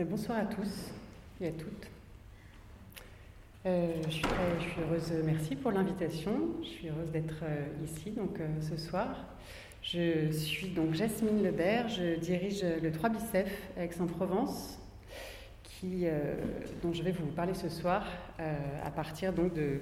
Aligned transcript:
bonsoir 0.00 0.38
à 0.38 0.44
tous 0.46 0.90
et 1.40 1.48
à 1.48 1.52
toutes. 1.52 1.86
Euh, 3.66 3.92
je, 4.06 4.10
suis 4.10 4.80
heureuse, 4.80 5.12
merci 5.24 5.54
pour 5.54 5.70
l'invitation. 5.70 6.32
Je 6.62 6.68
suis 6.68 6.88
heureuse 6.88 7.10
d'être 7.12 7.42
euh, 7.42 7.66
ici 7.84 8.10
donc, 8.10 8.40
euh, 8.40 8.48
ce 8.60 8.76
soir. 8.76 9.26
Je 9.82 10.30
suis 10.30 10.68
donc 10.68 10.94
Jasmine 10.94 11.42
Lebert, 11.42 11.88
je 11.88 12.16
dirige 12.18 12.64
le 12.64 12.90
3 12.90 13.10
Bicef 13.10 13.52
Aix-en-Provence, 13.76 14.78
dont 15.82 16.92
je 16.92 17.02
vais 17.02 17.10
vous 17.10 17.26
parler 17.26 17.54
ce 17.54 17.68
soir 17.68 18.06
à 18.38 18.90
partir 18.92 19.32
donc 19.32 19.52
de, 19.54 19.80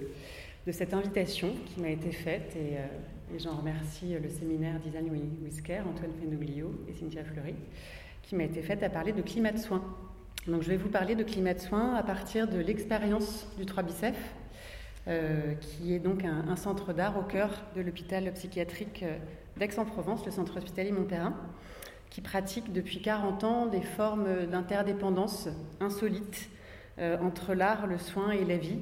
cette 0.73 0.95
invitation 0.95 1.51
qui 1.67 1.83
m'a 1.83 1.91
été 1.91 2.13
faite 2.13 2.57
et, 2.57 2.77
et 3.35 3.39
j'en 3.39 3.57
remercie 3.59 4.15
le 4.15 4.31
séminaire 4.31 4.81
Design 4.81 5.11
Whisker, 5.43 5.83
Antoine 5.87 6.13
Fenoglio 6.19 6.73
et 6.89 6.95
Cynthia 6.95 7.23
Fleury 7.23 7.55
qui 8.31 8.37
m'a 8.37 8.45
été 8.45 8.63
faite 8.63 8.85
à 8.85 8.89
parler 8.89 9.13
de 9.13 9.23
climat 9.23 9.51
de 9.51 9.59
soins. 9.59 9.83
Donc, 10.47 10.63
je 10.63 10.69
vais 10.69 10.77
vous 10.77 10.89
parler 10.89 11.17
de 11.17 11.25
climat 11.25 11.53
de 11.53 11.59
soins 11.59 11.97
à 11.97 12.05
partir 12.05 12.47
de 12.47 12.61
l'expérience 12.61 13.49
du 13.59 13.67
3 13.67 13.83
Bicef, 13.83 14.15
euh, 15.09 15.55
qui 15.55 15.95
est 15.95 15.99
donc 15.99 16.23
un, 16.25 16.55
centre 16.55 16.93
d'art 16.93 17.19
au 17.19 17.25
cœur 17.25 17.51
de 17.75 17.81
l'hôpital 17.81 18.33
psychiatrique 18.35 19.03
euh, 19.03 19.17
d'Aix-en-Provence, 19.57 20.25
le 20.25 20.31
centre 20.31 20.57
hospitalier 20.59 20.93
Montperrin, 20.93 21.35
qui 22.09 22.21
pratique 22.21 22.73
depuis 22.73 23.03
40 23.03 23.43
ans 23.43 23.67
des 23.67 23.83
formes 23.83 24.47
d'interdépendance 24.47 25.49
insolites 25.81 26.51
euh, 27.01 27.19
entre 27.21 27.53
l'art, 27.53 27.89
le 27.89 27.99
soin 27.99 28.31
et 28.31 28.45
la 28.45 28.59
vie, 28.59 28.79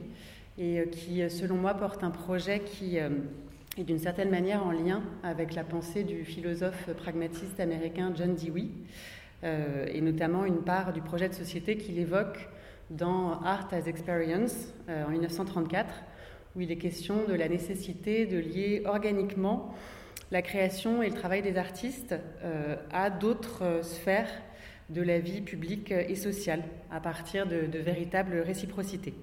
et 0.59 0.87
qui, 0.92 1.23
selon 1.30 1.56
moi, 1.56 1.73
porte 1.73 2.05
un 2.05 2.11
projet 2.11 2.61
qui 2.61 2.98
est 2.98 3.84
d'une 3.84 3.98
certaine 3.98 4.28
manière 4.28 4.67
en 4.67 4.73
lien 4.73 5.03
avec 5.23 5.55
la 5.55 5.65
pensée 5.65 6.05
du 6.05 6.27
philosophe 6.27 6.91
pragmatiste 6.98 7.61
américain 7.61 8.12
John 8.15 8.34
Dewey. 8.34 8.67
Euh, 9.45 9.87
et 9.92 10.01
notamment 10.01 10.45
une 10.45 10.62
part 10.62 10.92
du 10.92 11.01
projet 11.01 11.28
de 11.28 11.34
société 11.34 11.77
qu'il 11.77 11.98
évoque 11.98 12.48
dans 12.91 13.41
Art 13.42 13.69
as 13.70 13.87
Experience 13.87 14.74
euh, 14.88 15.05
en 15.05 15.11
1934, 15.11 15.95
où 16.56 16.61
il 16.61 16.72
est 16.72 16.77
question 16.77 17.25
de 17.28 17.34
la 17.34 17.48
nécessité 17.48 18.27
de 18.27 18.39
lier 18.39 18.83
organiquement 18.84 19.72
la 20.33 20.42
création 20.42 21.03
et 21.03 21.08
le 21.08 21.14
travail 21.14 21.42
des 21.42 21.56
artistes 21.56 22.17
euh, 22.42 22.77
à 22.92 23.11
d'autres 23.11 23.80
sphères 23.83 24.30
de 24.91 25.03
la 25.03 25.20
vie 25.20 25.42
publique 25.42 25.92
et 25.92 26.17
sociale, 26.17 26.64
à 26.91 26.98
partir 26.98 27.47
de, 27.47 27.67
de 27.67 27.78
véritables 27.78 28.39
réciprocités 28.41 29.14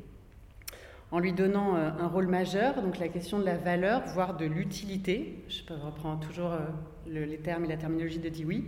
en 1.12 1.20
lui 1.20 1.34
donnant 1.34 1.76
euh, 1.76 1.90
un 2.00 2.08
rôle 2.08 2.28
majeur, 2.28 2.82
donc 2.82 2.98
la 2.98 3.08
question 3.08 3.40
de 3.40 3.46
la 3.46 3.58
valeur, 3.58 4.02
voire 4.08 4.36
de 4.36 4.46
l'utilité, 4.46 5.44
je 5.48 5.62
reprends 5.74 6.18
toujours 6.18 6.54
euh, 6.54 6.60
les 7.08 7.38
termes 7.38 7.66
et 7.66 7.68
la 7.68 7.78
terminologie 7.78 8.20
de 8.20 8.30
Dewey, 8.30 8.64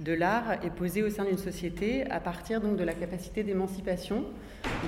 de 0.00 0.12
l'art 0.12 0.64
est 0.64 0.70
posée 0.70 1.02
au 1.02 1.10
sein 1.10 1.24
d'une 1.24 1.38
société 1.38 2.08
à 2.10 2.18
partir 2.18 2.60
donc 2.60 2.76
de 2.76 2.84
la 2.84 2.92
capacité 2.92 3.44
d'émancipation 3.44 4.24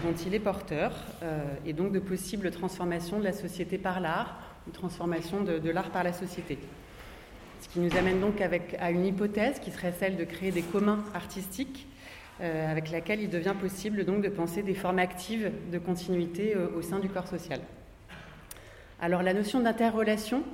dont 0.03 0.15
il 0.27 0.35
est 0.35 0.41
porteur, 0.41 0.93
euh, 1.23 1.45
et 1.65 1.73
donc 1.73 1.93
de 1.93 2.01
possibles 2.01 2.51
transformations 2.51 3.19
de 3.19 3.25
la 3.25 3.33
société 3.33 3.79
par 3.79 4.01
l'art, 4.01 4.41
ou 4.67 4.71
transformation 4.73 5.43
de, 5.43 5.71
l'art 5.71 5.91
par 5.91 6.03
la 6.03 6.13
société. 6.13 6.59
Ce 7.61 7.69
qui 7.69 7.81
nous 7.81 7.97
amène 7.97 8.21
donc 8.21 8.41
à 8.41 8.91
une 8.91 9.07
hypothèse 9.07 9.61
qui 9.61 9.71
serait 9.71 9.93
celle 9.93 10.17
de 10.17 10.25
créer 10.25 10.51
des 10.51 10.63
communs 10.63 11.03
artistiques 11.15 11.89
euh, 12.41 12.71
avec 12.71 12.93
laquelle 12.93 13.21
il 13.21 13.31
devient 13.31 13.55
possible 13.61 14.05
donc 14.05 14.23
de 14.23 14.29
penser 14.29 14.63
des 14.63 14.75
formes 14.75 15.01
actives 15.01 15.51
de 15.73 15.79
continuité 15.79 16.55
euh, 16.55 16.69
au 16.77 16.83
sein 16.83 17.01
du 17.01 17.09
corps 17.09 17.27
social. 17.27 17.61
Alors 19.01 19.25
la 19.25 19.35
notion 19.35 19.59
d'interrelation 19.59 20.45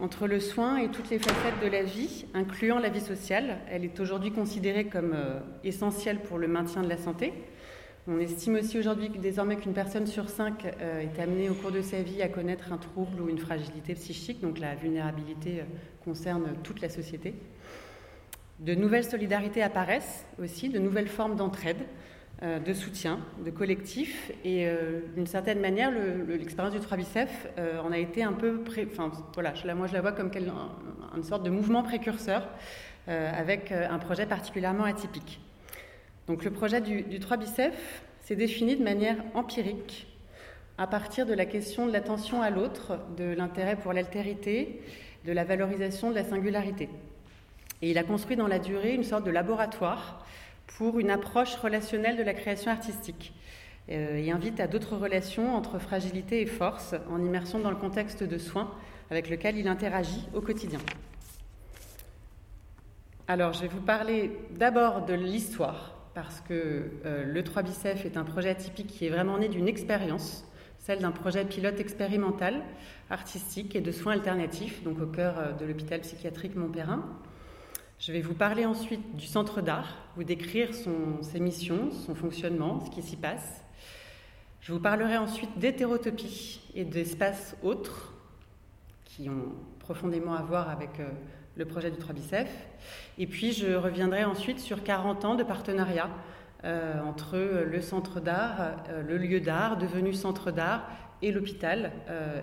entre 0.00 0.28
le 0.28 0.38
soin 0.38 0.76
et 0.76 0.88
toutes 0.88 1.10
les 1.10 1.18
facettes 1.18 1.60
de 1.60 1.68
la 1.68 1.82
vie, 1.82 2.26
incluant 2.32 2.78
la 2.78 2.90
vie 2.90 3.00
sociale, 3.00 3.58
elle 3.68 3.84
est 3.84 3.98
aujourd'hui 3.98 4.30
considérée 4.30 4.84
comme 4.84 5.14
euh, 5.14 5.40
essentielle 5.64 6.20
pour 6.20 6.38
le 6.38 6.46
maintien 6.46 6.80
de 6.80 6.88
la 6.88 6.96
santé. 6.96 7.32
On 8.06 8.20
estime 8.20 8.54
aussi 8.54 8.78
aujourd'hui 8.78 9.10
que 9.10 9.18
désormais 9.18 9.56
qu'une 9.56 9.74
personne 9.74 10.06
sur 10.06 10.28
cinq 10.28 10.64
est 10.64 11.20
amenée 11.20 11.48
au 11.48 11.54
cours 11.54 11.70
de 11.70 11.82
sa 11.82 12.02
vie 12.02 12.20
à 12.20 12.26
connaître 12.26 12.72
un 12.72 12.76
trouble 12.76 13.20
ou 13.20 13.28
une 13.28 13.38
fragilité 13.38 13.94
psychique, 13.94 14.40
donc 14.40 14.58
la 14.58 14.74
vulnérabilité 14.74 15.62
concerne 16.04 16.54
toute 16.64 16.80
la 16.80 16.88
société. 16.88 17.32
De 18.62 18.76
nouvelles 18.76 19.04
solidarités 19.04 19.60
apparaissent 19.60 20.24
aussi, 20.40 20.68
de 20.68 20.78
nouvelles 20.78 21.08
formes 21.08 21.34
d'entraide, 21.34 21.84
euh, 22.44 22.60
de 22.60 22.72
soutien, 22.72 23.18
de 23.44 23.50
collectif. 23.50 24.30
Et 24.44 24.68
euh, 24.68 25.00
d'une 25.16 25.26
certaine 25.26 25.58
manière, 25.60 25.90
l'expérience 26.28 26.72
du 26.72 26.78
3 26.78 26.96
Bicef 26.96 27.48
euh, 27.58 27.80
en 27.80 27.90
a 27.90 27.98
été 27.98 28.22
un 28.22 28.32
peu. 28.32 28.62
Enfin, 28.86 29.10
voilà, 29.34 29.52
moi 29.74 29.88
je 29.88 29.94
la 29.94 30.00
vois 30.00 30.12
comme 30.12 30.30
une 31.16 31.24
sorte 31.24 31.42
de 31.42 31.50
mouvement 31.50 31.82
précurseur 31.82 32.48
avec 33.08 33.72
un 33.72 33.98
projet 33.98 34.26
particulièrement 34.26 34.84
atypique. 34.84 35.40
Donc 36.28 36.44
le 36.44 36.52
projet 36.52 36.80
du, 36.80 37.02
du 37.02 37.18
3 37.18 37.38
Bicef 37.38 38.04
s'est 38.20 38.36
défini 38.36 38.76
de 38.76 38.84
manière 38.84 39.16
empirique 39.34 40.06
à 40.78 40.86
partir 40.86 41.26
de 41.26 41.34
la 41.34 41.46
question 41.46 41.86
de 41.86 41.92
l'attention 41.92 42.42
à 42.42 42.50
l'autre, 42.50 43.00
de 43.16 43.24
l'intérêt 43.24 43.74
pour 43.74 43.92
l'altérité, 43.92 44.80
de 45.26 45.32
la 45.32 45.42
valorisation 45.42 46.10
de 46.10 46.14
la 46.14 46.22
singularité. 46.22 46.88
Et 47.82 47.90
il 47.90 47.98
a 47.98 48.04
construit 48.04 48.36
dans 48.36 48.46
la 48.46 48.60
durée 48.60 48.94
une 48.94 49.04
sorte 49.04 49.24
de 49.24 49.30
laboratoire 49.30 50.24
pour 50.78 51.00
une 51.00 51.10
approche 51.10 51.56
relationnelle 51.56 52.16
de 52.16 52.22
la 52.22 52.32
création 52.32 52.70
artistique 52.70 53.34
euh, 53.90 54.16
et 54.16 54.30
invite 54.30 54.60
à 54.60 54.68
d'autres 54.68 54.96
relations 54.96 55.54
entre 55.56 55.80
fragilité 55.80 56.40
et 56.40 56.46
force 56.46 56.94
en 57.10 57.20
immersion 57.20 57.58
dans 57.58 57.70
le 57.70 57.76
contexte 57.76 58.22
de 58.22 58.38
soins 58.38 58.72
avec 59.10 59.28
lequel 59.28 59.58
il 59.58 59.66
interagit 59.66 60.28
au 60.32 60.40
quotidien. 60.40 60.78
Alors, 63.28 63.52
je 63.52 63.62
vais 63.62 63.68
vous 63.68 63.80
parler 63.80 64.30
d'abord 64.52 65.04
de 65.04 65.14
l'histoire, 65.14 65.96
parce 66.14 66.40
que 66.40 66.90
euh, 67.04 67.24
le 67.24 67.44
3 67.44 67.62
Bicef 67.62 68.04
est 68.04 68.16
un 68.16 68.24
projet 68.24 68.50
atypique 68.50 68.88
qui 68.88 69.06
est 69.06 69.10
vraiment 69.10 69.38
né 69.38 69.48
d'une 69.48 69.68
expérience, 69.68 70.44
celle 70.78 71.00
d'un 71.00 71.12
projet 71.12 71.44
pilote 71.44 71.80
expérimental, 71.80 72.62
artistique 73.10 73.74
et 73.74 73.80
de 73.80 73.92
soins 73.92 74.12
alternatifs, 74.14 74.82
donc 74.82 75.00
au 75.00 75.06
cœur 75.06 75.38
euh, 75.38 75.52
de 75.52 75.64
l'hôpital 75.64 76.00
psychiatrique 76.00 76.56
Montperrin. 76.56 77.04
Je 78.04 78.10
vais 78.10 78.20
vous 78.20 78.34
parler 78.34 78.66
ensuite 78.66 79.14
du 79.14 79.26
centre 79.26 79.60
d'art, 79.60 79.94
vous 80.16 80.24
décrire 80.24 80.70
ses 80.74 81.38
missions, 81.38 81.92
son 81.92 82.16
fonctionnement, 82.16 82.80
ce 82.84 82.90
qui 82.90 83.00
s'y 83.00 83.14
passe. 83.14 83.62
Je 84.60 84.72
vous 84.72 84.80
parlerai 84.80 85.18
ensuite 85.18 85.56
d'hétérotopie 85.56 86.60
et 86.74 86.84
d'espaces 86.84 87.56
autres 87.62 88.12
qui 89.04 89.30
ont 89.30 89.52
profondément 89.78 90.34
à 90.34 90.42
voir 90.42 90.68
avec 90.68 90.98
euh, 90.98 91.06
le 91.54 91.64
projet 91.64 91.92
du 91.92 91.96
3 91.96 92.12
Bicef. 92.12 92.48
Et 93.18 93.28
puis 93.28 93.52
je 93.52 93.72
reviendrai 93.72 94.24
ensuite 94.24 94.58
sur 94.58 94.82
40 94.82 95.24
ans 95.24 95.34
de 95.36 95.44
partenariat 95.44 96.10
euh, 96.64 97.00
entre 97.02 97.36
le 97.38 97.80
centre 97.80 98.18
d'art, 98.18 98.80
euh, 98.88 99.04
le 99.04 99.16
lieu 99.16 99.38
d'art 99.38 99.76
devenu 99.76 100.12
centre 100.12 100.50
d'art 100.50 100.90
et 101.22 101.30
l'hôpital, 101.30 101.92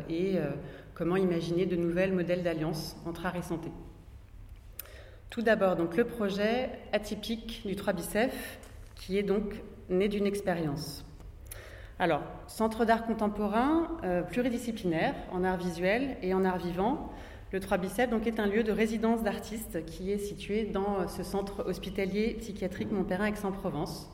et 0.08 0.38
comment 0.94 1.18
imaginer 1.18 1.66
de 1.66 1.76
nouvelles 1.76 2.14
modèles 2.14 2.44
d'alliance 2.44 2.96
entre 3.06 3.26
art 3.26 3.36
et 3.36 3.42
santé. 3.42 3.70
Tout 5.30 5.44
d'abord, 5.44 5.76
donc 5.76 5.96
le 5.96 6.06
projet 6.06 6.72
atypique 6.92 7.62
du 7.64 7.76
3 7.76 7.94
Bicef, 7.94 8.58
qui 8.96 9.16
est 9.16 9.24
donc 9.24 9.62
né 9.88 10.08
d'une 10.08 10.26
expérience. 10.26 11.06
Alors, 12.00 12.24
centre 12.48 12.84
d'art 12.84 13.06
contemporain 13.06 13.90
euh, 14.04 14.24
pluridisciplinaire 14.24 15.14
en 15.32 15.44
art 15.44 15.58
visuel 15.58 16.18
et 16.24 16.34
en 16.34 16.44
art 16.46 16.58
vivant. 16.58 17.14
Le 17.52 17.60
3 17.60 17.78
Bicef 17.78 18.10
donc, 18.10 18.26
est 18.26 18.40
un 18.40 18.48
lieu 18.48 18.64
de 18.64 18.72
résidence 18.72 19.22
d'artistes 19.22 19.86
qui 19.86 20.12
est 20.12 20.18
situé 20.18 20.64
dans 20.64 21.08
ce 21.08 21.22
centre 21.22 21.64
hospitalier 21.68 22.36
psychiatrique 22.40 22.92
Montperrin 22.92 23.26
Aix-en-Provence, 23.26 24.10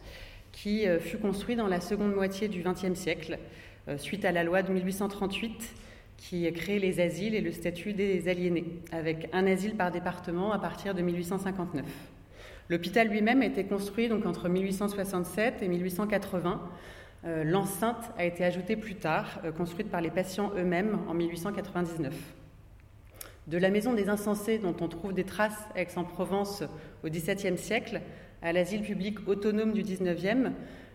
qui 0.51 0.85
euh, 0.85 0.99
fut 0.99 1.17
construit 1.17 1.55
dans 1.55 1.67
la 1.67 1.79
seconde 1.79 2.13
moitié 2.13 2.49
du 2.49 2.61
XXe 2.61 2.93
siècle, 2.93 3.39
euh, 3.87 3.97
suite 3.97 4.25
à 4.25 4.33
la 4.33 4.43
loi 4.43 4.63
de 4.63 4.73
1838 4.73 5.75
qui 6.17 6.51
crée 6.53 6.79
les 6.79 6.99
asiles 6.99 7.35
et 7.35 7.41
le 7.41 7.51
statut 7.51 7.93
des 7.93 8.27
aliénés, 8.27 8.65
avec 8.91 9.29
un 9.33 9.45
asile 9.47 9.75
par 9.75 9.91
département 9.91 10.51
à 10.51 10.59
partir 10.59 10.95
de 10.95 11.01
1859. 11.01 11.85
L'hôpital 12.69 13.07
lui-même 13.07 13.41
a 13.41 13.45
été 13.45 13.63
construit 13.65 14.09
donc 14.09 14.25
entre 14.25 14.49
1867 14.49 15.61
et 15.61 15.67
1880. 15.67 16.61
Euh, 17.25 17.43
l'enceinte 17.43 18.11
a 18.17 18.25
été 18.25 18.43
ajoutée 18.43 18.75
plus 18.75 18.95
tard, 18.95 19.39
euh, 19.43 19.51
construite 19.51 19.89
par 19.89 20.01
les 20.01 20.09
patients 20.09 20.51
eux-mêmes 20.57 20.99
en 21.07 21.13
1899. 21.13 22.13
De 23.47 23.57
la 23.59 23.69
maison 23.69 23.93
des 23.93 24.09
insensés, 24.09 24.57
dont 24.57 24.75
on 24.81 24.87
trouve 24.87 25.13
des 25.13 25.23
traces 25.23 25.67
à 25.75 25.81
Aix-en-Provence 25.81 26.63
au 27.03 27.09
XVIIe 27.09 27.57
siècle, 27.57 28.01
à 28.41 28.51
l'asile 28.51 28.81
public 28.81 29.27
autonome 29.27 29.73
du 29.73 29.83
XIXe, 29.83 30.51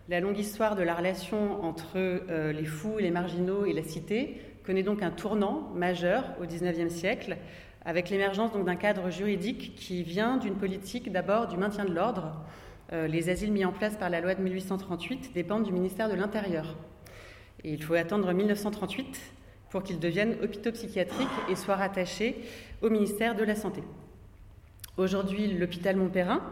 la 0.09 0.19
longue 0.19 0.39
histoire 0.39 0.75
de 0.75 0.83
la 0.83 0.95
relation 0.95 1.63
entre 1.65 1.93
euh, 1.97 2.53
les 2.53 2.65
fous, 2.65 2.99
les 2.99 3.13
marginaux 3.13 3.65
et 3.65 3.73
la 3.73 3.85
cité 3.85 4.41
connaît 4.71 4.85
donc 4.85 5.03
un 5.03 5.11
tournant 5.11 5.69
majeur 5.75 6.23
au 6.41 6.47
XIXe 6.47 6.95
siècle, 6.95 7.39
avec 7.85 8.09
l'émergence 8.09 8.53
d'un 8.53 8.77
cadre 8.77 9.11
juridique 9.11 9.75
qui 9.75 10.05
vient 10.05 10.37
d'une 10.37 10.55
politique 10.55 11.11
d'abord 11.11 11.49
du 11.49 11.57
maintien 11.57 11.85
de 11.85 11.93
l'ordre. 11.93 12.41
Euh, 12.93 13.09
les 13.09 13.31
asiles 13.31 13.51
mis 13.51 13.65
en 13.65 13.73
place 13.73 13.97
par 13.97 14.11
la 14.11 14.21
loi 14.21 14.37
de 14.37 14.41
1838 14.41 15.33
dépendent 15.35 15.65
du 15.65 15.73
ministère 15.73 16.09
de 16.09 16.15
l'Intérieur. 16.15 16.77
Et 17.65 17.73
il 17.73 17.83
faut 17.83 17.95
attendre 17.95 18.33
1938 18.33 19.21
pour 19.71 19.83
qu'ils 19.83 19.99
deviennent 19.99 20.37
hôpitaux 20.41 20.71
psychiatriques 20.71 21.27
et 21.51 21.57
soient 21.57 21.75
rattachés 21.75 22.37
au 22.81 22.91
ministère 22.91 23.35
de 23.35 23.43
la 23.43 23.57
Santé. 23.57 23.83
Aujourd'hui, 24.97 25.49
l'hôpital 25.49 25.97
Montperrin 25.97 26.43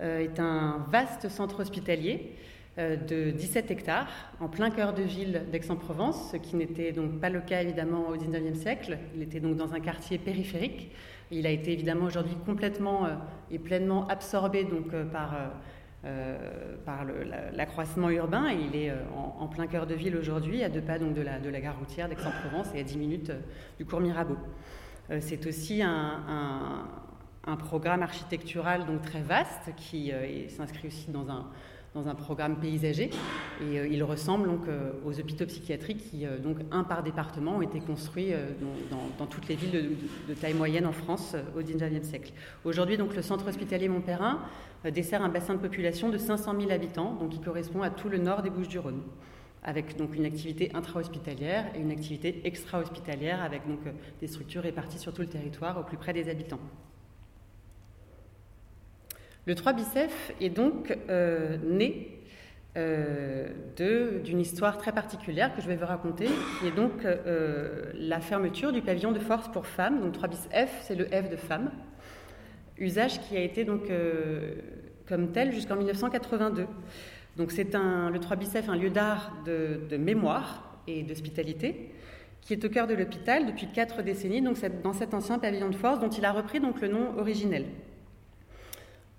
est 0.00 0.38
un 0.38 0.84
vaste 0.90 1.30
centre 1.30 1.60
hospitalier 1.60 2.36
de 2.76 3.30
17 3.30 3.70
hectares 3.70 4.08
en 4.40 4.48
plein 4.48 4.70
cœur 4.70 4.94
de 4.94 5.02
ville 5.02 5.42
d'Aix-en-Provence, 5.52 6.32
ce 6.32 6.36
qui 6.36 6.56
n'était 6.56 6.90
donc 6.92 7.20
pas 7.20 7.30
le 7.30 7.40
cas 7.40 7.62
évidemment 7.62 8.08
au 8.08 8.16
XIXe 8.16 8.58
siècle. 8.58 8.98
Il 9.14 9.22
était 9.22 9.40
donc 9.40 9.56
dans 9.56 9.74
un 9.74 9.80
quartier 9.80 10.18
périphérique. 10.18 10.90
Il 11.30 11.46
a 11.46 11.50
été 11.50 11.72
évidemment 11.72 12.06
aujourd'hui 12.06 12.36
complètement 12.44 13.06
et 13.50 13.58
pleinement 13.58 14.06
absorbé 14.08 14.64
donc 14.64 14.94
par 15.12 15.36
euh, 16.06 16.76
par 16.84 17.06
l'accroissement 17.54 18.10
urbain 18.10 18.50
et 18.50 18.56
il 18.56 18.76
est 18.76 18.90
euh, 18.90 18.96
en, 19.16 19.48
plein 19.48 19.66
cœur 19.66 19.86
de 19.86 19.94
ville 19.94 20.14
aujourd'hui, 20.18 20.62
à 20.62 20.68
deux 20.68 20.82
pas 20.82 20.98
donc 20.98 21.14
de 21.14 21.22
la, 21.22 21.38
de 21.38 21.48
la 21.48 21.62
gare 21.62 21.78
routière 21.78 22.10
d'Aix-en-Provence 22.10 22.66
et 22.74 22.80
à 22.80 22.82
10 22.82 22.98
minutes 22.98 23.30
euh, 23.30 23.40
du 23.78 23.86
cours 23.86 24.00
Mirabeau. 24.00 24.36
C'est 25.20 25.46
aussi 25.46 25.82
un, 25.82 26.84
un, 27.46 27.56
programme 27.56 28.02
architectural 28.02 28.84
donc 28.84 29.00
très 29.02 29.20
vaste 29.20 29.70
qui 29.76 30.10
s'inscrit 30.48 30.88
aussi 30.88 31.10
dans 31.10 31.28
un, 31.28 31.46
dans 31.94 32.08
un 32.08 32.14
programme 32.14 32.56
paysager. 32.56 33.10
Et 33.62 33.86
il 33.90 34.02
ressemble 34.02 34.48
donc 34.48 34.62
aux 35.04 35.20
hôpitaux 35.20 35.46
psychiatriques 35.46 36.10
qui, 36.10 36.26
donc 36.42 36.56
un 36.72 36.82
par 36.84 37.02
département, 37.02 37.56
ont 37.56 37.62
été 37.62 37.80
construits 37.80 38.32
dans, 39.18 39.26
toutes 39.26 39.48
les 39.48 39.54
villes 39.54 39.96
de, 40.28 40.34
taille 40.34 40.54
moyenne 40.54 40.86
en 40.86 40.92
France 40.92 41.36
au 41.56 41.62
XIXe 41.62 42.06
siècle. 42.06 42.32
Aujourd'hui, 42.64 42.96
donc 42.96 43.14
le 43.14 43.22
centre 43.22 43.46
hospitalier 43.48 43.88
Montperrin 43.88 44.40
euh, 44.84 44.90
dessert 44.90 45.22
un 45.22 45.28
bassin 45.28 45.54
de 45.54 45.60
population 45.60 46.10
de 46.10 46.18
500 46.18 46.54
000 46.58 46.70
habitants, 46.70 47.14
donc 47.14 47.30
qui 47.30 47.40
correspond 47.40 47.82
à 47.82 47.90
tout 47.90 48.08
le 48.08 48.18
nord 48.18 48.42
des 48.42 48.50
Bouches-du-Rhône, 48.50 49.02
avec 49.62 49.96
donc 49.96 50.14
une 50.14 50.24
activité 50.24 50.70
intra-hospitalière 50.74 51.66
et 51.74 51.80
une 51.80 51.90
activité 51.90 52.42
extra-hospitalière, 52.44 53.42
avec 53.42 53.66
donc 53.66 53.80
euh, 53.86 53.92
des 54.20 54.26
structures 54.26 54.62
réparties 54.62 54.98
sur 54.98 55.12
tout 55.12 55.22
le 55.22 55.28
territoire 55.28 55.78
au 55.78 55.84
plus 55.84 55.96
près 55.96 56.12
des 56.12 56.28
habitants. 56.28 56.60
Le 59.46 59.54
3 59.54 59.72
Bicef 59.74 60.32
est 60.40 60.50
donc 60.50 60.96
euh, 61.08 61.56
né 61.62 62.10
d'une 63.76 64.40
histoire 64.40 64.78
très 64.78 64.90
particulière 64.90 65.54
que 65.54 65.62
je 65.62 65.68
vais 65.68 65.76
vous 65.76 65.86
raconter, 65.86 66.26
qui 66.58 66.66
est 66.66 66.74
donc 66.74 67.06
la 67.94 68.18
fermeture 68.18 68.72
du 68.72 68.82
pavillon 68.82 69.12
de 69.12 69.20
force 69.20 69.46
pour 69.52 69.66
femmes. 69.66 70.00
Donc 70.00 70.12
3 70.12 70.28
bis 70.28 70.48
F, 70.50 70.82
c'est 70.82 70.96
le 70.96 71.04
F 71.04 71.30
de 71.30 71.36
femme 71.36 71.70
usage 72.78 73.20
qui 73.20 73.36
a 73.36 73.40
été 73.40 73.64
donc 73.64 73.90
euh, 73.90 74.54
comme 75.06 75.32
tel 75.32 75.52
jusqu'en 75.52 75.76
1982. 75.76 76.66
Donc 77.36 77.50
c'est 77.52 77.74
un, 77.74 78.10
le 78.10 78.18
3 78.20 78.36
Bicef, 78.36 78.68
un 78.68 78.76
lieu 78.76 78.90
d'art 78.90 79.32
de, 79.44 79.96
mémoire 79.96 80.78
et 80.86 81.02
d'hospitalité 81.02 81.90
qui 82.40 82.52
est 82.52 82.64
au 82.64 82.68
cœur 82.68 82.86
de 82.86 82.94
l'hôpital 82.94 83.46
depuis 83.46 83.68
quatre 83.68 84.02
décennies, 84.02 84.42
donc 84.42 84.58
dans 84.82 84.92
cet 84.92 85.14
ancien 85.14 85.38
pavillon 85.38 85.70
de 85.70 85.74
force 85.74 85.98
dont 85.98 86.10
il 86.10 86.26
a 86.26 86.32
repris 86.32 86.60
donc 86.60 86.82
le 86.82 86.88
nom 86.88 87.16
originel. 87.16 87.64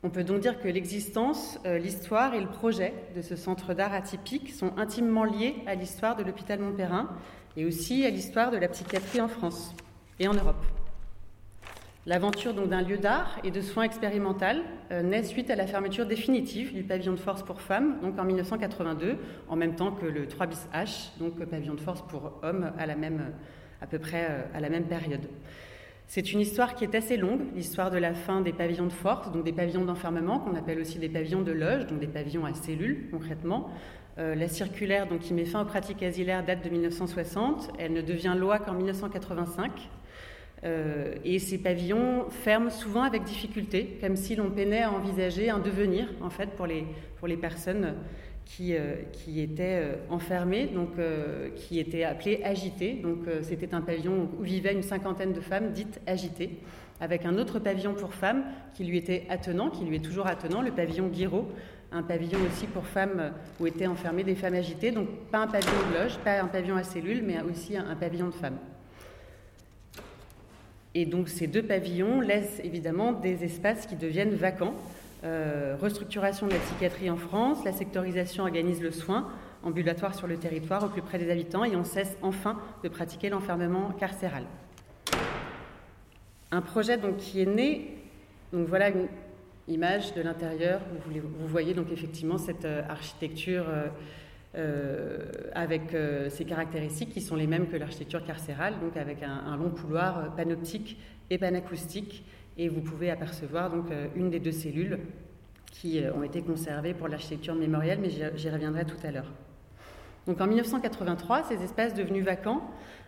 On 0.05 0.11
peut 0.11 0.23
donc 0.23 0.41
dire 0.41 0.61
que 0.61 0.67
l'existence, 0.67 1.57
euh, 1.65 1.79
l'histoire 1.79 2.35
et 2.35 2.39
le 2.39 2.45
projet 2.45 2.93
de 3.15 3.23
ce 3.23 3.35
centre 3.35 3.73
d'art 3.73 3.91
atypique 3.91 4.53
sont 4.53 4.71
intimement 4.77 5.23
liés 5.23 5.55
à 5.65 5.73
l'histoire 5.73 6.15
de 6.15 6.21
l'hôpital 6.21 6.59
Montperrin 6.59 7.09
et 7.57 7.65
aussi 7.65 8.05
à 8.05 8.11
l'histoire 8.11 8.51
de 8.51 8.57
la 8.57 8.67
psychiatrie 8.67 9.19
en 9.19 9.27
France 9.27 9.73
et 10.19 10.27
en 10.27 10.35
Europe. 10.35 10.63
L'aventure 12.05 12.53
d'un 12.53 12.83
lieu 12.83 12.99
d'art 12.99 13.39
et 13.43 13.49
de 13.49 13.61
soins 13.61 13.81
expérimental 13.81 14.61
euh, 14.91 15.01
naît 15.01 15.23
suite 15.23 15.49
à 15.49 15.55
la 15.55 15.65
fermeture 15.65 16.05
définitive 16.05 16.71
du 16.71 16.83
pavillon 16.83 17.13
de 17.13 17.19
force 17.19 17.41
pour 17.41 17.59
femmes, 17.59 17.99
donc 18.03 18.19
en 18.19 18.25
1982, 18.25 19.17
en 19.47 19.55
même 19.55 19.75
temps 19.75 19.91
que 19.91 20.05
le 20.05 20.27
3 20.27 20.45
bis 20.45 20.67
H, 20.71 21.17
donc 21.17 21.43
pavillon 21.43 21.73
de 21.73 21.81
force 21.81 22.03
pour 22.03 22.33
hommes 22.43 22.71
à, 22.77 22.85
la 22.85 22.95
même, 22.95 23.33
à 23.81 23.87
peu 23.87 23.97
près 23.97 24.27
euh, 24.29 24.43
à 24.53 24.59
la 24.59 24.69
même 24.69 24.85
période. 24.85 25.27
C'est 26.07 26.31
une 26.31 26.39
histoire 26.39 26.75
qui 26.75 26.83
est 26.83 26.95
assez 26.95 27.17
longue, 27.17 27.41
l'histoire 27.55 27.89
de 27.89 27.97
la 27.97 28.13
fin 28.13 28.41
des 28.41 28.53
pavillons 28.53 28.85
de 28.85 28.93
force, 28.93 29.31
donc 29.31 29.43
des 29.43 29.51
pavillons 29.51 29.85
d'enfermement 29.85 30.39
qu'on 30.39 30.55
appelle 30.55 30.79
aussi 30.79 30.99
des 30.99 31.09
pavillons 31.09 31.41
de 31.41 31.51
loge, 31.51 31.87
donc 31.87 31.99
des 31.99 32.07
pavillons 32.07 32.45
à 32.45 32.53
cellules 32.53 33.09
concrètement. 33.11 33.69
Euh, 34.17 34.33
la 34.35 34.47
circulaire 34.47 35.07
donc, 35.07 35.19
qui 35.19 35.33
met 35.33 35.45
fin 35.45 35.61
aux 35.61 35.65
pratiques 35.65 36.03
asilaires 36.03 36.45
date 36.45 36.63
de 36.63 36.69
1960, 36.69 37.71
elle 37.79 37.91
ne 37.91 38.01
devient 38.01 38.35
loi 38.37 38.59
qu'en 38.59 38.73
1985. 38.73 39.71
Euh, 40.63 41.15
et 41.25 41.37
ces 41.39 41.57
pavillons 41.57 42.29
ferment 42.29 42.69
souvent 42.69 43.03
avec 43.03 43.23
difficulté, 43.23 43.97
comme 43.99 44.15
si 44.15 44.35
l'on 44.35 44.49
peinait 44.49 44.83
à 44.83 44.91
envisager 44.91 45.49
un 45.49 45.59
devenir, 45.59 46.07
en 46.21 46.29
fait, 46.29 46.51
pour 46.51 46.67
pour 47.17 47.27
les 47.27 47.37
personnes 47.37 47.93
qui, 48.45 48.75
euh, 48.75 48.95
qui 49.11 49.41
étaient 49.41 49.81
euh, 49.83 49.95
enfermées, 50.09 50.67
donc, 50.67 50.91
qui 51.55 51.79
étaient 51.79 52.03
appelées 52.03 52.41
agitées. 52.43 52.93
Donc, 52.93 53.19
c'était 53.41 53.73
un 53.73 53.81
pavillon 53.81 54.29
où 54.39 54.43
vivaient 54.43 54.73
une 54.73 54.83
cinquantaine 54.83 55.33
de 55.33 55.41
femmes 55.41 55.71
dites 55.71 55.99
agitées, 56.07 56.51
avec 57.01 57.25
un 57.25 57.37
autre 57.37 57.59
pavillon 57.59 57.93
pour 57.93 58.13
femmes 58.13 58.43
qui 58.73 58.85
lui 58.85 58.97
était 58.97 59.23
attenant, 59.29 59.69
qui 59.69 59.83
lui 59.83 59.97
est 59.97 60.05
toujours 60.05 60.27
attenant, 60.27 60.61
le 60.61 60.71
pavillon 60.71 61.07
Guiraud, 61.07 61.51
un 61.91 62.03
pavillon 62.03 62.39
aussi 62.47 62.67
pour 62.67 62.85
femmes 62.85 63.31
où 63.59 63.67
étaient 63.67 63.87
enfermées 63.87 64.23
des 64.23 64.35
femmes 64.35 64.55
agitées. 64.55 64.91
Donc, 64.91 65.09
pas 65.31 65.39
un 65.39 65.47
pavillon 65.47 65.71
de 65.91 66.03
loge, 66.03 66.17
pas 66.19 66.41
un 66.41 66.47
pavillon 66.47 66.77
à 66.77 66.83
cellules, 66.83 67.23
mais 67.23 67.41
aussi 67.41 67.75
un 67.77 67.95
pavillon 67.95 68.27
de 68.27 68.33
femmes. 68.33 68.57
Et 70.97 71.05
donc 71.05 71.27
ces 71.27 71.47
deux 71.47 71.61
pavillons 71.61 72.21
laissent 72.21 72.61
évidemment 72.63 73.11
des 73.11 73.43
espaces 73.43 73.85
qui 73.85 73.97
deviennent 73.97 74.33
vacants. 74.33 74.75
Euh, 75.23 75.75
restructuration 75.81 76.45
de 76.47 76.51
la 76.51 76.59
psychiatrie 76.59 77.09
en 77.09 77.15
France, 77.15 77.63
la 77.63 77.71
sectorisation 77.71 78.43
organise 78.43 78.81
le 78.81 78.91
soin 78.91 79.27
ambulatoire 79.63 80.13
sur 80.13 80.27
le 80.27 80.37
territoire 80.37 80.83
au 80.83 80.89
plus 80.89 81.01
près 81.01 81.17
des 81.17 81.31
habitants 81.31 81.63
et 81.63 81.75
on 81.75 81.83
cesse 81.83 82.17
enfin 82.21 82.59
de 82.83 82.89
pratiquer 82.89 83.29
l'enfermement 83.29 83.91
carcéral. 83.91 84.43
Un 86.51 86.61
projet 86.61 86.97
donc 86.97 87.17
qui 87.17 87.41
est 87.41 87.47
né, 87.47 87.97
donc 88.53 88.67
voilà 88.67 88.89
une 88.89 89.07
image 89.67 90.13
de 90.13 90.21
l'intérieur, 90.21 90.81
vous, 90.91 91.19
vous, 91.21 91.47
voyez 91.47 91.73
donc 91.73 91.91
effectivement 91.91 92.37
cette 92.37 92.65
euh, 92.65 92.83
architecture 92.87 93.65
euh, 94.55 95.17
avec 95.53 95.95
ces 96.29 96.45
caractéristiques 96.45 97.09
qui 97.09 97.21
sont 97.21 97.35
les 97.35 97.47
mêmes 97.47 97.67
que 97.67 97.77
l'architecture 97.77 98.23
carcérale, 98.23 98.75
donc 98.79 98.95
avec 98.95 99.23
un, 99.23 99.57
long 99.57 99.69
couloir 99.69 100.35
panoptique 100.35 100.97
et 101.29 101.37
panacoustique. 101.37 102.23
Et 102.57 102.69
vous 102.69 102.81
pouvez 102.81 103.09
apercevoir 103.09 103.69
donc 103.69 103.87
une 104.15 104.29
des 104.29 104.39
deux 104.39 104.51
cellules 104.51 104.99
qui 105.71 106.01
ont 106.15 106.23
été 106.23 106.41
conservées 106.41 106.93
pour 106.93 107.07
l'architecture 107.07 107.55
mémorielle, 107.55 107.99
mais 108.01 108.09
j'y 108.09 108.49
reviendrai 108.49 108.85
tout 108.85 108.97
à 109.03 109.11
l'heure. 109.11 109.31
Donc 110.25 110.39
en 110.39 110.47
1983, 110.47 111.43
ces 111.43 111.61
espaces 111.61 111.93
devenus 111.93 112.23
vacants, 112.23 112.61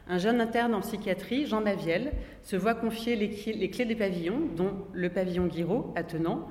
un 0.07 0.17
jeune 0.17 0.41
interne 0.41 0.73
en 0.73 0.81
psychiatrie, 0.81 1.45
Jean 1.45 1.61
Maviel, 1.61 2.11
se 2.43 2.55
voit 2.57 2.75
confier 2.75 3.15
les, 3.15 3.69
clés 3.69 3.85
des 3.85 3.95
pavillons, 3.95 4.41
dont 4.55 4.73
le 4.93 5.09
pavillon 5.09 5.47
Guiraud, 5.47 5.93
attenant, 5.95 6.49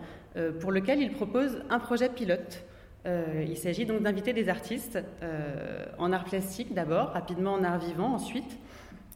pour 0.61 0.73
lequel 0.73 1.01
il 1.01 1.13
propose 1.13 1.63
un 1.69 1.79
projet 1.79 2.09
pilote 2.09 2.65
euh, 3.07 3.45
il 3.49 3.57
s'agit 3.57 3.87
donc 3.87 4.03
d'inviter 4.03 4.33
des 4.33 4.49
artistes 4.49 4.99
euh, 5.23 5.85
en 5.99 6.13
art 6.13 6.25
plastique 6.25 6.75
d'abord, 6.75 7.11
rapidement 7.11 7.53
en 7.53 7.63
art 7.63 7.79
vivant 7.79 8.13
ensuite, 8.13 8.59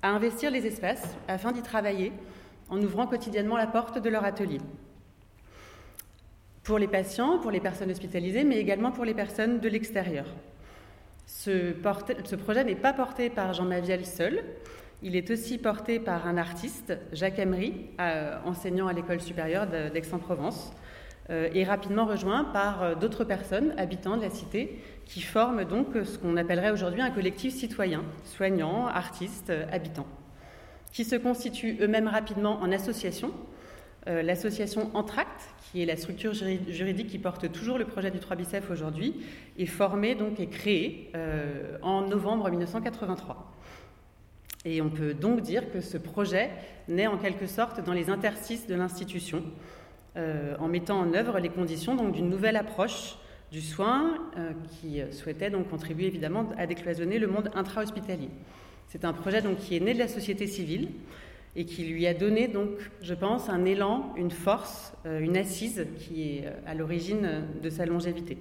à 0.02 0.10
investir 0.10 0.50
les 0.50 0.66
espaces 0.66 1.16
afin 1.26 1.50
d'y 1.50 1.62
travailler 1.62 2.12
en 2.70 2.80
ouvrant 2.80 3.06
quotidiennement 3.06 3.56
la 3.56 3.66
porte 3.66 3.98
de 3.98 4.08
leur 4.08 4.24
atelier. 4.24 4.58
Pour 6.62 6.78
les 6.78 6.88
patients, 6.88 7.38
pour 7.38 7.50
les 7.50 7.60
personnes 7.60 7.90
hospitalisées, 7.90 8.44
mais 8.44 8.58
également 8.58 8.92
pour 8.92 9.04
les 9.04 9.14
personnes 9.14 9.60
de 9.60 9.68
l'extérieur. 9.68 10.26
Ce, 11.26 11.72
projet 12.36 12.64
n'est 12.64 12.74
pas 12.74 12.92
porté 12.92 13.30
par 13.30 13.54
Jean 13.54 13.64
Maviel 13.64 14.04
seul, 14.04 14.42
il 15.02 15.16
est 15.16 15.30
aussi 15.30 15.56
porté 15.56 15.98
par 15.98 16.26
un 16.26 16.36
artiste, 16.36 16.92
Jacques 17.12 17.38
Emery, 17.38 17.86
euh, 18.00 18.36
enseignant 18.44 18.86
à 18.86 18.92
l'école 18.92 19.20
supérieure 19.20 19.66
d'Aix-en-Provence, 19.66 20.72
euh, 21.30 21.48
et 21.54 21.64
rapidement 21.64 22.04
rejoint 22.04 22.44
par 22.44 22.82
euh, 22.82 22.94
d'autres 22.94 23.24
personnes, 23.24 23.72
habitants 23.78 24.16
de 24.16 24.22
la 24.22 24.30
cité, 24.30 24.82
qui 25.06 25.22
forment 25.22 25.64
donc 25.64 25.86
ce 26.04 26.18
qu'on 26.18 26.36
appellerait 26.36 26.70
aujourd'hui 26.70 27.00
un 27.00 27.10
collectif 27.10 27.54
citoyen, 27.54 28.02
soignants, 28.24 28.88
artistes, 28.88 29.52
habitants, 29.72 30.06
qui 30.92 31.04
se 31.04 31.16
constituent 31.16 31.78
eux-mêmes 31.80 32.08
rapidement 32.08 32.60
en 32.60 32.72
association. 32.72 33.32
L'association 34.06 34.90
Entracte, 34.94 35.50
qui 35.70 35.82
est 35.82 35.86
la 35.86 35.96
structure 35.96 36.32
juridique 36.32 37.08
qui 37.08 37.18
porte 37.18 37.52
toujours 37.52 37.76
le 37.76 37.84
projet 37.84 38.10
du 38.10 38.18
3 38.18 38.34
Bicef 38.34 38.70
aujourd'hui, 38.70 39.20
est 39.58 39.66
formée 39.66 40.14
donc 40.14 40.40
et 40.40 40.46
créée 40.46 41.12
en 41.82 42.08
novembre 42.08 42.50
1983. 42.50 43.50
Et 44.64 44.82
on 44.82 44.90
peut 44.90 45.14
donc 45.14 45.40
dire 45.40 45.70
que 45.70 45.80
ce 45.80 45.96
projet 45.96 46.50
naît 46.88 47.06
en 47.06 47.16
quelque 47.16 47.46
sorte 47.46 47.82
dans 47.82 47.94
les 47.94 48.10
interstices 48.10 48.66
de 48.66 48.74
l'institution, 48.74 49.42
euh, 50.16 50.54
en 50.58 50.68
mettant 50.68 51.00
en 51.00 51.14
œuvre 51.14 51.38
les 51.38 51.48
conditions 51.48 51.94
d'une 52.10 52.28
nouvelle 52.28 52.56
approche 52.56 53.16
du 53.50 53.62
soin 53.62 54.18
euh, 54.36 54.52
qui 54.68 55.00
souhaitait 55.12 55.50
donc 55.50 55.70
contribuer 55.70 56.06
évidemment 56.06 56.50
à 56.58 56.66
décloisonner 56.66 57.18
le 57.18 57.26
monde 57.26 57.50
intra-hospitalier. 57.54 58.28
C'est 58.90 59.04
un 59.04 59.12
projet 59.12 59.40
donc 59.40 59.58
qui 59.58 59.76
est 59.76 59.80
né 59.80 59.94
de 59.94 60.00
la 60.00 60.08
société 60.08 60.48
civile 60.48 60.88
et 61.54 61.64
qui 61.64 61.84
lui 61.84 62.08
a 62.08 62.14
donné 62.14 62.48
donc, 62.48 62.70
je 63.02 63.14
pense, 63.14 63.48
un 63.48 63.64
élan, 63.64 64.12
une 64.16 64.32
force, 64.32 64.92
euh, 65.06 65.20
une 65.20 65.36
assise 65.36 65.86
qui 65.96 66.22
est 66.22 66.48
à 66.66 66.74
l'origine 66.74 67.44
de 67.62 67.70
sa 67.70 67.86
longévité. 67.86 68.36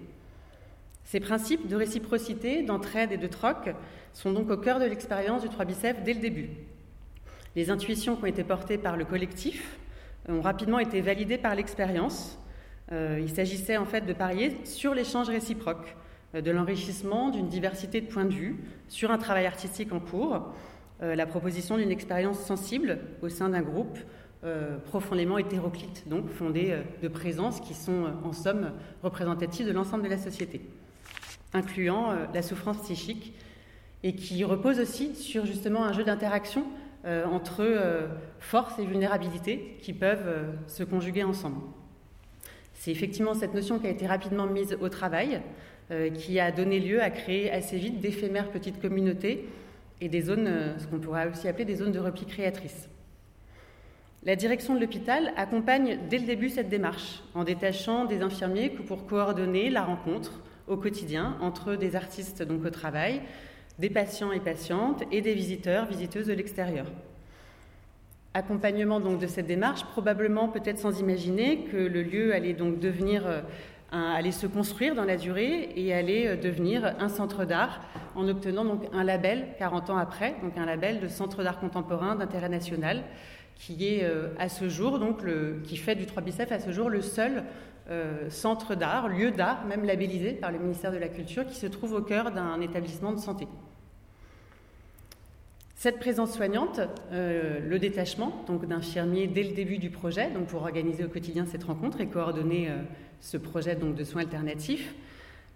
Ces 1.04 1.20
principes 1.20 1.68
de 1.68 1.76
réciprocité, 1.76 2.64
d'entraide 2.64 3.12
et 3.12 3.18
de 3.18 3.28
troc 3.28 3.70
sont 4.12 4.32
donc 4.32 4.50
au 4.50 4.58
cœur 4.58 4.80
de 4.80 4.86
l'expérience 4.86 5.44
du 5.44 5.50
3 5.50 5.66
Bicef 5.66 6.04
dès 6.04 6.16
le 6.16 6.20
début. 6.20 6.50
Les 7.56 7.70
intuitions 7.70 8.16
qui 8.16 8.24
ont 8.24 8.28
été 8.28 8.44
portées 8.44 8.80
par 8.80 8.98
le 8.98 9.06
collectif, 9.06 9.78
ont 10.28 10.42
rapidement 10.42 10.80
été 10.80 11.02
validées 11.02 11.38
par 11.38 11.54
l'expérience, 11.54 12.40
il 12.92 13.30
s'agissait 13.30 13.78
en 13.78 13.86
fait 13.86 14.06
de 14.06 14.14
parier 14.14 14.58
sur 14.64 14.94
l'échange 14.94 15.30
réciproque, 15.30 15.96
de 16.34 16.52
l'enrichissement 16.52 17.30
d'une 17.30 17.48
diversité 17.48 18.02
de 18.02 18.08
points 18.08 18.26
de 18.26 18.34
vue 18.34 18.58
sur 18.88 19.12
un 19.12 19.18
travail 19.18 19.46
artistique 19.46 19.92
en 19.92 20.00
cours, 20.00 20.54
la 21.02 21.26
proposition 21.26 21.78
d'une 21.78 21.92
expérience 21.92 22.40
sensible 22.40 23.00
au 23.22 23.30
sein 23.30 23.50
d'un 23.50 23.62
groupe 23.62 23.98
profondément 24.86 25.38
hétéroclite, 25.38 26.08
donc 26.08 26.30
fondé 26.30 26.78
de 27.02 27.08
présences 27.08 27.62
qui 27.62 27.74
sont 27.74 28.14
en 28.24 28.34
somme 28.34 28.74
représentatives 29.02 29.66
de 29.66 29.72
l'ensemble 29.72 30.04
de 30.04 30.10
la 30.10 30.18
société, 30.18 30.62
incluant 31.54 32.14
la 32.34 32.42
souffrance 32.44 32.78
psychique 32.84 33.34
et 34.04 34.14
qui 34.16 34.44
repose 34.44 34.80
aussi 34.80 35.16
sur 35.16 35.46
justement 35.46 35.84
un 35.84 35.94
jeu 35.94 36.04
d'interaction 36.04 36.66
euh, 37.06 37.26
entre 37.26 37.62
euh, 37.62 38.08
force 38.40 38.78
et 38.80 38.86
vulnérabilité 38.86 39.78
qui 39.82 39.94
peuvent 39.94 40.28
euh, 40.28 40.52
se 40.68 40.84
conjuguer 40.84 41.24
ensemble. 41.24 41.62
C'est 42.74 42.92
effectivement 42.92 43.34
cette 43.34 43.54
notion 43.54 43.80
qui 43.80 43.88
a 43.88 43.90
été 43.90 44.08
rapidement 44.08 44.46
mise 44.46 44.78
au 44.80 44.90
travail, 44.90 45.42
qui 46.14 46.40
a 46.40 46.52
donné 46.52 46.80
lieu 46.80 47.02
à 47.02 47.10
créer 47.10 47.52
assez 47.52 47.78
vite 47.78 48.00
d'éphémères 48.00 48.52
petites 48.52 48.82
communautés 48.82 49.46
et 50.02 50.10
des 50.10 50.22
zones, 50.22 50.76
ce 50.78 50.88
qu'on 50.88 51.00
pourrait 51.00 51.30
aussi 51.30 51.48
appeler 51.48 51.66
des 51.66 51.76
zones 51.76 51.92
de 51.92 52.00
repli 52.00 52.26
créatrices. 52.26 52.88
La 54.24 54.36
direction 54.36 54.76
de 54.76 54.82
l'hôpital 54.82 55.32
accompagne 55.38 55.98
dès 56.10 56.18
le 56.18 56.26
début 56.26 56.50
cette 56.50 56.68
démarche, 56.70 57.24
en 57.34 57.46
détachant 57.46 58.04
des 58.06 58.22
infirmiers 58.22 58.70
pour 58.70 59.08
coordonner 59.08 59.70
la 59.70 59.82
rencontre 59.82 60.42
au 60.68 60.76
quotidien 60.76 61.38
entre 61.42 61.76
des 61.76 61.96
artistes 61.96 62.44
donc 62.44 62.66
au 62.66 62.70
travail, 62.70 63.22
des 63.80 63.90
patients 63.90 64.34
et 64.34 64.42
patientes 64.42 65.04
et 65.12 65.22
des 65.22 65.34
visiteurs, 65.34 65.86
visiteuses 65.86 66.28
de 66.28 66.34
l'extérieur. 66.34 66.86
Accompagnement 68.34 69.00
donc 69.00 69.20
de 69.20 69.28
cette 69.28 69.48
démarche, 69.48 69.86
probablement 69.86 70.50
peut-être 70.50 70.80
sans 70.80 71.00
imaginer 71.00 71.64
que 71.72 71.78
le 71.78 72.04
lieu 72.04 72.34
allait 72.34 72.54
donc 72.54 72.80
devenir 72.80 73.24
euh, 73.94 74.14
allait 74.16 74.32
se 74.32 74.48
construire 74.48 74.96
dans 74.96 75.06
la 75.06 75.18
durée 75.18 75.72
et 75.76 75.94
allait 75.94 76.28
euh, 76.28 76.36
devenir 76.36 76.96
un 77.00 77.10
centre 77.10 77.46
d'art 77.46 77.82
en 78.16 78.28
obtenant 78.28 78.64
donc 78.64 78.84
un 78.94 79.04
label 79.04 79.48
40 79.58 79.90
ans 79.90 79.98
après, 79.98 80.36
donc 80.44 80.58
un 80.58 80.66
label 80.66 81.00
de 81.00 81.08
centre 81.08 81.44
d'art 81.44 81.60
contemporain 81.60 82.16
d'intérêt 82.16 82.50
national 82.50 83.04
qui 83.56 83.88
est 83.88 84.04
euh, 84.04 84.30
à 84.38 84.48
ce 84.48 84.70
jour 84.70 85.00
donc 85.00 85.24
le, 85.24 85.62
qui 85.64 85.76
fait 85.76 85.96
du 85.96 86.06
3 86.06 86.22
bicef 86.22 86.52
à 86.52 86.60
ce 86.60 86.72
jour 86.72 86.90
le 86.90 87.02
seul 87.02 87.44
centre 88.30 88.76
d'art, 88.76 89.08
lieu 89.08 89.32
d'art 89.32 89.66
même 89.66 89.84
labellisé 89.84 90.34
par 90.34 90.52
le 90.52 90.60
ministère 90.60 90.92
de 90.92 90.98
la 90.98 91.08
Culture 91.08 91.48
qui 91.48 91.56
se 91.56 91.66
trouve 91.66 91.94
au 91.94 92.02
cœur 92.04 92.30
d'un 92.30 92.62
établissement 92.62 93.14
de 93.14 93.18
santé. 93.18 93.48
Cette 95.80 95.98
présence 95.98 96.34
soignante, 96.34 96.82
euh, 97.14 97.62
le 97.66 97.80
détachement 97.80 98.44
donc 98.48 98.66
d'infirmiers 98.66 99.28
dès 99.28 99.44
le 99.44 99.54
début 99.54 99.78
du 99.78 99.90
projet, 99.90 100.30
donc 100.30 100.48
pour 100.48 100.64
organiser 100.64 101.06
au 101.06 101.08
quotidien 101.08 101.46
cette 101.46 101.64
rencontre 101.64 102.02
et 102.02 102.08
coordonner 102.08 102.68
euh, 102.68 102.82
ce 103.22 103.38
projet 103.38 103.76
donc 103.76 103.96
de 103.96 104.04
soins 104.04 104.22
alternatifs, 104.22 104.94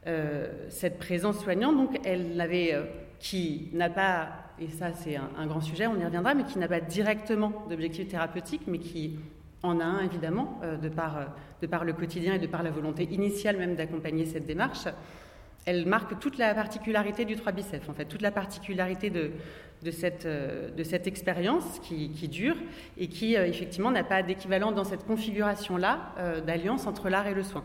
euh, 0.08 0.48
cette 0.70 1.00
présence 1.00 1.40
soignante, 1.40 1.78
donc 1.78 2.00
elle 2.04 2.40
avait, 2.40 2.76
qui 3.20 3.70
n'a 3.74 3.90
pas, 3.90 4.30
et 4.60 4.68
ça 4.68 4.94
c'est 4.94 5.16
un, 5.16 5.48
grand 5.48 5.62
sujet, 5.62 5.88
on 5.88 6.00
y 6.00 6.06
reviendra, 6.06 6.34
mais 6.34 6.44
qui 6.44 6.60
n'a 6.60 6.68
pas 6.68 6.82
directement 6.82 7.66
d'objectif 7.70 8.08
thérapeutique, 8.08 8.64
mais 8.68 8.80
qui 8.80 9.20
en 9.62 9.80
a 9.80 9.86
un 9.86 10.04
évidemment 10.04 10.60
de 10.82 10.90
par, 10.90 11.34
de 11.62 11.68
par 11.68 11.86
le 11.86 11.94
quotidien 11.94 12.34
et 12.34 12.40
de 12.40 12.48
par 12.48 12.64
la 12.64 12.72
volonté 12.72 13.04
initiale 13.12 13.58
même 13.58 13.76
d'accompagner 13.76 14.26
cette 14.26 14.46
démarche. 14.46 14.88
Elle 15.66 15.86
marque 15.86 16.20
toute 16.20 16.38
la 16.38 16.54
particularité 16.54 17.24
du 17.24 17.36
3 17.36 17.54
bicef, 17.54 17.88
en 17.88 17.94
fait, 17.94 18.06
toute 18.06 18.22
la 18.22 18.32
particularité 18.32 19.10
de, 19.10 19.32
euh, 20.26 20.84
cette 20.84 21.08
expérience 21.08 21.80
qui, 21.82 22.28
dure 22.28 22.56
et 22.98 23.08
qui, 23.08 23.38
euh, 23.38 23.46
effectivement, 23.46 23.92
n'a 23.92 24.04
pas 24.04 24.24
d'équivalent 24.24 24.72
dans 24.72 24.84
cette 24.84 25.06
configuration-là 25.06 26.14
euh, 26.18 26.42
d'alliance 26.42 26.86
entre 26.86 27.10
l'art 27.10 27.28
et 27.28 27.34
le 27.34 27.44
soin, 27.44 27.64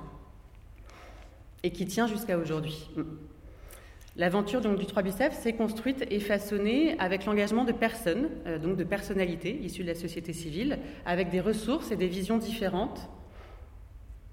et 1.65 1.71
qui 1.71 1.87
tient 1.87 2.07
jusqu'à 2.07 2.39
aujourd'hui. 2.39 2.89
L'aventure 4.17 4.61
donc 4.61 4.79
du 4.79 4.87
3 4.87 5.03
bicef 5.03 5.33
s'est 5.33 5.53
construite 5.53 6.05
et 6.11 6.21
façonnée 6.21 6.97
avec 6.99 7.25
l'engagement 7.25 7.65
de 7.65 7.73
personnes, 7.73 8.29
donc 8.61 8.77
de 8.77 8.83
personnalités 8.83 9.61
issues 9.63 9.83
de 9.83 9.89
la 9.89 9.95
société 9.95 10.33
civile, 10.33 10.79
avec 11.07 11.31
des 11.31 11.41
ressources 11.41 11.93
et 11.93 11.97
des 11.97 12.09
visions 12.09 12.39
différentes. 12.39 13.09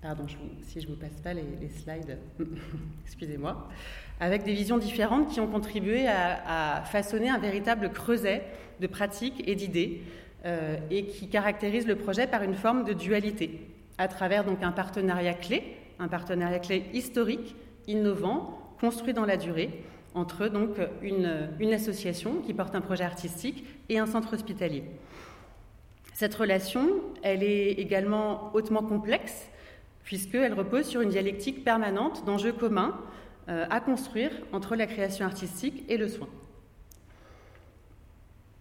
Pardon, 0.02 0.26
si 0.64 0.82
je 0.82 0.88
ne 0.88 0.94
vous 0.94 1.00
passe 1.00 1.20
pas 1.24 1.34
les, 1.34 1.70
slides, 1.70 2.20
excusez-moi 3.06 3.68
avec 4.20 4.44
des 4.44 4.54
visions 4.54 4.78
différentes 4.78 5.30
qui 5.30 5.40
ont 5.40 5.48
contribué 5.48 6.08
à, 6.08 6.84
façonner 6.86 7.30
un 7.30 7.38
véritable 7.38 7.92
creuset 7.92 8.44
de 8.80 8.88
pratiques 8.88 9.44
et 9.48 9.56
d'idées 9.56 10.02
euh, 10.46 10.78
et 10.90 11.06
qui 11.06 11.28
caractérisent 11.28 11.88
le 11.88 11.98
projet 11.98 12.28
par 12.28 12.44
une 12.44 12.54
forme 12.54 12.86
de 12.86 12.94
dualité, 12.94 13.68
à 13.98 14.08
travers 14.08 14.46
donc 14.46 14.64
un 14.64 14.72
partenariat 14.72 15.34
clé, 15.34 15.64
un 16.00 16.08
partenariat 16.08 16.60
clé 16.60 16.86
historique, 16.94 17.56
innovant, 17.88 18.60
construit 18.80 19.14
dans 19.14 19.26
la 19.26 19.38
durée, 19.38 19.84
entre 20.14 20.48
donc 20.48 20.78
une 21.02 21.74
association 21.74 22.36
qui 22.46 22.54
porte 22.54 22.74
un 22.74 22.82
projet 22.82 23.04
artistique 23.04 23.66
et 23.90 24.00
un 24.00 24.06
centre 24.06 24.34
hospitalier. 24.34 24.84
Cette 26.14 26.36
relation, 26.36 26.88
elle 27.24 27.44
est 27.44 27.72
également 27.72 28.52
hautement 28.54 28.82
complexe, 28.82 29.50
puisqu'elle 30.06 30.54
repose 30.54 30.86
sur 30.86 31.02
une 31.02 31.10
dialectique 31.10 31.66
permanente 31.66 32.24
d'enjeux 32.26 32.54
communs 32.54 32.96
euh, 33.50 33.66
à 33.70 33.82
construire 33.82 34.32
entre 34.54 34.76
la 34.76 34.88
création 34.88 35.26
artistique 35.26 35.84
et 35.90 35.98
le 35.98 36.08
soin. 36.08 36.28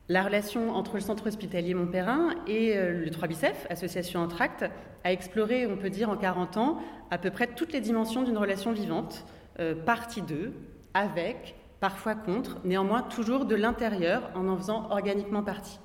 La 0.09 0.23
relation 0.23 0.75
entre 0.75 0.95
le 0.95 1.01
centre 1.01 1.29
hospitalier 1.29 1.73
Montperrin 1.75 2.35
et 2.47 2.77
euh, 2.77 3.05
le 3.05 3.11
3 3.11 3.29
Bicef, 3.29 3.67
association 3.71 4.21
Entracte, 4.21 4.65
a 5.05 5.13
exploré, 5.13 5.67
on 5.67 5.77
peut 5.77 5.91
dire 5.91 6.11
en 6.11 6.17
40 6.17 6.57
ans, 6.57 6.79
à 7.11 7.19
peu 7.19 7.31
près 7.31 7.47
toutes 7.47 7.73
les 7.73 7.81
dimensions 7.81 8.23
d'une 8.23 8.39
relation 8.39 8.73
vivante, 8.73 9.25
euh, 9.61 9.75
partie 9.75 10.23
d'eux, 10.23 10.53
avec, 10.95 11.57
parfois 11.81 12.15
contre, 12.15 12.59
néanmoins 12.65 13.03
toujours 13.03 13.45
de 13.45 13.55
l'intérieur 13.55 14.31
en 14.35 14.49
en 14.49 14.57
faisant 14.57 14.91
organiquement 14.91 15.43
partie. 15.43 15.79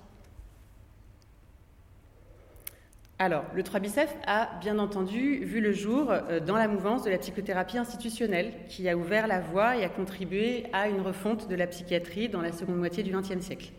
Alors, 3.21 3.43
le 3.53 3.63
3 3.63 3.81
bicef 3.81 4.15
a 4.27 4.49
bien 4.61 4.79
entendu 4.79 5.43
vu 5.43 5.59
le 5.59 5.73
jour 5.73 6.09
euh, 6.09 6.39
dans 6.39 6.55
la 6.55 6.69
mouvance 6.69 7.03
de 7.03 7.09
la 7.09 7.17
psychothérapie 7.17 7.77
institutionnelle, 7.77 8.53
qui 8.69 8.88
a 8.88 8.95
ouvert 8.95 9.27
la 9.27 9.41
voie 9.41 9.75
et 9.75 9.83
a 9.83 9.89
contribué 9.89 10.67
à 10.71 10.88
une 10.88 11.01
refonte 11.01 11.49
de 11.49 11.55
la 11.55 11.67
psychiatrie 11.67 12.29
dans 12.29 12.39
la 12.39 12.53
seconde 12.53 12.77
moitié 12.77 13.03
du 13.03 13.11
XXe 13.11 13.41
siècle, 13.41 13.71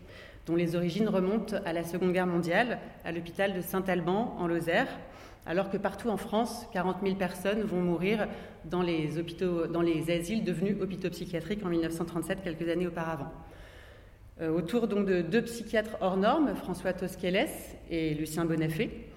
dont 0.45 0.55
les 0.55 0.75
origines 0.75 1.09
remontent 1.09 1.55
à 1.65 1.73
la 1.73 1.83
Seconde 1.83 2.13
Guerre 2.13 2.27
mondiale, 2.27 2.77
à 3.03 3.11
l'hôpital 3.11 3.55
de 3.55 3.61
Saint-Alban 3.61 4.35
en 4.37 4.45
Lozère, 4.45 4.87
alors 5.47 5.71
que 5.71 5.77
partout 5.77 6.09
en 6.09 6.17
France, 6.17 6.67
40 6.71 6.97
000 7.01 7.15
personnes 7.15 7.63
vont 7.63 7.81
mourir 7.81 8.27
dans 8.65 8.83
les, 8.83 9.17
hôpitaux, 9.17 9.65
dans 9.65 9.81
les 9.81 10.11
asiles 10.11 10.43
devenus 10.43 10.79
hôpitaux 10.79 11.09
psychiatriques 11.09 11.65
en 11.65 11.69
1937, 11.69 12.43
quelques 12.43 12.69
années 12.69 12.85
auparavant. 12.85 13.31
Euh, 14.39 14.51
autour 14.51 14.87
donc 14.87 15.07
de 15.07 15.23
deux 15.23 15.41
psychiatres 15.41 15.97
hors 15.99 16.17
normes, 16.17 16.53
François 16.53 16.93
Tosquelles 16.93 17.49
et 17.89 18.13
Lucien 18.13 18.45
Bonafé, 18.45 19.10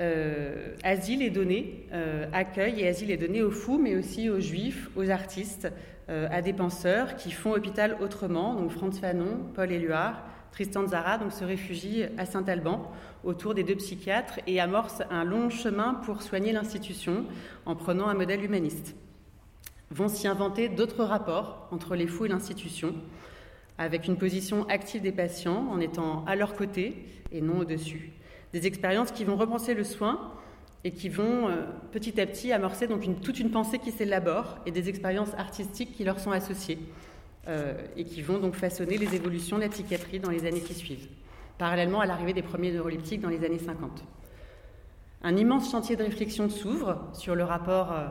euh, 0.00 0.74
asile 0.84 1.22
est 1.22 1.30
donné, 1.30 1.86
euh, 1.92 2.26
accueil 2.32 2.80
et 2.80 2.88
asile 2.88 3.10
est 3.10 3.16
donné 3.16 3.42
aux 3.42 3.50
fous, 3.50 3.78
mais 3.78 3.96
aussi 3.96 4.30
aux 4.30 4.40
juifs, 4.40 4.90
aux 4.96 5.10
artistes, 5.10 5.72
euh, 6.08 6.28
à 6.30 6.40
des 6.40 6.52
penseurs 6.52 7.16
qui 7.16 7.32
font 7.32 7.52
hôpital 7.52 7.96
autrement. 8.00 8.54
Donc 8.54 8.70
Franz 8.70 9.00
Fanon, 9.00 9.40
Paul 9.54 9.72
Éluard, 9.72 10.22
Tristan 10.52 10.86
Zara 10.86 11.18
donc 11.18 11.32
se 11.32 11.44
réfugient 11.44 12.04
à 12.16 12.26
Saint-Alban 12.26 12.90
autour 13.24 13.54
des 13.54 13.64
deux 13.64 13.74
psychiatres 13.74 14.40
et 14.46 14.60
amorcent 14.60 15.02
un 15.10 15.24
long 15.24 15.50
chemin 15.50 15.94
pour 15.94 16.22
soigner 16.22 16.52
l'institution 16.52 17.24
en 17.66 17.74
prenant 17.74 18.08
un 18.08 18.14
modèle 18.14 18.44
humaniste. 18.44 18.94
Vont 19.90 20.08
s'y 20.08 20.28
inventer 20.28 20.68
d'autres 20.68 21.04
rapports 21.04 21.68
entre 21.72 21.96
les 21.96 22.06
fous 22.06 22.26
et 22.26 22.28
l'institution, 22.28 22.94
avec 23.78 24.06
une 24.06 24.16
position 24.16 24.66
active 24.68 25.02
des 25.02 25.12
patients 25.12 25.66
en 25.70 25.80
étant 25.80 26.24
à 26.26 26.36
leur 26.36 26.54
côté 26.54 27.04
et 27.32 27.40
non 27.40 27.58
au-dessus 27.58 28.12
des 28.52 28.66
expériences 28.66 29.12
qui 29.12 29.24
vont 29.24 29.36
repenser 29.36 29.74
le 29.74 29.84
soin 29.84 30.32
et 30.84 30.92
qui 30.92 31.08
vont 31.08 31.48
euh, 31.48 31.64
petit 31.92 32.20
à 32.20 32.26
petit 32.26 32.52
amorcer 32.52 32.86
donc 32.86 33.02
toute 33.20 33.40
une 33.40 33.50
pensée 33.50 33.78
qui 33.78 33.90
s'élabore 33.90 34.58
et 34.66 34.70
des 34.70 34.88
expériences 34.88 35.34
artistiques 35.36 35.92
qui 35.92 36.04
leur 36.04 36.20
sont 36.20 36.30
associées 36.30 36.78
euh, 37.48 37.74
et 37.96 38.04
qui 38.04 38.22
vont 38.22 38.38
donc 38.38 38.54
façonner 38.54 38.96
les 38.96 39.14
évolutions 39.14 39.56
de 39.56 39.62
la 39.62 39.68
psychiatrie 39.68 40.20
dans 40.20 40.30
les 40.30 40.46
années 40.46 40.60
qui 40.60 40.74
suivent, 40.74 41.08
parallèlement 41.58 42.00
à 42.00 42.06
l'arrivée 42.06 42.32
des 42.32 42.42
premiers 42.42 42.72
neuroleptiques 42.72 43.20
dans 43.20 43.28
les 43.28 43.44
années 43.44 43.58
50. 43.58 44.04
Un 45.22 45.36
immense 45.36 45.70
chantier 45.70 45.96
de 45.96 46.04
réflexion 46.04 46.48
s'ouvre 46.48 47.08
sur 47.12 47.34
le 47.34 47.42
rapport 47.42 47.92
euh, 47.92 48.06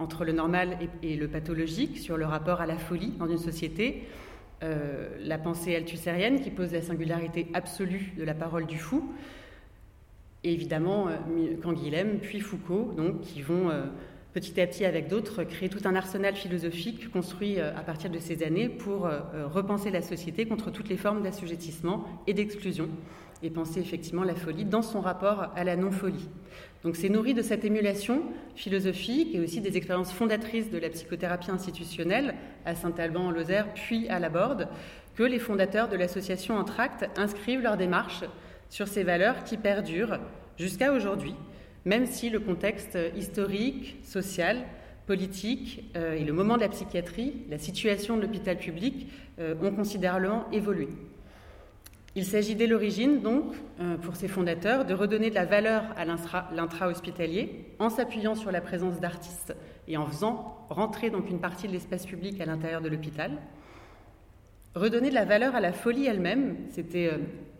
entre 0.00 0.24
le 0.24 0.32
normal 0.32 0.76
et, 1.02 1.16
le 1.16 1.28
pathologique, 1.28 1.98
sur 1.98 2.16
le 2.16 2.24
rapport 2.24 2.60
à 2.60 2.66
la 2.66 2.78
folie 2.78 3.12
dans 3.18 3.26
une 3.26 3.38
société, 3.38 4.04
la 4.60 5.38
pensée 5.38 5.74
althusérienne 5.74 6.40
qui 6.40 6.50
pose 6.50 6.72
la 6.72 6.82
singularité 6.82 7.48
absolue 7.52 8.12
de 8.16 8.22
la 8.22 8.34
parole 8.34 8.66
du 8.66 8.78
fou, 8.78 9.12
et 10.48 10.52
évidemment 10.52 11.08
euh, 11.08 11.16
Canguilhem, 11.62 12.18
puis 12.20 12.40
Foucault, 12.40 12.92
donc, 12.96 13.20
qui 13.20 13.42
vont 13.42 13.70
euh, 13.70 13.84
petit 14.32 14.60
à 14.60 14.66
petit, 14.66 14.84
avec 14.84 15.08
d'autres, 15.08 15.44
créer 15.44 15.68
tout 15.68 15.80
un 15.84 15.94
arsenal 15.94 16.34
philosophique 16.34 17.10
construit 17.10 17.58
euh, 17.58 17.76
à 17.76 17.82
partir 17.82 18.10
de 18.10 18.18
ces 18.18 18.42
années 18.42 18.68
pour 18.68 19.08
repenser 19.52 19.90
la 19.90 20.02
société 20.02 20.46
contre 20.46 20.70
toutes 20.70 20.88
les 20.88 20.96
formes 20.96 21.22
d'assujettissement 21.22 22.04
et 22.26 22.34
d'exclusion, 22.34 22.88
et 23.42 23.50
penser 23.50 23.80
effectivement 23.80 24.24
la 24.24 24.34
folie 24.34 24.64
dans 24.64 24.82
son 24.82 25.00
rapport 25.00 25.52
à 25.54 25.64
la 25.64 25.76
non-folie. 25.76 26.28
Donc 26.82 26.96
c'est 26.96 27.08
nourri 27.08 27.34
de 27.34 27.42
cette 27.42 27.64
émulation 27.64 28.22
philosophique 28.54 29.34
et 29.34 29.40
aussi 29.40 29.60
des 29.60 29.76
expériences 29.76 30.12
fondatrices 30.12 30.70
de 30.70 30.78
la 30.78 30.88
psychothérapie 30.90 31.50
institutionnelle 31.50 32.34
à 32.64 32.74
Saint-Alban 32.74 33.26
en 33.26 33.30
Lozère 33.32 33.74
puis 33.74 34.08
à 34.08 34.20
la 34.20 34.28
Borde 34.28 34.68
que 35.16 35.24
les 35.24 35.40
fondateurs 35.40 35.88
de 35.88 35.96
l'association 35.96 36.56
Entracte 36.56 37.08
inscrivent 37.16 37.62
leur 37.62 37.76
démarche 37.76 38.22
sur 38.70 38.88
ces 38.88 39.02
valeurs 39.02 39.44
qui 39.44 39.56
perdurent 39.56 40.18
jusqu'à 40.58 40.92
aujourd'hui, 40.92 41.34
même 41.84 42.06
si 42.06 42.30
le 42.30 42.40
contexte 42.40 42.98
historique, 43.16 43.96
social, 44.02 44.64
politique 45.08 45.90
euh, 45.96 46.12
et 46.12 46.22
le 46.22 46.34
moment 46.34 46.56
de 46.56 46.60
la 46.60 46.68
psychiatrie, 46.68 47.32
la 47.48 47.58
situation 47.58 48.18
de 48.18 48.22
l'hôpital 48.22 48.58
public 48.58 49.08
euh, 49.40 49.54
ont 49.62 49.72
considérablement 49.72 50.44
évolué. 50.52 50.88
Il 52.14 52.26
s'agit 52.26 52.54
dès 52.54 52.66
l'origine, 52.66 53.22
donc, 53.22 53.54
euh, 53.80 53.96
pour 53.96 54.16
ses 54.16 54.28
fondateurs, 54.28 54.84
de 54.84 54.92
redonner 54.92 55.30
de 55.30 55.34
la 55.34 55.46
valeur 55.46 55.82
à 55.96 56.04
l'intra-hospitalier 56.04 57.64
en 57.78 57.88
s'appuyant 57.88 58.34
sur 58.34 58.52
la 58.52 58.60
présence 58.60 59.00
d'artistes 59.00 59.56
et 59.86 59.96
en 59.96 60.06
faisant 60.06 60.66
rentrer 60.68 61.08
donc 61.08 61.30
une 61.30 61.40
partie 61.40 61.68
de 61.68 61.72
l'espace 61.72 62.04
public 62.04 62.38
à 62.42 62.44
l'intérieur 62.44 62.82
de 62.82 62.88
l'hôpital. 62.88 63.30
Redonner 64.74 65.08
de 65.08 65.14
la 65.14 65.24
valeur 65.24 65.54
à 65.54 65.60
la 65.60 65.72
folie 65.72 66.04
elle-même, 66.04 66.56
c'était, 66.68 67.12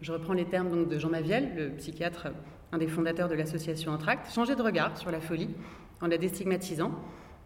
je 0.02 0.12
reprends 0.12 0.35
les 0.35 0.45
termes 0.45 0.69
donc 0.69 0.88
de 0.88 0.99
Jean 0.99 1.09
Maviel, 1.09 1.49
le 1.57 1.71
psychiatre, 1.71 2.28
un 2.73 2.79
des 2.79 2.87
fondateurs 2.87 3.29
de 3.29 3.35
l'association 3.35 3.93
Entracte, 3.93 4.33
changer 4.33 4.57
de 4.57 4.63
regard 4.63 4.97
sur 4.99 5.11
la 5.11 5.21
folie 5.21 5.51
en 6.01 6.07
la 6.07 6.19
déstigmatisant. 6.19 6.93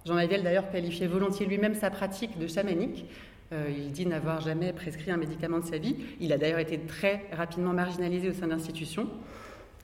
Jean 0.05 0.15
Maviel 0.15 0.43
d'ailleurs 0.43 0.71
qualifiait 0.71 1.07
volontiers 1.07 1.47
lui-même 1.47 1.75
sa 1.75 1.91
pratique 1.91 2.39
de 2.39 2.47
chamanique, 2.47 3.07
euh, 3.53 3.69
il 3.77 3.93
dit 3.93 4.07
n'avoir 4.07 4.41
jamais 4.41 4.73
prescrit 4.73 5.11
un 5.11 5.17
médicament 5.17 5.59
de 5.59 5.65
sa 5.65 5.79
vie. 5.79 5.97
Il 6.21 6.33
a 6.33 6.39
d'ailleurs 6.39 6.59
été 6.59 6.79
très 6.79 7.27
rapidement 7.33 7.73
marginalisé 7.73 8.31
au 8.31 8.33
sein 8.33 8.47
de 8.47 8.53
l'institution. 8.53 9.09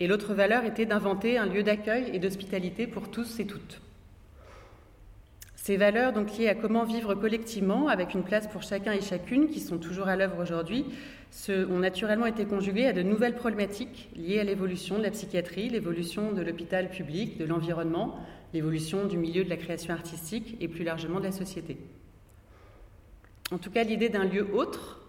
Et 0.01 0.07
l'autre 0.07 0.33
valeur 0.33 0.65
était 0.65 0.87
d'inventer 0.87 1.39
un 1.39 1.47
lieu 1.47 1.63
d'accueil 1.63 2.11
et 2.13 2.19
d'hospitalité 2.19 2.87
pour 2.87 3.11
tous 3.11 3.41
et 3.41 3.47
toutes. 3.47 3.81
Ces 5.69 5.77
valeurs, 5.77 6.15
donc 6.15 6.39
liées 6.39 6.49
à 6.49 6.55
comment 6.55 6.85
vivre 6.85 7.15
collectivement, 7.15 7.89
avec 7.89 8.15
une 8.15 8.23
place 8.23 8.49
pour 8.49 8.63
chacun 8.63 8.93
et 8.93 9.03
chacune, 9.03 9.49
qui 9.49 9.61
sont 9.61 9.77
toujours 9.77 10.09
à 10.09 10.17
l'œuvre 10.17 10.41
aujourd'hui, 10.41 10.87
ont 11.51 11.79
naturellement 11.79 12.25
été 12.25 12.47
conjuguées 12.47 12.87
à 12.87 12.95
de 12.95 13.03
nouvelles 13.03 13.35
problématiques 13.35 14.09
liées 14.17 14.41
à 14.41 14.45
l'évolution 14.45 14.97
de 14.97 15.03
la 15.03 15.11
psychiatrie, 15.11 15.69
l'évolution 15.69 16.33
de 16.33 16.41
l'hôpital 16.41 16.89
public, 16.89 17.37
de 17.37 17.45
l'environnement, 17.45 18.19
l'évolution 18.55 19.05
du 19.05 19.19
milieu 19.19 19.45
de 19.45 19.51
la 19.51 19.59
création 19.59 19.93
artistique 19.93 20.57
et 20.59 20.69
plus 20.69 20.85
largement 20.85 21.19
de 21.19 21.25
la 21.25 21.33
société 21.33 21.77
en 23.53 23.59
tout 23.59 23.71
cas 23.71 23.85
l'idée 23.85 24.09
d'un 24.09 24.25
lieu 24.25 24.49
autre. 24.55 25.03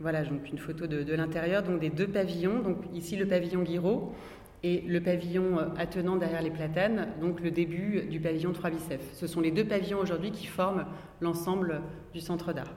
Voilà, 0.00 0.24
donc 0.24 0.48
une 0.50 0.58
photo 0.58 0.88
de, 0.88 1.14
l'intérieur, 1.14 1.62
donc 1.62 1.78
des 1.78 1.90
deux 1.90 2.08
pavillons. 2.08 2.60
Donc 2.60 2.78
ici 2.94 3.16
le 3.16 3.26
pavillon 3.26 3.62
Guiraud 3.62 4.14
et 4.62 4.82
le 4.82 5.00
pavillon 5.00 5.58
euh, 5.58 5.66
attenant 5.76 6.16
derrière 6.16 6.42
les 6.42 6.50
platanes, 6.50 7.08
donc 7.20 7.40
le 7.40 7.50
début 7.50 8.02
du 8.02 8.20
pavillon 8.20 8.52
3 8.52 8.70
bicef. 8.70 9.00
Ce 9.14 9.26
sont 9.26 9.40
les 9.40 9.50
deux 9.50 9.64
pavillons 9.64 10.00
aujourd'hui 10.00 10.30
qui 10.30 10.46
forment 10.46 10.86
l'ensemble 11.20 11.82
du 12.12 12.20
centre 12.20 12.52
d'art. 12.52 12.72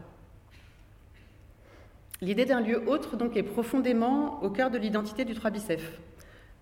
L'idée 2.21 2.45
d'un 2.45 2.61
lieu 2.61 2.87
autre 2.87 3.17
donc 3.17 3.35
est 3.35 3.43
profondément 3.43 4.41
au 4.43 4.49
cœur 4.49 4.71
de 4.71 4.77
l'identité 4.77 5.25
du 5.25 5.33
3 5.33 5.51
bicef. 5.51 5.99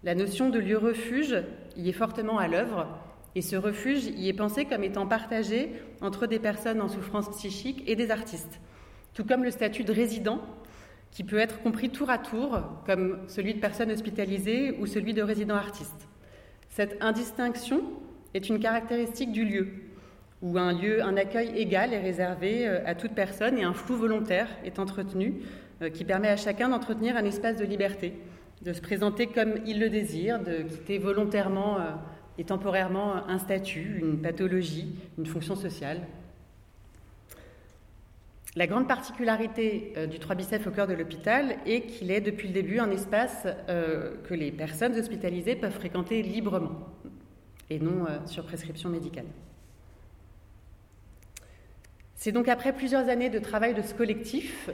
La 0.04 0.16
notion 0.16 0.50
de 0.50 0.58
lieu 0.58 0.78
refuge 0.78 1.36
y 1.78 1.90
est 1.90 1.94
fortement 1.94 2.40
à 2.40 2.48
l'œuvre 2.48 2.88
et 3.36 3.42
ce 3.42 3.56
refuge 3.56 4.06
y 4.06 4.28
est 4.28 4.34
pensé 4.34 4.66
comme 4.66 4.84
étant 4.84 5.06
partagé 5.06 5.72
entre 6.02 6.26
des 6.26 6.40
personnes 6.40 6.82
en 6.82 6.90
souffrance 6.90 7.30
psychique 7.30 7.84
et 7.88 7.96
des 7.96 8.10
artistes, 8.10 8.60
tout 9.14 9.24
comme 9.24 9.44
le 9.44 9.52
statut 9.52 9.84
de 9.84 9.94
résident, 9.94 10.42
qui 11.12 11.24
peut 11.24 11.38
être 11.38 11.62
compris 11.62 11.90
tour 11.90 12.10
à 12.10 12.18
tour 12.18 12.62
comme 12.86 13.20
celui 13.28 13.54
de 13.54 13.60
personne 13.60 13.92
hospitalisée 13.92 14.78
ou 14.80 14.86
celui 14.86 15.14
de 15.14 15.22
résident 15.22 15.56
artiste. 15.56 16.08
Cette 16.70 16.98
indistinction 17.02 17.82
est 18.34 18.48
une 18.48 18.60
caractéristique 18.60 19.32
du 19.32 19.44
lieu, 19.44 19.68
où 20.42 20.58
un 20.58 20.72
lieu, 20.74 21.04
un 21.04 21.18
accueil 21.18 21.52
égal 21.56 21.94
est 21.94 22.00
réservé 22.00 22.68
euh, 22.68 22.80
à 22.86 22.96
toute 22.96 23.12
personne 23.12 23.58
et 23.58 23.64
un 23.64 23.74
flou 23.74 23.96
volontaire 23.96 24.48
est 24.64 24.80
entretenu, 24.80 25.42
euh, 25.82 25.90
qui 25.90 26.06
permet 26.06 26.30
à 26.30 26.38
chacun 26.38 26.70
d'entretenir 26.70 27.18
un 27.18 27.26
espace 27.26 27.58
de 27.58 27.66
liberté, 27.66 28.14
de 28.62 28.72
se 28.72 28.82
présenter 28.82 29.28
comme 29.28 29.56
il 29.66 29.80
le 29.80 29.90
désire, 29.90 30.40
de 30.42 30.64
quitter 30.64 30.98
volontairement 30.98 31.78
euh, 31.78 31.90
et 32.38 32.46
temporairement 32.46 33.28
un 33.28 33.38
statut, 33.38 34.00
une 34.02 34.22
pathologie, 34.22 34.96
une 35.18 35.26
fonction 35.26 35.56
sociale. 35.56 36.00
La 38.58 38.68
grande 38.68 38.86
particularité 38.86 39.94
euh, 39.96 40.08
du 40.08 40.20
3 40.20 40.36
bicef 40.36 40.68
au 40.68 40.72
cœur 40.72 40.86
de 40.86 40.94
l'hôpital 40.94 41.56
est 41.66 41.84
qu'il 41.84 42.12
est 42.12 42.20
depuis 42.20 42.50
le 42.50 42.54
début 42.54 42.80
un 42.80 42.92
espace 42.92 43.48
euh, 43.70 44.16
que 44.28 44.34
les 44.34 44.52
personnes 44.52 44.94
hospitalisées 44.94 45.56
peuvent 45.56 45.72
fréquenter 45.72 46.22
librement 46.22 46.90
et 47.70 47.80
non 47.80 48.06
euh, 48.06 48.18
sur 48.26 48.44
prescription 48.44 48.90
médicale. 48.90 49.28
C'est 52.16 52.34
donc 52.34 52.50
après 52.50 52.74
plusieurs 52.74 53.08
années 53.08 53.30
de 53.30 53.40
travail 53.40 53.74
de 53.74 53.82
ce 53.82 53.96
collectif, 53.96 54.70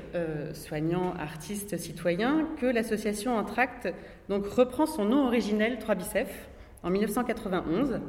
soignants, 0.51 1.13
artistes, 1.13 1.77
citoyens, 1.77 2.45
que 2.59 2.65
l'association 2.65 3.37
Entracte 3.37 3.87
donc 4.27 4.45
reprend 4.47 4.85
son 4.85 5.05
nom 5.05 5.27
originel 5.27 5.79
3 5.79 5.95
bicef 5.95 6.49
en 6.83 6.89
1991, 6.89 8.01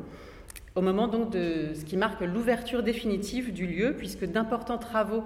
au 0.75 0.81
moment 0.81 1.07
donc 1.07 1.31
de 1.31 1.73
ce 1.73 1.85
qui 1.85 1.97
marque 1.97 2.21
l'ouverture 2.21 2.83
définitive 2.83 3.53
du 3.53 3.69
lieu, 3.69 3.95
puisque 3.97 4.25
d'importants 4.25 4.79
travaux 4.79 5.23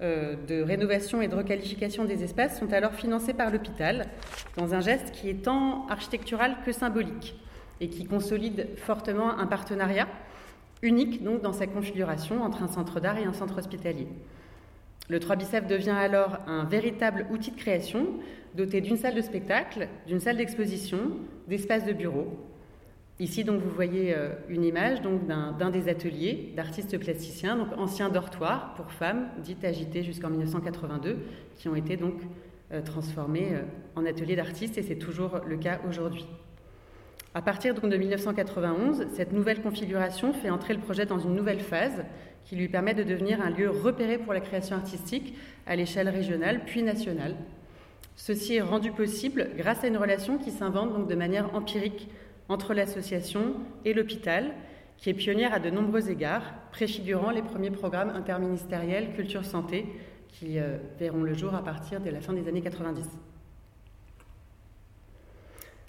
de 0.00 0.62
rénovation 0.62 1.22
et 1.22 1.28
de 1.28 1.34
requalification 1.34 2.04
des 2.04 2.24
espaces 2.24 2.58
sont 2.58 2.72
alors 2.72 2.94
financés 2.94 3.32
par 3.32 3.50
l'hôpital, 3.50 4.06
dans 4.56 4.74
un 4.74 4.80
geste 4.80 5.12
qui 5.12 5.30
est 5.30 5.44
tant 5.44 5.86
architectural 5.88 6.56
que 6.64 6.72
symbolique, 6.72 7.36
et 7.80 7.88
qui 7.88 8.04
consolide 8.04 8.68
fortement 8.76 9.38
un 9.38 9.46
partenariat 9.46 10.08
unique 10.82 11.22
donc 11.22 11.42
dans 11.42 11.52
sa 11.52 11.66
configuration 11.66 12.42
entre 12.42 12.62
un 12.62 12.68
centre 12.68 13.00
d'art 13.00 13.18
et 13.18 13.24
un 13.24 13.32
centre 13.32 13.58
hospitalier. 13.58 14.08
Le 15.08 15.20
3 15.20 15.36
Bicef 15.36 15.66
devient 15.66 15.90
alors 15.90 16.38
un 16.46 16.64
véritable 16.64 17.26
outil 17.30 17.50
de 17.50 17.56
création, 17.56 18.06
doté 18.54 18.80
d'une 18.80 18.96
salle 18.96 19.14
de 19.14 19.20
spectacle, 19.20 19.88
d'une 20.06 20.20
salle 20.20 20.38
d'exposition, 20.38 20.98
d'espaces 21.46 21.84
de 21.84 21.92
bureau, 21.92 22.38
Ici, 23.20 23.44
donc, 23.44 23.60
vous 23.62 23.70
voyez 23.70 24.12
euh, 24.12 24.30
une 24.48 24.64
image 24.64 25.00
donc, 25.00 25.24
d'un, 25.26 25.70
des 25.70 25.88
ateliers 25.88 26.52
d'artistes 26.56 26.98
plasticiens, 26.98 27.56
donc 27.56 27.68
anciens 27.78 28.08
dortoirs 28.08 28.74
pour 28.74 28.90
femmes, 28.90 29.28
dites 29.38 29.64
agitées 29.64 30.02
jusqu'en 30.02 30.30
1982, 30.30 31.18
qui 31.56 31.68
ont 31.68 31.76
été 31.76 31.96
donc 31.96 32.14
euh, 32.72 32.82
transformés 32.82 33.50
euh, 33.52 33.62
en 33.94 34.04
ateliers 34.04 34.34
d'artistes, 34.34 34.78
et 34.78 34.82
c'est 34.82 34.96
toujours 34.96 35.40
le 35.46 35.56
cas 35.56 35.80
aujourd'hui. 35.88 36.26
À 37.34 37.42
partir 37.42 37.74
donc, 37.74 37.88
de 37.88 37.96
1991, 37.96 39.06
cette 39.14 39.32
nouvelle 39.32 39.62
configuration 39.62 40.32
fait 40.32 40.50
entrer 40.50 40.74
le 40.74 40.80
projet 40.80 41.06
dans 41.06 41.20
une 41.20 41.36
nouvelle 41.36 41.60
phase 41.60 42.04
qui 42.44 42.56
lui 42.56 42.68
permet 42.68 42.94
de 42.94 43.04
devenir 43.04 43.40
un 43.40 43.50
lieu 43.50 43.70
repéré 43.70 44.18
pour 44.18 44.32
la 44.32 44.40
création 44.40 44.74
artistique 44.74 45.36
à 45.66 45.76
l'échelle 45.76 46.08
régionale 46.08 46.62
puis 46.66 46.82
nationale. 46.82 47.36
Ceci 48.16 48.56
est 48.56 48.60
rendu 48.60 48.90
possible 48.90 49.50
grâce 49.56 49.84
à 49.84 49.88
une 49.88 49.96
relation 49.96 50.36
qui 50.36 50.50
s'invente 50.50 51.08
de 51.08 51.14
manière 51.14 51.54
empirique 51.54 52.08
entre 52.48 52.74
l'association 52.74 53.54
et 53.84 53.94
l'hôpital, 53.94 54.52
qui 54.96 55.10
est 55.10 55.14
pionnière 55.14 55.54
à 55.54 55.58
de 55.58 55.70
nombreux 55.70 56.10
égards, 56.10 56.54
préfigurant 56.70 57.30
les 57.30 57.42
premiers 57.42 57.70
programmes 57.70 58.10
interministériels 58.10 59.12
culture-santé 59.14 59.86
qui 60.28 60.58
euh, 60.58 60.78
verront 60.98 61.22
le 61.22 61.34
jour 61.34 61.54
à 61.54 61.62
partir 61.62 62.00
de 62.00 62.10
la 62.10 62.20
fin 62.20 62.32
des 62.32 62.48
années 62.48 62.60
90. 62.60 63.08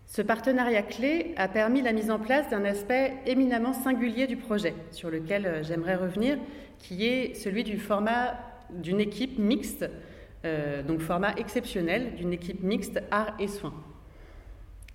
Ce 0.06 0.22
partenariat 0.22 0.84
clé 0.84 1.34
a 1.36 1.48
permis 1.48 1.82
la 1.82 1.92
mise 1.92 2.10
en 2.10 2.20
place 2.20 2.50
d'un 2.50 2.64
aspect 2.64 3.16
éminemment 3.26 3.74
singulier 3.74 4.28
du 4.28 4.38
projet, 4.38 4.74
sur 4.92 5.10
lequel 5.10 5.46
euh, 5.46 5.64
j'aimerais 5.64 5.96
revenir, 5.96 6.38
qui 6.80 7.06
est 7.06 7.34
celui 7.34 7.64
du 7.64 7.78
format 7.78 8.38
d'une 8.70 9.00
équipe 9.00 9.38
mixte, 9.40 9.90
euh, 10.46 10.84
donc 10.84 11.02
format 11.02 11.34
exceptionnel 11.36 12.16
d'une 12.16 12.34
équipe 12.34 12.64
mixte 12.64 13.02
art 13.12 13.36
et 13.40 13.48
soins. 13.48 13.74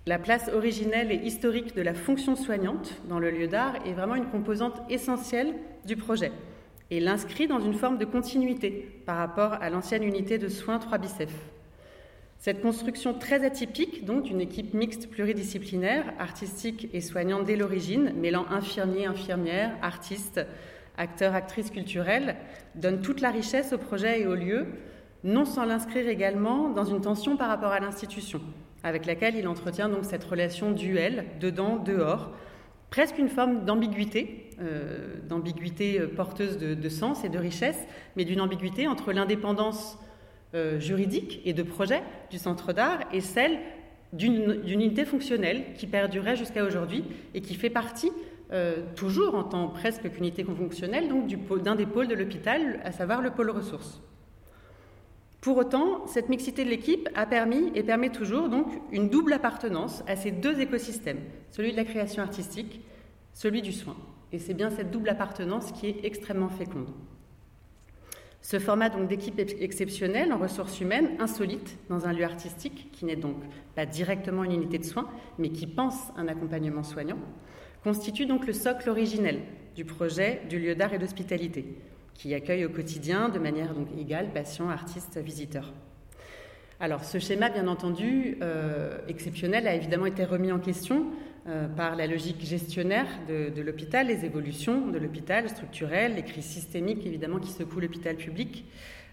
La 0.07 0.17
place 0.17 0.49
originelle 0.51 1.11
et 1.11 1.27
historique 1.27 1.75
de 1.75 1.81
la 1.83 1.93
fonction 1.93 2.35
soignante 2.35 2.99
dans 3.07 3.19
le 3.19 3.29
lieu 3.29 3.47
d'art 3.47 3.75
est 3.85 3.93
vraiment 3.93 4.15
une 4.15 4.25
composante 4.25 4.81
essentielle 4.89 5.53
du 5.85 5.95
projet 5.95 6.31
et 6.89 6.99
l'inscrit 6.99 7.47
dans 7.47 7.59
une 7.59 7.75
forme 7.75 7.99
de 7.99 8.05
continuité 8.05 8.99
par 9.05 9.17
rapport 9.17 9.53
à 9.53 9.69
l'ancienne 9.69 10.03
unité 10.03 10.39
de 10.39 10.47
soins 10.47 10.79
3 10.79 10.97
bicef. 10.97 11.31
Cette 12.39 12.63
construction 12.63 13.13
très 13.13 13.45
atypique, 13.45 14.03
donc 14.03 14.23
d'une 14.23 14.41
équipe 14.41 14.73
mixte 14.73 15.07
pluridisciplinaire, 15.07 16.11
artistique 16.17 16.89
et 16.93 17.01
soignante 17.01 17.45
dès 17.45 17.55
l'origine, 17.55 18.11
mêlant 18.19 18.47
infirmiers, 18.49 19.05
infirmières, 19.05 19.77
artistes, 19.83 20.41
acteurs, 20.97 21.35
actrices 21.35 21.69
culturelles, 21.69 22.37
donne 22.73 23.01
toute 23.03 23.21
la 23.21 23.29
richesse 23.29 23.71
au 23.71 23.77
projet 23.77 24.21
et 24.21 24.25
au 24.25 24.33
lieu, 24.33 24.65
non 25.23 25.45
sans 25.45 25.65
l'inscrire 25.65 26.09
également 26.09 26.69
dans 26.69 26.85
une 26.85 27.01
tension 27.01 27.37
par 27.37 27.49
rapport 27.49 27.71
à 27.71 27.79
l'institution, 27.79 28.41
avec 28.83 29.05
laquelle 29.05 29.35
il 29.35 29.47
entretient 29.47 29.89
donc 29.89 30.05
cette 30.05 30.23
relation 30.23 30.71
duel, 30.71 31.25
dedans, 31.39 31.77
dehors, 31.77 32.31
presque 32.89 33.17
une 33.17 33.29
forme 33.29 33.65
d'ambiguïté, 33.65 34.49
euh, 34.61 35.15
d'ambiguïté 35.27 35.99
euh, 35.99 36.07
porteuse 36.07 36.57
de, 36.57 36.89
sens 36.89 37.23
et 37.23 37.29
de 37.29 37.37
richesse, 37.37 37.79
mais 38.15 38.25
d'une 38.25 38.41
ambiguïté 38.41 38.87
entre 38.87 39.13
l'indépendance 39.13 39.97
juridique 40.79 41.39
et 41.45 41.53
de 41.53 41.63
projet 41.63 42.03
du 42.29 42.37
centre 42.37 42.73
d'art 42.73 42.99
et 43.13 43.21
celle 43.21 43.57
d'une 44.11 44.61
unité 44.67 45.05
fonctionnelle 45.05 45.63
qui 45.75 45.87
perdurait 45.87 46.35
jusqu'à 46.35 46.65
aujourd'hui 46.65 47.05
et 47.33 47.39
qui 47.39 47.55
fait 47.55 47.69
partie, 47.69 48.11
toujours 48.97 49.35
en 49.35 49.45
tant 49.45 49.69
presque 49.69 50.11
qu'unité 50.11 50.43
fonctionnelle, 50.43 51.07
donc 51.07 51.29
d'un 51.63 51.75
des 51.75 51.85
pôles 51.85 52.09
de 52.09 52.15
l'hôpital, 52.15 52.81
à 52.83 52.91
savoir 52.91 53.21
le 53.21 53.29
pôle 53.29 53.49
ressources. 53.49 54.01
Pour 55.41 55.57
autant, 55.57 56.05
cette 56.05 56.29
mixité 56.29 56.63
de 56.63 56.69
l'équipe 56.69 57.09
a 57.15 57.25
permis 57.25 57.71
et 57.73 57.81
permet 57.81 58.11
toujours 58.11 58.47
donc 58.47 58.67
une 58.91 59.09
double 59.09 59.33
appartenance 59.33 60.03
à 60.05 60.15
ces 60.15 60.29
deux 60.29 60.59
écosystèmes, 60.59 61.21
celui 61.49 61.71
de 61.71 61.77
la 61.77 61.83
création 61.83 62.21
artistique, 62.21 62.81
celui 63.33 63.63
du 63.63 63.71
soin. 63.71 63.95
Et 64.31 64.37
c'est 64.37 64.53
bien 64.53 64.69
cette 64.69 64.91
double 64.91 65.09
appartenance 65.09 65.71
qui 65.71 65.87
est 65.87 66.05
extrêmement 66.05 66.49
féconde. 66.49 66.93
Ce 68.43 68.59
format 68.59 68.89
d'équipe 68.89 69.39
exceptionnelle 69.39 70.31
en 70.31 70.37
ressources 70.37 70.79
humaines, 70.79 71.09
insolite 71.19 71.77
dans 71.89 72.05
un 72.05 72.13
lieu 72.13 72.23
artistique, 72.23 72.89
qui 72.91 73.05
n'est 73.05 73.15
donc 73.15 73.37
pas 73.75 73.87
directement 73.87 74.43
une 74.43 74.53
unité 74.53 74.77
de 74.77 74.85
soins, 74.85 75.09
mais 75.39 75.49
qui 75.49 75.65
pense 75.65 76.09
un 76.17 76.27
accompagnement 76.27 76.83
soignant, 76.83 77.19
constitue 77.83 78.27
donc 78.27 78.45
le 78.45 78.53
socle 78.53 78.89
originel 78.89 79.41
du 79.75 79.85
projet 79.85 80.41
du 80.49 80.59
lieu 80.59 80.75
d'art 80.75 80.93
et 80.93 80.99
d'hospitalité, 80.99 81.65
qui 82.13 82.33
accueille 82.33 82.65
au 82.65 82.69
quotidien 82.69 83.29
de 83.29 83.39
manière 83.39 83.73
donc 83.73 83.87
égale 83.97 84.31
patients, 84.31 84.69
artistes, 84.69 85.17
visiteurs. 85.17 85.73
Alors 86.81 87.03
ce 87.03 87.19
schéma, 87.19 87.49
bien 87.49 87.67
entendu, 87.67 88.39
euh, 88.41 88.97
exceptionnel, 89.07 89.67
a 89.67 89.75
évidemment 89.75 90.07
été 90.07 90.25
remis 90.25 90.51
en 90.51 90.57
question 90.57 91.05
euh, 91.47 91.67
par 91.67 91.95
la 91.95 92.07
logique 92.07 92.43
gestionnaire 92.43 93.05
de, 93.27 93.61
l'hôpital, 93.61 94.07
les 94.07 94.25
évolutions 94.25 94.87
de 94.87 94.97
l'hôpital 94.97 95.47
structurelles, 95.47 96.15
les 96.15 96.23
crises 96.23 96.45
systémiques 96.45 97.05
évidemment 97.05 97.37
qui 97.37 97.51
secouent 97.51 97.81
l'hôpital 97.81 98.15
public, 98.15 98.65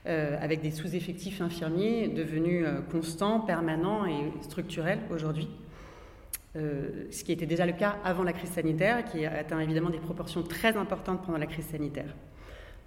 euh, 0.07 0.39
avec 0.41 0.63
des 0.63 0.71
sous-effectifs 0.71 1.43
infirmiers 1.43 2.09
devenus 2.09 2.65
constants, 2.91 3.41
permanents 3.41 4.07
et 4.07 4.33
structurels 4.41 5.01
aujourd'hui. 5.11 5.51
ce 6.55 7.23
qui 7.23 7.33
était 7.33 7.47
déjà 7.47 7.67
le 7.67 7.75
cas 7.75 7.99
avant 8.03 8.25
la 8.25 8.33
crise 8.33 8.51
sanitaire, 8.51 9.05
qui 9.05 9.27
atteint 9.27 9.61
évidemment 9.61 9.91
des 9.91 9.99
proportions 9.99 10.43
très 10.43 10.75
importantes 10.79 11.23
pendant 11.23 11.39
la 11.39 11.47
crise 11.47 11.67
sanitaire. 11.67 12.15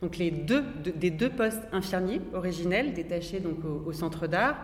Donc 0.02 0.18
les 0.18 0.32
deux, 0.32 0.64
des 0.96 1.12
deux 1.12 1.30
postes 1.30 1.62
infirmiers 1.72 2.22
originels 2.34 2.94
détachés 2.94 3.40
donc 3.40 3.60
au, 3.64 3.94
centre 3.94 4.26
d'art, 4.26 4.58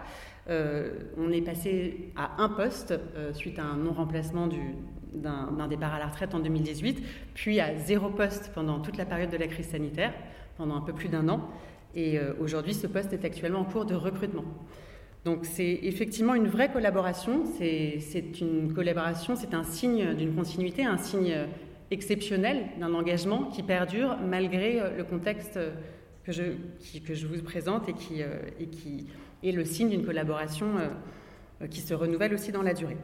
euh, 0.49 0.93
on 1.17 1.31
est 1.31 1.41
passé 1.41 2.11
à 2.15 2.41
un 2.41 2.49
poste 2.49 2.93
euh, 3.15 3.33
suite 3.33 3.59
à 3.59 3.63
un 3.63 3.77
non-remplacement 3.77 4.49
d'un 5.13 5.67
départ 5.67 5.93
à 5.93 5.99
la 5.99 6.07
retraite 6.07 6.33
en 6.33 6.39
2018, 6.39 7.03
puis 7.35 7.59
à 7.59 7.75
zéro 7.75 8.09
poste 8.09 8.51
pendant 8.55 8.79
toute 8.79 8.97
la 8.97 9.05
période 9.05 9.29
de 9.29 9.37
la 9.37 9.47
crise 9.47 9.67
sanitaire, 9.67 10.13
pendant 10.57 10.75
un 10.75 10.81
peu 10.81 10.93
plus 10.93 11.09
d'un 11.09 11.29
an. 11.29 11.41
Et 11.93 12.17
euh, 12.17 12.33
aujourd'hui, 12.39 12.73
ce 12.73 12.87
poste 12.87 13.13
est 13.13 13.23
actuellement 13.23 13.59
en 13.59 13.65
cours 13.65 13.85
de 13.85 13.95
recrutement. 13.95 14.45
Donc 15.23 15.39
c'est 15.43 15.79
effectivement 15.83 16.35
une 16.35 16.47
vraie 16.47 16.71
collaboration, 16.71 17.43
c'est 17.57 18.39
une 18.39 18.73
collaboration, 18.73 19.35
c'est 19.35 19.53
un 19.53 19.63
signe 19.63 20.13
d'une 20.15 20.33
continuité, 20.33 20.85
un 20.85 20.97
signe 20.97 21.35
exceptionnel 21.91 22.65
d'un 22.79 22.93
engagement 22.93 23.45
qui 23.45 23.63
perdure 23.63 24.17
malgré 24.17 24.79
euh, 24.79 24.97
le 24.97 25.03
contexte 25.03 25.59
que 26.23 26.31
je, 26.31 26.43
que 27.05 27.13
je 27.13 27.25
vous 27.25 27.41
présente 27.41 27.87
et 27.87 27.93
qui, 27.93 28.21
euh, 28.21 28.35
et 28.59 28.67
qui 28.67 29.07
est 29.43 29.51
le 29.51 29.63
signe 29.63 29.89
d'une 29.89 30.05
collaboration 30.05 30.67
euh, 30.77 31.67
qui 31.67 31.79
se 31.79 31.93
renouvelle 31.93 32.33
aussi 32.33 32.51
dans 32.51 32.61
la 32.61 32.73
durée. 32.73 32.97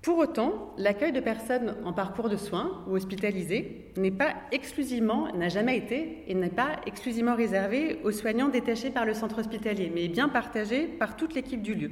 Pour 0.00 0.18
autant, 0.18 0.72
l'accueil 0.78 1.12
de 1.12 1.20
personnes 1.20 1.74
en 1.84 1.92
parcours 1.92 2.28
de 2.28 2.36
soins 2.36 2.84
ou 2.88 2.92
hospitalisées 2.92 3.90
n'est 3.96 4.12
pas 4.12 4.36
exclusivement, 4.52 5.34
n'a 5.36 5.48
jamais 5.48 5.76
été 5.76 6.22
et 6.28 6.34
n'est 6.34 6.48
pas 6.48 6.80
exclusivement 6.86 7.34
réservé 7.34 7.98
aux 8.04 8.12
soignants 8.12 8.48
détachés 8.48 8.90
par 8.90 9.04
le 9.04 9.12
centre 9.12 9.40
hospitalier, 9.40 9.90
mais 9.92 10.06
bien 10.06 10.28
partagé 10.28 10.86
par 10.86 11.16
toute 11.16 11.34
l'équipe 11.34 11.60
du 11.60 11.74
lieu. 11.74 11.90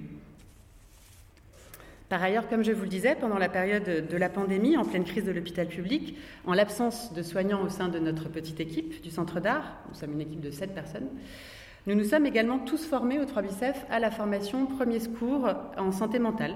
Par 2.08 2.22
ailleurs, 2.22 2.48
comme 2.48 2.62
je 2.62 2.70
vous 2.70 2.84
le 2.84 2.88
disais, 2.88 3.16
pendant 3.16 3.38
la 3.38 3.48
période 3.48 4.06
de 4.08 4.16
la 4.16 4.28
pandémie, 4.28 4.76
en 4.76 4.84
pleine 4.84 5.02
crise 5.02 5.24
de 5.24 5.32
l'hôpital 5.32 5.66
public, 5.66 6.16
en 6.44 6.54
l'absence 6.54 7.12
de 7.12 7.22
soignants 7.22 7.64
au 7.64 7.68
sein 7.68 7.88
de 7.88 7.98
notre 7.98 8.28
petite 8.28 8.60
équipe 8.60 9.02
du 9.02 9.10
centre 9.10 9.40
d'art, 9.40 9.78
nous 9.88 9.94
sommes 9.94 10.12
une 10.12 10.20
équipe 10.20 10.40
de 10.40 10.50
7 10.50 10.72
personnes, 10.72 11.08
nous 11.86 11.96
nous 11.96 12.04
sommes 12.04 12.26
également 12.26 12.60
tous 12.60 12.86
formés 12.86 13.18
au 13.18 13.24
3 13.24 13.42
Bicef 13.42 13.86
à 13.90 13.98
la 13.98 14.12
formation 14.12 14.66
Premier 14.66 15.00
Secours 15.00 15.48
en 15.76 15.90
santé 15.90 16.20
mentale, 16.20 16.54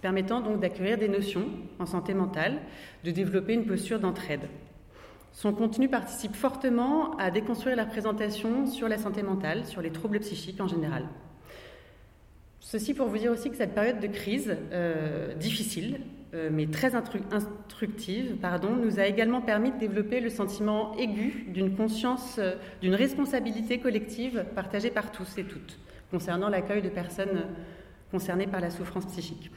permettant 0.00 0.40
donc 0.40 0.60
d'accueillir 0.60 0.96
des 0.96 1.08
notions 1.08 1.48
en 1.78 1.86
santé 1.86 2.14
mentale, 2.14 2.58
de 3.04 3.10
développer 3.10 3.52
une 3.52 3.66
posture 3.66 4.00
d'entraide. 4.00 4.48
Son 5.32 5.52
contenu 5.52 5.88
participe 5.88 6.34
fortement 6.34 7.14
à 7.18 7.30
déconstruire 7.30 7.76
la 7.76 7.84
présentation 7.84 8.66
sur 8.66 8.88
la 8.88 8.96
santé 8.96 9.22
mentale, 9.22 9.66
sur 9.66 9.82
les 9.82 9.90
troubles 9.90 10.20
psychiques 10.20 10.60
en 10.60 10.66
général. 10.66 11.04
Ceci 12.70 12.92
pour 12.92 13.08
vous 13.08 13.16
dire 13.16 13.32
aussi 13.32 13.48
que 13.48 13.56
cette 13.56 13.74
période 13.74 13.98
de 13.98 14.08
crise 14.08 14.54
euh, 14.72 15.32
difficile, 15.36 16.00
euh, 16.34 16.50
mais 16.52 16.66
très 16.66 16.94
instructive, 16.94 18.36
nous 18.82 19.00
a 19.00 19.06
également 19.06 19.40
permis 19.40 19.72
de 19.72 19.78
développer 19.78 20.20
le 20.20 20.28
sentiment 20.28 20.94
aigu 20.98 21.46
d'une 21.48 21.74
conscience, 21.74 22.36
euh, 22.38 22.56
d'une 22.82 22.94
responsabilité 22.94 23.78
collective 23.78 24.44
partagée 24.54 24.90
par 24.90 25.10
tous 25.12 25.38
et 25.38 25.44
toutes, 25.44 25.78
concernant 26.10 26.50
l'accueil 26.50 26.82
de 26.82 26.90
personnes 26.90 27.46
concernées 28.10 28.46
par 28.46 28.60
la 28.60 28.68
souffrance 28.68 29.06
psychique 29.06 29.50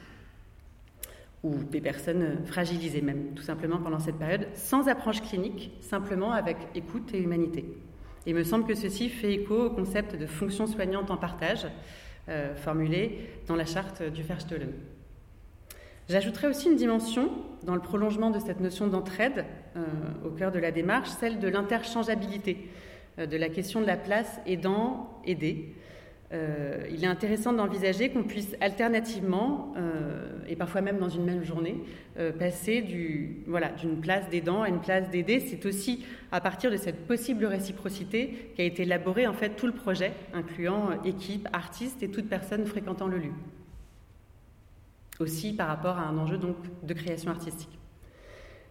ou 1.42 1.56
des 1.70 1.82
personnes 1.82 2.38
fragilisées 2.46 3.02
même, 3.02 3.34
tout 3.36 3.42
simplement 3.42 3.76
pendant 3.76 3.98
cette 3.98 4.16
période, 4.16 4.46
sans 4.54 4.88
approche 4.88 5.20
clinique, 5.20 5.70
simplement 5.82 6.32
avec 6.32 6.56
écoute 6.74 7.12
et 7.12 7.18
humanité. 7.18 7.66
Il 8.24 8.34
me 8.36 8.44
semble 8.44 8.64
que 8.64 8.74
ceci 8.74 9.10
fait 9.10 9.34
écho 9.34 9.66
au 9.66 9.70
concept 9.70 10.16
de 10.16 10.24
fonction 10.24 10.66
soignante 10.66 11.10
en 11.10 11.18
partage, 11.18 11.66
euh, 12.28 12.54
formulée 12.54 13.30
dans 13.46 13.56
la 13.56 13.64
charte 13.64 14.02
du 14.02 14.22
Verstollen. 14.22 14.72
J'ajouterai 16.08 16.48
aussi 16.48 16.68
une 16.68 16.76
dimension 16.76 17.30
dans 17.62 17.74
le 17.74 17.80
prolongement 17.80 18.30
de 18.30 18.38
cette 18.38 18.60
notion 18.60 18.86
d'entraide 18.86 19.44
euh, 19.76 19.80
au 20.26 20.30
cœur 20.30 20.52
de 20.52 20.58
la 20.58 20.72
démarche, 20.72 21.08
celle 21.20 21.38
de 21.38 21.48
l'interchangeabilité 21.48 22.68
euh, 23.18 23.26
de 23.26 23.36
la 23.36 23.48
question 23.48 23.80
de 23.80 23.86
la 23.86 23.96
place 23.96 24.40
aidant-aidé, 24.46 25.74
euh, 26.32 26.86
il 26.90 27.04
est 27.04 27.08
intéressant 27.08 27.52
d'envisager 27.52 28.10
qu'on 28.10 28.24
puisse 28.24 28.56
alternativement, 28.60 29.74
et 30.48 30.56
parfois 30.56 30.80
même 30.80 30.98
dans 30.98 31.08
une 31.08 31.24
même 31.24 31.44
journée, 31.44 31.76
euh, 32.18 32.32
passer 32.32 32.82
d'une 32.82 34.00
place 34.00 34.28
d'aidant 34.30 34.62
à 34.62 34.68
une 34.68 34.80
place 34.80 35.10
d'aidé. 35.10 35.40
C'est 35.40 35.64
aussi 35.66 36.04
à 36.30 36.40
partir 36.40 36.70
de 36.70 36.76
cette 36.76 37.06
possible 37.06 37.44
réciprocité 37.44 38.52
qu'a 38.56 38.64
été 38.64 38.82
élaboré 38.82 39.26
en 39.26 39.32
fait 39.32 39.50
tout 39.50 39.66
le 39.66 39.72
projet, 39.72 40.12
incluant 40.32 41.02
équipe, 41.04 41.48
artistes 41.52 42.02
et 42.02 42.08
toute 42.08 42.28
personne 42.28 42.64
fréquentant 42.66 43.08
le 43.08 43.18
lieu. 43.18 43.32
Aussi 45.20 45.52
par 45.54 45.68
rapport 45.68 45.98
à 45.98 46.02
un 46.02 46.18
enjeu 46.18 46.38
donc 46.38 46.56
de 46.82 46.94
création 46.94 47.30
artistique. 47.30 47.78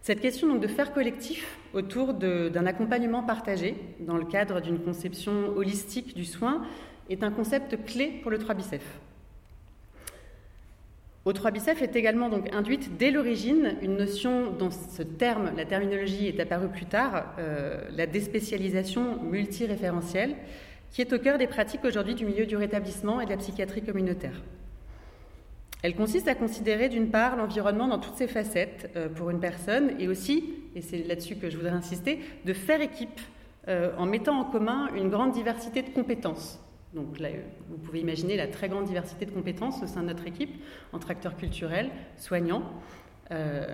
Cette 0.02 0.20
question 0.20 0.48
donc 0.48 0.60
de 0.60 0.66
faire 0.66 0.92
collectif 0.92 1.58
autour 1.74 2.12
d'un 2.14 2.66
accompagnement 2.66 3.22
partagé 3.22 3.76
dans 4.00 4.16
le 4.16 4.24
cadre 4.24 4.60
d'une 4.60 4.80
conception 4.80 5.56
holistique 5.56 6.16
du 6.16 6.24
soin 6.24 6.62
est 7.08 7.22
un 7.22 7.30
concept 7.30 7.84
clé 7.84 8.18
pour 8.20 8.32
le 8.32 8.38
3 8.38 8.56
bicef. 8.56 8.82
Au 11.24 11.32
3 11.32 11.52
bicef 11.52 11.82
est 11.82 11.94
également 11.94 12.28
donc 12.28 12.52
induite 12.52 12.96
dès 12.96 13.12
l'origine 13.12 13.76
une 13.80 13.96
notion 13.96 14.50
dont 14.50 14.70
ce 14.72 15.04
terme, 15.04 15.52
la 15.56 15.64
terminologie 15.64 16.26
est 16.26 16.40
apparue 16.40 16.68
plus 16.68 16.86
tard, 16.86 17.26
euh, 17.38 17.80
la 17.96 18.06
déspécialisation 18.06 19.22
multiréférentielle, 19.22 20.34
qui 20.90 21.00
est 21.00 21.12
au 21.12 21.20
cœur 21.20 21.38
des 21.38 21.46
pratiques 21.46 21.84
aujourd'hui 21.84 22.16
du 22.16 22.26
milieu 22.26 22.44
du 22.44 22.56
rétablissement 22.56 23.20
et 23.20 23.26
de 23.26 23.30
la 23.30 23.36
psychiatrie 23.36 23.82
communautaire. 23.82 24.42
Elle 25.82 25.94
consiste 25.94 26.26
à 26.26 26.34
considérer 26.34 26.88
d'une 26.88 27.10
part 27.10 27.36
l'environnement 27.36 27.86
dans 27.86 27.98
toutes 28.00 28.16
ses 28.16 28.26
facettes 28.26 28.90
euh, 28.96 29.08
pour 29.08 29.30
une 29.30 29.40
personne 29.40 29.92
et 30.00 30.08
aussi, 30.08 30.54
et 30.74 30.82
c'est 30.82 31.04
là-dessus 31.04 31.36
que 31.36 31.50
je 31.50 31.56
voudrais 31.56 31.70
insister, 31.70 32.18
de 32.44 32.52
faire 32.52 32.80
équipe 32.80 33.20
euh, 33.68 33.92
en 33.96 34.06
mettant 34.06 34.40
en 34.40 34.44
commun 34.44 34.88
une 34.96 35.08
grande 35.08 35.30
diversité 35.30 35.82
de 35.82 35.90
compétences 35.90 36.58
donc 36.94 37.18
vous 37.70 37.78
pouvez 37.78 38.00
imaginer 38.00 38.36
la 38.36 38.46
très 38.46 38.68
grande 38.68 38.84
diversité 38.84 39.24
de 39.24 39.30
compétences 39.30 39.82
au 39.82 39.86
sein 39.86 40.02
de 40.02 40.08
notre 40.08 40.26
équipe, 40.26 40.62
entre 40.92 41.10
acteurs 41.10 41.36
culturels, 41.36 41.90
soignants. 42.18 42.62
Euh, 43.30 43.66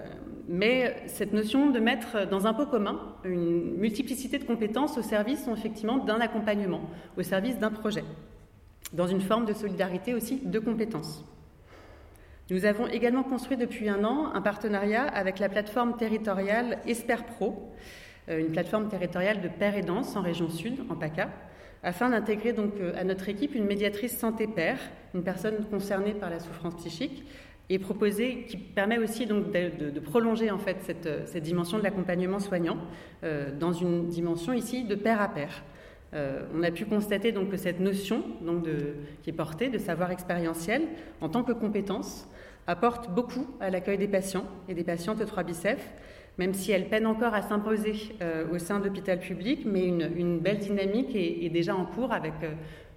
mais 0.47 1.03
cette 1.07 1.33
notion 1.33 1.71
de 1.71 1.81
mettre 1.81 2.29
dans 2.29 2.47
un 2.47 2.55
pot 2.55 2.67
commun 2.67 3.17
une 3.25 3.77
multiplicité 3.77 4.39
de 4.39 4.45
compétences 4.45 4.97
au 4.99 5.03
service, 5.03 5.49
effectivement, 5.49 5.99
d'un 5.99 6.21
accompagnement, 6.21 6.83
au 7.17 7.23
service 7.23 7.59
d'un 7.59 7.71
projet, 7.71 8.05
dans 8.93 9.09
une 9.09 9.21
forme 9.21 9.47
de 9.47 9.53
solidarité 9.53 10.15
aussi 10.15 10.41
de 10.45 10.59
compétences. 10.61 11.25
Nous 12.51 12.65
avons 12.65 12.87
également 12.87 13.25
construit 13.25 13.57
depuis 13.57 13.89
un 13.89 14.05
an 14.05 14.31
un 14.33 14.41
partenariat 14.41 15.05
avec 15.05 15.39
la 15.39 15.49
plateforme 15.49 15.97
territoriale 15.97 16.79
EsperPro, 16.87 17.75
euh, 18.29 18.39
une 18.39 18.53
plateforme 18.53 18.89
territoriale 18.89 19.41
de 19.41 19.49
père 19.49 19.77
et 19.77 19.83
danse 19.83 20.15
en 20.15 20.23
région 20.23 20.49
sud, 20.49 20.85
en 20.89 20.95
PACA, 20.95 21.31
afin 21.83 22.11
d'intégrer 22.11 22.53
donc 22.53 22.73
euh, 22.81 22.93
à 22.97 23.05
notre 23.05 23.29
équipe 23.29 23.55
une 23.55 23.65
médiatrice 23.65 24.17
santé-père, 24.17 24.79
une 25.15 25.23
personne 25.23 25.65
concernée 25.71 26.13
par 26.13 26.31
la 26.31 26.41
souffrance 26.41 26.77
psychique, 26.77 27.25
et 27.71 27.79
proposer, 27.79 28.47
qui 28.49 28.57
permet 28.57 28.97
aussi 28.97 29.27
donc 29.27 29.53
de, 29.53 30.01
prolonger 30.01 30.51
en 30.51 30.59
fait 30.59 30.79
cette, 30.81 31.07
euh, 31.07 31.27
cette 31.27 31.43
dimension 31.43 31.79
de 31.79 31.83
l'accompagnement 31.83 32.39
soignant 32.39 32.79
euh, 33.25 33.51
dans 33.59 33.73
une 33.73 34.09
dimension 34.09 34.53
ici 34.55 34.85
de 34.85 34.95
pair 34.95 35.21
à 35.21 35.29
pair, 35.29 35.65
on 36.55 36.63
a 36.63 36.71
pu 36.71 36.87
constater 36.87 37.33
donc 37.33 37.51
que 37.51 37.59
cette 37.59 37.81
notion 37.81 38.25
donc 38.41 38.67
qui 39.23 39.29
est 39.29 39.35
portée 39.35 39.69
de 39.69 39.77
savoir 39.77 40.11
expérientiel 40.11 40.81
en 41.21 41.29
tant 41.29 41.43
que 41.43 41.53
compétence 41.53 42.27
apporte 42.67 43.11
beaucoup 43.11 43.47
à 43.61 43.69
l'accueil 43.69 43.99
des 43.99 44.09
patients 44.09 44.47
et 44.71 44.75
des 44.75 44.85
patientes 44.85 45.23
3 45.23 45.43
bicef, 45.43 45.91
même 46.39 46.55
si 46.55 46.73
elle 46.73 46.89
peine 46.89 47.07
encore 47.07 47.35
à 47.35 47.43
s'imposer 47.43 47.95
au 48.53 48.59
sein 48.59 48.79
de 48.79 48.85
l'hôpital 48.85 49.19
public, 49.19 49.67
mais 49.67 49.85
une, 49.85 50.39
belle 50.39 50.59
dynamique 50.59 51.15
est, 51.15 51.49
déjà 51.51 51.75
en 51.75 51.85
cours 51.85 52.13
avec 52.13 52.35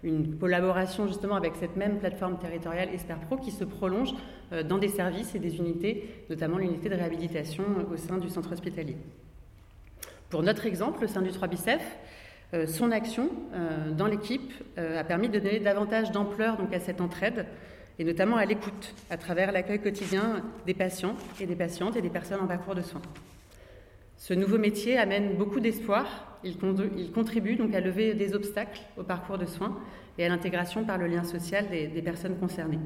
une 0.03 0.37
collaboration 0.37 1.07
justement 1.07 1.35
avec 1.35 1.53
cette 1.59 1.75
même 1.75 1.99
plateforme 1.99 2.37
territoriale 2.39 2.89
EsperPro 2.93 3.37
qui 3.37 3.51
se 3.51 3.63
prolonge 3.63 4.13
euh, 4.51 4.63
dans 4.63 4.77
des 4.77 4.87
services 4.87 5.35
et 5.35 5.39
des 5.39 5.57
unités, 5.57 6.09
notamment 6.29 6.57
l'unité 6.57 6.89
de 6.89 6.95
réhabilitation 6.95 7.63
au 7.91 7.97
sein 7.97 8.17
du 8.17 8.29
centre 8.29 8.51
hospitalier. 8.51 8.97
Pour 10.29 10.43
notre 10.43 10.65
exemple, 10.65 11.03
au 11.03 11.07
sein 11.07 11.21
du 11.21 11.29
3BICEF, 11.29 11.79
euh, 12.53 12.65
son 12.65 12.91
action 12.91 13.29
euh, 13.53 13.91
dans 13.91 14.07
l'équipe 14.07 14.51
a 14.77 15.03
permis 15.03 15.29
de 15.29 15.39
donner 15.39 15.59
davantage 15.59 16.11
d'ampleur 16.11 16.57
à 16.73 16.79
cette 16.79 17.01
entraide 17.01 17.45
et 17.99 18.03
notamment 18.03 18.37
à 18.37 18.45
l'écoute 18.45 18.95
à 19.09 19.17
travers 19.17 19.51
l'accueil 19.51 19.79
quotidien 19.79 20.41
des 20.65 20.73
patients 20.73 21.15
et 21.39 21.45
des 21.45 21.55
patientes 21.55 21.95
et 21.95 22.01
des 22.01 22.09
personnes 22.09 22.41
en 22.41 22.47
parcours 22.47 22.75
de 22.75 22.81
soins. 22.81 23.01
Ce 24.21 24.35
nouveau 24.35 24.59
métier 24.59 24.99
amène 24.99 25.33
beaucoup 25.35 25.59
d'espoir 25.59 26.37
il, 26.43 27.11
contribue 27.11 27.55
donc 27.55 27.73
à 27.73 27.79
lever 27.79 28.13
des 28.13 28.35
obstacles 28.35 28.81
au 28.95 29.01
parcours 29.01 29.39
de 29.39 29.47
soins 29.47 29.75
et 30.19 30.23
à 30.23 30.29
l'intégration 30.29 30.83
par 30.83 30.99
le 30.99 31.07
lien 31.07 31.23
social 31.23 31.65
des, 31.71 32.01
personnes 32.03 32.37
concernées. 32.37 32.77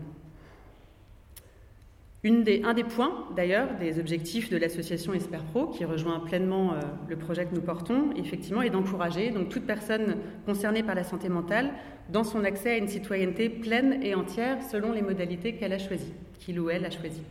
un 2.23 2.73
des 2.73 2.83
points, 2.85 3.25
d'ailleurs, 3.35 3.67
des 3.81 3.99
objectifs 3.99 4.49
de 4.49 4.55
l'association 4.55 5.13
EsperPro, 5.13 5.67
qui 5.67 5.83
rejoint 5.83 6.21
pleinement 6.21 6.71
euh, 6.71 6.79
le 7.09 7.17
projet 7.17 7.45
que 7.45 7.53
nous 7.53 7.61
portons, 7.61 8.11
effectivement, 8.15 8.61
est 8.61 8.69
d'encourager 8.69 9.31
donc 9.31 9.49
toute 9.49 9.65
personne 9.65 10.15
concernée 10.45 10.83
par 10.83 10.95
la 10.95 11.03
santé 11.03 11.27
mentale 11.27 11.73
dans 12.13 12.23
son 12.23 12.45
accès 12.45 12.69
à 12.69 12.77
une 12.77 12.87
citoyenneté 12.87 13.49
pleine 13.49 14.01
et 14.03 14.15
entière 14.15 14.63
selon 14.63 14.93
les 14.93 15.01
modalités 15.01 15.55
qu'elle 15.55 15.73
a 15.73 15.79
choisies, 15.79 16.13
qu'il 16.39 16.61
ou 16.61 16.69
elle 16.69 16.85
a 16.85 16.91
choisies. 16.91 17.23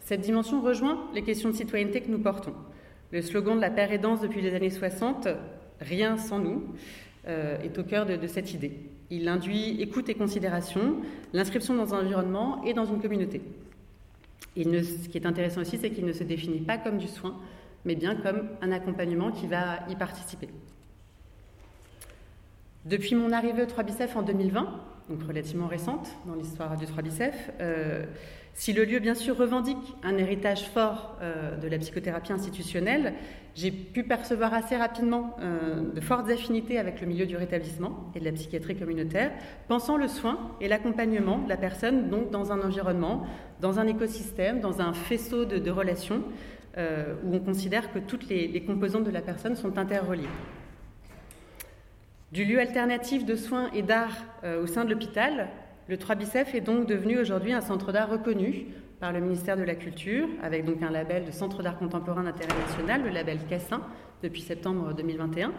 Cette 0.00 0.22
dimension 0.22 0.60
rejoint 0.60 1.08
les 1.14 1.22
questions 1.22 1.50
de 1.50 1.54
citoyenneté 1.54 2.00
que 2.00 2.10
nous 2.10 2.18
portons. 2.18 2.54
Le 3.14 3.22
slogan 3.22 3.54
de 3.54 3.60
la 3.60 3.70
paire 3.70 3.92
aidance 3.92 4.20
depuis 4.20 4.40
les 4.40 4.56
années 4.56 4.70
60, 4.70 5.28
Rien 5.80 6.16
sans 6.16 6.40
nous, 6.40 6.64
euh, 7.28 7.60
est 7.60 7.78
au 7.78 7.84
cœur 7.84 8.06
de, 8.06 8.26
cette 8.26 8.52
idée. 8.54 8.72
Il 9.08 9.28
induit 9.28 9.80
écoute 9.80 10.08
et 10.08 10.14
considération, 10.14 10.96
l'inscription 11.32 11.76
dans 11.76 11.94
un 11.94 12.00
environnement 12.00 12.64
et 12.64 12.74
dans 12.74 12.84
une 12.84 13.00
communauté. 13.00 13.40
ce 14.56 15.08
qui 15.08 15.16
est 15.16 15.26
intéressant 15.26 15.60
aussi, 15.60 15.78
c'est 15.78 15.90
qu'il 15.90 16.06
ne 16.06 16.12
se 16.12 16.24
définit 16.24 16.58
pas 16.58 16.76
comme 16.76 16.98
du 16.98 17.06
soin, 17.06 17.36
mais 17.84 17.94
bien 17.94 18.16
comme 18.16 18.48
un 18.60 18.72
accompagnement 18.72 19.30
qui 19.30 19.46
va 19.46 19.86
y 19.88 19.94
participer. 19.94 20.48
Depuis 22.86 23.14
mon 23.14 23.30
arrivée 23.30 23.62
au 23.62 23.66
3 23.66 23.84
Bicef 23.84 24.16
en 24.16 24.22
2020, 24.22 24.80
donc 25.08 25.22
relativement 25.22 25.68
récente 25.68 26.08
dans 26.26 26.34
l'histoire 26.34 26.76
du 26.76 26.86
3 26.86 27.02
Bicef, 27.04 27.52
euh, 27.60 28.06
si 28.56 28.72
le 28.72 28.84
lieu, 28.84 29.00
bien 29.00 29.16
sûr, 29.16 29.36
revendique 29.36 29.96
un 30.04 30.16
héritage 30.16 30.68
fort 30.68 31.16
euh, 31.20 31.56
de 31.56 31.66
la 31.66 31.76
psychothérapie 31.78 32.32
institutionnelle, 32.32 33.14
j'ai 33.56 33.72
pu 33.72 34.04
percevoir 34.04 34.54
assez 34.54 34.76
rapidement 34.76 35.36
euh, 35.40 35.92
de 35.92 36.00
fortes 36.00 36.30
affinités 36.30 36.78
avec 36.78 37.00
le 37.00 37.08
milieu 37.08 37.26
du 37.26 37.36
rétablissement 37.36 38.12
et 38.14 38.20
de 38.20 38.24
la 38.24 38.30
psychiatrie 38.30 38.76
communautaire, 38.76 39.32
pensant 39.66 39.96
le 39.96 40.06
soin 40.06 40.52
et 40.60 40.68
l'accompagnement 40.68 41.38
de 41.38 41.48
la 41.48 41.56
personne 41.56 42.08
donc 42.10 42.30
dans 42.30 42.52
un 42.52 42.60
environnement, 42.60 43.26
dans 43.60 43.80
un 43.80 43.88
écosystème, 43.88 44.60
dans 44.60 44.80
un 44.80 44.92
faisceau 44.92 45.44
de, 45.44 45.70
relations 45.70 46.22
euh, 46.78 47.14
où 47.24 47.34
on 47.34 47.40
considère 47.40 47.92
que 47.92 47.98
toutes 47.98 48.28
les, 48.28 48.46
les 48.46 48.62
composantes 48.62 49.04
de 49.04 49.10
la 49.10 49.20
personne 49.20 49.56
sont 49.56 49.78
interreliées. 49.78 50.28
Du 52.30 52.44
lieu 52.44 52.60
alternatif 52.60 53.24
de 53.24 53.34
soins 53.34 53.70
et 53.72 53.82
d'art 53.82 54.24
au 54.60 54.66
sein 54.66 54.84
de 54.84 54.90
l'hôpital 54.90 55.48
le 55.88 55.98
3 55.98 56.14
Bicef 56.14 56.54
est 56.54 56.60
donc 56.62 56.86
devenu 56.86 57.18
aujourd'hui 57.18 57.52
un 57.52 57.60
centre 57.60 57.92
d'art 57.92 58.08
reconnu 58.08 58.66
par 59.00 59.12
le 59.12 59.20
ministère 59.20 59.56
de 59.56 59.62
la 59.62 59.74
Culture, 59.74 60.26
avec 60.42 60.64
donc 60.64 60.82
un 60.82 60.90
label 60.90 61.26
de 61.26 61.30
centre 61.30 61.62
d'art 61.62 61.78
contemporain 61.78 62.22
d'intérêt 62.22 62.58
national, 62.58 63.02
le 63.04 63.10
label 63.10 63.38
Cassin, 63.48 63.82
depuis 64.22 64.40
septembre 64.40 64.94
2021. 64.94 65.52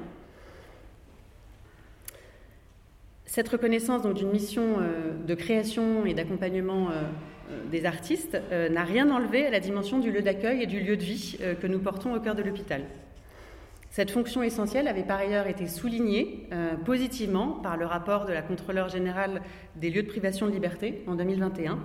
Cette 3.26 3.50
reconnaissance 3.50 4.02
d'une 4.14 4.32
mission 4.32 4.78
euh, 4.80 5.14
de 5.28 5.36
création 5.36 6.06
et 6.06 6.14
d'accompagnement 6.14 6.90
euh, 6.90 7.04
euh, 7.52 7.70
des 7.70 7.86
artistes 7.86 8.38
n'a 8.52 8.84
rien 8.84 9.12
enlevé 9.12 9.46
à 9.46 9.52
la 9.52 9.60
dimension 9.60 10.00
du 10.00 10.12
lieu 10.12 10.22
d'accueil 10.22 10.64
et 10.64 10.68
du 10.68 10.80
lieu 10.80 10.98
de 10.98 11.04
vie 11.04 11.38
que 11.62 11.68
nous 11.68 11.80
portons 11.80 12.16
au 12.16 12.20
cœur 12.20 12.34
de 12.34 12.42
l'hôpital. 12.42 12.82
Cette 13.96 14.12
fonction 14.12 14.44
essentielle 14.44 14.90
avait 14.90 15.06
par 15.06 15.20
ailleurs 15.20 15.48
été 15.48 15.70
soulignée 15.70 16.50
euh, 16.52 16.76
positivement 16.76 17.52
par 17.64 17.78
le 17.78 17.86
rapport 17.86 18.26
de 18.26 18.34
la 18.34 18.42
contrôleur 18.42 18.90
générale 18.90 19.42
des 19.78 19.90
lieux 19.90 20.04
de 20.04 20.10
privation 20.10 20.48
de 20.48 20.52
liberté 20.52 21.02
en 21.08 21.16
2021, 21.16 21.80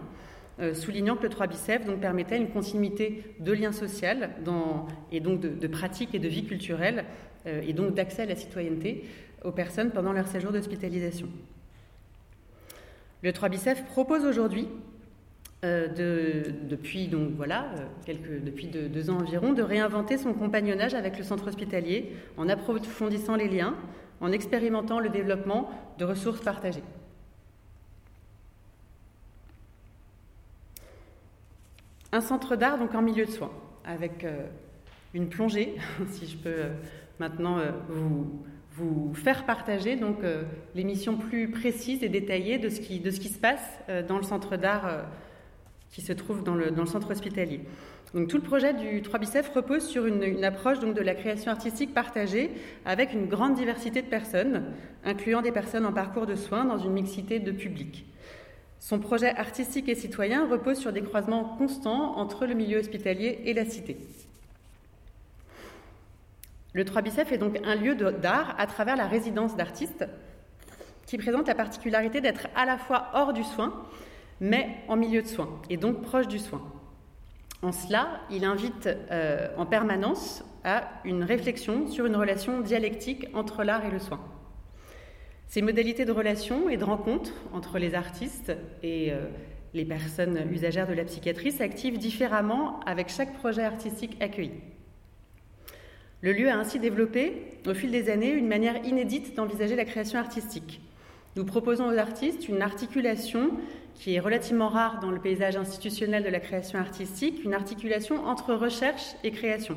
euh, 0.59 0.75
soulignant 0.75 1.15
que 1.15 1.23
le 1.23 1.29
3 1.29 1.47
bicef 1.47 1.83
permettait 2.01 2.37
une 2.37 2.49
continuité 2.49 3.23
de 3.39 3.53
lien 3.53 3.71
social 3.71 4.31
et 5.13 5.21
donc 5.21 5.41
de, 5.41 5.67
pratiques 5.69 6.13
et 6.13 6.19
de 6.19 6.27
vie 6.27 6.45
culturelle 6.45 7.05
euh, 7.47 7.63
et 7.65 7.73
donc 7.75 7.95
d'accès 7.95 8.23
à 8.23 8.27
la 8.27 8.35
citoyenneté 8.35 9.05
aux 9.45 9.53
personnes 9.53 9.93
pendant 9.93 10.13
leur 10.13 10.27
séjour 10.27 10.51
d'hospitalisation. 10.51 11.29
Le 13.23 13.33
3 13.33 13.51
bicef 13.51 13.85
propose 13.85 14.25
aujourd'hui 14.25 14.67
euh, 15.63 15.89
de, 15.89 16.55
depuis 16.71 17.09
donc 17.09 17.33
voilà 17.37 17.65
euh, 17.65 17.85
quelques, 18.07 18.43
depuis 18.43 18.69
deux, 18.69 19.11
ans 19.11 19.19
environ 19.19 19.53
de 19.53 19.61
réinventer 19.61 20.17
son 20.17 20.33
compagnonnage 20.33 20.95
avec 20.95 21.19
le 21.19 21.23
centre 21.23 21.49
hospitalier 21.49 22.17
en 22.39 22.49
approfondissant 22.49 23.37
les 23.37 23.47
liens, 23.47 23.75
en 24.23 24.33
expérimentant 24.33 25.01
le 25.01 25.11
développement 25.11 25.71
de 25.99 26.07
ressources 26.07 26.41
partagées. 26.41 26.83
Un 32.13 32.23
centre 32.23 32.57
d'art 32.57 32.79
donc 32.79 32.95
en 32.95 33.03
milieu 33.03 33.27
de 33.27 33.31
soins 33.31 33.53
avec 33.85 34.25
euh, 34.25 34.47
une 35.13 35.29
plongée, 35.29 35.77
si 36.09 36.27
je 36.27 36.39
peux 36.39 36.69
maintenant 37.19 37.59
vous, 37.91 38.47
vous 38.73 39.13
faire 39.13 39.45
partager 39.45 39.97
donc 39.97 40.21
les 40.75 40.85
missions 40.85 41.19
plus 41.19 41.51
précises 41.51 42.03
et 42.03 42.09
détaillées 42.09 42.57
de 42.57 42.71
ce 42.71 42.81
qui, 42.81 42.99
de 42.99 43.11
ce 43.11 43.21
qui 43.21 43.29
se 43.29 43.39
passe 43.39 43.79
dans 44.09 44.17
le 44.17 44.23
centre 44.23 44.57
d'art 44.57 45.05
qui 45.91 46.03
se 46.03 46.13
trouve 46.13 46.45
dans 46.45 46.55
le, 46.55 46.73
centre 46.87 47.11
hospitalier. 47.11 47.61
Donc, 48.15 48.29
tout 48.29 48.37
le 48.37 48.43
projet 48.43 48.75
du 48.75 49.03
3 49.03 49.19
Bicef 49.19 49.51
repose 49.55 49.87
sur 49.87 50.07
une, 50.07 50.45
approche 50.45 50.79
donc, 50.81 50.95
de 50.95 51.01
la 51.01 51.15
création 51.15 51.51
artistique 51.51 51.95
partagée 51.95 52.51
avec 52.85 53.13
une 53.13 53.27
grande 53.27 53.55
diversité 53.55 54.03
de 54.03 54.07
personnes, 54.07 54.65
incluant 55.05 55.43
des 55.43 55.53
personnes 55.53 55.87
en 55.87 55.93
parcours 55.93 56.27
de 56.27 56.35
soins 56.35 56.65
dans 56.65 56.79
une 56.79 56.93
mixité 56.93 57.39
de 57.39 57.53
publics. 57.53 58.05
Son 58.79 58.99
projet 58.99 59.37
artistique 59.37 59.89
et 59.89 59.95
citoyen 59.95 60.47
repose 60.47 60.79
sur 60.79 60.93
des 60.93 61.03
croisements 61.03 61.45
constants 61.59 62.17
entre 62.17 62.47
le 62.47 62.55
milieu 62.55 62.79
hospitalier 62.79 63.41
et 63.45 63.53
la 63.53 63.65
cité. 63.65 63.99
Le 66.73 66.85
3 66.85 67.03
Bicef 67.03 67.33
est 67.33 67.39
donc 67.39 67.59
un 67.65 67.75
lieu 67.75 67.95
d'art 67.95 68.55
à 68.59 68.67
travers 68.67 68.97
la 68.97 69.07
résidence 69.07 69.57
d'artistes 69.57 70.07
qui 71.07 71.19
présente 71.19 71.49
la 71.49 71.57
particularité 71.57 72.21
d'être 72.21 72.47
à 72.55 72.65
la 72.65 72.79
fois 72.79 73.11
hors 73.13 73.33
du 73.33 73.43
soin 73.43 73.85
mais 74.41 74.69
en 74.89 74.97
milieu 74.97 75.23
de 75.23 75.27
soins, 75.27 75.61
et 75.69 75.77
donc 75.77 76.03
proche 76.03 76.29
du 76.29 76.39
soin. 76.39 76.63
En 77.63 77.73
cela, 77.73 78.23
il 78.31 78.45
invite 78.45 78.89
euh, 79.11 79.49
en 79.59 79.67
permanence 79.67 80.43
à 80.65 80.89
une 81.05 81.23
réflexion 81.23 81.87
sur 81.89 82.07
une 82.07 82.17
relation 82.17 82.61
dialectique 82.61 83.27
entre 83.35 83.65
l'art 83.65 83.85
et 83.85 83.91
le 83.91 83.99
soin. 83.99 84.21
Ces 85.47 85.63
modalités 85.63 86.05
de 86.05 86.13
relation 86.13 86.69
et 86.69 86.77
de 86.77 86.85
rencontre 86.85 87.33
entre 87.53 87.79
les 87.79 87.95
artistes 87.95 88.53
et 88.83 89.13
euh, 89.13 89.27
les 89.75 89.85
personnes 89.85 90.47
usagères 90.51 90.87
de 90.87 90.95
la 90.95 91.05
psychiatrie 91.05 91.53
s'activent 91.53 91.99
différemment 91.99 92.81
avec 92.87 93.09
chaque 93.09 93.35
projet 93.35 93.63
artistique 93.63 94.17
accueilli. 94.21 94.53
Le 96.23 96.33
lieu 96.33 96.49
a 96.51 96.57
ainsi 96.57 96.79
développé, 96.79 97.59
au 97.67 97.75
fil 97.75 97.91
des 97.91 98.11
années, 98.11 98.31
une 98.31 98.49
manière 98.49 98.85
inédite 98.85 99.35
d'envisager 99.37 99.75
la 99.75 99.85
création 99.85 100.19
artistique. 100.19 100.81
Nous 101.37 101.45
proposons 101.45 101.89
aux 101.89 101.99
artistes 101.99 102.49
une 102.49 102.61
articulation 102.61 103.53
qui 103.95 104.15
est 104.15 104.21
relativement 104.21 104.69
rare 104.69 104.99
dans 104.99 105.13
le 105.13 105.21
paysage 105.21 105.57
institutionnel 105.57 106.25
de 106.25 106.29
la 106.29 106.41
création 106.41 106.79
artistique, 106.79 107.45
une 107.45 107.55
articulation 107.55 108.27
entre 108.27 108.55
recherche 108.55 109.15
et 109.23 109.31
création, 109.31 109.77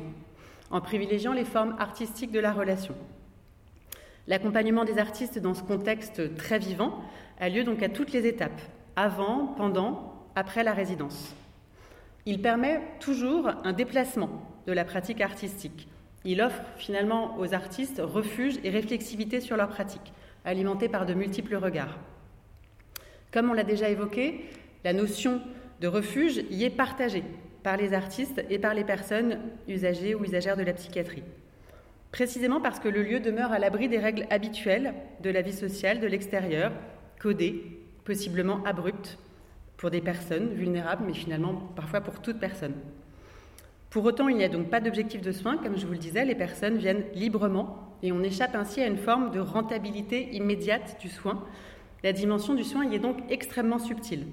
en 0.70 0.80
privilégiant 0.80 1.32
les 1.32 1.44
formes 1.44 1.76
artistiques 1.78 2.32
de 2.32 2.40
la 2.40 2.52
relation. 2.52 2.96
L'accompagnement 4.26 4.84
des 4.84 4.98
artistes 4.98 5.38
dans 5.38 5.54
ce 5.54 5.62
contexte 5.62 6.34
très 6.34 6.58
vivant 6.58 7.04
a 7.38 7.48
lieu 7.48 7.62
donc 7.62 7.82
à 7.84 7.88
toutes 7.88 8.12
les 8.12 8.26
étapes, 8.26 8.60
avant, 8.96 9.46
pendant, 9.46 10.12
après 10.34 10.64
la 10.64 10.72
résidence. 10.72 11.36
Il 12.26 12.42
permet 12.42 12.80
toujours 12.98 13.50
un 13.62 13.72
déplacement 13.72 14.42
de 14.66 14.72
la 14.72 14.84
pratique 14.84 15.20
artistique. 15.20 15.86
Il 16.24 16.40
offre 16.40 16.62
finalement 16.78 17.36
aux 17.38 17.54
artistes 17.54 18.00
refuge 18.02 18.58
et 18.64 18.70
réflexivité 18.70 19.40
sur 19.40 19.56
leur 19.56 19.68
pratique 19.68 20.12
alimenté 20.44 20.88
par 20.88 21.06
de 21.06 21.14
multiples 21.14 21.56
regards. 21.56 21.98
Comme 23.32 23.50
on 23.50 23.54
l'a 23.54 23.64
déjà 23.64 23.88
évoqué, 23.88 24.44
la 24.84 24.92
notion 24.92 25.40
de 25.80 25.88
refuge 25.88 26.44
y 26.50 26.64
est 26.64 26.70
partagée 26.70 27.24
par 27.62 27.76
les 27.76 27.94
artistes 27.94 28.44
et 28.50 28.58
par 28.58 28.74
les 28.74 28.84
personnes 28.84 29.38
usagées 29.66 30.14
ou 30.14 30.24
usagères 30.24 30.56
de 30.56 30.62
la 30.62 30.74
psychiatrie. 30.74 31.24
précisément 32.12 32.60
parce 32.60 32.78
que 32.78 32.88
le 32.88 33.02
lieu 33.02 33.18
demeure 33.18 33.50
à 33.50 33.58
l'abri 33.58 33.88
des 33.88 33.98
règles 33.98 34.26
habituelles 34.30 34.94
de 35.20 35.30
la 35.30 35.42
vie 35.42 35.52
sociale 35.52 35.98
de 35.98 36.06
l'extérieur, 36.06 36.70
codées, 37.18 37.80
possiblement 38.04 38.62
abruptes, 38.64 39.18
pour 39.76 39.90
des 39.90 40.00
personnes 40.00 40.54
vulnérables, 40.54 41.04
mais 41.04 41.12
finalement 41.12 41.54
parfois 41.74 42.00
pour 42.00 42.22
toute 42.22 42.38
personne. 42.38 42.74
Pour 43.94 44.06
autant, 44.06 44.26
il 44.26 44.36
n'y 44.36 44.42
a 44.42 44.48
donc 44.48 44.70
pas 44.70 44.80
d'objectif 44.80 45.20
de 45.20 45.30
soins, 45.30 45.56
comme 45.56 45.78
je 45.78 45.86
vous 45.86 45.92
le 45.92 45.98
disais, 45.98 46.24
les 46.24 46.34
personnes 46.34 46.78
viennent 46.78 47.04
librement 47.14 47.96
et 48.02 48.10
on 48.10 48.24
échappe 48.24 48.56
ainsi 48.56 48.80
à 48.80 48.88
une 48.88 48.96
forme 48.96 49.30
de 49.30 49.38
rentabilité 49.38 50.34
immédiate 50.34 50.96
du 51.00 51.08
soin. 51.08 51.44
La 52.02 52.12
dimension 52.12 52.54
du 52.54 52.64
soin 52.64 52.84
y 52.84 52.96
est 52.96 52.98
donc 52.98 53.18
extrêmement 53.30 53.78
subtile. 53.78 54.26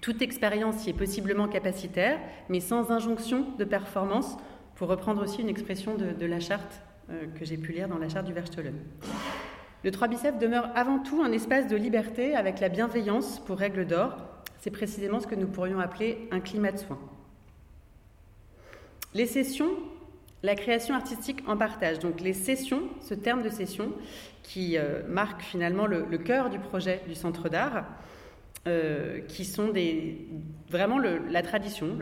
Toute 0.00 0.22
expérience 0.22 0.86
y 0.86 0.88
est 0.88 0.94
possiblement 0.94 1.48
capacitaire, 1.48 2.18
mais 2.48 2.60
sans 2.60 2.90
injonction 2.90 3.44
de 3.58 3.64
performance, 3.64 4.38
pour 4.76 4.88
reprendre 4.88 5.22
aussi 5.22 5.42
une 5.42 5.50
expression 5.50 5.94
de, 5.94 6.24
la 6.24 6.40
charte 6.40 6.80
euh, 7.10 7.26
que 7.38 7.44
j'ai 7.44 7.58
pu 7.58 7.72
lire 7.72 7.88
dans 7.88 7.98
la 7.98 8.08
charte 8.08 8.24
du 8.24 8.32
Verstelen. 8.32 8.78
Le 9.84 9.90
3 9.90 10.08
biceps 10.08 10.38
demeure 10.38 10.70
avant 10.74 10.98
tout 10.98 11.20
un 11.22 11.32
espace 11.32 11.66
de 11.66 11.76
liberté 11.76 12.34
avec 12.34 12.58
la 12.58 12.70
bienveillance 12.70 13.38
pour 13.40 13.58
règle 13.58 13.86
d'or. 13.86 14.16
C'est 14.60 14.70
précisément 14.70 15.20
ce 15.20 15.26
que 15.26 15.34
nous 15.34 15.48
pourrions 15.48 15.78
appeler 15.78 16.26
un 16.30 16.40
climat 16.40 16.72
de 16.72 16.78
soins. 16.78 17.11
Les 19.14 19.26
sessions, 19.26 19.70
la 20.42 20.54
création 20.54 20.94
artistique 20.94 21.40
en 21.46 21.56
partage. 21.56 21.98
Donc 21.98 22.20
les 22.20 22.32
sessions, 22.32 22.82
ce 23.00 23.12
terme 23.12 23.42
de 23.42 23.50
session 23.50 23.92
qui 24.42 24.78
euh, 24.78 25.02
marque 25.06 25.42
finalement 25.42 25.86
le, 25.86 26.18
cœur 26.18 26.48
du 26.48 26.58
projet 26.58 27.02
du 27.06 27.14
Centre 27.14 27.50
d'art, 27.50 27.84
euh, 28.66 29.20
qui 29.28 29.44
sont 29.44 29.72
vraiment 30.70 30.98
la 30.98 31.42
tradition, 31.42 31.98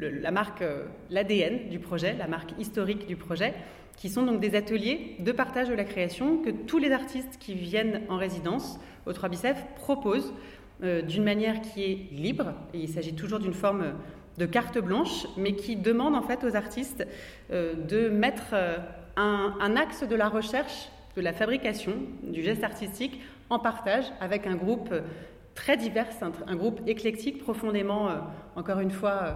la 0.00 0.30
marque, 0.30 0.60
euh, 0.60 0.84
l'ADN 1.08 1.68
du 1.70 1.78
projet, 1.78 2.14
la 2.18 2.26
marque 2.26 2.50
historique 2.58 3.06
du 3.06 3.16
projet, 3.16 3.54
qui 3.96 4.10
sont 4.10 4.24
donc 4.24 4.40
des 4.40 4.54
ateliers 4.54 5.16
de 5.20 5.32
partage 5.32 5.68
de 5.68 5.74
la 5.74 5.84
création 5.84 6.36
que 6.42 6.50
tous 6.50 6.78
les 6.78 6.92
artistes 6.92 7.38
qui 7.40 7.54
viennent 7.54 8.02
en 8.10 8.18
résidence 8.18 8.78
au 9.06 9.14
3 9.14 9.30
Bicef 9.30 9.56
proposent 9.76 10.34
d'une 10.82 11.24
manière 11.24 11.62
qui 11.62 11.82
est 11.84 12.12
libre, 12.12 12.52
et 12.74 12.80
il 12.80 12.88
s'agit 12.90 13.14
toujours 13.14 13.38
d'une 13.38 13.54
forme 13.54 13.94
de 14.38 14.46
carte 14.46 14.78
blanche, 14.78 15.26
mais 15.36 15.54
qui 15.54 15.76
demande 15.76 16.14
en 16.14 16.22
fait 16.22 16.44
aux 16.44 16.56
artistes 16.56 17.06
euh, 17.50 17.74
de 17.74 18.08
mettre 18.08 18.50
euh, 18.52 18.76
un, 19.16 19.76
axe 19.76 20.06
de 20.06 20.14
la 20.14 20.28
recherche, 20.28 20.88
de 21.16 21.22
la 21.22 21.32
fabrication, 21.32 21.94
du 22.22 22.42
geste 22.42 22.64
artistique 22.64 23.20
en 23.48 23.58
partage 23.58 24.04
avec 24.20 24.46
un 24.46 24.54
groupe 24.54 24.92
très 25.56 25.76
divers, 25.76 26.06
un, 26.46 26.54
groupe 26.54 26.80
éclectique, 26.86 27.42
profondément, 27.42 28.08
euh, 28.08 28.14
encore 28.54 28.78
une 28.78 28.92
fois, 28.92 29.10
euh, 29.22 29.32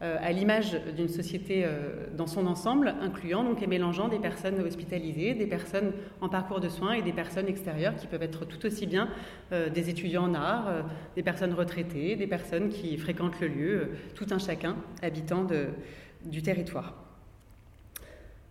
à 0.00 0.32
l'image 0.32 0.80
d'une 0.96 1.10
société 1.10 1.62
euh, 1.64 2.06
dans 2.16 2.26
son 2.26 2.46
ensemble, 2.46 2.94
incluant 3.02 3.44
donc 3.44 3.62
et 3.62 3.66
mélangeant 3.66 4.08
des 4.08 4.18
personnes 4.18 4.58
hospitalisées, 4.60 5.34
des 5.34 5.46
personnes 5.46 5.92
en 6.22 6.30
parcours 6.30 6.60
de 6.60 6.70
soins 6.70 6.94
et 6.94 7.02
des 7.02 7.12
personnes 7.12 7.48
extérieures 7.48 7.94
qui 7.96 8.06
peuvent 8.06 8.22
être 8.22 8.46
tout 8.46 8.64
aussi 8.64 8.86
bien 8.86 9.10
euh, 9.52 9.68
des 9.68 9.90
étudiants 9.90 10.24
en 10.24 10.34
art, 10.34 10.84
des 11.16 11.22
personnes 11.22 11.52
retraitées, 11.52 12.16
des 12.16 12.26
personnes 12.26 12.70
qui 12.70 12.96
fréquentent 12.96 13.40
le 13.40 13.48
lieu, 13.48 13.90
tout 14.14 14.26
un 14.30 14.38
chacun 14.38 14.76
habitant 15.02 15.46
du 16.24 16.40
territoire. 16.40 16.94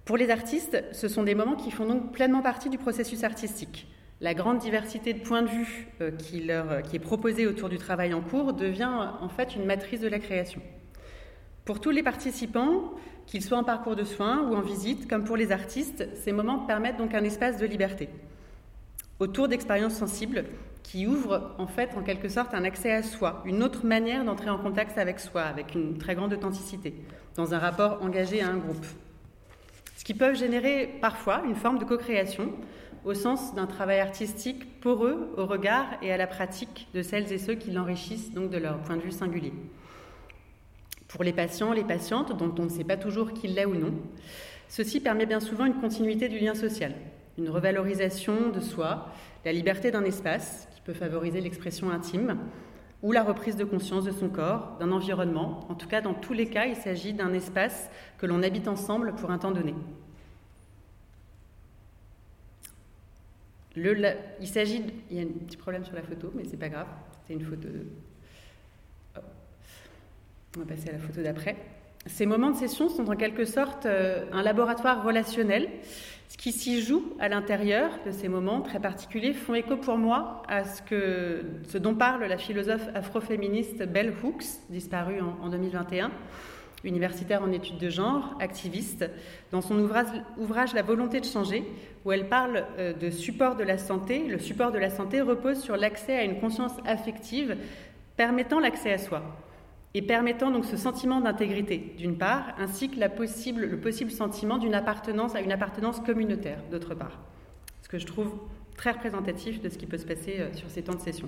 Pour 0.05 0.17
les 0.17 0.29
artistes, 0.29 0.83
ce 0.91 1.07
sont 1.07 1.23
des 1.23 1.33
moments 1.33 1.55
qui 1.55 1.71
font 1.71 1.85
donc 1.87 2.11
pleinement 2.11 2.41
partie 2.41 2.69
du 2.69 2.77
processus 2.77 3.23
artistique. 3.23 3.87
La 4.21 4.35
grande 4.35 4.59
diversité 4.59 5.13
de 5.13 5.19
points 5.19 5.43
de 5.43 5.49
vue 5.49 5.87
qui, 6.17 6.49
qui 6.89 6.95
est 6.95 6.99
proposée 6.99 7.47
autour 7.47 7.69
du 7.69 7.77
travail 7.77 8.13
en 8.13 8.21
cours 8.21 8.53
devient 8.53 8.91
en 9.21 9.29
fait 9.29 9.55
une 9.55 9.65
matrice 9.65 10.01
de 10.01 10.07
la 10.07 10.19
création. 10.19 10.61
Pour 11.69 11.79
tous 11.79 11.91
les 11.91 12.01
participants, 12.01 12.95
qu'ils 13.27 13.43
soient 13.43 13.59
en 13.59 13.63
parcours 13.63 13.95
de 13.95 14.03
soins 14.03 14.41
ou 14.41 14.55
en 14.55 14.61
visite, 14.61 15.07
comme 15.07 15.23
pour 15.23 15.37
les 15.37 15.51
artistes, 15.51 16.09
ces 16.15 16.31
moments 16.31 16.65
permettent 16.65 16.97
donc 16.97 17.13
un 17.13 17.23
espace 17.23 17.57
de 17.57 17.67
liberté 17.67 18.09
autour 19.19 19.47
d'expériences 19.47 19.93
sensibles 19.93 20.45
qui 20.81 21.05
ouvrent 21.05 21.53
en 21.59 21.67
fait 21.67 21.91
en 21.95 22.01
quelque 22.01 22.27
sorte 22.27 22.55
un 22.55 22.63
accès 22.63 22.91
à 22.91 23.03
soi, 23.03 23.43
une 23.45 23.61
autre 23.61 23.85
manière 23.85 24.25
d'entrer 24.25 24.49
en 24.49 24.57
contact 24.57 24.97
avec 24.97 25.19
soi, 25.19 25.43
avec 25.43 25.75
une 25.75 25.99
très 25.99 26.15
grande 26.15 26.33
authenticité, 26.33 26.95
dans 27.35 27.53
un 27.53 27.59
rapport 27.59 28.01
engagé 28.01 28.41
à 28.41 28.49
un 28.49 28.57
groupe. 28.57 28.87
Ce 29.95 30.03
qui 30.03 30.15
peut 30.15 30.33
générer 30.33 30.97
parfois 31.01 31.43
une 31.45 31.53
forme 31.53 31.77
de 31.77 31.85
co-création 31.85 32.51
au 33.05 33.13
sens 33.13 33.53
d'un 33.53 33.67
travail 33.67 33.99
artistique 33.99 34.81
poreux 34.81 35.35
au 35.37 35.45
regard 35.45 35.85
et 36.01 36.11
à 36.11 36.17
la 36.17 36.25
pratique 36.25 36.87
de 36.95 37.03
celles 37.03 37.31
et 37.31 37.37
ceux 37.37 37.53
qui 37.53 37.69
l'enrichissent 37.69 38.33
donc 38.33 38.49
de 38.49 38.57
leur 38.57 38.79
point 38.79 38.97
de 38.97 39.01
vue 39.01 39.11
singulier. 39.11 39.53
Pour 41.09 41.23
les 41.23 41.33
patients, 41.33 41.73
les 41.73 41.83
patientes, 41.83 42.37
dont 42.37 42.53
on 42.59 42.63
ne 42.63 42.69
sait 42.69 42.83
pas 42.83 42.95
toujours 42.95 43.33
qui 43.33 43.47
l'est 43.47 43.65
ou 43.65 43.73
non, 43.73 43.93
ceci 44.67 45.01
permet 45.01 45.25
bien 45.25 45.39
souvent 45.39 45.65
une 45.65 45.81
continuité 45.81 46.29
du 46.29 46.37
lien 46.39 46.53
social, 46.53 46.93
une 47.37 47.49
revalorisation 47.49 48.49
de 48.49 48.59
soi, 48.59 49.09
la 49.43 49.51
liberté 49.51 49.89
d'un 49.89 50.03
espace 50.03 50.67
qui 50.73 50.81
peut 50.81 50.93
favoriser 50.93 51.41
l'expression 51.41 51.89
intime, 51.89 52.37
ou 53.01 53.11
la 53.11 53.23
reprise 53.23 53.55
de 53.55 53.63
conscience 53.63 54.03
de 54.03 54.11
son 54.11 54.29
corps, 54.29 54.77
d'un 54.79 54.91
environnement. 54.91 55.65
En 55.69 55.75
tout 55.75 55.87
cas, 55.87 56.01
dans 56.01 56.13
tous 56.13 56.33
les 56.33 56.47
cas, 56.47 56.65
il 56.65 56.75
s'agit 56.75 57.13
d'un 57.13 57.33
espace 57.33 57.89
que 58.19 58.25
l'on 58.25 58.43
habite 58.43 58.67
ensemble 58.67 59.15
pour 59.15 59.31
un 59.31 59.39
temps 59.39 59.51
donné. 59.51 59.73
il 63.75 64.47
s'agit. 64.47 64.83
Il 65.09 65.17
y 65.17 65.19
a 65.19 65.23
un 65.23 65.27
petit 65.27 65.57
problème 65.57 65.85
sur 65.85 65.95
la 65.95 66.03
photo, 66.03 66.31
mais 66.35 66.43
c'est 66.43 66.57
pas 66.57 66.69
grave. 66.69 66.87
C'est 67.25 67.33
une 67.33 67.45
photo 67.45 67.69
on 70.57 70.61
va 70.61 70.65
passer 70.65 70.89
à 70.89 70.93
la 70.93 70.99
photo 70.99 71.21
d'après. 71.21 71.55
Ces 72.05 72.25
moments 72.25 72.51
de 72.51 72.55
session 72.55 72.89
sont 72.89 73.09
en 73.09 73.15
quelque 73.15 73.45
sorte 73.45 73.85
euh, 73.85 74.25
un 74.31 74.41
laboratoire 74.41 75.03
relationnel. 75.03 75.69
Ce 76.27 76.37
qui 76.37 76.51
s'y 76.51 76.81
joue 76.81 77.03
à 77.19 77.27
l'intérieur 77.27 77.91
de 78.05 78.11
ces 78.11 78.27
moments 78.27 78.61
très 78.61 78.79
particuliers 78.79 79.33
font 79.33 79.55
écho 79.55 79.77
pour 79.77 79.97
moi 79.97 80.43
à 80.47 80.63
ce, 80.63 81.77
dont 81.77 81.95
parle 81.95 82.23
la 82.23 82.37
philosophe 82.37 82.87
afroféministe 82.93 83.83
Bell 83.83 84.13
Hooks, 84.23 84.45
disparue 84.69 85.21
en, 85.21 85.49
2021, 85.49 86.11
universitaire 86.83 87.41
en 87.41 87.51
études 87.51 87.79
de 87.79 87.89
genre, 87.89 88.35
activiste, 88.39 89.09
dans 89.51 89.61
son 89.61 89.77
ouvrage, 89.79 90.07
ouvrage, 90.37 90.73
La 90.73 90.83
volonté 90.83 91.19
de 91.19 91.25
changer, 91.25 91.63
où 92.05 92.11
elle 92.11 92.29
parle 92.29 92.63
euh, 92.77 92.93
de 92.93 93.09
support 93.09 93.55
de 93.55 93.63
la 93.63 93.77
santé. 93.77 94.27
Le 94.27 94.39
support 94.39 94.71
de 94.71 94.79
la 94.79 94.89
santé 94.89 95.21
repose 95.21 95.59
sur 95.59 95.77
l'accès 95.77 96.15
à 96.15 96.23
une 96.23 96.39
conscience 96.39 96.73
affective 96.85 97.57
permettant 98.15 98.59
l'accès 98.59 98.93
à 98.93 98.97
soi 98.97 99.23
et 99.93 100.01
permettant 100.01 100.51
donc 100.51 100.65
ce 100.65 100.77
sentiment 100.77 101.19
d'intégrité, 101.19 101.95
d'une 101.97 102.17
part, 102.17 102.53
ainsi 102.57 102.89
que 102.89 102.99
le 102.99 103.79
possible 103.79 104.11
sentiment 104.11 104.57
d'une 104.57 104.75
appartenance 104.75 105.35
à 105.35 105.41
une 105.41 105.51
appartenance 105.51 105.99
communautaire, 105.99 106.59
d'autre 106.69 106.93
part. 106.93 107.19
Ce 107.81 107.89
que 107.89 107.97
je 107.97 108.05
trouve 108.05 108.31
très 108.77 108.91
représentatif 108.91 109.61
de 109.61 109.69
ce 109.69 109.77
qui 109.77 109.87
peut 109.87 109.97
se 109.97 110.05
passer 110.05 110.37
euh, 110.39 110.53
sur 110.53 110.69
ces 110.69 110.83
temps 110.83 110.93
de 110.93 111.01
session. 111.01 111.27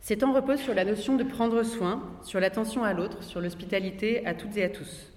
Ces 0.00 0.18
temps 0.18 0.32
reposent 0.32 0.60
sur 0.60 0.74
la 0.74 0.84
notion 0.84 1.16
de 1.16 1.24
prendre 1.24 1.62
soin, 1.62 2.02
sur 2.22 2.38
l'attention 2.38 2.84
à 2.84 2.94
l'autre, 2.94 3.22
sur 3.22 3.40
l'hospitalité 3.40 4.24
à 4.26 4.34
toutes 4.34 4.56
et 4.56 4.64
à 4.64 4.68
tous. 4.68 5.10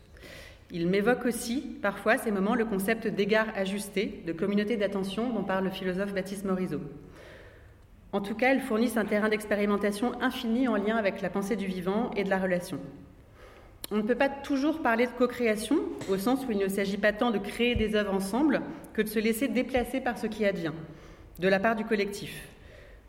Il 0.71 0.87
m'évoque 0.87 1.25
aussi, 1.25 1.61
parfois, 1.81 2.17
ces 2.17 2.31
moments, 2.31 2.55
le 2.55 2.65
concept 2.65 3.07
d'égard 3.07 3.47
ajusté, 3.55 4.23
de 4.25 4.33
communauté 4.33 4.75
d'attention 4.75 5.31
dont 5.31 5.43
parle 5.43 5.65
le 5.65 5.69
philosophe 5.69 6.13
Baptiste 6.13 6.45
Morisot. 6.45 6.81
En 8.13 8.21
tout 8.21 8.35
cas, 8.35 8.51
elles 8.51 8.61
fournissent 8.61 8.97
un 8.97 9.05
terrain 9.05 9.27
d'expérimentation 9.27 10.13
infini 10.21 10.67
en 10.67 10.75
lien 10.75 10.95
avec 10.95 11.21
la 11.21 11.31
pensée 11.31 11.55
du 11.55 11.65
vivant 11.65 12.11
et 12.15 12.23
de 12.23 12.29
la 12.29 12.37
relation. 12.37 12.79
On 13.91 13.97
ne 13.97 14.03
peut 14.03 14.15
pas 14.15 14.29
toujours 14.29 14.83
parler 14.83 15.07
de 15.07 15.11
co-création, 15.11 15.79
au 16.09 16.17
sens 16.17 16.45
où 16.45 16.51
il 16.51 16.59
ne 16.59 16.67
s'agit 16.67 16.97
pas 16.97 17.11
tant 17.11 17.31
de 17.31 17.39
créer 17.39 17.73
des 17.73 17.95
œuvres 17.95 18.13
ensemble 18.13 18.61
que 18.93 19.01
de 19.01 19.07
se 19.07 19.17
laisser 19.17 19.47
déplacer 19.47 19.99
par 19.99 20.19
ce 20.19 20.27
qui 20.27 20.45
advient, 20.45 20.73
de 21.39 21.47
la 21.47 21.59
part 21.59 21.75
du 21.75 21.85
collectif, 21.85 22.47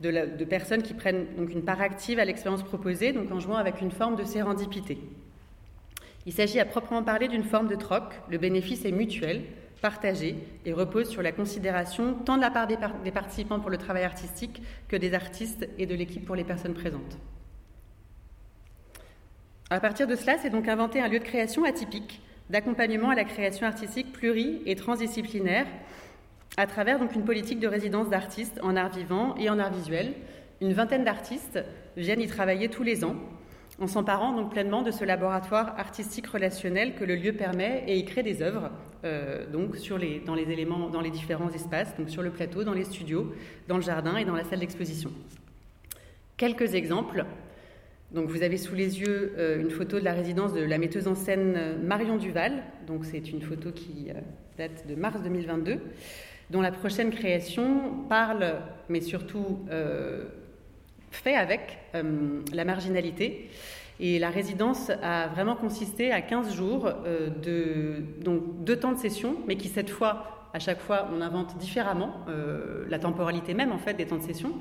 de, 0.00 0.44
personnes 0.44 0.82
qui 0.82 0.94
prennent 0.94 1.26
donc 1.36 1.52
une 1.52 1.64
part 1.64 1.82
active 1.82 2.18
à 2.18 2.24
l'expérience 2.24 2.62
proposée, 2.62 3.12
donc 3.12 3.30
en 3.30 3.40
jouant 3.40 3.56
avec 3.56 3.82
une 3.82 3.90
forme 3.90 4.16
de 4.16 4.24
sérendipité. 4.24 4.98
Il 6.24 6.32
s'agit 6.32 6.60
à 6.60 6.64
proprement 6.64 7.02
parler 7.02 7.28
d'une 7.28 7.44
forme 7.44 7.68
de 7.68 7.76
troc, 7.76 8.04
le 8.30 8.38
bénéfice 8.38 8.86
est 8.86 8.92
mutuel, 8.92 9.42
partagé 9.84 10.36
et 10.64 10.72
repose 10.72 11.10
sur 11.10 11.20
la 11.20 11.30
considération 11.30 12.14
tant 12.14 12.38
de 12.38 12.40
la 12.40 12.50
part 12.50 12.66
des, 12.66 13.12
participants 13.12 13.60
pour 13.60 13.68
le 13.68 13.76
travail 13.76 14.02
artistique 14.02 14.62
que 14.88 14.96
des 14.96 15.12
artistes 15.12 15.68
et 15.76 15.84
de 15.84 15.94
l'équipe 15.94 16.24
pour 16.24 16.36
les 16.36 16.42
personnes 16.42 16.72
présentes. 16.72 17.18
À 19.68 19.80
partir 19.80 20.06
de 20.06 20.16
cela, 20.16 20.38
c'est 20.38 20.48
donc 20.48 20.68
inventé 20.68 21.02
un 21.02 21.08
lieu 21.08 21.18
de 21.18 21.24
création 21.24 21.64
atypique, 21.64 22.22
d'accompagnement 22.48 23.10
à 23.10 23.14
la 23.14 23.24
création 23.24 23.66
artistique 23.66 24.18
pluri- 24.18 24.62
et 24.64 24.74
transdisciplinaire, 24.74 25.66
à 26.56 26.66
travers 26.66 26.98
donc 26.98 27.14
une 27.14 27.26
politique 27.26 27.60
de 27.60 27.68
résidence 27.68 28.08
d'artistes 28.08 28.58
en 28.62 28.76
art 28.76 28.88
vivant 28.90 29.34
et 29.36 29.50
en 29.50 29.58
art 29.58 29.74
visuel. 29.74 30.14
Une 30.62 30.72
vingtaine 30.72 31.04
d'artistes 31.04 31.62
viennent 31.98 32.22
y 32.22 32.26
travailler 32.26 32.70
tous 32.70 32.84
les 32.84 33.04
ans, 33.04 33.16
en 33.78 33.86
s'emparant 33.86 34.32
donc 34.32 34.50
pleinement 34.50 34.80
de 34.80 34.90
ce 34.90 35.04
laboratoire 35.04 35.78
artistique 35.78 36.28
relationnel 36.28 36.94
que 36.94 37.04
le 37.04 37.16
lieu 37.16 37.34
permet 37.34 37.84
et 37.86 37.98
y 37.98 38.04
crée 38.06 38.22
des 38.22 38.40
œuvres 38.40 38.70
euh, 39.04 39.46
donc 39.50 39.76
dans 40.24 40.34
les 40.34 40.50
éléments, 40.50 40.88
dans 40.88 41.00
les 41.00 41.10
différents 41.10 41.50
espaces, 41.50 41.96
donc 41.96 42.10
sur 42.10 42.22
le 42.22 42.30
plateau, 42.30 42.64
dans 42.64 42.72
les 42.72 42.84
studios, 42.84 43.32
dans 43.68 43.76
le 43.76 43.82
jardin 43.82 44.16
et 44.16 44.24
dans 44.24 44.34
la 44.34 44.44
salle 44.44 44.60
d'exposition. 44.60 45.10
Quelques 46.36 46.74
exemples 46.74 47.24
Donc 48.12 48.28
vous 48.28 48.42
avez 48.42 48.56
sous 48.56 48.74
les 48.74 49.00
yeux 49.00 49.34
euh, 49.38 49.60
une 49.60 49.70
photo 49.70 49.98
de 49.98 50.04
la 50.04 50.12
résidence 50.12 50.52
de 50.52 50.62
la 50.62 50.78
metteuse 50.78 51.06
en 51.06 51.14
scène 51.14 51.54
euh, 51.56 51.76
Marion 51.82 52.16
Duval. 52.16 52.62
Donc 52.86 53.04
c'est 53.04 53.30
une 53.30 53.42
photo 53.42 53.72
qui 53.72 54.08
date 54.56 54.86
de 54.86 54.94
mars 54.94 55.22
2022, 55.22 55.78
dont 56.50 56.60
la 56.60 56.72
prochaine 56.72 57.10
création 57.10 58.04
parle, 58.08 58.56
mais 58.88 59.00
surtout 59.00 59.60
fait 61.10 61.34
avec 61.34 61.78
la 61.92 62.64
marginalité. 62.64 63.48
Et 64.00 64.18
la 64.18 64.30
résidence 64.30 64.90
a 65.02 65.28
vraiment 65.28 65.56
consisté 65.56 66.10
à 66.10 66.20
15 66.20 66.54
jours 66.54 66.90
de 67.42 68.02
donc 68.22 68.64
deux 68.64 68.76
temps 68.76 68.92
de 68.92 68.98
session, 68.98 69.36
mais 69.46 69.56
qui 69.56 69.68
cette 69.68 69.90
fois 69.90 70.30
à 70.52 70.60
chaque 70.60 70.80
fois, 70.80 71.08
on 71.12 71.20
invente 71.20 71.58
différemment 71.58 72.14
la 72.88 72.98
temporalité 73.00 73.54
même 73.54 73.72
en 73.72 73.78
fait 73.78 73.94
des 73.94 74.06
temps 74.06 74.18
de 74.18 74.22
session 74.22 74.52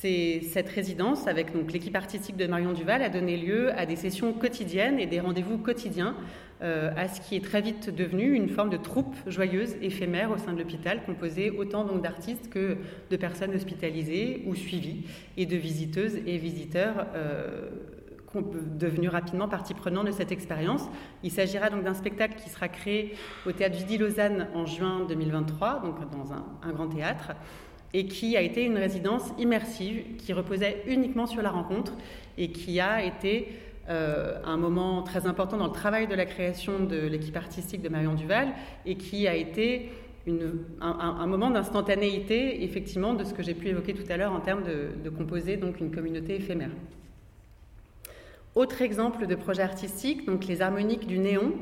cette 0.00 0.68
résidence, 0.68 1.26
avec 1.26 1.52
donc 1.52 1.72
l'équipe 1.72 1.96
artistique 1.96 2.36
de 2.36 2.46
Marion 2.46 2.72
Duval, 2.72 3.02
a 3.02 3.08
donné 3.08 3.36
lieu 3.36 3.72
à 3.76 3.84
des 3.84 3.96
sessions 3.96 4.32
quotidiennes 4.32 5.00
et 5.00 5.06
des 5.06 5.18
rendez-vous 5.18 5.58
quotidiens, 5.58 6.14
euh, 6.62 6.90
à 6.96 7.08
ce 7.08 7.20
qui 7.20 7.36
est 7.36 7.44
très 7.44 7.60
vite 7.60 7.90
devenu 7.94 8.32
une 8.34 8.48
forme 8.48 8.70
de 8.70 8.76
troupe 8.76 9.14
joyeuse, 9.26 9.74
éphémère 9.82 10.30
au 10.30 10.38
sein 10.38 10.52
de 10.52 10.58
l'hôpital, 10.58 11.02
composée 11.04 11.50
autant 11.50 11.84
donc 11.84 12.02
d'artistes 12.02 12.48
que 12.48 12.76
de 13.10 13.16
personnes 13.16 13.54
hospitalisées 13.54 14.42
ou 14.46 14.54
suivies, 14.54 15.04
et 15.36 15.46
de 15.46 15.56
visiteuses 15.56 16.16
et 16.26 16.38
visiteurs. 16.38 17.06
Devenus 18.34 19.10
rapidement 19.10 19.48
partie 19.48 19.74
prenante 19.74 20.06
de 20.06 20.12
cette 20.12 20.32
expérience. 20.32 20.88
Il 21.22 21.30
s'agira 21.30 21.70
donc 21.70 21.84
d'un 21.84 21.94
spectacle 21.94 22.36
qui 22.36 22.50
sera 22.50 22.68
créé 22.68 23.14
au 23.46 23.52
théâtre 23.52 23.76
Vidi 23.76 23.98
Lausanne 23.98 24.48
en 24.54 24.66
juin 24.66 25.06
2023, 25.08 25.82
donc 25.82 25.96
dans 26.10 26.32
un 26.32 26.72
grand 26.72 26.88
théâtre, 26.88 27.32
et 27.94 28.06
qui 28.06 28.36
a 28.36 28.42
été 28.42 28.64
une 28.64 28.76
résidence 28.76 29.32
immersive 29.38 30.16
qui 30.18 30.32
reposait 30.32 30.82
uniquement 30.86 31.26
sur 31.26 31.42
la 31.42 31.50
rencontre 31.50 31.94
et 32.36 32.50
qui 32.50 32.80
a 32.80 33.02
été 33.02 33.48
euh, 33.88 34.38
un 34.44 34.58
moment 34.58 35.02
très 35.02 35.26
important 35.26 35.56
dans 35.56 35.66
le 35.66 35.72
travail 35.72 36.06
de 36.06 36.14
la 36.14 36.26
création 36.26 36.80
de 36.80 37.06
l'équipe 37.06 37.36
artistique 37.36 37.80
de 37.80 37.88
Marion 37.88 38.14
Duval 38.14 38.48
et 38.84 38.96
qui 38.96 39.26
a 39.26 39.34
été 39.34 39.90
un, 40.82 41.26
moment 41.26 41.50
d'instantanéité, 41.50 42.62
effectivement, 42.62 43.14
de 43.14 43.24
ce 43.24 43.32
que 43.32 43.42
j'ai 43.42 43.54
pu 43.54 43.68
évoquer 43.68 43.94
tout 43.94 44.04
à 44.10 44.18
l'heure 44.18 44.32
en 44.34 44.40
termes 44.40 44.62
de, 44.62 45.08
composer 45.08 45.56
donc 45.56 45.80
une 45.80 45.90
communauté 45.90 46.34
éphémère. 46.34 46.68
Autre 48.54 48.82
exemple 48.82 49.26
de 49.26 49.34
projet 49.34 49.62
artistique, 49.62 50.26
donc 50.26 50.46
les 50.46 50.62
harmoniques 50.62 51.06
du 51.06 51.18
néon, 51.18 51.52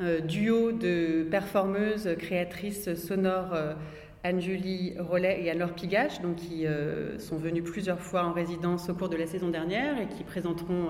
euh, 0.00 0.20
duo 0.20 0.72
de 0.72 1.26
performeuses, 1.30 2.08
créatrices 2.18 2.94
sonores. 2.94 3.54
Euh, 3.54 3.74
Anne-Julie 4.22 4.96
Rollet 4.98 5.42
et 5.42 5.50
Anne-Laure 5.50 5.72
Pigache, 5.72 6.20
donc, 6.20 6.36
qui 6.36 6.66
euh, 6.66 7.18
sont 7.18 7.38
venus 7.38 7.64
plusieurs 7.64 8.00
fois 8.00 8.24
en 8.24 8.34
résidence 8.34 8.90
au 8.90 8.94
cours 8.94 9.08
de 9.08 9.16
la 9.16 9.26
saison 9.26 9.48
dernière 9.48 9.98
et 9.98 10.08
qui 10.08 10.24
présenteront 10.24 10.88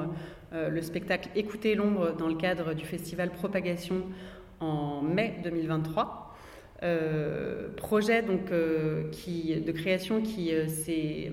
le 0.52 0.82
spectacle 0.82 1.28
Écoutez 1.36 1.76
l'ombre 1.76 2.16
dans 2.16 2.26
le 2.26 2.34
cadre 2.34 2.74
du 2.74 2.84
festival 2.84 3.30
Propagation 3.30 4.02
en 4.58 5.00
mai 5.00 5.36
2023. 5.44 6.34
projet 7.76 8.22
donc, 8.22 8.50
de 8.50 9.72
création 9.72 10.22
qui 10.22 10.50
s'est 10.66 11.30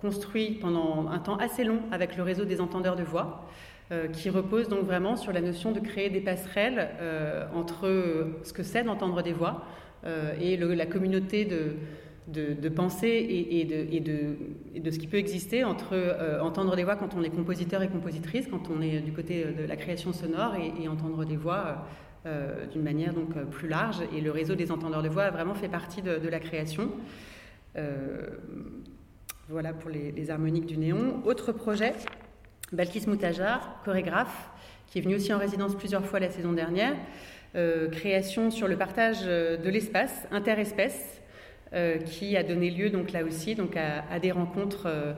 construit 0.00 0.52
pendant 0.60 1.08
un 1.08 1.18
temps 1.18 1.36
assez 1.36 1.64
long 1.64 1.80
avec 1.92 2.16
le 2.16 2.22
réseau 2.22 2.44
des 2.44 2.60
entendeurs 2.60 2.96
de 2.96 3.02
voix. 3.02 3.48
qui 4.12 4.30
repose 4.30 4.68
donc 4.68 4.84
vraiment 4.84 5.16
sur 5.16 5.32
la 5.32 5.40
notion 5.40 5.72
de 5.72 5.80
créer 5.80 6.10
des 6.10 6.20
passerelles 6.20 6.90
entre 7.54 7.88
ce 8.44 8.52
que 8.52 8.62
c'est 8.62 8.84
d'entendre 8.84 9.20
des 9.22 9.32
voix, 9.32 9.64
euh, 10.06 10.32
et 10.40 10.56
la 10.56 10.86
communauté 10.86 11.44
de, 11.44 11.74
de, 12.28 12.68
pensée 12.68 13.48
et, 13.50 13.64
de, 13.64 13.84
de, 13.98 14.80
de, 14.80 14.90
ce 14.90 14.98
qui 14.98 15.06
peut 15.06 15.18
exister 15.18 15.62
entre 15.64 15.90
euh, 15.92 16.40
entendre 16.40 16.74
des 16.74 16.84
voix 16.84 16.96
quand 16.96 17.14
on 17.14 17.22
est 17.22 17.30
compositeur 17.30 17.82
et 17.82 17.88
compositrice, 17.88 18.46
quand 18.46 18.70
on 18.70 18.80
est 18.80 19.00
du 19.00 19.12
côté 19.12 19.44
de 19.44 19.66
la 19.66 19.76
création 19.76 20.12
sonore, 20.12 20.54
et, 20.56 20.88
entendre 20.88 21.24
des 21.26 21.36
voix 21.36 21.86
euh, 22.24 22.66
d'une 22.66 22.82
manière 22.82 23.12
donc 23.12 23.34
plus 23.50 23.68
large. 23.68 23.98
Et 24.16 24.22
le 24.22 24.30
réseau 24.30 24.54
des 24.54 24.72
entendeurs 24.72 25.02
de 25.02 25.08
voix 25.08 25.24
a 25.24 25.30
vraiment 25.30 25.54
fait 25.54 25.68
partie 25.68 26.00
de, 26.00 26.28
la 26.28 26.40
création. 26.40 26.90
Voilà 29.50 29.72
pour 29.72 29.90
les, 29.90 30.30
harmoniques 30.30 30.66
du 30.66 30.76
néon. 30.76 31.20
Autre 31.24 31.50
projet, 31.50 31.92
Balkis 32.72 33.04
Moutajar, 33.08 33.80
chorégraphe, 33.84 34.48
qui 34.86 34.98
est 34.98 35.02
venu 35.02 35.16
aussi 35.16 35.32
en 35.32 35.38
résidence 35.38 35.74
plusieurs 35.74 36.06
fois 36.06 36.20
la 36.20 36.30
saison 36.30 36.52
dernière. 36.52 36.94
Euh, 37.56 37.88
création 37.88 38.52
sur 38.52 38.68
le 38.68 38.76
partage 38.76 39.22
euh, 39.24 39.56
de 39.56 39.68
l'espace 39.68 40.28
interespèce, 40.30 41.20
euh, 41.72 41.98
qui 41.98 42.36
a 42.36 42.44
donné 42.44 42.70
lieu 42.70 42.90
donc 42.90 43.10
là 43.10 43.24
aussi 43.24 43.56
à, 44.08 44.20
des 44.20 44.30
rencontres 44.30 45.16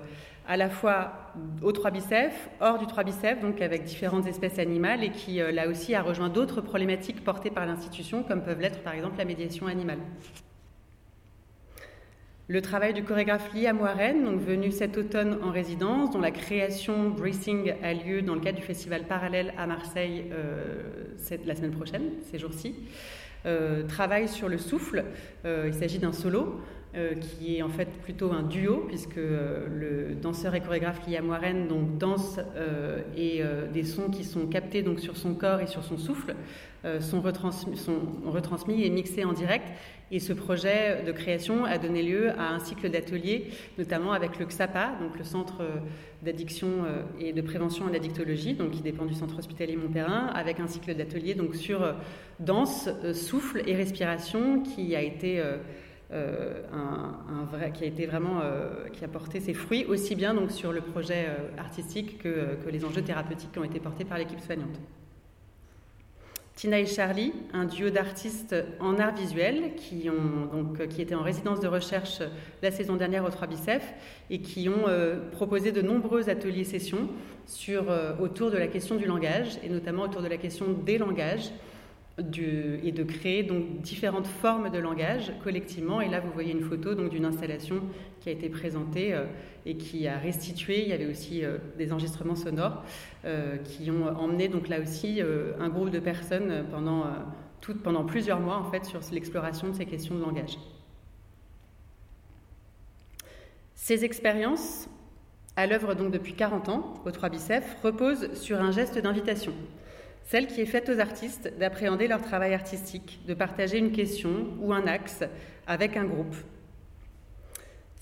à 0.48 0.56
la 0.56 0.70
fois 0.70 1.12
au 1.60 1.72
3 1.72 1.90
bicef, 1.90 2.48
hors 2.60 2.78
du 2.78 2.86
3 2.86 3.04
bicef, 3.04 3.40
donc 3.40 3.60
avec 3.60 3.84
différentes 3.84 4.26
espèces 4.26 4.58
animales, 4.58 5.04
et 5.04 5.10
qui 5.10 5.40
là 5.52 5.68
aussi 5.68 5.94
a 5.94 6.02
rejoint 6.02 6.30
d'autres 6.30 6.62
problématiques 6.62 7.22
portées 7.22 7.50
par 7.50 7.66
l'institution, 7.66 8.22
comme 8.22 8.42
peuvent 8.42 8.60
l'être 8.60 8.82
par 8.82 8.94
exemple 8.94 9.18
la 9.18 9.26
médiation 9.26 9.66
animale. 9.66 9.98
Le 12.48 12.60
travail 12.60 12.92
du 12.92 13.04
chorégraphe 13.04 13.54
Liam 13.54 13.80
Warren, 13.80 14.24
donc 14.24 14.40
venu 14.40 14.72
cet 14.72 14.98
automne 14.98 15.38
en 15.44 15.52
résidence, 15.52 16.10
dont 16.10 16.20
la 16.20 16.32
création 16.32 17.08
Breathing 17.10 17.72
a 17.84 17.94
lieu 17.94 18.20
dans 18.20 18.34
le 18.34 18.40
cadre 18.40 18.58
du 18.58 18.64
festival 18.64 19.04
parallèle 19.04 19.54
à 19.56 19.68
Marseille 19.68 20.24
euh, 20.32 20.82
la 21.46 21.54
semaine 21.54 21.70
prochaine, 21.70 22.02
ces 22.32 22.40
jours-ci, 22.40 22.74
euh, 23.46 23.86
travaille 23.86 24.26
sur 24.26 24.48
le 24.48 24.58
souffle. 24.58 25.04
Euh, 25.44 25.66
il 25.68 25.74
s'agit 25.74 26.00
d'un 26.00 26.12
solo. 26.12 26.60
Qui 27.20 27.56
est 27.56 27.62
en 27.62 27.68
fait 27.68 27.88
plutôt 28.02 28.32
un 28.32 28.42
duo, 28.42 28.84
puisque 28.86 29.16
le 29.16 30.14
danseur 30.20 30.54
et 30.54 30.60
chorégraphe 30.60 31.00
Liam 31.08 31.28
Warren 31.28 31.66
donc, 31.66 31.96
danse 31.98 32.38
et 33.16 33.42
des 33.72 33.84
sons 33.84 34.10
qui 34.10 34.24
sont 34.24 34.46
captés 34.46 34.82
donc, 34.82 35.00
sur 35.00 35.16
son 35.16 35.34
corps 35.34 35.60
et 35.60 35.66
sur 35.66 35.84
son 35.84 35.96
souffle 35.96 36.34
sont, 37.00 37.20
retransmis, 37.22 37.76
sont 37.76 38.00
retransmis 38.26 38.84
et 38.84 38.90
mixés 38.90 39.24
en 39.24 39.32
direct. 39.32 39.66
Et 40.10 40.20
ce 40.20 40.34
projet 40.34 41.02
de 41.06 41.12
création 41.12 41.64
a 41.64 41.78
donné 41.78 42.02
lieu 42.02 42.30
à 42.38 42.50
un 42.50 42.58
cycle 42.58 42.90
d'ateliers, 42.90 43.46
notamment 43.78 44.12
avec 44.12 44.38
le 44.38 44.44
XAPA, 44.44 44.98
donc 45.00 45.16
le 45.16 45.24
Centre 45.24 45.62
d'addiction 46.22 46.68
euh, 46.84 47.02
et 47.18 47.32
de 47.32 47.40
prévention 47.42 47.86
à 47.86 47.90
l'addictologie, 47.90 48.54
donc 48.54 48.70
qui 48.70 48.82
dépend 48.82 49.04
du 49.04 49.14
Centre 49.14 49.38
hospitalier 49.38 49.76
Montperrin, 49.76 50.26
avec 50.34 50.60
un 50.60 50.68
cycle 50.68 50.94
d'ateliers 50.94 51.34
donc 51.34 51.56
sur 51.56 51.82
euh, 51.82 51.92
danse, 52.40 52.88
euh, 53.04 53.12
souffle 53.12 53.62
et 53.66 53.74
respiration, 53.74 54.62
qui 54.62 54.94
a 54.94 55.02
été 55.02 55.42
vrai, 57.50 57.72
qui 57.72 57.84
a 57.84 57.86
été 57.86 58.06
vraiment, 58.06 58.40
qui 58.92 59.04
a 59.04 59.08
porté 59.08 59.40
ses 59.40 59.54
fruits 59.54 59.84
aussi 59.86 60.14
bien 60.14 60.34
donc 60.34 60.50
sur 60.50 60.72
le 60.72 60.80
projet 60.80 61.26
artistique 61.58 62.18
que, 62.18 62.56
que 62.64 62.70
les 62.70 62.84
enjeux 62.84 63.02
thérapeutiques 63.02 63.52
qui 63.52 63.58
ont 63.58 63.64
été 63.64 63.80
portés 63.80 64.04
par 64.04 64.18
l'équipe 64.18 64.40
soignante. 64.40 64.78
Tina 66.54 66.78
et 66.78 66.86
Charlie, 66.86 67.32
un 67.54 67.64
duo 67.64 67.88
d'artistes 67.88 68.54
en 68.78 68.98
art 68.98 69.14
visuel 69.14 69.74
qui, 69.74 70.10
ont, 70.10 70.54
donc, 70.54 70.86
qui 70.88 71.00
étaient 71.00 71.14
en 71.14 71.22
résidence 71.22 71.60
de 71.60 71.66
recherche 71.66 72.20
la 72.62 72.70
saison 72.70 72.96
dernière 72.96 73.24
au 73.24 73.30
3 73.30 73.46
Bicef 73.46 73.94
et 74.28 74.40
qui 74.40 74.68
ont 74.68 74.86
euh, 74.86 75.30
proposé 75.30 75.72
de 75.72 75.80
nombreux 75.80 76.28
ateliers-sessions 76.28 77.08
sur, 77.46 77.90
euh, 77.90 78.12
autour 78.20 78.50
de 78.50 78.58
la 78.58 78.66
question 78.66 78.96
du 78.96 79.06
langage 79.06 79.58
et 79.64 79.70
notamment 79.70 80.02
autour 80.02 80.20
de 80.20 80.28
la 80.28 80.36
question 80.36 80.66
des 80.68 80.98
langages 80.98 81.50
et 82.18 82.92
de 82.92 83.02
créer 83.04 83.42
donc 83.42 83.80
différentes 83.80 84.26
formes 84.26 84.70
de 84.70 84.78
langage 84.78 85.32
collectivement. 85.42 86.00
Et 86.00 86.08
là, 86.08 86.20
vous 86.20 86.30
voyez 86.32 86.52
une 86.52 86.60
photo 86.60 86.94
donc 86.94 87.10
d'une 87.10 87.24
installation 87.24 87.80
qui 88.20 88.28
a 88.28 88.32
été 88.32 88.48
présentée 88.48 89.14
euh, 89.14 89.24
et 89.64 89.76
qui 89.76 90.06
a 90.06 90.18
restitué. 90.18 90.82
Il 90.82 90.88
y 90.88 90.92
avait 90.92 91.06
aussi 91.06 91.44
euh, 91.44 91.56
des 91.78 91.92
enregistrements 91.92 92.36
sonores 92.36 92.84
euh, 93.24 93.56
qui 93.56 93.90
ont 93.90 94.06
emmené 94.16 94.48
donc 94.48 94.68
là 94.68 94.80
aussi 94.80 95.20
un 95.22 95.68
groupe 95.68 95.90
de 95.90 96.00
personnes 96.00 96.64
pendant, 96.70 98.04
plusieurs 98.04 98.40
mois 98.40 98.56
en 98.56 98.70
fait 98.70 98.84
sur 98.84 99.00
l'exploration 99.12 99.68
de 99.68 99.74
ces 99.74 99.86
questions 99.86 100.14
de 100.14 100.20
langage. 100.20 100.58
Ces 103.74 104.04
expériences, 104.04 104.88
à 105.56 105.66
l'œuvre 105.66 105.94
donc 105.94 106.12
depuis 106.12 106.34
40 106.34 106.68
ans 106.68 106.94
au 107.04 107.10
3 107.10 107.30
Bicef, 107.30 107.76
reposent 107.82 108.32
sur 108.34 108.60
un 108.60 108.70
geste 108.70 108.98
d'invitation 108.98 109.52
celle 110.24 110.46
qui 110.46 110.60
est 110.60 110.66
faite 110.66 110.88
aux 110.88 111.00
artistes 111.00 111.52
d'appréhender 111.58 112.08
leur 112.08 112.22
travail 112.22 112.54
artistique, 112.54 113.20
de 113.26 113.34
partager 113.34 113.78
une 113.78 113.92
question 113.92 114.46
ou 114.60 114.72
un 114.72 114.86
axe 114.86 115.24
avec 115.66 115.96
un 115.96 116.04
groupe. 116.04 116.34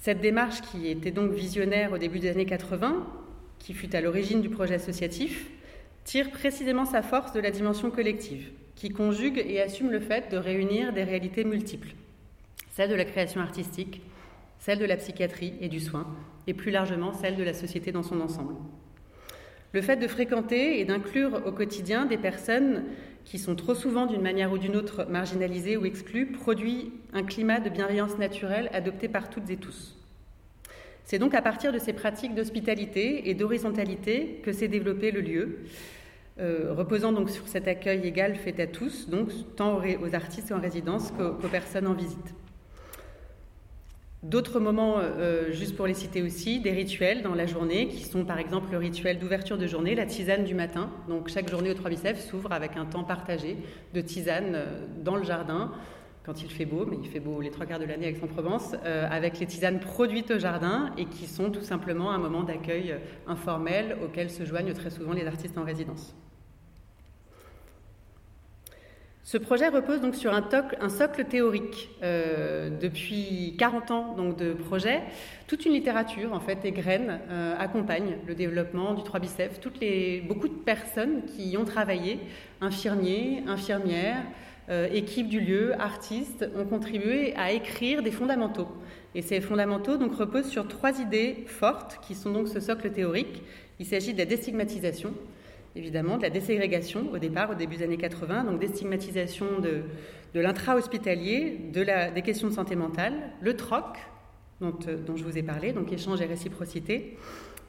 Cette 0.00 0.20
démarche, 0.20 0.62
qui 0.62 0.88
était 0.88 1.10
donc 1.10 1.32
visionnaire 1.32 1.92
au 1.92 1.98
début 1.98 2.20
des 2.20 2.30
années 2.30 2.46
80, 2.46 3.06
qui 3.58 3.74
fut 3.74 3.94
à 3.94 4.00
l'origine 4.00 4.40
du 4.40 4.48
projet 4.48 4.74
associatif, 4.74 5.50
tire 6.04 6.30
précisément 6.30 6.86
sa 6.86 7.02
force 7.02 7.32
de 7.32 7.40
la 7.40 7.50
dimension 7.50 7.90
collective, 7.90 8.50
qui 8.76 8.88
conjugue 8.88 9.44
et 9.46 9.60
assume 9.60 9.90
le 9.90 10.00
fait 10.00 10.30
de 10.30 10.38
réunir 10.38 10.92
des 10.92 11.04
réalités 11.04 11.44
multiples, 11.44 11.94
celle 12.70 12.88
de 12.88 12.94
la 12.94 13.04
création 13.04 13.42
artistique, 13.42 14.00
celle 14.58 14.78
de 14.78 14.86
la 14.86 14.96
psychiatrie 14.96 15.54
et 15.60 15.68
du 15.68 15.80
soin, 15.80 16.06
et 16.46 16.54
plus 16.54 16.70
largement 16.70 17.12
celle 17.12 17.36
de 17.36 17.42
la 17.42 17.54
société 17.54 17.92
dans 17.92 18.02
son 18.02 18.20
ensemble. 18.20 18.54
Le 19.72 19.82
fait 19.82 19.96
de 19.96 20.08
fréquenter 20.08 20.80
et 20.80 20.84
d'inclure 20.84 21.42
au 21.46 21.52
quotidien 21.52 22.04
des 22.04 22.18
personnes 22.18 22.84
qui 23.24 23.38
sont 23.38 23.54
trop 23.54 23.74
souvent 23.74 24.06
d'une 24.06 24.22
manière 24.22 24.50
ou 24.52 24.58
d'une 24.58 24.76
autre 24.76 25.06
marginalisées 25.08 25.76
ou 25.76 25.84
exclues 25.84 26.26
produit 26.26 26.92
un 27.12 27.22
climat 27.22 27.60
de 27.60 27.70
bienveillance 27.70 28.18
naturelle 28.18 28.68
adopté 28.72 29.08
par 29.08 29.30
toutes 29.30 29.48
et 29.50 29.56
tous. 29.56 29.96
C'est 31.04 31.18
donc 31.18 31.34
à 31.34 31.42
partir 31.42 31.72
de 31.72 31.78
ces 31.78 31.92
pratiques 31.92 32.34
d'hospitalité 32.34 33.30
et 33.30 33.34
d'horizontalité 33.34 34.40
que 34.42 34.52
s'est 34.52 34.68
développé 34.68 35.10
le 35.10 35.20
lieu, 35.20 35.58
euh, 36.40 36.72
reposant 36.72 37.12
donc 37.12 37.30
sur 37.30 37.46
cet 37.48 37.68
accueil 37.68 38.06
égal 38.06 38.36
fait 38.36 38.58
à 38.60 38.66
tous, 38.66 39.08
tant 39.56 39.80
aux, 39.80 40.14
artistes 40.14 40.52
en 40.52 40.60
résidence 40.60 41.12
qu'aux 41.12 41.48
personnes 41.48 41.86
en 41.86 41.94
visite. 41.94 42.34
D'autres 44.22 44.60
moments, 44.60 44.96
euh, 44.98 45.50
juste 45.50 45.76
pour 45.76 45.86
les 45.86 45.94
citer 45.94 46.20
aussi, 46.20 46.60
des 46.60 46.72
rituels 46.72 47.22
dans 47.22 47.34
la 47.34 47.46
journée, 47.46 47.88
qui 47.88 48.04
sont 48.04 48.26
par 48.26 48.38
exemple 48.38 48.70
le 48.70 48.76
rituel 48.76 49.18
d'ouverture 49.18 49.56
de 49.56 49.66
journée, 49.66 49.94
la 49.94 50.04
tisane 50.04 50.44
du 50.44 50.54
matin. 50.54 50.90
Donc 51.08 51.28
chaque 51.28 51.48
journée 51.48 51.70
au 51.70 51.74
Trois 51.74 51.88
Biceps 51.88 52.26
s'ouvre 52.26 52.52
avec 52.52 52.76
un 52.76 52.84
temps 52.84 53.02
partagé 53.02 53.56
de 53.94 54.00
tisane 54.02 54.52
euh, 54.54 54.86
dans 55.02 55.16
le 55.16 55.24
jardin, 55.24 55.72
quand 56.22 56.42
il 56.42 56.50
fait 56.50 56.66
beau, 56.66 56.84
mais 56.84 56.98
il 57.02 57.08
fait 57.08 57.18
beau 57.18 57.40
les 57.40 57.50
trois 57.50 57.64
quarts 57.64 57.78
de 57.78 57.86
l'année 57.86 58.04
avec 58.04 58.18
Aix-en-Provence, 58.18 58.76
euh, 58.84 59.08
avec 59.10 59.38
les 59.38 59.46
tisanes 59.46 59.80
produites 59.80 60.30
au 60.30 60.38
jardin 60.38 60.90
et 60.98 61.06
qui 61.06 61.26
sont 61.26 61.50
tout 61.50 61.62
simplement 61.62 62.10
un 62.10 62.18
moment 62.18 62.42
d'accueil 62.42 62.96
informel 63.26 63.96
auquel 64.04 64.28
se 64.28 64.44
joignent 64.44 64.74
très 64.74 64.90
souvent 64.90 65.14
les 65.14 65.26
artistes 65.26 65.56
en 65.56 65.64
résidence. 65.64 66.14
Ce 69.30 69.38
projet 69.38 69.68
repose 69.68 70.00
donc 70.00 70.16
sur 70.16 70.32
un, 70.34 70.88
socle 70.88 71.24
théorique. 71.24 71.90
Euh, 72.02 72.68
depuis 72.68 73.54
40 73.58 73.90
ans 73.92 74.14
donc, 74.16 74.36
de 74.36 74.54
projet, 74.54 75.02
toute 75.46 75.64
une 75.66 75.72
littérature 75.72 76.32
en 76.32 76.40
fait 76.40 76.64
égrène, 76.64 77.20
euh, 77.30 77.54
accompagne 77.56 78.16
le 78.26 78.34
développement 78.34 78.92
du 78.92 79.04
3 79.04 79.20
biceps. 79.20 79.60
Toutes 79.60 79.78
les, 79.78 80.20
beaucoup 80.22 80.48
de 80.48 80.54
personnes 80.54 81.22
qui 81.26 81.50
y 81.50 81.56
ont 81.56 81.64
travaillé, 81.64 82.18
infirmiers, 82.60 83.44
infirmières, 83.46 84.24
euh, 84.68 84.88
équipes 84.92 85.28
du 85.28 85.38
lieu, 85.38 85.80
artistes, 85.80 86.50
ont 86.56 86.64
contribué 86.64 87.32
à 87.36 87.52
écrire 87.52 88.02
des 88.02 88.10
fondamentaux. 88.10 88.66
Et 89.14 89.22
ces 89.22 89.40
fondamentaux 89.40 89.96
donc, 89.96 90.12
reposent 90.12 90.50
sur 90.50 90.66
trois 90.66 91.00
idées 91.00 91.44
fortes 91.46 92.00
qui 92.02 92.16
sont 92.16 92.32
donc 92.32 92.48
ce 92.48 92.58
socle 92.58 92.90
théorique. 92.90 93.44
Il 93.78 93.86
s'agit 93.86 94.12
de 94.12 94.18
la 94.18 94.24
déstigmatisation, 94.24 95.14
évidemment, 95.76 96.16
de 96.16 96.22
la 96.22 96.30
déségrégation 96.30 97.10
au 97.12 97.18
départ, 97.18 97.50
au 97.50 97.54
début 97.54 97.76
des 97.76 97.84
années 97.84 97.96
80, 97.96 98.44
donc 98.44 98.60
déstigmatisation 98.60 99.60
de, 99.60 99.82
de 100.34 100.40
l'intra-hospitalier, 100.40 101.58
de 101.72 101.84
des 102.14 102.22
questions 102.22 102.48
de 102.48 102.52
santé 102.52 102.76
mentale, 102.76 103.14
le 103.40 103.56
troc, 103.56 103.98
dont, 104.60 104.78
euh, 104.88 104.96
dont, 104.98 105.16
je 105.16 105.24
vous 105.24 105.38
ai 105.38 105.42
parlé, 105.42 105.72
donc 105.72 105.92
échange 105.92 106.20
et 106.20 106.26
réciprocité, 106.26 107.16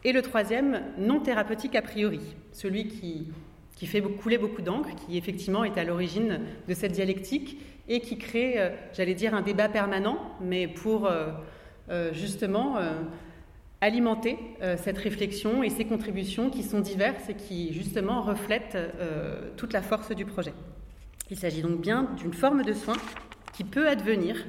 et 0.03 0.13
le 0.13 0.21
troisième, 0.21 0.81
non 0.97 1.19
thérapeutique 1.19 1.75
a 1.75 1.81
priori, 1.81 2.21
celui 2.51 2.87
qui, 2.87 3.27
qui 3.75 3.85
fait 3.85 4.01
couler 4.01 4.37
beaucoup 4.37 4.61
d'encre, 4.61 4.89
qui 4.95 5.17
effectivement 5.17 5.63
est 5.63 5.77
à 5.77 5.83
l'origine 5.83 6.41
de 6.67 6.73
cette 6.73 6.91
dialectique 6.91 7.59
et 7.87 7.99
qui 7.99 8.17
crée, 8.17 8.55
euh, 8.57 8.69
j'allais 8.93 9.13
dire, 9.13 9.35
un 9.35 9.41
débat 9.41 9.69
permanent, 9.69 10.17
mais 10.41 10.67
pour 10.67 11.07
euh, 11.07 11.33
justement 12.13 12.77
alimenter 13.81 14.37
euh, 14.61 14.77
cette 14.77 14.99
réflexion 14.99 15.63
et 15.63 15.69
ces 15.69 15.85
contributions 15.85 16.49
qui 16.51 16.63
sont 16.63 16.79
diverses 16.79 17.29
et 17.29 17.33
qui 17.33 17.73
justement 17.73 18.21
reflètent 18.21 18.75
euh, 18.75 19.49
toute 19.57 19.73
la 19.73 19.81
force 19.81 20.11
du 20.11 20.25
projet. 20.25 20.53
Il 21.31 21.37
s'agit 21.37 21.63
donc 21.63 21.81
bien 21.81 22.03
d'une 22.17 22.33
forme 22.33 22.63
de 22.63 22.73
soin 22.73 22.95
qui 23.53 23.63
peut 23.63 23.87
advenir 23.87 24.45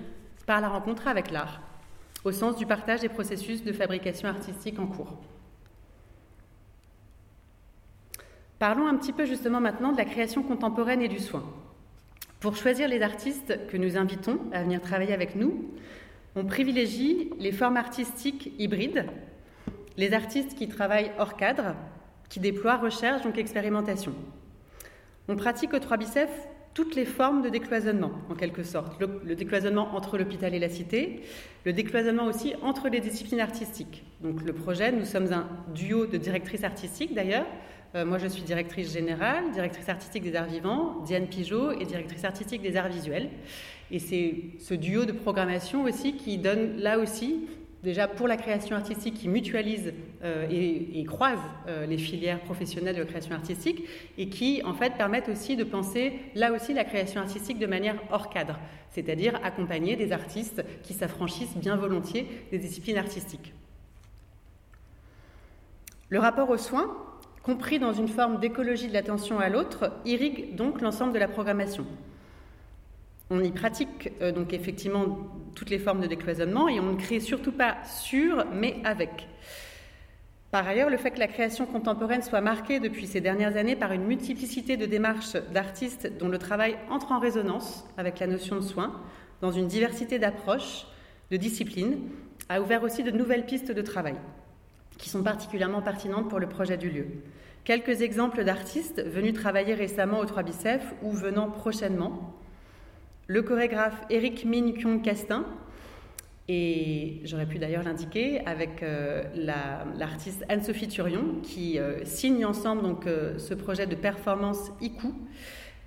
par 0.47 0.61
la 0.61 0.69
rencontre 0.69 1.09
avec 1.09 1.31
l'art, 1.31 1.63
au 2.25 2.33
sens 2.33 2.57
du 2.57 2.67
partage 2.67 3.01
des 3.01 3.09
processus 3.09 3.65
de 3.65 3.73
fabrication 3.73 4.29
artistique 4.29 4.79
en 4.79 4.87
cours. 4.87 5.17
Parlons 8.59 8.87
un 8.87 8.97
petit 8.97 9.13
peu 9.13 9.25
justement 9.25 9.61
maintenant 9.61 9.93
de 9.93 9.97
la 9.97 10.05
création 10.05 10.43
contemporaine 10.43 11.03
et 11.03 11.09
du 11.09 11.19
soin. 11.19 11.43
Pour 12.39 12.57
choisir 12.57 12.89
les 12.89 13.03
artistes 13.03 13.67
que 13.69 13.77
nous 13.77 13.97
invitons 13.97 14.39
à 14.53 14.63
venir 14.63 14.81
travailler 14.81 15.15
avec 15.15 15.37
nous, 15.37 15.71
on 16.35 16.45
privilégie 16.45 17.31
les 17.39 17.53
formes 17.53 17.77
artistiques 17.77 18.53
hybrides, 18.59 19.07
les 19.97 20.15
artistes 20.15 20.55
qui 20.55 20.69
travaillent 20.69 21.13
hors 21.19 21.37
cadre, 21.37 21.75
qui 22.29 22.41
déploient 22.41 22.77
recherche, 22.77 23.23
donc 23.23 23.37
expérimentation. 23.39 24.15
On 25.29 25.37
pratique 25.37 25.75
au 25.75 25.79
3 25.79 25.97
biceps 25.99 26.33
toutes 26.75 26.95
les 26.95 27.05
formes 27.05 27.43
de 27.43 27.51
décloisonnement, 27.51 28.13
en 28.31 28.35
quelque 28.35 28.63
sorte. 28.63 28.99
Le, 29.01 29.35
décloisonnement 29.35 29.95
entre 29.95 30.17
l'hôpital 30.17 30.55
et 30.55 30.59
la 30.59 30.71
cité, 30.71 31.21
le 31.65 31.73
décloisonnement 31.73 32.25
aussi 32.25 32.55
entre 32.63 32.89
les 32.89 33.01
disciplines 33.01 33.41
artistiques. 33.41 34.05
Donc 34.23 34.43
le 34.43 34.55
projet, 34.55 34.91
nous 34.91 35.05
sommes 35.05 35.33
un 35.33 35.47
duo 35.75 36.07
de 36.07 36.17
directrices 36.17 36.65
artistiques 36.65 37.15
d'ailleurs. 37.15 37.47
Euh, 37.95 38.07
moi, 38.07 38.17
je 38.17 38.27
suis 38.27 38.43
directrice 38.43 38.91
générale, 38.91 39.51
directrice 39.53 39.91
artistique 39.91 40.23
des 40.23 40.35
arts 40.35 40.47
vivants, 40.47 41.01
Diane 41.05 41.27
Pigeot 41.27 41.73
est 41.73 41.85
directrice 41.85 42.25
artistique 42.25 42.63
des 42.63 42.77
arts 42.77 42.89
visuels. 42.89 43.29
Et 43.93 43.99
c'est 43.99 44.37
ce 44.59 44.73
duo 44.73 45.05
de 45.05 45.13
programmation 45.13 45.85
aussi 45.85 46.17
qui 46.17 46.39
donne 46.39 46.79
là 46.79 46.99
aussi, 46.99 47.47
déjà 47.83 48.09
pour 48.09 48.27
la 48.27 48.39
création 48.39 48.75
artistique, 48.75 49.15
qui 49.15 49.29
mutualise 49.29 49.93
euh, 50.25 50.47
et, 50.51 51.05
croise 51.05 51.39
euh, 51.69 51.85
les 51.85 51.99
filières 51.99 52.41
professionnelles 52.41 52.97
de 52.97 53.05
création 53.05 53.35
artistique 53.35 53.85
et 54.17 54.31
qui 54.31 54.63
en 54.65 54.73
fait 54.73 54.95
permettent 54.95 55.29
aussi 55.29 55.57
de 55.57 55.65
penser 55.65 56.15
là 56.35 56.53
aussi 56.53 56.73
la 56.73 56.85
création 56.85 57.21
artistique 57.21 57.59
de 57.59 57.67
manière 57.67 57.97
hors 58.11 58.31
cadre, 58.31 58.59
c'est-à-dire 58.89 59.39
accompagner 59.45 59.95
des 59.95 60.13
artistes 60.13 60.65
qui 60.83 60.95
s'affranchissent 60.95 61.57
bien 61.57 61.77
volontiers 61.77 62.27
des 62.51 62.59
disciplines 62.59 62.97
artistiques. 62.97 63.53
Le 66.09 66.19
rapport 66.19 66.49
aux 66.49 66.57
soins, 66.57 66.97
compris 67.43 67.79
dans 67.79 67.93
une 67.93 68.09
forme 68.09 68.41
d'écologie 68.41 68.89
de 68.89 68.95
l'attention 68.95 69.39
à 69.39 69.51
l'autre, 69.51 69.93
irrigue 70.07 70.55
donc 70.55 70.81
l'ensemble 70.81 71.13
de 71.13 71.19
la 71.19 71.29
programmation. 71.29 71.85
On 73.35 73.43
y 73.43 73.51
pratique 73.51 74.13
euh, 74.21 74.31
donc 74.31 74.53
effectivement 74.53 75.17
toutes 75.55 75.71
les 75.71 75.79
formes 75.79 76.03
de 76.03 76.07
décloisonnement 76.07 76.69
et 76.69 76.81
on 76.81 76.93
ne 76.93 76.97
crée 76.97 77.19
surtout 77.19 77.51
pas 77.51 77.79
sur, 77.85 78.45
mais 78.53 78.77
avec. 78.85 79.27
Par 80.51 80.69
ailleurs, 80.69 80.91
le 80.91 80.99
fait 80.99 81.13
que 81.13 81.19
la 81.19 81.29
création 81.29 81.65
contemporaine 81.65 82.21
soit 82.21 82.43
marquée 82.43 82.79
depuis 82.79 83.07
ces 83.07 83.23
dernières 83.23 83.57
années 83.57 83.75
par 83.75 83.93
une 83.93 84.05
multiplicité 84.05 84.77
de 84.77 84.85
démarches 84.85 85.33
d'artistes 85.51 86.13
dont 86.21 86.29
le 86.29 86.37
travail 86.37 86.77
entre 86.91 87.11
en 87.11 87.19
résonance 87.19 87.87
avec 87.97 88.21
la 88.21 88.27
notion 88.27 88.57
de 88.57 88.61
soin, 88.61 89.01
dans 89.41 89.51
une 89.51 89.67
diversité 89.67 90.19
d'approches, 90.19 90.87
de 91.31 91.39
disciplines, 91.39 92.01
a 92.51 92.61
ouvert 92.61 92.83
aussi 92.83 93.03
de 93.03 93.11
nouvelles 93.11 93.47
pistes 93.47 93.73
de 93.73 93.81
travail 93.81 94.17
qui 94.99 95.09
sont 95.09 95.23
particulièrement 95.23 95.81
pertinentes 95.81 96.29
pour 96.29 96.39
le 96.39 96.51
projet 96.51 96.77
du 96.77 96.91
lieu. 96.91 97.07
Quelques 97.65 98.03
exemples 98.03 98.45
d'artistes 98.45 99.03
venus 99.03 99.33
travailler 99.33 99.73
récemment 99.73 100.19
au 100.19 100.27
3 100.27 100.43
Bicef 100.43 100.83
ou 101.03 101.13
venant 101.13 101.49
prochainement 101.49 102.35
le 103.27 103.43
chorégraphe 103.43 104.03
Eric 104.11 104.45
Min 104.45 104.73
Kyung 104.73 105.03
Castin, 105.03 105.45
et 106.49 107.21
j'aurais 107.25 107.47
pu 107.47 107.59
d'ailleurs 107.59 107.85
l'indiquer 107.85 108.41
avec 108.47 108.83
euh, 108.83 109.23
l'artiste 109.97 110.45
Anne-Sophie 110.49 110.89
Turion, 110.89 111.37
qui 111.43 111.79
euh, 111.79 112.05
signe 112.05 112.45
ensemble 112.45 112.83
donc, 112.83 113.07
euh, 113.07 113.39
ce 113.39 113.55
projet 113.55 113.87
de 113.87 113.95
performance 113.95 114.73
ICU, 114.81 115.09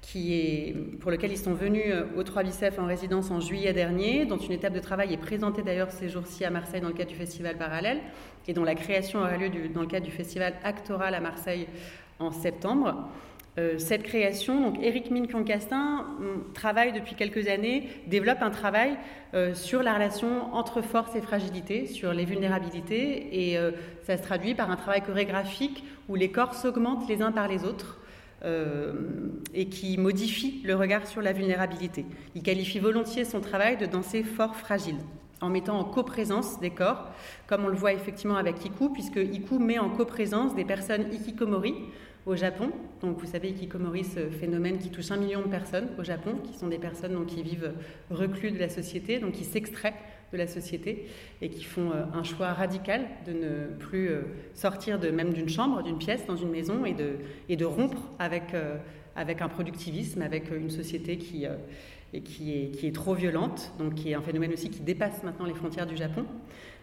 qui 0.01 0.33
est, 0.33 0.75
pour 0.99 1.11
lequel 1.11 1.31
ils 1.31 1.37
sont 1.37 1.53
venus 1.53 1.93
au 2.15 2.23
3 2.23 2.43
Bicef 2.43 2.79
en 2.79 2.85
résidence 2.85 3.31
en 3.31 3.39
juillet 3.39 3.73
dernier, 3.73 4.25
dont 4.25 4.37
une 4.37 4.51
étape 4.51 4.73
de 4.73 4.79
travail 4.79 5.13
est 5.13 5.17
présentée 5.17 5.61
d'ailleurs 5.61 5.91
ces 5.91 6.09
jours-ci 6.09 6.45
à 6.45 6.51
Marseille 6.51 6.79
dans 6.79 6.89
le 6.89 6.93
cadre 6.93 7.09
du 7.09 7.17
festival 7.17 7.57
Parallèle, 7.57 7.99
et 8.47 8.53
dont 8.53 8.63
la 8.63 8.75
création 8.75 9.19
aura 9.19 9.35
lieu 9.35 9.49
dans 9.73 9.81
le 9.81 9.87
cadre 9.87 10.05
du 10.05 10.11
festival 10.11 10.53
Actoral 10.63 11.15
à 11.15 11.19
Marseille 11.19 11.67
en 12.19 12.31
septembre. 12.31 13.09
Euh, 13.57 13.75
cette 13.77 14.03
création, 14.03 14.59
donc 14.59 14.83
Eric 14.83 15.11
Min 15.11 15.25
Castin 15.43 16.05
travaille 16.53 16.91
depuis 16.91 17.15
quelques 17.15 17.47
années, 17.47 17.87
développe 18.07 18.41
un 18.41 18.49
travail 18.49 18.97
euh, 19.33 19.53
sur 19.53 19.81
la 19.81 19.93
relation 19.93 20.53
entre 20.53 20.81
force 20.81 21.15
et 21.15 21.21
fragilité, 21.21 21.85
sur 21.85 22.13
les 22.13 22.25
vulnérabilités, 22.25 23.49
et 23.49 23.57
euh, 23.57 23.71
ça 24.03 24.17
se 24.17 24.23
traduit 24.23 24.55
par 24.55 24.69
un 24.71 24.75
travail 24.75 25.01
chorégraphique 25.03 25.85
où 26.09 26.15
les 26.15 26.31
corps 26.31 26.53
s'augmentent 26.53 27.07
les 27.07 27.21
uns 27.21 27.31
par 27.31 27.47
les 27.47 27.63
autres. 27.63 27.99
et 29.55 29.69
qui 29.69 29.97
modifie 29.97 30.61
le 30.63 30.75
regard 30.75 31.07
sur 31.07 31.19
la 31.19 31.33
vulnérabilité. 31.33 32.05
Il 32.35 32.43
qualifie 32.43 32.77
volontiers 32.77 33.25
son 33.25 33.41
travail 33.41 33.75
de 33.75 33.87
danser 33.87 34.21
fort 34.21 34.55
fragile, 34.55 34.97
en 35.41 35.49
mettant 35.49 35.79
en 35.79 35.83
coprésence 35.83 36.59
des 36.59 36.69
corps, 36.69 37.09
comme 37.47 37.65
on 37.65 37.69
le 37.69 37.75
voit 37.75 37.93
effectivement 37.93 38.35
avec 38.35 38.63
Iku, 38.63 38.89
puisque 38.89 39.17
Iku 39.17 39.57
met 39.57 39.79
en 39.79 39.89
coprésence 39.89 40.53
des 40.53 40.65
personnes 40.65 41.11
ikikomori, 41.11 41.73
au 42.25 42.35
Japon. 42.35 42.71
Donc 43.01 43.19
vous 43.19 43.27
savez 43.27 43.53
Kikomori, 43.53 44.03
ce 44.03 44.29
phénomène 44.29 44.77
qui 44.77 44.89
touche 44.89 45.11
un 45.11 45.17
million 45.17 45.41
de 45.41 45.47
personnes 45.47 45.89
au 45.99 46.03
Japon, 46.03 46.35
qui 46.43 46.57
sont 46.57 46.67
des 46.67 46.79
personnes 46.79 47.13
donc, 47.13 47.27
qui 47.27 47.43
vivent 47.43 47.73
reclus 48.09 48.51
de 48.51 48.59
la 48.59 48.69
société, 48.69 49.19
donc 49.19 49.33
qui 49.33 49.43
s'extraient 49.43 49.93
de 50.31 50.37
la 50.37 50.47
société 50.47 51.07
et 51.41 51.49
qui 51.49 51.63
font 51.63 51.91
euh, 51.91 52.03
un 52.13 52.23
choix 52.23 52.53
radical 52.53 53.05
de 53.25 53.31
ne 53.31 53.65
plus 53.77 54.09
euh, 54.09 54.21
sortir 54.53 54.99
de, 54.99 55.09
même 55.09 55.33
d'une 55.33 55.49
chambre, 55.49 55.83
d'une 55.83 55.97
pièce, 55.97 56.25
dans 56.25 56.35
une 56.35 56.49
maison 56.49 56.85
et 56.85 56.93
de, 56.93 57.17
et 57.47 57.55
de 57.55 57.65
rompre 57.65 58.01
avec, 58.19 58.53
euh, 58.53 58.77
avec 59.15 59.41
un 59.41 59.47
productivisme, 59.47 60.21
avec 60.21 60.49
une 60.51 60.71
société 60.71 61.17
qui, 61.17 61.45
et 62.13 62.21
qui, 62.21 62.53
est, 62.53 62.71
qui 62.71 62.87
est 62.87 62.95
trop 62.95 63.13
violente, 63.13 63.71
donc 63.77 63.95
qui 63.95 64.11
est 64.11 64.15
un 64.15 64.21
phénomène 64.21 64.53
aussi 64.53 64.69
qui 64.69 64.81
dépasse 64.81 65.23
maintenant 65.23 65.45
les 65.45 65.53
frontières 65.53 65.87
du 65.87 65.95
Japon. 65.95 66.25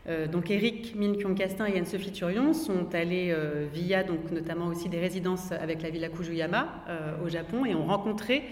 Euh, 0.09 0.27
donc 0.27 0.51
Eric 0.51 0.97
Min 0.97 1.15
Castin 1.35 1.67
et 1.67 1.79
Anne-Sophie 1.79 2.11
Turion 2.11 2.53
sont 2.53 2.93
allés 2.93 3.31
euh, 3.31 3.67
via 3.73 4.03
donc 4.03 4.33
notamment 4.33 4.67
aussi 4.67 4.89
des 4.89 4.99
résidences 4.99 5.53
avec 5.53 5.81
la 5.83 5.91
Villa 5.91 6.09
Kujuyama 6.09 6.67
euh, 6.89 7.25
au 7.25 7.29
Japon 7.29 7.65
et 7.65 7.75
ont 7.75 7.87
rencontré 7.87 8.43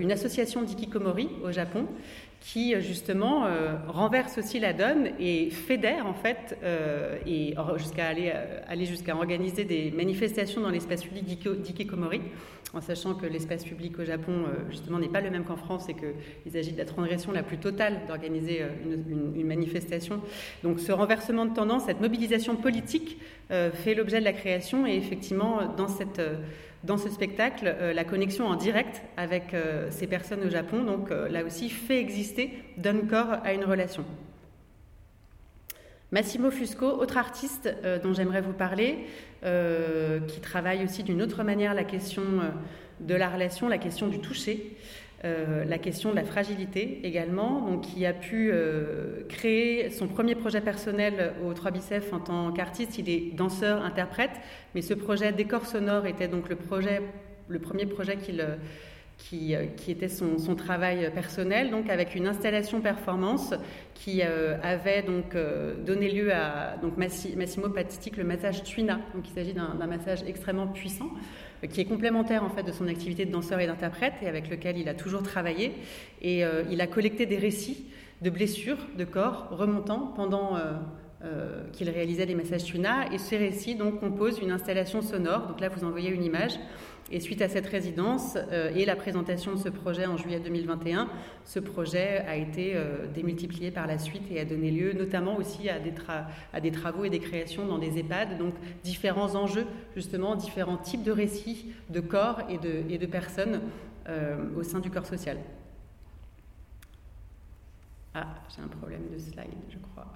une 0.00 0.10
association 0.10 0.62
d'ikikomori 0.62 1.28
au 1.44 1.52
Japon 1.52 1.86
qui 2.52 2.80
justement 2.80 3.48
renverse 3.88 4.38
aussi 4.38 4.60
la 4.60 4.72
donne 4.72 5.08
et 5.18 5.50
fédère 5.50 6.06
en 6.06 6.14
fait 6.14 6.56
et 7.26 7.54
jusqu'à 7.76 8.06
aller, 8.06 8.32
aller 8.68 8.84
jusqu'à 8.84 9.16
organiser 9.16 9.64
des 9.64 9.90
manifestations 9.90 10.60
dans 10.60 10.70
l'espace 10.70 11.02
public 11.02 11.26
d'ikikomori 11.26 12.20
en 12.76 12.80
sachant 12.80 13.14
que 13.14 13.26
l'espace 13.26 13.64
public 13.64 13.98
au 13.98 14.04
Japon, 14.04 14.32
euh, 14.32 14.70
justement, 14.70 14.98
n'est 14.98 15.08
pas 15.08 15.20
le 15.20 15.30
même 15.30 15.44
qu'en 15.44 15.56
France 15.56 15.88
et 15.88 15.94
qu'il 15.94 16.52
s'agit 16.52 16.72
de 16.72 16.78
la 16.78 16.84
transgression 16.84 17.32
la 17.32 17.42
plus 17.42 17.58
totale 17.58 18.00
d'organiser 18.06 18.62
euh, 18.62 18.68
une, 19.34 19.46
manifestation. 19.46 20.20
Donc 20.62 20.80
ce 20.80 20.92
renversement 20.92 21.46
de 21.46 21.54
tendance, 21.54 21.84
cette 21.84 22.00
mobilisation 22.00 22.56
politique 22.56 23.18
euh, 23.50 23.70
fait 23.70 23.94
l'objet 23.94 24.20
de 24.20 24.24
la 24.24 24.32
création 24.32 24.86
et 24.86 24.96
effectivement, 24.96 25.74
dans, 25.76 25.88
cette, 25.88 26.20
dans 26.84 26.98
ce 26.98 27.08
spectacle, 27.08 27.74
la 27.94 28.04
connexion 28.04 28.46
en 28.46 28.54
direct 28.54 29.02
avec 29.16 29.56
ces 29.90 30.06
personnes 30.06 30.44
au 30.44 30.50
Japon, 30.50 30.84
donc 30.84 31.10
là 31.10 31.44
aussi, 31.44 31.68
fait 31.68 31.98
exister, 32.00 32.52
donne 32.76 33.08
corps 33.08 33.38
à 33.44 33.52
une 33.52 33.64
relation. 33.64 34.04
Massimo 36.12 36.50
Fusco, 36.52 36.86
autre 36.86 37.16
artiste 37.16 37.68
dont 38.04 38.12
j'aimerais 38.12 38.40
vous 38.40 38.52
parler, 38.52 39.06
euh, 39.44 40.18
qui 40.20 40.40
travaille 40.40 40.82
aussi 40.82 41.02
d'une 41.02 41.20
autre 41.20 41.44
manière 41.44 41.74
la 41.74 41.84
question 41.84 42.22
euh, 42.22 42.48
de 43.00 43.14
la 43.14 43.28
relation, 43.28 43.68
la 43.68 43.76
question 43.78 44.08
du 44.08 44.18
toucher. 44.18 44.76
Euh, 45.24 45.64
la 45.64 45.78
question 45.78 46.10
de 46.10 46.16
la 46.16 46.24
fragilité 46.24 47.00
également, 47.04 47.62
donc 47.62 47.82
qui 47.82 48.04
a 48.04 48.12
pu 48.12 48.52
créer 49.28 49.90
son 49.90 50.08
premier 50.08 50.34
projet 50.34 50.60
personnel 50.60 51.32
au 51.44 51.52
3 51.52 51.70
Bicef 51.70 52.12
en 52.12 52.20
tant 52.20 52.52
qu'artiste. 52.52 52.98
Il 52.98 53.08
est 53.08 53.34
danseur, 53.34 53.82
interprète, 53.82 54.32
mais 54.74 54.82
ce 54.82 54.94
projet 54.94 55.32
décor 55.32 55.66
sonore 55.66 56.06
était 56.06 56.28
donc 56.28 56.48
le, 56.48 56.56
projet, 56.56 57.02
le 57.48 57.58
premier 57.58 57.86
projet 57.86 58.18
euh, 59.32 59.66
qui, 59.76 59.90
était 59.90 60.08
son, 60.08 60.36
travail 60.54 61.10
personnel, 61.12 61.70
donc 61.70 61.88
avec 61.88 62.14
une 62.14 62.28
installation 62.28 62.80
performance 62.80 63.54
qui 63.94 64.20
euh, 64.22 64.56
avait 64.62 65.02
donc 65.02 65.34
euh, 65.34 65.74
donné 65.82 66.10
lieu 66.10 66.32
à 66.32 66.76
Massimo 66.96 67.70
Patitik, 67.70 68.18
le 68.18 68.24
massage 68.24 68.62
Twina. 68.62 69.00
Donc 69.14 69.28
il 69.28 69.32
s'agit 69.32 69.54
d'un 69.54 69.86
massage 69.86 70.22
extrêmement 70.28 70.68
puissant 70.68 71.10
qui 71.70 71.80
est 71.80 71.84
complémentaire 71.84 72.44
en 72.44 72.50
fait 72.50 72.62
de 72.62 72.72
son 72.72 72.88
activité 72.88 73.24
de 73.24 73.32
danseur 73.32 73.60
et 73.60 73.66
d'interprète 73.66 74.14
et 74.22 74.26
avec 74.26 74.50
lequel 74.50 74.78
il 74.78 74.88
a 74.88 74.94
toujours 74.94 75.22
travaillé. 75.22 75.72
Et 76.22 76.42
il 76.70 76.80
a 76.80 76.86
collecté 76.86 77.26
des 77.26 77.38
récits 77.38 77.86
de 78.22 78.30
blessures 78.30 78.78
de 78.96 79.04
corps 79.04 79.48
remontant 79.50 80.12
pendant 80.16 80.58
qu'il 81.72 81.90
réalisait 81.90 82.26
des 82.26 82.34
massages 82.34 82.64
Twina. 82.64 83.12
Et 83.12 83.18
ces 83.18 83.36
récits 83.36 83.74
donc 83.74 84.00
composent 84.00 84.38
une 84.40 84.50
installation 84.50 85.02
sonore. 85.02 85.46
Donc 85.46 85.60
là 85.60 85.68
vous 85.68 85.84
en 85.84 85.90
voyez 85.90 86.10
une 86.10 86.24
image 86.24 86.58
et 87.10 87.20
suite 87.20 87.40
à 87.42 87.48
cette 87.48 87.66
résidence 87.66 88.36
euh, 88.50 88.74
et 88.74 88.84
la 88.84 88.96
présentation 88.96 89.52
de 89.52 89.58
ce 89.58 89.68
projet 89.68 90.06
en 90.06 90.16
juillet 90.16 90.40
2021, 90.40 91.08
ce 91.44 91.60
projet 91.60 92.18
a 92.26 92.36
été 92.36 92.72
euh, 92.74 93.06
démultiplié 93.06 93.70
par 93.70 93.86
la 93.86 93.98
suite 93.98 94.24
et 94.30 94.40
a 94.40 94.44
donné 94.44 94.70
lieu 94.70 94.92
notamment 94.92 95.36
aussi 95.36 95.68
à 95.68 95.78
des, 95.78 96.70
travaux 96.72 97.04
et 97.04 97.10
des 97.10 97.20
créations 97.20 97.66
dans 97.66 97.78
des 97.78 97.98
EHPAD, 97.98 98.38
donc 98.38 98.54
différents 98.82 99.36
enjeux, 99.36 99.66
justement, 99.94 100.34
différents 100.34 100.78
types 100.78 101.04
de 101.04 101.12
récits 101.12 101.72
de 101.90 102.00
corps 102.00 102.42
et 102.48 102.58
de, 102.58 102.82
et 102.90 102.98
de 102.98 103.06
personnes 103.06 103.60
euh, 104.08 104.36
au 104.56 104.62
sein 104.62 104.80
du 104.80 104.90
corps 104.90 105.06
social. 105.06 105.38
Ah, 108.14 108.26
j'ai 108.54 108.62
un 108.62 108.68
problème 108.68 109.02
de 109.12 109.18
slide, 109.18 109.44
je 109.68 109.78
crois. 109.78 110.06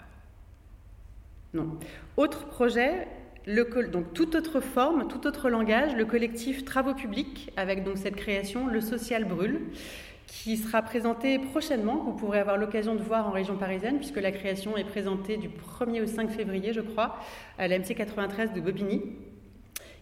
Non. 1.52 1.78
Autre 2.16 2.46
projet, 2.46 3.06
donc 3.46 4.12
toute 4.12 4.34
autre 4.34 4.60
forme, 4.60 5.08
tout 5.08 5.26
autre 5.26 5.48
langage, 5.48 5.94
le 5.96 6.04
collectif 6.04 6.64
Travaux 6.64 6.94
publics, 6.94 7.50
avec 7.56 7.84
donc 7.84 7.96
cette 7.98 8.16
création 8.16 8.66
Le 8.66 8.80
Social 8.80 9.24
Brûle, 9.24 9.60
qui 10.26 10.56
sera 10.56 10.82
présenté 10.82 11.38
prochainement, 11.38 12.04
vous 12.04 12.12
pourrez 12.12 12.38
avoir 12.38 12.56
l'occasion 12.56 12.94
de 12.94 13.02
voir 13.02 13.26
en 13.26 13.32
région 13.32 13.56
parisienne, 13.56 13.96
puisque 13.96 14.20
la 14.20 14.30
création 14.30 14.76
est 14.76 14.84
présentée 14.84 15.36
du 15.36 15.48
1er 15.48 16.02
au 16.02 16.06
5 16.06 16.30
février, 16.30 16.72
je 16.72 16.80
crois, 16.80 17.16
à 17.58 17.66
l'AMC 17.66 17.94
93 17.96 18.52
de 18.52 18.60
Bobigny. 18.60 19.02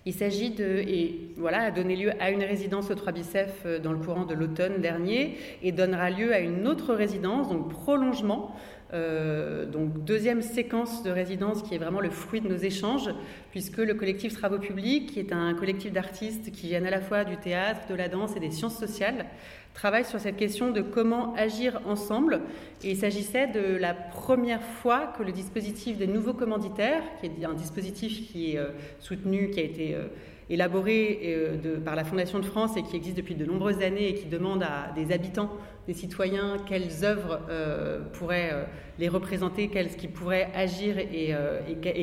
Il 0.05 0.15
s'agit 0.15 0.51
de, 0.51 0.65
et 0.65 1.33
voilà, 1.37 1.63
a 1.63 1.71
donné 1.71 1.97
lieu 1.97 2.13
à 2.21 2.31
une 2.31 2.43
résidence 2.43 2.91
au 2.91 2.95
3 2.95 3.13
Bicef 3.13 3.63
euh, 3.67 3.79
dans 3.79 3.93
le 3.93 3.99
courant 3.99 4.25
de 4.25 4.35
l'automne 4.35 4.81
dernier, 4.81 5.39
et 5.63 5.73
donnera 5.73 6.11
lieu 6.11 6.33
à 6.33 6.41
une 6.41 6.67
autre 6.67 6.95
résidence, 6.95 7.49
donc 7.49 7.71
prolongement, 7.71 8.55
euh, 8.95 9.67
donc 9.67 10.05
deuxième 10.05 10.41
séquence 10.41 11.03
de 11.03 11.11
résidence 11.11 11.63
qui 11.63 11.75
est 11.75 11.79
vraiment 11.79 12.01
le 12.01 12.11
fruit 12.11 12.41
de 12.41 12.49
nos 12.49 12.57
échanges, 12.57 13.11
puisque 13.51 13.79
le 13.79 13.95
collectif 13.95 14.33
Travaux 14.35 14.59
Publics, 14.59 15.13
qui 15.13 15.21
est 15.21 15.33
un 15.33 15.55
collectif 15.55 15.93
d'artistes 15.93 16.51
qui 16.53 16.69
viennent 16.69 16.87
à 16.87 16.91
la 16.91 17.01
fois 17.01 17.25
du 17.25 17.37
théâtre, 17.37 17.83
de 17.89 17.95
la 17.95 18.09
danse 18.09 18.35
et 18.37 18.41
des 18.41 18.51
sciences 18.51 18.79
sociales, 18.79 19.27
travaille 19.75 20.05
sur 20.05 20.19
cette 20.19 20.37
question 20.37 20.71
de 20.71 20.81
comment 20.81 21.35
agir 21.35 21.81
ensemble. 21.87 22.41
Et 22.83 22.91
il 22.91 22.97
s'agissait 22.97 23.47
de 23.47 23.77
la 23.77 23.95
première 23.95 24.63
fois 24.63 25.13
que 25.17 25.23
le 25.23 25.33
dispositif 25.33 25.99
des 25.99 26.07
nouveaux 26.07 26.33
commanditaires, 26.33 27.03
qui 27.21 27.27
est 27.27 27.45
un 27.45 27.55
dispositif 27.55 28.33
qui 28.33 28.53
est 28.53 28.59
euh, 28.59 28.71
soutenu, 29.01 29.51
qui 29.51 29.61
a 29.61 29.63
été 29.63 29.95
euh, 29.95 30.07
élaboré 30.51 31.21
euh, 31.25 31.81
par 31.81 31.95
la 31.95 32.05
Fondation 32.05 32.39
de 32.39 32.45
France 32.45 32.77
et 32.77 32.83
qui 32.83 32.97
existe 32.97 33.17
depuis 33.17 33.35
de 33.35 33.45
nombreuses 33.45 33.83
années 33.83 34.09
et 34.09 34.15
qui 34.15 34.27
demande 34.27 34.63
à 34.63 34.93
des 34.95 35.13
habitants, 35.13 35.51
des 35.87 35.95
citoyens, 35.95 36.57
quelles 36.67 37.05
œuvres 37.05 37.41
euh, 37.51 38.01
pourraient 38.13 38.51
euh, 38.53 38.65
les 38.99 39.09
représenter, 39.09 39.69
quelles 39.69 39.95
qui 39.97 40.09
pourraient 40.09 40.51
agir 40.55 40.99
et, 40.99 41.35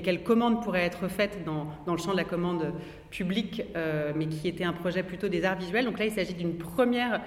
quelles 0.04 0.24
commandes 0.24 0.64
pourraient 0.64 0.86
être 0.86 1.08
faites 1.08 1.44
dans, 1.44 1.68
le 1.92 1.98
champ 1.98 2.12
de 2.12 2.18
la 2.18 2.24
commande 2.24 2.74
publique, 3.10 3.64
mais 4.16 4.28
qui 4.28 4.48
était 4.48 4.64
un 4.64 4.74
projet 4.74 5.04
plutôt 5.04 5.28
des 5.28 5.44
arts 5.44 5.58
visuels. 5.58 5.86
Donc 5.86 6.00
là, 6.00 6.06
il 6.06 6.12
s'agit 6.12 6.34
d'une 6.34 6.58
première 6.58 7.22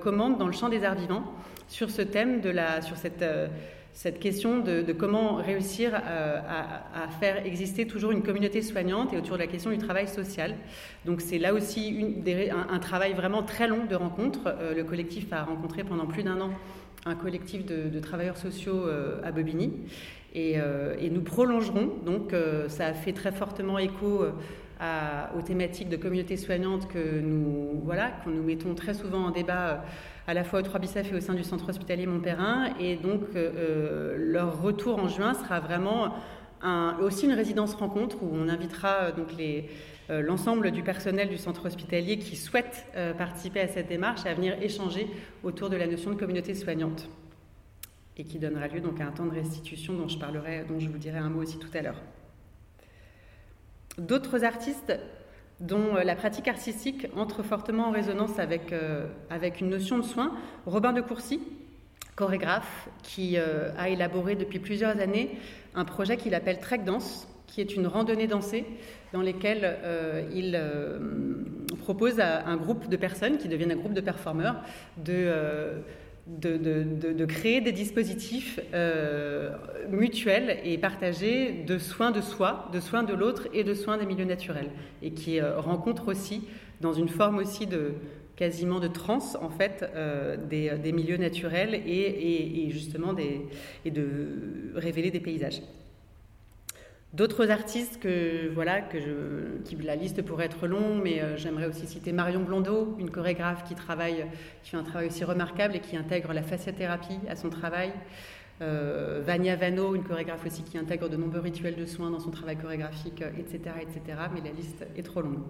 commande 0.00 0.38
dans 0.38 0.46
le 0.46 0.52
champ 0.52 0.68
des 0.68 0.84
arts 0.84 0.94
vivants 0.94 1.24
sur 1.68 1.90
ce 1.90 2.02
thème 2.02 2.40
de 2.40 2.48
la, 2.48 2.80
sur 2.80 2.96
cette 2.96 3.22
cette 3.92 4.20
question 4.20 4.60
de, 4.60 4.92
comment 4.92 5.36
réussir 5.36 5.94
à, 5.94 7.08
faire 7.20 7.44
exister 7.44 7.86
toujours 7.86 8.12
une 8.12 8.22
communauté 8.22 8.62
soignante 8.62 9.12
et 9.12 9.18
autour 9.18 9.36
de 9.36 9.42
la 9.42 9.46
question 9.46 9.70
du 9.70 9.78
travail 9.78 10.08
social. 10.08 10.54
Donc 11.04 11.20
c'est 11.20 11.38
là 11.38 11.52
aussi 11.52 12.14
un, 12.50 12.78
travail 12.78 13.12
vraiment 13.14 13.42
très 13.42 13.68
long 13.68 13.84
de 13.84 13.94
rencontres. 13.94 14.46
Euh, 14.46 14.74
le 14.74 14.84
collectif 14.84 15.32
a 15.32 15.44
rencontré 15.44 15.84
pendant 15.84 16.06
plus 16.06 16.22
d'un 16.22 16.40
an 16.40 16.50
un 17.06 17.14
collectif 17.14 17.64
de, 17.64 17.98
travailleurs 18.00 18.36
sociaux 18.36 18.86
euh, 18.86 19.20
à 19.24 19.32
Bobigny. 19.32 19.72
Euh, 20.36 20.94
et, 21.00 21.10
nous 21.10 21.22
prolongerons, 21.22 21.90
donc 22.04 22.34
ça 22.68 22.86
a 22.86 22.92
fait 22.92 23.12
très 23.12 23.32
fortement 23.32 23.78
écho 23.78 24.24
aux 25.36 25.42
thématiques 25.42 25.88
de 25.88 25.96
communauté 25.96 26.36
soignante 26.36 26.88
que 26.88 27.20
nous, 27.20 27.80
voilà, 27.84 28.12
que 28.24 28.30
nous 28.30 28.42
mettons 28.42 28.74
très 28.74 28.94
souvent 28.94 29.26
en 29.26 29.30
débat 29.30 29.84
à 30.30 30.34
la 30.34 30.44
fois 30.44 30.60
au 30.60 30.62
3 30.62 30.78
Bicef 30.78 31.12
et 31.12 31.16
au 31.16 31.20
sein 31.20 31.34
du 31.34 31.42
centre 31.42 31.68
hospitalier 31.68 32.06
Montperrin. 32.06 32.72
Et 32.78 32.96
donc, 32.96 33.22
euh, 33.34 33.50
euh, 33.56 34.16
leur 34.16 34.62
retour 34.62 34.98
en 34.98 35.08
juin 35.08 35.34
sera 35.34 35.60
vraiment 35.60 36.14
aussi 37.00 37.24
une 37.24 37.32
résidence 37.32 37.74
rencontre 37.74 38.22
où 38.22 38.28
on 38.34 38.46
invitera 38.48 39.04
euh, 39.04 39.12
donc 39.12 39.28
l'ensemble 40.08 40.72
du 40.72 40.82
personnel 40.82 41.28
du 41.28 41.38
centre 41.38 41.66
hospitalier 41.66 42.18
qui 42.18 42.34
souhaite 42.34 42.84
participer 43.16 43.60
à 43.60 43.68
cette 43.68 43.86
démarche 43.86 44.26
à 44.26 44.34
venir 44.34 44.60
échanger 44.60 45.06
autour 45.44 45.70
de 45.70 45.76
la 45.76 45.86
notion 45.86 46.10
de 46.10 46.16
communauté 46.16 46.52
soignante 46.54 47.08
et 48.16 48.24
qui 48.24 48.40
donnera 48.40 48.66
lieu 48.66 48.80
donc 48.80 49.00
à 49.00 49.06
un 49.06 49.12
temps 49.12 49.26
de 49.26 49.34
restitution 49.34 49.94
dont 49.94 50.08
je 50.08 50.18
parlerai, 50.18 50.64
dont 50.68 50.80
je 50.80 50.88
vous 50.88 50.98
dirai 50.98 51.18
un 51.18 51.30
mot 51.30 51.42
aussi 51.42 51.60
tout 51.60 51.70
à 51.74 51.82
l'heure. 51.82 52.02
D'autres 54.00 54.44
artistes 54.44 54.98
dont 55.60 55.94
euh, 55.94 56.04
la 56.04 56.16
pratique 56.16 56.48
artistique 56.48 57.06
entre 57.14 57.42
fortement 57.42 57.88
en 57.88 57.90
résonance 57.90 58.38
avec, 58.38 58.72
euh, 58.72 59.06
avec 59.28 59.60
une 59.60 59.68
notion 59.68 59.98
de 59.98 60.02
soin. 60.02 60.32
Robin 60.64 60.94
de 60.94 61.02
Courcy, 61.02 61.38
chorégraphe, 62.16 62.88
qui 63.02 63.36
euh, 63.36 63.70
a 63.76 63.90
élaboré 63.90 64.36
depuis 64.36 64.58
plusieurs 64.58 64.98
années 64.98 65.38
un 65.74 65.84
projet 65.84 66.16
qu'il 66.16 66.34
appelle 66.34 66.60
Trek 66.60 66.78
Dance, 66.78 67.28
qui 67.46 67.60
est 67.60 67.76
une 67.76 67.86
randonnée 67.86 68.26
dansée 68.26 68.64
dans 69.12 69.20
laquelle 69.20 69.76
il 70.32 70.60
propose 71.80 72.20
à 72.20 72.46
un 72.46 72.56
groupe 72.56 72.88
de 72.88 72.96
personnes 72.96 73.38
qui 73.38 73.48
deviennent 73.48 73.72
un 73.72 73.76
groupe 73.76 73.92
de 73.92 74.00
performeurs 74.00 74.62
de 74.98 75.82
de, 76.38 77.24
créer 77.24 77.60
des 77.60 77.72
dispositifs 77.72 78.60
euh, 78.74 79.52
mutuels 79.88 80.58
et 80.64 80.78
partagés 80.78 81.64
de 81.66 81.78
soins 81.78 82.10
de 82.10 82.20
soi, 82.20 82.68
de 82.72 82.80
soins 82.80 83.02
de 83.02 83.14
l'autre 83.14 83.48
et 83.52 83.64
de 83.64 83.74
soins 83.74 83.98
des 83.98 84.06
milieux 84.06 84.24
naturels, 84.24 84.70
et 85.02 85.12
qui 85.12 85.40
euh, 85.40 85.58
rencontrent 85.58 86.08
aussi, 86.08 86.42
dans 86.80 86.92
une 86.92 87.08
forme 87.08 87.38
aussi 87.38 87.66
de 87.66 87.92
quasiment 88.36 88.80
de 88.80 88.88
trans 88.88 89.18
en 89.42 89.50
fait, 89.50 89.84
euh, 89.94 90.36
des, 90.36 90.92
milieux 90.92 91.18
naturels 91.18 91.74
et, 91.74 92.68
justement 92.70 93.12
des, 93.12 93.42
et 93.84 93.90
de 93.90 94.72
révéler 94.74 95.10
des 95.10 95.20
paysages. 95.20 95.60
D'autres 97.12 97.50
artistes 97.50 97.98
que 97.98 98.48
voilà 98.54 98.80
qui 98.80 99.76
la 99.76 99.96
liste 99.96 100.22
pourrait 100.22 100.46
être 100.46 100.66
longue, 100.68 101.02
mais 101.02 101.20
euh, 101.20 101.36
j'aimerais 101.36 101.66
aussi 101.66 101.86
citer 101.86 102.12
Marion 102.12 102.40
Blondeau, 102.40 102.96
une 103.00 103.10
chorégraphe 103.10 103.64
qui 103.64 103.74
travaille, 103.74 104.26
qui 104.62 104.70
fait 104.70 104.76
un 104.76 104.84
travail 104.84 105.08
aussi 105.08 105.24
remarquable 105.24 105.74
et 105.74 105.80
qui 105.80 105.96
intègre 105.96 106.32
la 106.32 106.42
fasciathérapie 106.42 107.18
à 107.28 107.36
son 107.36 107.50
travail. 107.50 107.92
Vania 108.60 109.56
Vano, 109.56 109.94
une 109.94 110.04
chorégraphe 110.04 110.44
aussi 110.44 110.62
qui 110.62 110.76
intègre 110.76 111.08
de 111.08 111.16
nombreux 111.16 111.40
rituels 111.40 111.76
de 111.76 111.86
soins 111.86 112.10
dans 112.10 112.20
son 112.20 112.30
travail 112.30 112.58
chorégraphique, 112.58 113.22
etc., 113.38 113.58
etc. 113.80 114.18
Mais 114.34 114.42
la 114.42 114.54
liste 114.54 114.84
est 114.94 115.02
trop 115.02 115.22
longue. 115.22 115.40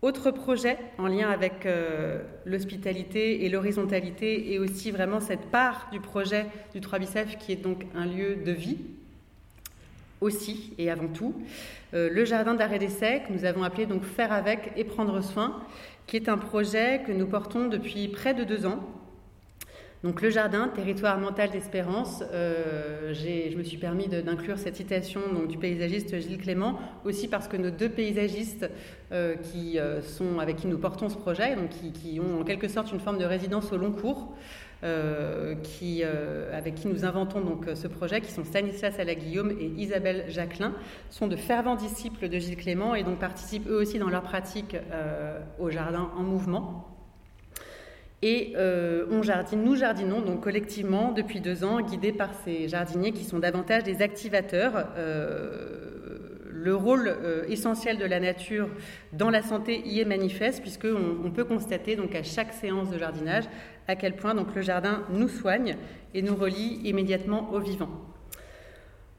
Autre 0.00 0.30
projet 0.30 0.78
en 0.98 1.08
lien 1.08 1.28
avec 1.28 1.66
euh, 1.66 2.22
l'hospitalité 2.44 3.44
et 3.44 3.48
l'horizontalité 3.48 4.52
et 4.52 4.60
aussi 4.60 4.92
vraiment 4.92 5.18
cette 5.18 5.50
part 5.50 5.88
du 5.90 5.98
projet 5.98 6.46
du 6.72 6.80
3 6.80 7.00
Bicef 7.00 7.36
qui 7.36 7.50
est 7.50 7.56
donc 7.56 7.84
un 7.96 8.06
lieu 8.06 8.36
de 8.36 8.52
vie 8.52 8.78
aussi 10.20 10.72
et 10.78 10.90
avant 10.90 11.08
tout. 11.08 11.34
Euh, 11.94 12.10
le 12.10 12.24
jardin 12.24 12.54
d'arrêt 12.54 12.78
d'essai 12.78 13.22
que 13.26 13.32
nous 13.32 13.44
avons 13.44 13.62
appelé 13.62 13.86
donc 13.86 14.04
Faire 14.04 14.32
avec 14.32 14.72
et 14.76 14.84
prendre 14.84 15.22
soin, 15.22 15.62
qui 16.06 16.16
est 16.16 16.28
un 16.28 16.38
projet 16.38 17.02
que 17.06 17.12
nous 17.12 17.26
portons 17.26 17.68
depuis 17.68 18.08
près 18.08 18.34
de 18.34 18.44
deux 18.44 18.66
ans 18.66 18.80
donc 20.04 20.22
le 20.22 20.30
jardin, 20.30 20.68
territoire 20.68 21.18
mental 21.18 21.50
d'espérance, 21.50 22.22
euh, 22.32 23.12
je 23.12 23.56
me 23.56 23.64
suis 23.64 23.78
permis 23.78 24.06
d'inclure 24.06 24.56
cette 24.56 24.76
citation 24.76 25.20
donc, 25.34 25.48
du 25.48 25.58
paysagiste 25.58 26.16
Gilles 26.20 26.38
Clément, 26.38 26.78
aussi 27.04 27.26
parce 27.26 27.48
que 27.48 27.56
nos 27.56 27.70
deux 27.70 27.88
paysagistes 27.88 28.70
euh, 29.10 29.34
qui, 29.34 29.76
sont, 30.04 30.38
avec 30.38 30.54
qui 30.58 30.68
nous 30.68 30.78
portons 30.78 31.08
ce 31.08 31.16
projet, 31.16 31.56
donc 31.56 31.70
qui, 31.70 32.20
ont 32.20 32.40
en 32.40 32.44
quelque 32.44 32.68
sorte 32.68 32.92
une 32.92 33.00
forme 33.00 33.18
de 33.18 33.24
résidence 33.24 33.72
au 33.72 33.76
long 33.76 33.90
cours, 33.90 34.36
qui, 35.62 36.02
avec 36.52 36.74
qui 36.76 36.88
nous 36.88 37.04
inventons 37.04 37.40
donc 37.40 37.66
ce 37.74 37.88
projet, 37.88 38.20
qui 38.20 38.30
sont 38.30 38.44
Stanislas 38.44 38.98
Alaguillaume 38.98 39.50
et 39.50 39.72
Isabelle 39.76 40.24
Jacquelin, 40.28 40.72
sont 41.10 41.26
de 41.26 41.36
fervents 41.36 41.76
disciples 41.76 42.28
de 42.28 42.38
Gilles 42.38 42.56
Clément 42.56 42.94
et 42.94 43.02
donc 43.02 43.18
participent 43.18 43.68
eux 43.68 43.78
aussi 43.80 43.98
dans 43.98 44.10
leur 44.10 44.22
pratique 44.22 44.76
au 45.58 45.70
jardin 45.70 46.10
en 46.16 46.22
mouvement. 46.22 46.88
Et 48.22 48.52
euh, 48.56 49.06
nous 49.08 49.76
jardinons 49.76 50.20
donc 50.20 50.40
collectivement 50.42 51.12
depuis 51.12 51.40
deux 51.40 51.62
ans, 51.62 51.80
guidés 51.80 52.12
par 52.12 52.30
ces 52.44 52.66
jardiniers 52.66 53.12
qui 53.12 53.24
sont 53.24 53.38
davantage 53.38 53.84
des 53.84 54.02
activateurs. 54.02 54.88
Euh, 54.96 55.87
le 56.62 56.74
rôle 56.74 57.08
euh, 57.08 57.44
essentiel 57.48 57.98
de 57.98 58.04
la 58.04 58.20
nature 58.20 58.68
dans 59.12 59.30
la 59.30 59.42
santé 59.42 59.80
y 59.86 60.00
est 60.00 60.04
manifeste, 60.04 60.60
puisqu'on 60.60 61.18
on 61.24 61.30
peut 61.30 61.44
constater 61.44 61.96
donc 61.96 62.14
à 62.14 62.22
chaque 62.22 62.52
séance 62.52 62.90
de 62.90 62.98
jardinage 62.98 63.44
à 63.86 63.96
quel 63.96 64.16
point 64.16 64.34
donc 64.34 64.54
le 64.54 64.62
jardin 64.62 65.04
nous 65.10 65.28
soigne 65.28 65.76
et 66.14 66.22
nous 66.22 66.34
relie 66.34 66.80
immédiatement 66.84 67.50
au 67.52 67.60
vivant. 67.60 67.88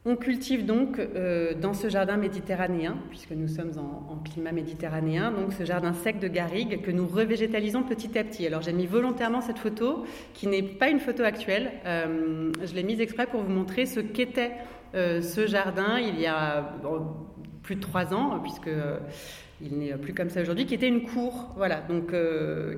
On 0.06 0.16
cultive 0.16 0.64
donc 0.64 0.98
euh, 0.98 1.52
dans 1.52 1.74
ce 1.74 1.90
jardin 1.90 2.16
méditerranéen, 2.16 2.96
puisque 3.10 3.32
nous 3.32 3.48
sommes 3.48 3.72
en, 3.76 4.16
climat 4.16 4.52
méditerranéen, 4.52 5.30
donc 5.30 5.52
ce 5.52 5.64
jardin 5.64 5.92
sec 5.92 6.18
de 6.18 6.28
garrigue 6.28 6.80
que 6.80 6.90
nous 6.90 7.06
revégétalisons 7.06 7.82
petit 7.82 8.18
à 8.18 8.24
petit. 8.24 8.46
Alors 8.46 8.62
j'ai 8.62 8.72
mis 8.72 8.86
volontairement 8.86 9.42
cette 9.42 9.58
photo, 9.58 10.06
qui 10.32 10.46
n'est 10.46 10.62
pas 10.62 10.88
une 10.88 11.00
photo 11.00 11.22
actuelle. 11.22 11.72
Euh, 11.84 12.50
je 12.64 12.74
l'ai 12.74 12.82
mise 12.82 13.00
exprès 13.00 13.26
pour 13.26 13.42
vous 13.42 13.52
montrer 13.52 13.84
ce 13.84 14.00
qu'était 14.00 14.52
euh, 14.94 15.22
ce 15.22 15.46
jardin 15.46 15.98
il 15.98 16.20
y 16.20 16.26
a 16.26 16.72
plus 17.62 17.76
de 17.76 17.80
trois 17.80 18.14
ans, 18.14 18.40
puisque 18.40 18.70
il 19.60 19.78
n'est 19.78 19.94
plus 19.96 20.14
comme 20.14 20.30
ça 20.30 20.40
aujourd'hui, 20.40 20.66
qui 20.66 20.74
était 20.74 20.88
une 20.88 21.02
cour, 21.02 21.52
voilà, 21.56 21.80
donc 21.80 22.12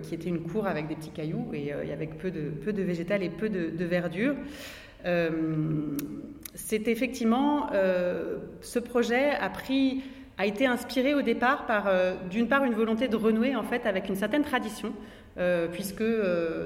qui 0.03 0.15
était 0.15 0.29
une 0.29 0.43
cour 0.43 0.67
avec 0.67 0.89
des 0.89 0.97
petits 0.97 1.11
cailloux 1.11 1.49
et 1.55 1.73
avec 1.93 2.19
peu 2.19 2.31
de, 2.31 2.51
peu 2.51 2.73
de 2.73 2.83
végétal 2.83 3.23
et 3.23 3.31
peu 3.31 3.49
de, 3.49 3.85
verdure. 3.85 4.35
C'est 6.55 6.87
effectivement, 6.89 7.73
euh, 7.73 8.39
ce 8.61 8.79
projet 8.79 9.31
a 9.31 9.49
pris, 9.49 10.03
a 10.37 10.45
été 10.45 10.67
inspiré 10.67 11.15
au 11.15 11.23
départ 11.23 11.65
par, 11.65 11.87
euh, 11.87 12.15
d'une 12.31 12.47
part, 12.47 12.65
une 12.65 12.75
volonté 12.75 13.09
de 13.09 13.17
renouer 13.17 13.57
en 13.57 13.63
fait 13.63 13.87
avec 13.87 14.09
une 14.09 14.17
certaine 14.17 14.43
tradition, 14.43 14.93
euh, 15.39 15.69
puisque 15.69 16.05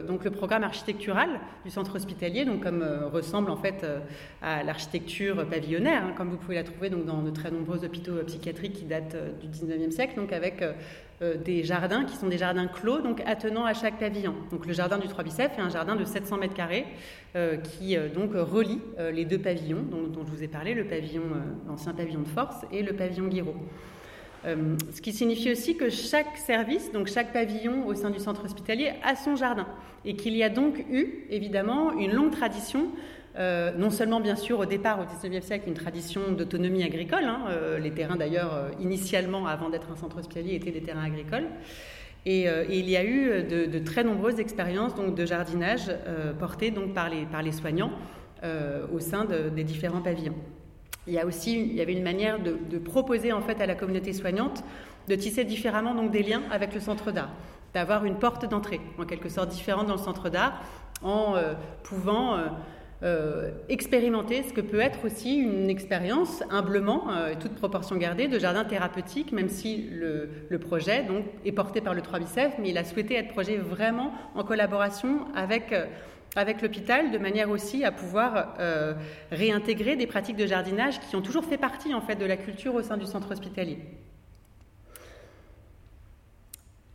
donc 0.07 0.25
le 0.25 0.31
programme 0.31 0.65
architectural 0.65 1.29
du 1.65 1.71
centre 1.71 1.97
hospitalier, 1.97 2.47
comme 2.63 2.85
ressemble 3.13 3.51
en 3.51 3.57
fait 3.57 3.87
à 4.43 4.63
l'architecture 4.63 5.47
pavillonnaire, 5.49 6.05
hein, 6.05 6.15
comme 6.17 6.31
vous 6.31 6.37
pouvez 6.37 6.57
la 6.57 6.65
trouver 6.65 6.91
donc 6.91 7.05
dans 7.05 7.23
de 7.23 7.31
très 7.31 7.51
nombreux 7.51 7.85
hôpitaux 7.85 8.23
psychiatriques 8.27 8.75
qui 8.75 8.85
datent 8.85 9.17
du 9.41 9.49
19e 9.49 9.91
siècle, 9.91 10.17
donc 10.17 10.33
avec 10.33 10.63
euh, 11.23 11.35
des 11.39 11.65
jardins 11.65 12.05
qui 12.05 12.15
sont 12.15 12.27
des 12.27 12.37
jardins 12.37 12.67
clos, 12.67 13.01
donc 13.01 13.23
attenant 13.25 13.65
à 13.65 13.73
chaque 13.73 13.99
pavillon. 13.99 14.35
Donc 14.51 14.67
le 14.67 14.75
jardin 14.75 14.99
du 14.99 15.09
Trois 15.09 15.25
Bicef 15.25 15.51
est 15.57 15.63
un 15.63 15.71
jardin 15.71 15.97
de 15.97 16.05
700 16.05 16.37
mètres 16.37 16.53
carrés 16.53 16.85
euh, 17.37 17.57
qui 17.57 17.97
euh, 17.97 18.11
donc 18.11 18.33
relie 18.35 18.83
les 18.99 19.25
deux 19.25 19.39
pavillons 19.39 19.83
dont, 19.91 20.09
dont, 20.09 20.27
je 20.27 20.31
vous 20.31 20.43
ai 20.43 20.49
parlé, 20.49 20.75
le 20.75 20.85
pavillon, 20.85 21.23
l'ancien 21.67 21.95
pavillon 21.95 22.21
de 22.21 22.29
force 22.29 22.67
et 22.71 22.83
le 22.83 22.93
pavillon 22.93 23.29
Guiraud. 23.29 23.57
Ce 24.45 25.01
qui 25.01 25.13
signifie 25.13 25.51
aussi 25.51 25.77
que 25.77 25.91
chaque 25.91 26.37
service, 26.37 26.93
donc 26.93 27.09
chaque 27.09 27.33
pavillon 27.33 27.87
au 27.87 27.95
sein 27.95 28.11
du 28.11 28.21
centre 28.21 28.45
hospitalier, 28.45 28.93
a 29.03 29.17
son 29.17 29.35
jardin 29.35 29.67
et 30.05 30.15
qu'il 30.15 30.37
y 30.37 30.43
a 30.43 30.49
donc 30.49 30.85
eu 30.91 31.27
évidemment 31.31 31.93
une 31.93 32.13
longue 32.13 32.31
tradition 32.31 32.93
euh, 33.39 33.73
non 33.77 33.91
seulement 33.91 34.21
bien 34.21 34.37
sûr 34.37 34.61
au 34.61 34.65
départ 34.65 34.99
au 34.99 35.05
XIXe 35.05 35.45
siècle 35.45 35.69
une 35.69 35.75
tradition 35.75 36.33
d'autonomie 36.33 36.85
agricole, 36.85 37.25
hein, 37.25 37.41
euh, 37.51 37.79
les 37.79 37.91
terrains 37.91 38.17
d'ailleurs 38.17 38.55
euh, 38.55 38.71
initialement 38.81 39.47
avant 39.47 39.69
d'être 39.69 39.91
un 39.93 39.97
centre 39.97 40.19
hospitalier 40.19 40.55
étaient 40.55 40.71
des 40.71 40.81
terrains 40.81 41.05
agricoles, 41.05 41.47
et, 42.25 42.49
il 42.69 42.91
y 42.91 42.97
a 42.97 43.05
eu 43.05 43.45
de, 43.45 43.79
très 43.79 44.03
nombreuses 44.03 44.41
expériences 44.41 44.97
donc, 44.97 45.15
de 45.15 45.25
jardinage 45.25 45.93
portées 46.41 46.73
donc, 46.73 46.93
par, 46.93 47.09
les, 47.09 47.25
par 47.25 47.41
les 47.41 47.53
soignants 47.53 47.93
au 48.93 48.99
sein 48.99 49.27
des 49.27 49.63
différents 49.63 50.01
pavillons. 50.01 50.35
Il 51.07 51.15
y 51.15 51.19
a 51.19 51.27
aussi 51.27 51.61
il 51.61 51.75
y 51.75 51.81
avait 51.81 51.93
une 51.93 52.03
manière 52.03 52.39
de, 52.41 52.79
proposer 52.79 53.33
en 53.33 53.41
fait 53.41 53.61
à 53.61 53.67
la 53.67 53.75
communauté 53.75 54.13
soignante 54.13 54.65
de 55.09 55.15
tisser 55.15 55.45
différemment 55.45 55.95
donc, 55.95 56.11
des 56.11 56.23
liens 56.23 56.43
avec 56.51 56.75
le 56.75 56.81
centre 56.81 57.13
d'art, 57.13 57.31
d'avoir 57.75 58.05
une 58.05 58.17
porte 58.17 58.49
d'entrée 58.49 58.81
en 58.99 59.05
quelque 59.05 59.29
sorte 59.29 59.51
différente 59.51 59.87
dans 59.87 59.95
le 59.95 60.01
centre 60.01 60.29
d'art 60.31 60.61
en 61.03 61.35
pouvant 61.85 62.39
euh, 63.03 63.51
expérimenter 63.69 64.43
ce 64.43 64.55
que 64.55 64.63
peut 64.63 64.81
être 64.81 65.05
aussi 65.05 65.37
une 65.37 65.69
expérience, 65.69 66.43
humblement, 66.49 67.11
euh, 67.11 67.35
toute 67.39 67.55
proportion 67.55 67.97
gardée, 67.97 68.27
de 68.27 68.39
jardin 68.39 68.65
thérapeutique, 68.65 69.33
même 69.33 69.51
si 69.51 69.91
le, 69.93 70.59
projet 70.59 71.03
donc, 71.03 71.27
est 71.45 71.53
porté 71.53 71.83
par 71.83 71.93
le 71.93 72.01
3 72.01 72.21
Bicef, 72.21 72.55
mais 72.59 72.71
il 72.71 72.79
a 72.79 72.85
souhaité 72.85 73.17
être 73.17 73.29
projet 73.29 73.59
vraiment 73.59 74.13
en 74.35 74.45
collaboration 74.45 75.27
avec, 75.35 75.75
euh, 75.75 75.85
avec 76.37 76.63
l'hôpital, 76.63 77.11
de 77.11 77.19
manière 77.19 77.51
aussi 77.51 77.85
à 77.85 77.93
pouvoir 77.93 78.55
réintégrer 79.31 79.97
des 79.97 80.07
pratiques 80.07 80.37
de 80.37 80.47
jardinage 80.47 81.01
qui 81.01 81.17
ont 81.17 81.23
toujours 81.23 81.45
fait 81.45 81.59
partie 81.59 81.95
en 81.95 82.01
fait, 82.01 82.17
de 82.17 82.27
la 82.27 82.37
culture 82.37 82.75
au 82.75 82.83
sein 82.83 82.97
du 82.97 83.07
centre 83.07 83.31
hospitalier. 83.33 83.79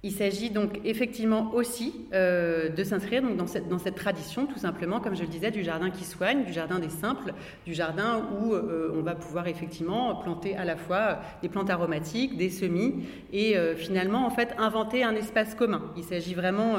Il 0.03 0.11
s'agit 0.11 0.49
donc 0.49 0.79
effectivement 0.83 1.53
aussi 1.53 2.07
euh, 2.11 2.69
de 2.69 2.83
s'inscrire 2.83 3.21
dans 3.21 3.45
cette, 3.45 3.69
dans 3.69 3.77
cette 3.77 3.93
tradition, 3.93 4.47
tout 4.47 4.57
simplement, 4.57 4.99
comme 4.99 5.15
je 5.15 5.21
le 5.21 5.27
disais, 5.27 5.51
du 5.51 5.63
jardin 5.63 5.91
qui 5.91 6.05
soigne, 6.05 6.43
du 6.43 6.51
jardin 6.51 6.79
des 6.79 6.89
simples, 6.89 7.35
du 7.67 7.75
jardin 7.75 8.27
où 8.33 8.55
euh, 8.55 8.91
on 8.95 9.03
va 9.03 9.13
pouvoir 9.13 9.47
effectivement 9.47 10.15
planter 10.15 10.55
à 10.55 10.65
la 10.65 10.75
fois 10.75 11.19
des 11.43 11.49
plantes 11.49 11.69
aromatiques, 11.69 12.35
des 12.35 12.49
semis, 12.49 13.05
et 13.31 13.55
euh, 13.55 13.75
finalement, 13.75 14.25
en 14.25 14.31
fait, 14.31 14.55
inventer 14.57 15.03
un 15.03 15.15
espace 15.15 15.53
commun. 15.53 15.83
Il 15.95 16.03
s'agit 16.03 16.33
vraiment 16.33 16.77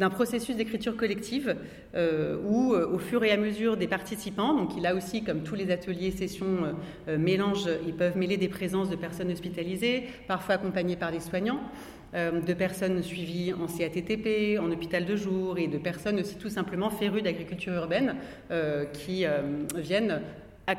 d'un 0.00 0.10
processus 0.10 0.56
d'écriture 0.56 0.96
collective 0.96 1.54
où, 1.94 2.74
au 2.74 2.98
fur 2.98 3.22
et 3.22 3.30
à 3.30 3.36
mesure 3.36 3.76
des 3.76 3.86
participants, 3.86 4.54
donc 4.54 4.70
a 4.84 4.94
aussi, 4.94 5.22
comme 5.22 5.42
tous 5.42 5.54
les 5.54 5.70
ateliers 5.70 6.10
sessions, 6.10 6.74
mélange, 7.06 7.68
ils 7.86 7.94
peuvent 7.94 8.16
mêler 8.16 8.36
des 8.36 8.48
présences 8.48 8.90
de 8.90 8.96
personnes 8.96 9.30
hospitalisées, 9.30 10.04
parfois 10.26 10.56
accompagnées 10.56 10.96
par 10.96 11.12
des 11.12 11.20
soignants. 11.20 11.60
Euh, 12.12 12.40
de 12.40 12.54
personnes 12.54 13.00
suivies 13.04 13.52
en 13.52 13.66
CATTP, 13.68 14.58
en 14.58 14.72
hôpital 14.72 15.04
de 15.04 15.14
jour 15.14 15.58
et 15.58 15.68
de 15.68 15.78
personnes 15.78 16.18
aussi 16.18 16.34
tout 16.34 16.48
simplement 16.48 16.90
férues 16.90 17.22
d'agriculture 17.22 17.72
urbaine 17.74 18.16
euh, 18.50 18.84
qui 18.86 19.24
euh, 19.24 19.42
viennent 19.76 20.20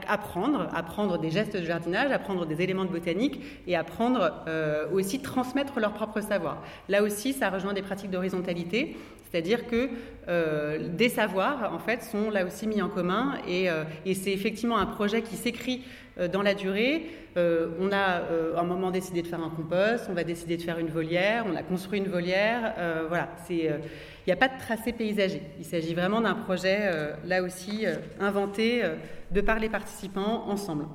apprendre, 0.08 0.68
apprendre 0.74 1.18
des 1.18 1.30
gestes 1.30 1.56
de 1.56 1.66
jardinage, 1.66 2.12
apprendre 2.12 2.46
des 2.46 2.62
éléments 2.62 2.86
de 2.86 2.92
botanique 2.92 3.42
et 3.68 3.76
apprendre 3.76 4.46
aussi 4.94 5.22
transmettre 5.22 5.80
leur 5.80 5.94
propre 5.94 6.22
savoir. 6.22 6.62
Là 6.90 7.04
aussi, 7.04 7.34
ça 7.34 7.50
rejoint 7.50 7.74
des 7.74 7.82
pratiques 7.82 8.12
d'horizontalité, 8.12 8.98
c'est-à-dire 9.30 9.68
que 9.68 9.90
des 10.88 11.10
savoirs, 11.10 11.72
en 11.74 11.80
fait, 11.80 12.04
sont 12.04 12.30
là 12.30 12.46
aussi 12.46 12.68
mis 12.68 12.82
en 12.82 12.90
commun 12.90 13.38
et, 13.48 13.68
et 14.06 14.14
c'est 14.14 14.32
effectivement 14.32 14.78
un 14.78 14.86
projet 14.86 15.22
qui 15.22 15.36
s'écrit 15.36 15.84
dans 16.32 16.42
la 16.42 16.54
durée 16.54 17.10
euh, 17.38 17.70
on 17.80 17.92
a 17.94 18.20
euh, 18.20 18.58
un 18.58 18.64
moment 18.64 18.92
décidé 18.92 19.22
de 19.22 19.28
faire 19.28 19.42
un 19.42 19.50
compost, 19.50 20.08
on 20.10 20.14
va 20.14 20.26
décider 20.26 20.58
de 20.58 20.62
faire 20.62 20.80
une 20.80 20.90
volière, 20.90 21.46
on 21.50 21.56
a 21.56 21.64
construit 21.64 22.00
une 22.00 22.10
volière. 22.10 22.74
Euh, 22.78 23.06
voilà, 23.08 23.30
il 23.50 23.72
n'y 24.28 24.34
a 24.34 24.36
pas 24.36 24.50
de 24.50 24.60
tracé 24.60 24.92
paysager. 24.92 25.42
Il 25.58 25.66
s'agit 25.66 25.94
vraiment 25.94 26.20
d'un 26.20 26.34
projet, 26.34 26.92
là 27.26 27.42
aussi, 27.42 27.86
inventé 28.20 28.84
de 29.32 29.42
par 29.42 29.60
les 29.60 29.70
participants 29.70 30.48
ensemble 30.48 30.86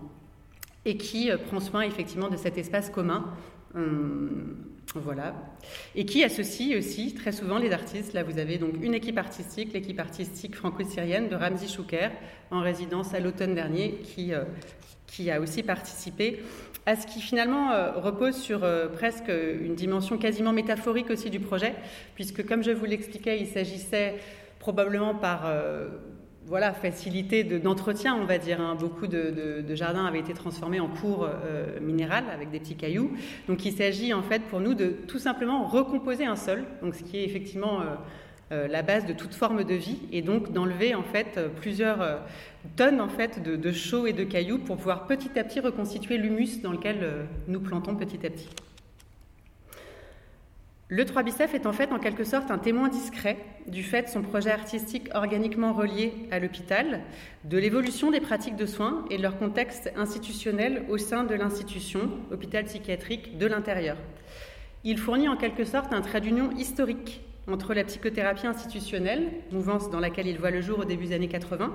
et 0.84 0.97
qui 0.97 1.30
prend 1.49 1.61
soin 1.61 1.82
effectivement 1.82 2.28
de 2.28 2.37
cet 2.37 2.59
espace 2.59 2.91
commun. 2.91 3.32
Hum, 3.74 4.57
voilà. 4.95 5.34
Et 5.95 6.07
qui 6.07 6.22
associe 6.22 6.78
aussi 6.78 7.12
très 7.12 7.32
souvent 7.32 7.59
les 7.59 7.72
artistes. 7.72 8.12
Là, 8.12 8.22
vous 8.22 8.39
avez 8.39 8.57
donc 8.57 8.74
une 8.80 8.95
équipe 8.95 9.18
artistique, 9.18 9.72
l'équipe 9.72 9.99
artistique 9.99 10.55
franco-syrienne 10.55 11.28
de 11.28 11.34
Ramzi 11.34 11.68
Chouker, 11.68 12.11
en 12.51 12.61
résidence 12.61 13.12
à 13.12 13.20
l'automne 13.20 13.55
dernier, 13.55 14.01
qui 14.05 14.32
qui 15.07 15.30
a 15.30 15.41
aussi 15.41 15.62
participé 15.62 16.43
à 16.84 16.95
ce 16.95 17.07
qui 17.07 17.20
finalement 17.20 17.72
euh, 17.72 17.93
repose 17.93 18.37
sur 18.37 18.62
euh, 18.62 18.89
presque 18.89 19.28
une 19.28 19.74
dimension 19.74 20.18
quasiment 20.18 20.53
métaphorique 20.53 21.11
aussi 21.11 21.30
du 21.30 21.41
projet, 21.41 21.74
puisque 22.14 22.47
comme 22.47 22.62
je 22.62 22.70
vous 22.70 22.84
l'expliquais, 22.84 23.41
il 23.41 23.47
s'agissait 23.47 24.16
probablement 24.61 25.14
par 25.14 25.47
euh, 25.47 25.89
voilà, 26.47 26.73
facilité 26.73 27.43
d'entretien, 27.43 28.15
on 28.15 28.25
va 28.25 28.39
dire. 28.39 28.61
Hein. 28.61 28.77
Beaucoup 28.79 29.07
de, 29.07 29.65
jardins 29.75 30.07
avaient 30.07 30.21
été 30.21 30.33
transformés 30.33 30.81
en 30.81 30.89
cours 30.89 31.25
euh, 31.29 31.81
minérales 31.81 32.25
avec 32.33 32.51
des 32.51 32.61
petits 32.61 32.77
cailloux. 32.77 33.13
Donc 33.49 33.65
il 33.65 33.73
s'agit 33.73 34.15
en 34.15 34.23
fait 34.23 34.43
pour 34.43 34.61
nous 34.61 34.75
de 34.75 34.87
tout 35.09 35.19
simplement 35.19 35.67
recomposer 35.67 36.25
un 36.25 36.37
sol, 36.37 36.65
donc 36.83 36.95
ce 36.95 37.03
qui 37.03 37.19
est 37.19 37.25
effectivement 37.25 37.81
euh, 37.81 37.85
euh, 38.53 38.69
la 38.69 38.83
base 38.83 39.07
de 39.07 39.13
toute 39.13 39.35
forme 39.35 39.65
de 39.65 39.75
vie, 39.75 39.99
et 40.13 40.23
donc 40.23 40.53
d'enlever 40.53 40.95
en 40.95 41.03
fait 41.03 41.41
plusieurs 41.57 42.21
tonnes 42.77 43.01
en 43.01 43.09
fait 43.09 43.43
de, 43.43 43.57
de 43.57 43.73
chaux 43.73 44.07
et 44.07 44.13
de 44.13 44.23
cailloux 44.23 44.59
pour 44.59 44.77
pouvoir 44.77 45.07
petit 45.07 45.37
à 45.39 45.43
petit 45.43 45.59
reconstituer 45.59 46.17
l'humus 46.17 46.63
dans 46.63 46.73
lequel 46.73 47.27
nous 47.49 47.61
plantons 47.61 47.97
petit 47.97 48.25
à 48.25 48.31
petit. 48.31 48.49
Le 50.89 51.05
3 51.05 51.24
bicef 51.24 51.53
est 51.53 51.66
en 51.66 51.72
fait 51.72 51.91
en 51.91 51.99
quelque 51.99 52.22
sorte 52.22 52.53
un 52.53 52.59
témoin 52.59 52.89
discret 52.89 53.39
du 53.66 53.82
fait 53.82 54.03
de 54.03 54.09
son 54.09 54.22
projet 54.22 54.53
artistique 54.53 55.09
organiquement 55.14 55.72
relié 55.72 56.12
à 56.30 56.39
l'hôpital, 56.39 57.01
de 57.43 57.59
l'évolution 57.59 58.12
des 58.12 58.20
pratiques 58.20 58.55
de 58.55 58.66
soins 58.66 59.05
et 59.11 59.16
de 59.16 59.22
leur 59.22 59.37
contexte 59.37 59.91
institutionnel 59.97 60.84
au 60.89 60.97
sein 60.97 61.24
de 61.24 61.34
l'institution, 61.34 62.09
hôpital 62.30 62.66
psychiatrique, 62.66 63.37
de 63.37 63.47
l'intérieur. 63.47 63.97
Il 64.84 64.99
fournit 64.99 65.28
en 65.28 65.37
quelque 65.37 65.64
sorte 65.64 65.93
un 65.93 66.03
trait 66.03 66.20
d'union 66.20 66.53
historique 66.53 67.20
entre 67.49 67.74
la 67.74 67.82
psychothérapie 67.82 68.47
institutionnelle, 68.47 69.32
mouvance 69.51 69.91
dans 69.91 69.99
laquelle 69.99 70.28
il 70.28 70.39
voit 70.39 70.53
le 70.53 70.61
jour 70.61 70.78
au 70.78 70.84
début 70.84 71.07
des 71.07 71.14
années 71.14 71.26
80, 71.26 71.72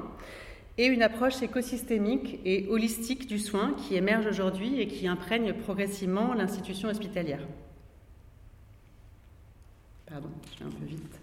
et 0.77 0.85
une 0.85 1.03
approche 1.03 1.41
écosystémique 1.41 2.39
et 2.45 2.65
holistique 2.69 3.27
du 3.27 3.39
soin 3.39 3.73
qui 3.73 3.95
émerge 3.95 4.25
aujourd'hui 4.25 4.79
et 4.79 4.87
qui 4.87 5.05
imprègne 5.09 5.51
progressivement 5.51 6.33
l'institution 6.33 6.87
hospitalière. 6.87 7.41
Pardon, 10.11 10.27
je 10.53 10.59
vais 10.59 10.69
un 10.69 10.73
peu 10.77 10.85
vite. 10.85 11.19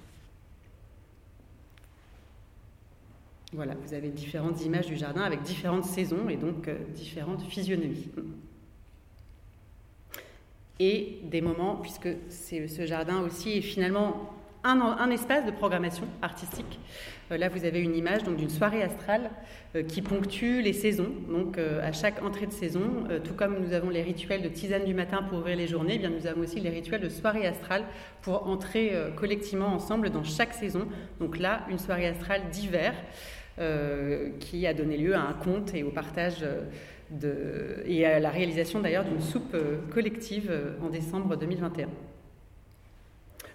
Voilà, 3.53 3.74
vous 3.74 3.93
avez 3.93 4.09
différentes 4.09 4.64
images 4.64 4.86
du 4.86 4.97
jardin 4.97 5.20
avec 5.22 5.43
différentes 5.43 5.84
saisons 5.84 6.30
et 6.30 6.36
donc 6.36 6.68
euh, 6.68 6.78
différentes 6.95 7.43
physionomies. 7.43 8.09
Et 10.80 11.18
des 11.24 11.43
moments, 11.43 11.76
puisque 11.76 12.09
ce 12.30 12.86
jardin 12.86 13.20
aussi 13.20 13.59
est 13.59 13.62
finalement 13.62 14.32
un, 14.64 15.11
espace 15.11 15.45
de 15.45 15.51
programmation 15.51 16.07
artistique. 16.22 16.78
Euh, 17.31 17.37
là, 17.37 17.49
vous 17.49 17.64
avez 17.64 17.81
une 17.81 17.95
image 17.95 18.24
d'une 18.24 18.49
soirée 18.49 18.83
astrale 18.83 19.31
euh, 19.76 19.83
qui 19.83 20.03
ponctue 20.03 20.62
les 20.62 20.72
saisons. 20.72 21.12
Donc, 21.29 21.59
euh, 21.59 21.87
à 21.87 21.93
chaque 21.93 22.22
entrée 22.22 22.47
de 22.47 22.53
saison, 22.53 22.81
tout 23.24 23.35
comme 23.35 23.59
nous 23.61 23.72
avons 23.72 23.91
les 23.91 24.03
rituels 24.03 24.43
de 24.43 24.49
tisane 24.49 24.85
du 24.85 24.95
matin 24.95 25.22
pour 25.22 25.39
ouvrir 25.39 25.57
les 25.57 25.66
journées, 25.66 25.95
eh 25.97 25.99
bien, 25.99 26.11
nous 26.11 26.26
avons 26.26 26.43
aussi 26.43 26.61
les 26.61 26.70
rituels 26.70 27.01
de 27.01 27.09
soirée 27.09 27.47
astrale 27.47 27.85
pour 28.22 28.47
entrer 28.47 28.93
collectivement 29.16 29.68
ensemble 29.68 30.11
dans 30.11 30.24
chaque 30.24 30.55
saison. 30.55 30.87
Donc 31.20 31.39
là, 31.39 31.66
une 31.70 31.79
soirée 31.79 32.07
astrale 32.07 32.43
d'hiver 32.51 32.95
qui 34.41 34.66
a 34.66 34.74
donné 34.74 34.97
lieu 34.97 35.14
à 35.14 35.20
un 35.20 35.33
conte 35.33 35.74
et 35.74 35.83
au 35.83 35.91
partage. 35.91 36.45
Et 37.87 38.05
à 38.05 38.20
la 38.20 38.31
réalisation 38.31 38.81
d'ailleurs 38.81 39.05
d'une 39.05 39.20
soupe 39.20 39.57
collective 39.91 40.53
en 40.83 40.91
décembre 40.91 41.37
2021. 41.37 41.89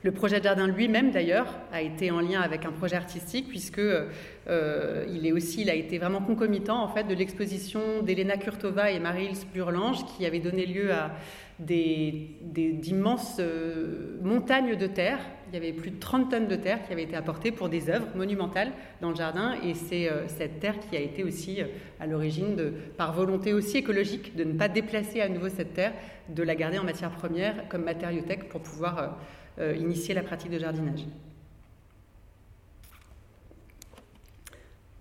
Le 0.04 0.12
projet 0.12 0.40
de 0.40 0.44
jardin 0.44 0.68
lui-même, 0.68 1.12
d'ailleurs, 1.12 1.48
a 1.72 1.82
été 1.82 2.12
en 2.12 2.20
lien 2.20 2.42
avec 2.42 2.66
un 2.66 2.74
projet 2.74 2.98
artistique, 2.98 3.48
puisque 3.48 3.80
euh, 3.80 5.06
il 5.10 5.26
est 5.26 5.32
aussi, 5.32 5.62
il 5.62 5.70
a 5.70 5.76
été 5.76 5.98
vraiment 5.98 6.20
concomitant 6.20 6.84
en 6.84 6.90
fait 6.90 7.06
de 7.06 7.14
l'exposition 7.14 8.02
d'Elena 8.02 8.36
Kurtova 8.36 8.92
et 8.92 9.00
Marie-Ilse 9.00 9.48
Burlange, 9.54 10.06
qui 10.06 10.26
avait 10.26 10.42
donné 10.42 10.66
lieu 10.66 10.92
à 10.92 11.12
d'immenses 11.60 13.38
euh, 13.40 14.18
montagnes 14.22 14.76
de 14.76 14.88
terre. 14.88 15.20
Il 15.48 15.54
y 15.54 15.58
avait 15.58 15.72
plus 15.72 15.92
de 15.92 16.00
30 16.00 16.32
tonnes 16.32 16.48
de 16.48 16.56
terre 16.58 16.86
qui 16.86 16.92
avaient 16.92 17.04
été 17.04 17.16
apportées 17.16 17.52
pour 17.52 17.70
des 17.70 17.90
œuvres 17.90 18.08
monumentales 18.16 18.72
dans 19.00 19.10
le 19.10 19.16
jardin. 19.16 19.54
Et 19.64 19.74
c'est 19.74 20.10
euh, 20.10 20.28
cette 20.28 20.60
terre 20.60 20.80
qui 20.80 20.98
a 20.98 21.00
été 21.00 21.24
aussi 21.24 21.60
à 22.02 22.08
l'origine, 22.08 22.74
par 22.98 23.14
volonté 23.14 23.54
aussi 23.54 23.78
écologique, 23.78 24.36
de 24.36 24.44
ne 24.44 24.54
pas 24.54 24.68
déplacer 24.68 25.22
à 25.22 25.30
nouveau 25.30 25.48
cette 25.48 25.74
terre, 25.74 25.94
de 26.28 26.44
la 26.44 26.56
garder 26.56 26.80
en 26.80 26.84
matière 26.84 27.12
première 27.12 27.70
comme 27.70 27.84
matériothèque 27.84 28.50
pour 28.50 28.62
pouvoir 28.62 29.18
euh, 29.60 29.76
initier 29.76 30.14
la 30.14 30.24
pratique 30.24 30.50
de 30.50 30.58
jardinage. 30.58 31.06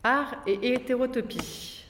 Art 0.05 0.43
et 0.47 0.75
hétérotopie. 0.75 1.85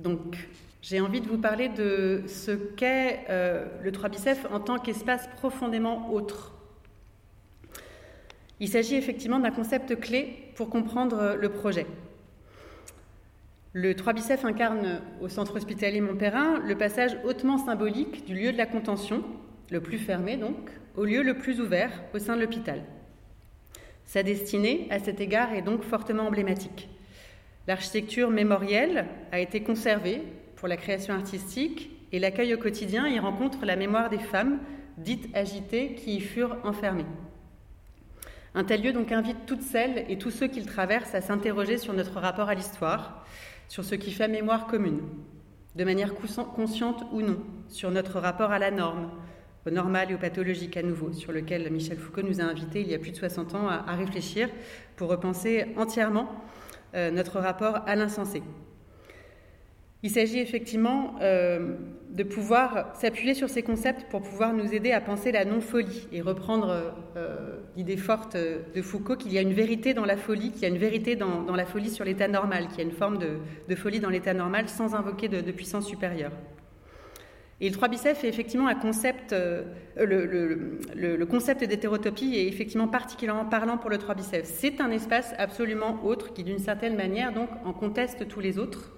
Donc, 0.00 0.48
j'ai 0.82 1.00
envie 1.00 1.20
de 1.20 1.28
vous 1.28 1.38
parler 1.38 1.68
de 1.68 2.24
ce 2.26 2.50
qu'est 2.50 3.24
euh, 3.30 3.66
le 3.82 3.92
3 3.92 4.08
bicef 4.08 4.46
en 4.50 4.60
tant 4.60 4.78
qu'espace 4.78 5.28
profondément 5.36 6.12
autre. 6.12 6.52
Il 8.60 8.68
s'agit 8.68 8.96
effectivement 8.96 9.38
d'un 9.38 9.50
concept 9.50 9.98
clé 9.98 10.52
pour 10.56 10.70
comprendre 10.70 11.36
le 11.40 11.48
projet. 11.48 11.86
Le 13.72 13.94
3 13.94 14.12
bicef 14.12 14.44
incarne 14.44 15.00
au 15.22 15.30
centre 15.30 15.56
hospitalier 15.56 16.02
Montperrin 16.02 16.58
le 16.58 16.76
passage 16.76 17.16
hautement 17.24 17.56
symbolique 17.56 18.26
du 18.26 18.34
lieu 18.34 18.52
de 18.52 18.58
la 18.58 18.66
contention, 18.66 19.24
le 19.70 19.80
plus 19.80 19.96
fermé 19.96 20.36
donc, 20.36 20.58
au 20.96 21.04
lieu 21.04 21.22
le 21.22 21.34
plus 21.34 21.60
ouvert 21.60 21.90
au 22.14 22.18
sein 22.18 22.36
de 22.36 22.42
l'hôpital. 22.42 22.82
Sa 24.04 24.22
destinée, 24.22 24.86
à 24.90 24.98
cet 24.98 25.20
égard, 25.20 25.52
est 25.52 25.62
donc 25.62 25.82
fortement 25.82 26.26
emblématique. 26.26 26.88
L'architecture 27.66 28.30
mémorielle 28.30 29.06
a 29.30 29.40
été 29.40 29.62
conservée 29.62 30.22
pour 30.56 30.68
la 30.68 30.76
création 30.76 31.14
artistique 31.14 31.90
et 32.12 32.18
l'accueil 32.18 32.54
au 32.54 32.58
quotidien 32.58 33.08
y 33.08 33.18
rencontre 33.18 33.64
la 33.64 33.76
mémoire 33.76 34.10
des 34.10 34.18
femmes 34.18 34.58
dites 34.98 35.28
agitées 35.34 35.94
qui 35.94 36.16
y 36.16 36.20
furent 36.20 36.58
enfermées. 36.64 37.06
Un 38.54 38.64
tel 38.64 38.82
lieu 38.82 38.92
donc 38.92 39.12
invite 39.12 39.46
toutes 39.46 39.62
celles 39.62 40.04
et 40.10 40.18
tous 40.18 40.30
ceux 40.30 40.48
qui 40.48 40.60
le 40.60 40.66
traversent 40.66 41.14
à 41.14 41.22
s'interroger 41.22 41.78
sur 41.78 41.94
notre 41.94 42.20
rapport 42.20 42.50
à 42.50 42.54
l'histoire, 42.54 43.24
sur 43.68 43.84
ce 43.84 43.94
qui 43.94 44.12
fait 44.12 44.28
mémoire 44.28 44.66
commune, 44.66 45.00
de 45.74 45.84
manière 45.84 46.12
consciente 46.14 47.04
ou 47.12 47.22
non, 47.22 47.38
sur 47.68 47.90
notre 47.90 48.20
rapport 48.20 48.50
à 48.50 48.58
la 48.58 48.70
norme, 48.70 49.10
au 49.66 49.70
normal 49.70 50.10
et 50.10 50.14
au 50.14 50.18
pathologique 50.18 50.76
à 50.76 50.82
nouveau, 50.82 51.12
sur 51.12 51.32
lequel 51.32 51.70
Michel 51.70 51.98
Foucault 51.98 52.22
nous 52.22 52.40
a 52.40 52.44
invités 52.44 52.80
il 52.80 52.88
y 52.88 52.94
a 52.94 52.98
plus 52.98 53.12
de 53.12 53.16
60 53.16 53.54
ans 53.54 53.68
à, 53.68 53.94
réfléchir 53.94 54.48
pour 54.96 55.08
repenser 55.08 55.66
entièrement 55.76 56.28
euh, 56.94 57.10
notre 57.10 57.38
rapport 57.38 57.80
à 57.86 57.94
l'insensé. 57.96 58.42
Il 60.04 60.10
s'agit 60.10 60.40
effectivement 60.40 61.14
euh, 61.20 61.76
de 62.10 62.24
pouvoir 62.24 62.92
s'appuyer 62.96 63.34
sur 63.34 63.48
ces 63.48 63.62
concepts 63.62 64.10
pour 64.10 64.20
pouvoir 64.20 64.52
nous 64.52 64.74
aider 64.74 64.90
à 64.90 65.00
penser 65.00 65.30
la 65.30 65.44
non-folie 65.44 66.08
et 66.10 66.20
reprendre 66.20 66.92
euh, 67.16 67.60
l'idée 67.76 67.96
forte 67.96 68.36
de 68.36 68.82
Foucault 68.82 69.14
qu'il 69.14 69.32
y 69.32 69.38
a 69.38 69.42
une 69.42 69.52
vérité 69.52 69.94
dans 69.94 70.04
la 70.04 70.16
folie, 70.16 70.50
qu'il 70.50 70.62
y 70.62 70.64
a 70.64 70.68
une 70.68 70.76
vérité 70.78 71.14
dans, 71.14 71.54
la 71.54 71.66
folie 71.66 71.88
sur 71.88 72.04
l'état 72.04 72.26
normal, 72.26 72.66
qu'il 72.66 72.78
y 72.78 72.80
a 72.80 72.84
une 72.84 72.90
forme 72.90 73.18
de, 73.18 73.74
folie 73.76 74.00
dans 74.00 74.10
l'état 74.10 74.34
normal 74.34 74.68
sans 74.68 74.96
invoquer 74.96 75.28
de, 75.28 75.40
de 75.40 75.52
puissance 75.52 75.86
supérieure. 75.86 76.32
Et 77.62 77.68
le 77.68 77.74
3 77.76 77.86
bicef 77.86 78.24
est 78.24 78.28
effectivement 78.28 78.66
un 78.66 78.74
concept, 78.74 79.32
euh, 79.32 79.62
le, 79.96 81.24
concept 81.26 81.62
d'hétérotopie 81.62 82.34
est 82.34 82.48
effectivement 82.48 82.88
particulièrement 82.88 83.44
parlant 83.44 83.78
pour 83.78 83.88
le 83.88 83.98
3 83.98 84.16
bicef. 84.16 84.42
C'est 84.44 84.80
un 84.80 84.90
espace 84.90 85.32
absolument 85.38 86.04
autre 86.04 86.32
qui, 86.32 86.42
d'une 86.42 86.58
certaine 86.58 86.96
manière, 86.96 87.32
donc, 87.32 87.48
en 87.64 87.72
conteste 87.72 88.26
tous 88.26 88.40
les 88.40 88.58
autres. 88.58 88.90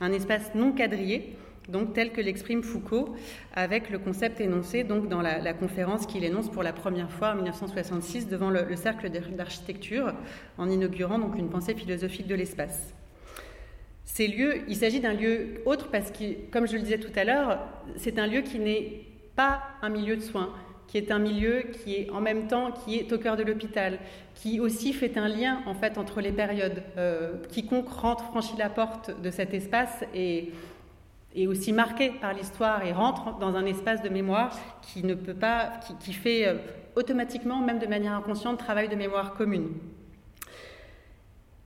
Un 0.00 0.14
espace 0.14 0.54
non 0.54 0.72
quadrillé, 0.72 1.36
donc 1.68 1.92
tel 1.92 2.10
que 2.10 2.22
l'exprime 2.22 2.62
Foucault, 2.62 3.14
avec 3.54 3.90
le 3.90 3.98
concept 3.98 4.40
énoncé 4.40 4.82
dans 4.82 5.20
la, 5.20 5.52
conférence 5.52 6.06
qu'il 6.06 6.24
énonce 6.24 6.48
pour 6.48 6.62
la 6.62 6.72
première 6.72 7.12
fois 7.12 7.32
en 7.32 7.34
1966 7.34 8.28
devant 8.28 8.48
le, 8.48 8.64
le 8.64 8.76
cercle 8.76 9.10
d'architecture, 9.10 10.14
en 10.56 10.70
inaugurant 10.70 11.18
donc 11.18 11.36
une 11.36 11.50
pensée 11.50 11.74
philosophique 11.74 12.26
de 12.26 12.34
l'espace. 12.34 12.94
Ces 14.06 14.28
lieux, 14.28 14.62
il 14.68 14.76
s'agit 14.76 15.00
d'un 15.00 15.12
lieu 15.12 15.60
autre 15.66 15.88
parce 15.90 16.10
que, 16.10 16.50
comme 16.50 16.66
je 16.66 16.74
le 16.74 16.82
disais 16.82 16.98
tout 16.98 17.12
à 17.16 17.24
l'heure, 17.24 17.58
c'est 17.96 18.18
un 18.18 18.26
lieu 18.26 18.40
qui 18.40 18.58
n'est 18.58 19.02
pas 19.34 19.60
un 19.82 19.88
milieu 19.88 20.16
de 20.16 20.22
soins, 20.22 20.54
qui 20.86 20.96
est 20.96 21.10
un 21.10 21.18
milieu 21.18 21.64
qui 21.72 21.96
est 21.96 22.10
en 22.10 22.20
même 22.20 22.46
temps 22.46 22.70
qui 22.70 22.98
est 22.98 23.12
au 23.12 23.18
cœur 23.18 23.36
de 23.36 23.42
l'hôpital, 23.42 23.98
qui 24.34 24.60
aussi 24.60 24.92
fait 24.92 25.18
un 25.18 25.28
lien 25.28 25.60
en 25.66 25.74
fait 25.74 25.98
entre 25.98 26.20
les 26.20 26.32
périodes. 26.32 26.82
Euh, 26.96 27.34
quiconque 27.50 27.88
rentre, 27.88 28.24
franchit 28.26 28.56
la 28.56 28.70
porte 28.70 29.20
de 29.20 29.30
cet 29.30 29.52
espace 29.52 30.04
et 30.14 30.52
est 31.34 31.48
aussi 31.48 31.72
marqué 31.72 32.12
par 32.20 32.32
l'histoire 32.32 32.84
et 32.86 32.92
rentre 32.92 33.38
dans 33.38 33.56
un 33.56 33.66
espace 33.66 34.02
de 34.02 34.08
mémoire 34.08 34.56
qui 34.82 35.04
ne 35.04 35.14
peut 35.14 35.34
pas, 35.34 35.72
qui, 36.00 36.12
fait 36.12 36.46
euh, 36.46 36.54
automatiquement, 36.94 37.60
même 37.60 37.80
de 37.80 37.86
manière 37.86 38.14
inconsciente, 38.14 38.58
travail 38.58 38.88
de 38.88 38.94
mémoire 38.94 39.34
commune, 39.34 39.68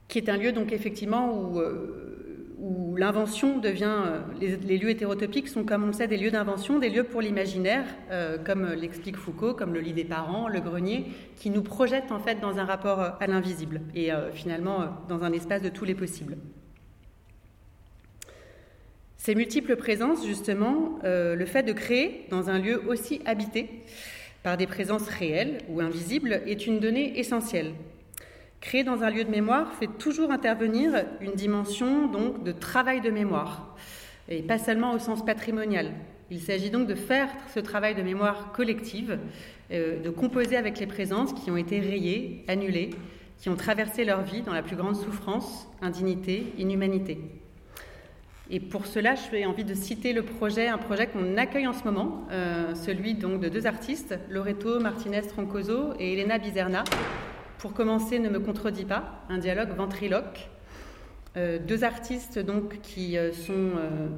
qui 0.08 0.18
est 0.18 0.28
un 0.28 0.38
lieu 0.38 0.52
donc 0.52 0.72
effectivement 0.72 1.32
où 1.32 1.60
euh, 1.60 2.19
où 2.60 2.94
l'invention 2.96 3.58
devient, 3.58 3.96
euh, 4.06 4.20
les, 4.38 4.78
lieux 4.78 4.90
hétérotopiques 4.90 5.48
sont, 5.48 5.64
comme 5.64 5.84
on 5.84 5.86
le 5.86 5.92
sait, 5.92 6.06
des 6.06 6.18
lieux 6.18 6.30
d'invention, 6.30 6.78
des 6.78 6.90
lieux 6.90 7.04
pour 7.04 7.22
l'imaginaire, 7.22 7.86
euh, 8.10 8.36
comme 8.36 8.66
l'explique 8.74 9.16
Foucault, 9.16 9.54
comme 9.54 9.72
le 9.72 9.80
lit 9.80 9.94
des 9.94 10.04
parents, 10.04 10.46
le 10.46 10.60
grenier, 10.60 11.06
qui 11.36 11.48
nous 11.48 11.62
projettent 11.62 12.12
en 12.12 12.20
fait 12.20 12.38
dans 12.38 12.58
un 12.58 12.64
rapport 12.64 13.00
à 13.18 13.26
l'invisible 13.26 13.80
et 13.94 14.12
euh, 14.12 14.30
finalement 14.30 14.98
dans 15.08 15.24
un 15.24 15.32
espace 15.32 15.62
de 15.62 15.70
tous 15.70 15.86
les 15.86 15.94
possibles. 15.94 16.36
Ces 19.16 19.34
multiples 19.34 19.76
présences, 19.76 20.26
justement, 20.26 20.98
le 21.04 21.44
fait 21.44 21.62
de 21.62 21.74
créer 21.74 22.26
dans 22.30 22.48
un 22.48 22.58
lieu 22.58 22.82
aussi 22.88 23.20
habité 23.26 23.68
par 24.42 24.56
des 24.56 24.66
présences 24.66 25.06
réelles 25.08 25.58
ou 25.68 25.82
invisibles 25.82 26.40
est 26.46 26.66
une 26.66 26.80
donnée 26.80 27.18
essentielle 27.18 27.74
Créer 28.60 28.84
dans 28.84 29.02
un 29.02 29.10
lieu 29.10 29.24
de 29.24 29.30
mémoire 29.30 29.72
fait 29.74 29.86
toujours 29.86 30.30
intervenir 30.30 31.06
une 31.20 31.32
dimension 31.32 32.08
donc 32.08 32.44
de 32.44 32.52
travail 32.52 33.00
de 33.00 33.10
mémoire, 33.10 33.74
et 34.28 34.42
pas 34.42 34.58
seulement 34.58 34.92
au 34.92 34.98
sens 34.98 35.24
patrimonial. 35.24 35.92
Il 36.30 36.40
s'agit 36.40 36.70
donc 36.70 36.86
de 36.86 36.94
faire 36.94 37.28
ce 37.52 37.58
travail 37.58 37.94
de 37.94 38.02
mémoire 38.02 38.52
collective, 38.52 39.18
euh, 39.72 40.00
de 40.00 40.10
composer 40.10 40.56
avec 40.56 40.78
les 40.78 40.86
présences 40.86 41.32
qui 41.32 41.50
ont 41.50 41.56
été 41.56 41.80
rayées, 41.80 42.44
annulées, 42.48 42.90
qui 43.38 43.48
ont 43.48 43.56
traversé 43.56 44.04
leur 44.04 44.22
vie 44.22 44.42
dans 44.42 44.52
la 44.52 44.62
plus 44.62 44.76
grande 44.76 44.94
souffrance, 44.94 45.66
indignité, 45.80 46.52
inhumanité. 46.58 47.18
Et 48.50 48.60
pour 48.60 48.86
cela, 48.86 49.14
j'ai 49.14 49.46
envie 49.46 49.64
de 49.64 49.74
citer 49.74 50.12
le 50.12 50.22
projet, 50.22 50.68
un 50.68 50.76
projet 50.76 51.06
qu'on 51.06 51.36
accueille 51.36 51.66
en 51.66 51.72
ce 51.72 51.84
moment, 51.84 52.26
euh, 52.30 52.74
celui 52.74 53.14
donc 53.14 53.40
de 53.40 53.48
deux 53.48 53.66
artistes, 53.66 54.18
Loreto 54.28 54.80
Martinez 54.80 55.22
Troncoso 55.22 55.94
et 55.98 56.12
Elena 56.12 56.38
Bizerna. 56.38 56.84
Pour 57.60 57.74
commencer, 57.74 58.18
ne 58.18 58.30
me 58.30 58.40
contredis 58.40 58.86
pas, 58.86 59.22
un 59.28 59.36
dialogue 59.36 59.68
ventriloque. 59.76 60.48
Euh, 61.36 61.58
deux 61.58 61.84
artistes 61.84 62.38
donc 62.38 62.80
qui 62.80 63.18
euh, 63.18 63.32
sont 63.32 63.72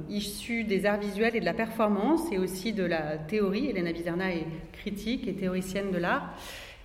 issus 0.09 0.63
des 0.63 0.85
arts 0.85 0.99
visuels 0.99 1.35
et 1.35 1.41
de 1.41 1.45
la 1.45 1.53
performance 1.53 2.21
et 2.31 2.37
aussi 2.37 2.71
de 2.71 2.85
la 2.85 3.17
théorie. 3.17 3.67
Elena 3.69 3.91
Bizerna 3.91 4.33
est 4.33 4.47
critique 4.71 5.27
et 5.27 5.33
théoricienne 5.33 5.91
de 5.91 5.97
l'art. 5.97 6.33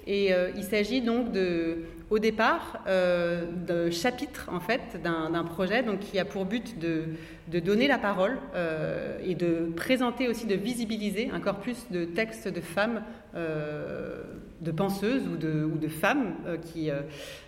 Et 0.09 0.33
il 0.57 0.65
s'agit 0.65 1.03
donc 1.03 1.33
de, 1.33 1.85
au 2.11 2.19
départ 2.19 2.81
euh, 2.87 3.45
d'un 3.67 3.91
chapitre 3.91 4.49
en 4.51 4.61
fait 4.61 5.01
d'un 5.03 5.45
projet 5.45 5.83
donc 5.83 6.01
qui 6.01 6.19
a 6.19 6.25
pour 6.25 6.45
but 6.45 6.79
de, 6.79 7.05
de 7.49 7.59
donner 7.59 7.87
la 7.87 7.99
parole 7.99 8.39
euh, 8.55 9.19
et 9.25 9.35
de 9.35 9.71
présenter 9.77 10.29
aussi 10.29 10.47
de 10.47 10.55
visibiliser 10.55 11.31
un 11.33 11.41
corpus 11.41 11.87
de 11.91 12.05
textes 12.05 12.49
de 12.49 12.61
femmes 12.61 13.03
euh, 13.35 14.23
de 14.61 14.71
penseuses 14.71 15.27
ou 15.27 15.37
de, 15.37 15.89
femmes 15.89 16.35
euh, 16.47 16.57
qui, 16.57 16.91
euh, 16.91 17.01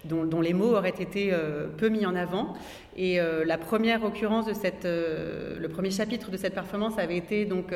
dont, 0.04 0.40
les 0.40 0.54
mots 0.54 0.76
auraient 0.76 0.90
été 0.90 1.32
peu 1.76 1.88
mis 1.88 2.06
en 2.06 2.14
avant. 2.14 2.54
Et 2.96 3.18
la 3.46 3.56
première 3.56 4.04
occurrence 4.04 4.46
de 4.46 4.52
cette 4.52 4.84
le 4.84 5.68
premier 5.68 5.90
chapitre 5.90 6.30
de 6.30 6.36
cette 6.36 6.54
performance 6.54 6.98
avait 6.98 7.16
été 7.16 7.44
donc 7.44 7.72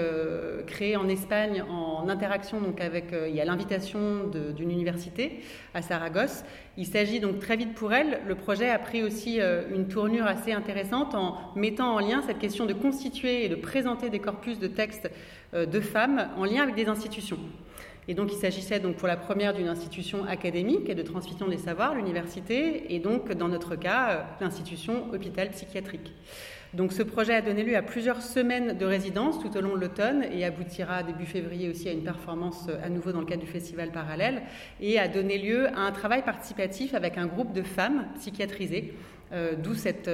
créé 0.67 0.97
en 0.97 1.09
Espagne 1.09 1.63
en 1.63 2.09
interaction 2.09 2.61
donc 2.61 2.81
avec 2.81 3.07
il 3.13 3.35
y 3.35 3.41
a 3.41 3.45
l'invitation 3.45 4.27
d'une 4.57 4.71
université 4.71 5.41
à 5.73 5.83
Saragosse. 5.83 6.45
Il 6.77 6.87
s'agit 6.87 7.21
donc 7.21 7.39
très 7.39 7.57
vite 7.57 7.75
pour 7.75 7.93
elle, 7.93 8.21
le 8.27 8.35
projet 8.35 8.69
a 8.69 8.81
pris 8.81 9.05
aussi 9.05 9.41
euh, 9.41 9.63
une 9.73 9.87
tournure 9.87 10.27
assez 10.27 10.53
intéressante 10.53 11.15
en 11.15 11.39
mettant 11.55 11.95
en 11.95 12.01
lien 12.01 12.21
cette 12.27 12.41
question 12.41 12.67
de 12.67 12.73
constituer 12.73 13.45
et 13.45 13.49
de 13.49 13.55
présenter 13.55 14.11
des 14.11 14.19
corpus 14.19 14.59
de 14.59 14.67
textes 14.67 15.09
euh, 15.55 15.67
de 15.67 15.79
femmes 15.79 16.29
en 16.37 16.45
lien 16.45 16.63
avec 16.63 16.75
des 16.75 16.89
institutions. 16.89 17.39
Et 18.09 18.15
donc 18.15 18.33
il 18.33 18.39
s'agissait 18.39 18.81
donc 18.81 18.97
pour 18.97 19.09
la 19.09 19.17
première 19.17 19.55
d'une 19.55 19.69
institution 19.69 20.25
académique 20.25 20.89
et 20.91 20.95
de 20.95 21.03
transmission 21.03 21.49
des 21.49 21.57
savoirs, 21.57 21.95
l'université, 21.95 22.95
et 22.95 22.99
donc 22.99 23.33
dans 23.33 23.49
notre 23.49 23.77
cas 23.77 24.11
euh, 24.11 24.23
l'institution 24.41 25.07
hôpital 25.13 25.51
psychiatrique. 25.51 26.13
Donc 26.75 26.93
ce 26.93 27.03
projet 27.03 27.35
a 27.35 27.41
donné 27.41 27.63
lieu 27.63 27.77
à 27.77 27.83
plusieurs 27.83 28.21
semaines 28.21 28.77
de 28.77 28.85
résidence 28.85 29.39
tout 29.39 29.57
au 29.57 29.61
long 29.61 29.77
de 29.77 29.81
l'automne 29.81 30.25
et 30.33 30.45
aboutira 30.45 31.05
début 31.05 31.25
février 31.25 31.71
aussi 31.71 31.89
à 31.89 31.93
une 31.93 32.03
performance 32.03 32.67
euh, 32.69 32.85
à 32.85 32.89
nouveau 32.89 33.13
dans 33.13 33.21
le 33.21 33.27
cadre 33.27 33.43
du 33.43 33.51
festival 33.51 33.91
parallèle 33.91 34.43
et 34.81 34.99
a 34.99 35.09
donné 35.09 35.39
lieu 35.39 35.69
à 35.69 35.81
un 35.81 35.93
travail 35.93 36.23
participatif 36.23 36.95
avec 36.95 37.17
un 37.17 37.27
groupe 37.27 37.53
de 37.53 37.63
femmes 37.63 38.07
psychiatrisées 38.17 38.93
euh, 39.33 39.55
d'où 39.57 39.75
cette. 39.75 40.11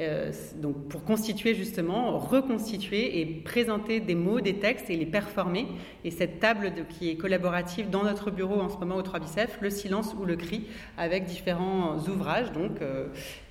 Euh, 0.00 0.32
donc 0.56 0.88
pour 0.88 1.04
constituer 1.04 1.54
justement, 1.54 2.18
reconstituer 2.18 3.20
et 3.20 3.26
présenter 3.26 4.00
des 4.00 4.14
mots, 4.14 4.40
des 4.40 4.58
textes 4.58 4.90
et 4.90 4.96
les 4.96 5.06
performer. 5.06 5.66
Et 6.04 6.10
cette 6.10 6.40
table 6.40 6.72
qui 6.88 7.10
est 7.10 7.16
collaborative 7.16 7.90
dans 7.90 8.04
notre 8.04 8.30
bureau 8.30 8.60
en 8.60 8.68
ce 8.68 8.76
moment 8.78 8.96
au 8.96 9.02
3 9.02 9.20
Bicef, 9.20 9.58
Le 9.60 9.70
silence 9.70 10.14
ou 10.18 10.24
le 10.24 10.36
cri, 10.36 10.66
avec 10.96 11.24
différents 11.24 11.98
ouvrages 12.08 12.52
donc, 12.52 12.78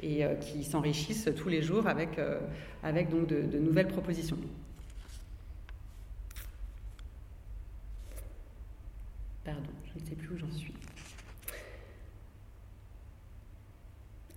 et 0.02 0.24
qui 0.42 0.64
s'enrichissent 0.64 1.30
tous 1.36 1.50
les 1.50 1.62
jours 1.62 1.88
avec, 1.88 2.20
avec 2.84 3.10
donc 3.10 3.28
de, 3.28 3.42
de 3.42 3.60
nouvelles 3.60 3.88
propositions. 3.88 4.38
Pardon, 9.44 9.62
je 9.94 10.04
ne 10.04 10.06
sais 10.08 10.16
plus 10.16 10.36
où 10.36 10.38
j'en 10.38 10.52
suis. 10.52 10.74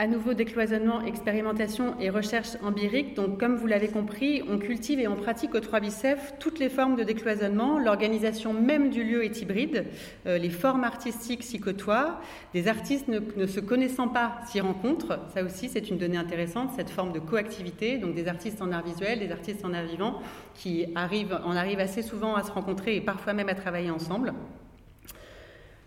À 0.02 0.08
nouveau, 0.08 0.34
décloisonnement, 0.34 1.00
expérimentation 1.02 1.94
et 2.00 2.10
recherche 2.10 2.56
empirique. 2.64 3.14
Donc, 3.14 3.38
comme 3.38 3.54
vous 3.54 3.68
l'avez 3.68 3.86
compris, 3.86 4.42
on 4.50 4.58
cultive 4.58 4.98
et 4.98 5.06
on 5.06 5.14
pratique 5.14 5.54
au 5.54 5.60
3 5.60 5.78
Bicef 5.78 6.34
toutes 6.40 6.58
les 6.58 6.68
formes 6.68 6.96
de 6.96 7.04
décloisonnement. 7.04 7.78
L'organisation 7.78 8.52
même 8.52 8.90
du 8.90 9.04
lieu 9.04 9.24
est 9.24 9.40
hybride. 9.40 9.86
Euh, 10.26 10.38
les 10.38 10.50
formes 10.50 10.82
artistiques 10.82 11.44
s'y 11.44 11.60
côtoient. 11.60 12.20
Des 12.52 12.66
artistes 12.66 13.06
ne, 13.06 13.46
se 13.46 13.60
connaissant 13.60 14.08
pas 14.08 14.40
s'y 14.48 14.60
rencontrent. 14.60 15.20
Ça 15.32 15.44
aussi, 15.44 15.68
c'est 15.68 15.88
une 15.88 15.98
donnée 15.98 16.16
intéressante, 16.16 16.70
cette 16.74 16.90
forme 16.90 17.12
de 17.12 17.20
coactivité. 17.20 17.98
Donc, 17.98 18.16
des 18.16 18.26
artistes 18.26 18.60
en 18.60 18.72
art 18.72 18.84
visuel, 18.84 19.20
des 19.20 19.30
artistes 19.30 19.64
en 19.64 19.72
art 19.72 19.84
vivant 19.84 20.20
qui 20.54 20.86
arrivent, 20.96 21.38
en 21.44 21.54
arrivent 21.54 21.78
assez 21.78 22.02
souvent 22.02 22.34
à 22.34 22.42
se 22.42 22.50
rencontrer 22.50 22.96
et 22.96 23.00
parfois 23.00 23.34
même 23.34 23.48
à 23.48 23.54
travailler 23.54 23.92
ensemble. 23.92 24.34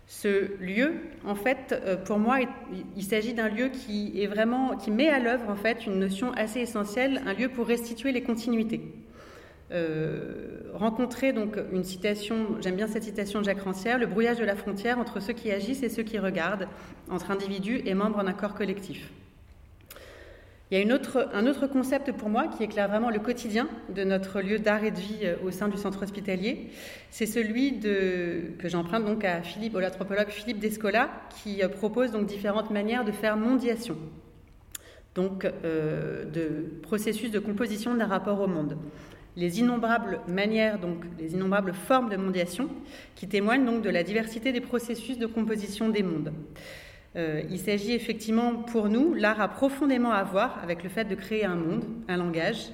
Ce 0.08 0.56
lieu, 0.60 0.94
en 1.24 1.34
fait, 1.34 1.72
euh, 1.72 1.96
pour 1.96 2.18
moi, 2.18 2.38
il 2.96 3.02
s'agit 3.02 3.34
d'un 3.34 3.48
lieu 3.48 3.68
qui 3.68 4.22
est 4.22 4.28
vraiment, 4.28 4.76
qui 4.76 4.92
met 4.92 5.08
à 5.08 5.18
l'œuvre 5.18 5.50
en 5.50 5.56
fait 5.56 5.84
une 5.84 5.98
notion 5.98 6.32
assez 6.32 6.60
essentielle, 6.60 7.22
un 7.26 7.34
lieu 7.34 7.48
pour 7.48 7.66
restituer 7.66 8.12
les 8.12 8.22
continuités. 8.22 8.80
Euh, 9.72 10.60
rencontrer 10.74 11.32
donc 11.32 11.58
une 11.72 11.82
citation, 11.82 12.56
j'aime 12.60 12.76
bien 12.76 12.86
cette 12.86 13.02
citation 13.02 13.40
de 13.40 13.46
Jacques 13.46 13.62
Rancière, 13.62 13.98
le 13.98 14.06
brouillage 14.06 14.38
de 14.38 14.44
la 14.44 14.54
frontière 14.54 15.00
entre 15.00 15.20
ceux 15.20 15.32
qui 15.32 15.50
agissent 15.50 15.82
et 15.82 15.88
ceux 15.88 16.04
qui 16.04 16.20
regardent, 16.20 16.68
entre 17.10 17.32
individus 17.32 17.82
et 17.84 17.94
membres 17.94 18.22
d'un 18.22 18.32
corps 18.32 18.54
collectif. 18.54 19.10
Il 20.72 20.76
y 20.76 20.82
a 20.82 20.84
un 20.84 21.46
autre 21.46 21.66
concept 21.68 22.10
pour 22.10 22.28
moi 22.28 22.48
qui 22.48 22.64
éclaire 22.64 22.88
vraiment 22.88 23.10
le 23.10 23.20
quotidien 23.20 23.68
de 23.94 24.02
notre 24.02 24.40
lieu 24.40 24.58
d'art 24.58 24.82
et 24.82 24.90
de 24.90 24.98
vie 24.98 25.20
euh, 25.22 25.36
au 25.44 25.52
sein 25.52 25.68
du 25.68 25.76
centre 25.76 26.02
hospitalier. 26.02 26.70
C'est 27.10 27.26
celui 27.26 27.78
que 27.78 28.68
j'emprunte 28.68 29.04
donc 29.04 29.24
à 29.24 29.42
Philippe, 29.42 29.74
l'anthropologue 29.74 30.28
Philippe 30.28 30.58
Descola, 30.58 31.08
qui 31.36 31.62
euh, 31.62 31.68
propose 31.68 32.10
donc 32.10 32.26
différentes 32.26 32.70
manières 32.70 33.04
de 33.04 33.12
faire 33.12 33.36
mondiation, 33.36 33.96
donc 35.14 35.44
euh, 35.44 36.24
de 36.24 36.80
processus 36.82 37.30
de 37.30 37.38
composition 37.38 37.94
d'un 37.94 38.06
rapport 38.06 38.40
au 38.40 38.48
monde. 38.48 38.76
Les 39.36 39.60
innombrables 39.60 40.18
manières, 40.26 40.80
donc 40.80 41.04
les 41.16 41.34
innombrables 41.34 41.74
formes 41.74 42.10
de 42.10 42.16
mondiation, 42.16 42.68
qui 43.14 43.28
témoignent 43.28 43.66
donc 43.66 43.82
de 43.82 43.90
la 43.90 44.02
diversité 44.02 44.50
des 44.50 44.62
processus 44.62 45.16
de 45.16 45.26
composition 45.26 45.90
des 45.90 46.02
mondes. 46.02 46.32
Euh, 47.16 47.42
il 47.50 47.58
s'agit 47.58 47.92
effectivement 47.92 48.54
pour 48.54 48.88
nous, 48.88 49.14
l'art 49.14 49.40
a 49.40 49.48
profondément 49.48 50.12
à 50.12 50.22
voir 50.22 50.60
avec 50.62 50.82
le 50.82 50.90
fait 50.90 51.04
de 51.04 51.14
créer 51.14 51.44
un 51.44 51.54
monde, 51.54 51.84
un 52.08 52.16
langage. 52.18 52.68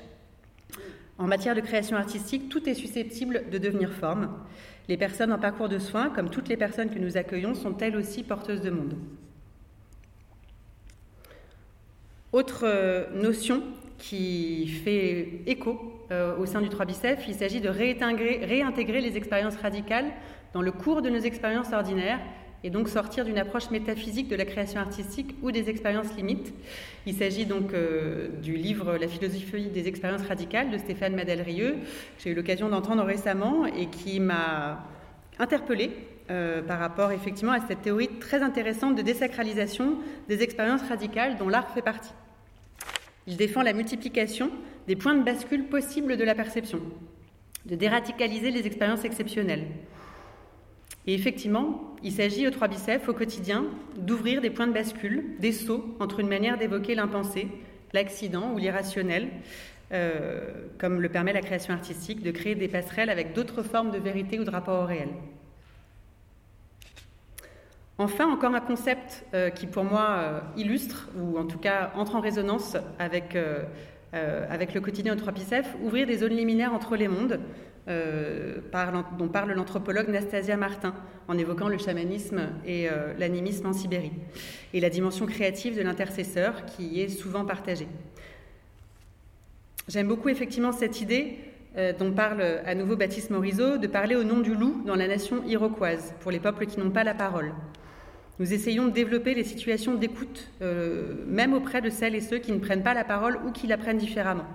En 1.19 1.29
matière 1.29 1.55
de 1.55 1.61
création 1.61 1.97
artistique, 1.97 2.49
tout 2.49 2.69
est 2.69 2.75
susceptible 2.75 3.45
de 3.51 3.59
devenir 3.59 3.93
forme. 3.93 4.31
Les 4.89 4.97
personnes 4.97 5.33
en 5.33 5.39
parcours 5.39 5.69
de 5.69 5.79
soins, 5.79 6.11
comme 6.11 6.29
toutes 6.29 6.49
les 6.49 6.57
personnes 6.57 6.91
que 6.91 6.99
nous 6.99 7.17
accueillons, 7.17 7.55
sont 7.55 7.77
elles 7.79 7.97
aussi 7.97 8.25
porteuses 8.25 8.63
de 8.63 8.71
monde. 8.71 8.95
Autre 12.33 12.63
euh, 12.65 13.05
notion 13.15 13.63
qui 13.99 14.67
fait 14.67 15.43
écho 15.47 16.05
euh, 16.11 16.37
au 16.37 16.47
sein 16.47 16.61
du 16.61 16.69
3 16.69 16.87
Bicef, 16.87 17.29
il 17.29 17.35
s'agit 17.35 17.61
de 17.61 17.69
réintégrer 17.69 19.01
les 19.01 19.17
expériences 19.17 19.57
radicales 19.57 20.11
dans 20.53 20.63
le 20.63 20.73
cours 20.73 21.03
de 21.03 21.11
nos 21.11 21.21
expériences 21.21 21.73
ordinaires 21.73 22.19
et 22.65 22.71
donc 22.71 22.89
sortir 22.89 23.25
d'une 23.25 23.39
approche 23.39 23.71
métaphysique 23.71 24.29
de 24.29 24.37
la 24.37 24.45
création 24.45 24.81
artistique 24.81 25.35
ou 25.43 25.51
des 25.51 25.69
expériences 25.69 26.15
limites. 26.17 26.53
Il 27.07 27.15
s'agit 27.15 27.47
donc 27.47 27.73
euh, 27.73 28.29
du 28.41 28.57
livre 28.57 28.97
La 28.97 29.09
philosophie 29.09 29.67
des 29.67 29.89
expériences 29.89 30.23
radicales 30.23 30.71
de 30.71 30.79
Stéphane 30.79 31.15
Madelrieux, 31.15 31.73
que 32.17 32.23
j'ai 32.23 32.31
eu 32.31 32.35
l'occasion 32.35 32.69
d'entendre 32.69 33.03
récemment 33.05 33.67
et 33.67 33.87
qui 33.87 34.21
m'a 34.21 34.85
interpellée 35.39 35.91
euh, 36.31 36.63
par 36.63 36.79
rapport 36.79 37.11
effectivement 37.11 37.53
à 37.53 37.61
cette 37.67 37.83
théorie 37.83 38.09
très 38.21 38.43
intéressante 38.43 38.95
de 38.95 39.03
désacralisation 39.03 39.99
des 40.29 40.43
expériences 40.43 40.83
radicales 40.83 41.37
dont 41.37 41.49
l'art 41.49 41.71
fait 41.71 41.83
partie. 41.83 42.13
Il 43.27 43.37
défend 43.37 43.63
la 43.63 43.73
multiplication 43.73 44.51
des 44.87 44.97
points 44.97 45.15
de 45.15 45.23
bascule 45.23 45.65
possibles 45.65 46.17
de 46.17 46.25
la 46.25 46.35
perception, 46.35 46.81
de 47.67 47.75
déradicaliser 47.75 48.51
les 48.51 48.67
expériences 48.67 49.05
exceptionnelles. 49.05 49.67
Et 51.07 51.15
effectivement, 51.15 51.95
il 52.05 52.13
s'agit 52.13 52.47
au 52.47 52.51
3 52.51 52.69
bicef 52.69 53.09
au 53.09 53.13
quotidien 53.13 53.65
d'ouvrir 53.97 54.41
des 54.41 54.51
points 54.51 54.67
de 54.67 54.73
bascule, 54.73 55.37
des 55.41 55.53
sauts 55.53 55.97
entre 55.99 56.21
une 56.21 56.29
manière 56.29 56.59
d'évoquer 56.59 56.95
l'impensé, 56.95 57.49
l'accident 57.93 58.53
ou 58.53 58.59
l'irrationnel, 58.59 59.29
euh, 59.93 60.69
comme 60.79 61.01
le 61.01 61.09
permet 61.09 61.33
la 61.33 61.43
création 61.43 61.75
artistique, 61.75 62.23
de 62.23 62.31
créer 62.31 62.55
des 62.55 62.69
passerelles 62.69 63.11
avec 63.11 63.35
d'autres 63.35 63.63
formes 63.63 63.91
de 63.91 63.99
vérité 63.99 64.39
ou 64.39 64.45
de 64.45 64.51
rapport 64.51 64.83
au 64.83 64.87
réel. 64.87 65.09
Enfin, 67.99 68.27
encore 68.33 68.55
un 68.55 68.61
concept 68.61 69.25
euh, 69.35 69.51
qui 69.51 69.67
pour 69.67 69.85
moi 69.85 70.07
euh, 70.09 70.41
illustre, 70.57 71.11
ou 71.19 71.37
en 71.37 71.45
tout 71.45 71.59
cas 71.59 71.93
entre 71.95 72.15
en 72.17 72.21
résonance 72.21 72.77
avec, 72.99 73.35
le 73.35 74.81
quotidien 74.81 75.13
au 75.13 75.17
3 75.17 75.33
bicef, 75.33 75.77
ouvrir 75.83 76.07
des 76.07 76.19
zones 76.19 76.37
liminaires 76.37 76.73
entre 76.73 76.97
les 76.97 77.09
mondes, 77.09 77.41
euh, 77.89 78.59
dont 79.19 79.27
parle 79.27 79.53
l'anthropologue 79.53 80.09
Nastasia 80.09 80.57
Martin 80.57 80.95
en 81.27 81.37
évoquant 81.37 81.69
le 81.69 81.79
chamanisme 81.79 82.51
et 82.65 82.89
euh, 82.89 83.13
l'animisme 83.19 83.67
en 83.67 83.73
Sibérie, 83.73 84.13
et 84.73 84.79
la 84.79 84.89
dimension 84.89 85.27
créative 85.27 85.77
de 85.77 85.83
l'intercesseur 85.83 86.65
qui 86.65 87.01
est 87.01 87.09
souvent 87.09 87.45
partagée. 87.45 87.89
J'aime 89.89 90.07
beaucoup 90.07 90.29
effectivement 90.29 90.71
cette 90.71 91.01
idée 91.01 91.39
euh, 91.77 91.93
dont 91.93 92.13
parle 92.13 92.43
à 92.65 92.77
nouveau 92.77 92.95
Baptiste 92.95 93.31
Morisot, 93.31 93.79
de 93.79 93.87
parler 93.89 94.15
au 94.15 94.23
nom 94.23 94.39
du 94.39 94.55
loup 94.55 94.83
dans 94.87 94.95
la 94.95 95.09
nation 95.09 95.43
iroquoise, 95.45 96.15
pour 96.21 96.31
les 96.31 96.39
peuples 96.39 96.67
qui 96.67 96.79
n'ont 96.79 96.91
pas 96.91 97.03
la 97.03 97.15
parole. 97.15 97.53
Nous 98.39 98.53
essayons 98.53 98.87
de 98.87 98.93
développer 98.93 99.35
les 99.35 99.45
situations 99.45 99.97
d'écoute, 99.97 100.51
même 101.27 101.53
auprès 101.53 101.81
de 101.81 101.91
celles 101.91 102.15
et 102.15 102.21
ceux 102.21 102.39
qui 102.39 102.53
ne 102.53 102.59
prennent 102.59 102.83
pas 102.83 102.95
la 102.95 103.05
parole 103.05 103.39
ou 103.45 103.53
qui 103.53 103.67
la 103.67 103.77
prennent 103.77 103.99
différemment. 103.99 104.47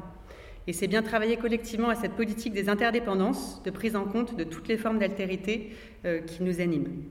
Et 0.67 0.73
c'est 0.73 0.87
bien 0.87 1.01
travailler 1.01 1.37
collectivement 1.37 1.89
à 1.89 1.95
cette 1.95 2.13
politique 2.13 2.53
des 2.53 2.67
interdépendances, 2.67 3.63
de 3.63 3.71
prise 3.71 3.95
en 3.95 4.03
compte 4.03 4.35
de 4.35 4.43
toutes 4.43 4.67
les 4.67 4.77
formes 4.77 4.99
d'altérité 4.99 5.71
euh, 6.05 6.19
qui 6.19 6.43
nous 6.43 6.59
animent. 6.59 7.03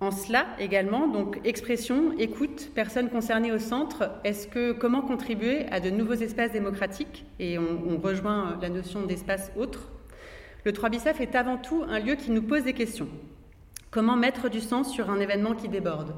En 0.00 0.12
cela 0.12 0.46
également, 0.60 1.08
donc 1.08 1.40
expression, 1.44 2.12
écoute, 2.18 2.70
personnes 2.72 3.08
concernées 3.10 3.50
au 3.50 3.58
centre, 3.58 4.12
est-ce 4.22 4.46
que 4.46 4.70
comment 4.70 5.02
contribuer 5.02 5.66
à 5.72 5.80
de 5.80 5.90
nouveaux 5.90 6.14
espaces 6.14 6.52
démocratiques? 6.52 7.24
Et 7.40 7.58
on, 7.58 7.98
rejoint 7.98 8.56
la 8.62 8.68
notion 8.68 9.02
d'espace 9.02 9.50
autre. 9.56 9.88
Le 10.64 10.72
3 10.72 10.90
Bicef 10.90 11.20
est 11.20 11.34
avant 11.34 11.56
tout 11.56 11.82
un 11.88 11.98
lieu 11.98 12.14
qui 12.14 12.30
nous 12.30 12.42
pose 12.42 12.62
des 12.62 12.74
questions. 12.74 13.08
Comment 13.90 14.14
mettre 14.14 14.48
du 14.48 14.60
sens 14.60 14.92
sur 14.92 15.10
un 15.10 15.18
événement 15.18 15.54
qui 15.54 15.68
déborde? 15.68 16.14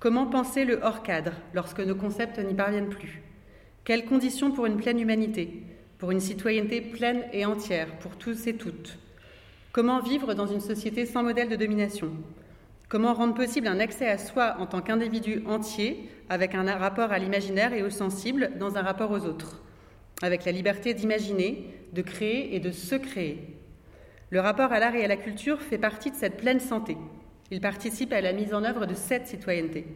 Comment 0.00 0.24
penser 0.24 0.64
le 0.64 0.80
hors-cadre 0.82 1.32
lorsque 1.52 1.80
nos 1.80 1.94
concepts 1.94 2.38
n'y 2.38 2.54
parviennent 2.54 2.88
plus? 2.88 3.20
Quelles 3.84 4.06
conditions 4.06 4.50
pour 4.50 4.64
une 4.64 4.78
pleine 4.78 4.98
humanité, 4.98 5.62
pour 5.98 6.10
une 6.10 6.20
citoyenneté 6.20 6.80
pleine 6.80 7.24
et 7.34 7.44
entière, 7.44 7.98
pour 7.98 8.16
tous 8.16 8.46
et 8.46 8.54
toutes? 8.56 8.98
Comment 9.72 10.00
vivre 10.00 10.32
dans 10.32 10.46
une 10.46 10.62
société 10.62 11.04
sans 11.04 11.22
modèle 11.22 11.50
de 11.50 11.56
domination? 11.56 12.12
Comment 12.88 13.12
rendre 13.12 13.34
possible 13.34 13.68
un 13.68 13.78
accès 13.78 14.08
à 14.08 14.16
soi 14.16 14.56
en 14.58 14.64
tant 14.64 14.80
qu'individu 14.80 15.42
entier, 15.44 16.08
avec 16.30 16.54
un 16.54 16.64
rapport 16.78 17.12
à 17.12 17.18
l'imaginaire 17.18 17.74
et 17.74 17.82
au 17.82 17.90
sensible, 17.90 18.52
dans 18.58 18.78
un 18.78 18.82
rapport 18.82 19.10
aux 19.10 19.26
autres, 19.26 19.60
avec 20.22 20.46
la 20.46 20.52
liberté 20.52 20.94
d'imaginer, 20.94 21.74
de 21.92 22.00
créer 22.00 22.56
et 22.56 22.58
de 22.58 22.70
se 22.70 22.94
créer? 22.94 23.54
Le 24.30 24.40
rapport 24.40 24.72
à 24.72 24.78
l'art 24.78 24.94
et 24.94 25.04
à 25.04 25.08
la 25.08 25.18
culture 25.18 25.60
fait 25.60 25.76
partie 25.76 26.10
de 26.10 26.16
cette 26.16 26.38
pleine 26.38 26.60
santé. 26.60 26.96
Il 27.50 27.60
participe 27.60 28.12
à 28.12 28.20
la 28.20 28.32
mise 28.32 28.54
en 28.54 28.64
œuvre 28.64 28.86
de 28.86 28.94
cette 28.94 29.26
citoyenneté. 29.26 29.86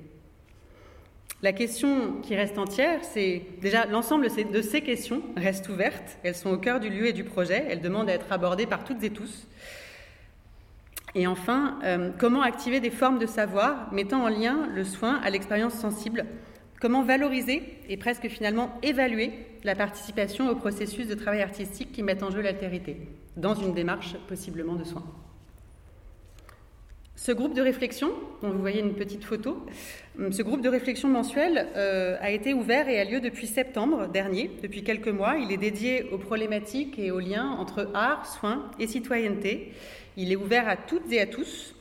La 1.42 1.52
question 1.52 2.20
qui 2.22 2.34
reste 2.34 2.58
entière, 2.58 3.04
c'est 3.04 3.42
déjà 3.60 3.84
l'ensemble 3.86 4.28
de 4.50 4.62
ces 4.62 4.80
questions 4.80 5.22
restent 5.36 5.68
ouvertes, 5.68 6.18
elles 6.22 6.34
sont 6.34 6.50
au 6.50 6.56
cœur 6.56 6.80
du 6.80 6.88
lieu 6.88 7.06
et 7.06 7.12
du 7.12 7.22
projet, 7.22 7.66
elles 7.68 7.82
demandent 7.82 8.08
à 8.08 8.14
être 8.14 8.32
abordées 8.32 8.66
par 8.66 8.82
toutes 8.82 9.02
et 9.02 9.10
tous. 9.10 9.46
Et 11.14 11.26
enfin, 11.26 11.78
euh, 11.84 12.10
comment 12.18 12.42
activer 12.42 12.80
des 12.80 12.90
formes 12.90 13.18
de 13.18 13.26
savoir 13.26 13.92
mettant 13.92 14.24
en 14.24 14.28
lien 14.28 14.66
le 14.74 14.84
soin 14.84 15.20
à 15.22 15.30
l'expérience 15.30 15.74
sensible? 15.74 16.24
Comment 16.80 17.02
valoriser 17.02 17.78
et 17.88 17.96
presque 17.96 18.28
finalement 18.28 18.78
évaluer 18.82 19.32
la 19.62 19.76
participation 19.76 20.48
au 20.48 20.56
processus 20.56 21.06
de 21.06 21.14
travail 21.14 21.42
artistique 21.42 21.92
qui 21.92 22.02
met 22.02 22.22
en 22.22 22.30
jeu 22.30 22.40
l'altérité, 22.40 22.96
dans 23.36 23.54
une 23.54 23.74
démarche 23.74 24.16
possiblement 24.28 24.74
de 24.74 24.84
soins? 24.84 25.04
Ce 27.24 27.32
groupe 27.32 27.54
de 27.54 27.62
réflexion, 27.62 28.12
dont 28.42 28.50
vous 28.50 28.58
voyez 28.58 28.80
une 28.80 28.92
petite 28.92 29.24
photo, 29.24 29.56
hum, 30.18 30.30
ce 30.30 30.42
groupe 30.42 30.60
de 30.60 30.68
réflexion 30.68 31.08
mensuel 31.08 31.68
euh, 31.74 32.18
a 32.20 32.30
été 32.30 32.52
ouvert 32.52 32.86
et 32.90 33.00
a 33.00 33.04
lieu 33.06 33.22
depuis 33.22 33.46
septembre 33.46 34.08
dernier, 34.08 34.50
depuis 34.62 34.84
quelques 34.84 35.08
mois. 35.08 35.36
Il 35.38 35.50
est 35.50 35.56
dédié 35.56 36.02
aux 36.12 36.18
problématiques 36.18 36.98
et 36.98 37.10
aux 37.10 37.20
liens 37.20 37.48
entre 37.58 37.88
art, 37.94 38.26
soins 38.26 38.70
et 38.78 38.86
citoyenneté. 38.86 39.72
Il 40.18 40.32
est 40.32 40.36
ouvert 40.36 40.68
à 40.68 40.76
toutes 40.76 41.10
et 41.10 41.20
à 41.22 41.26
tous. 41.26 41.74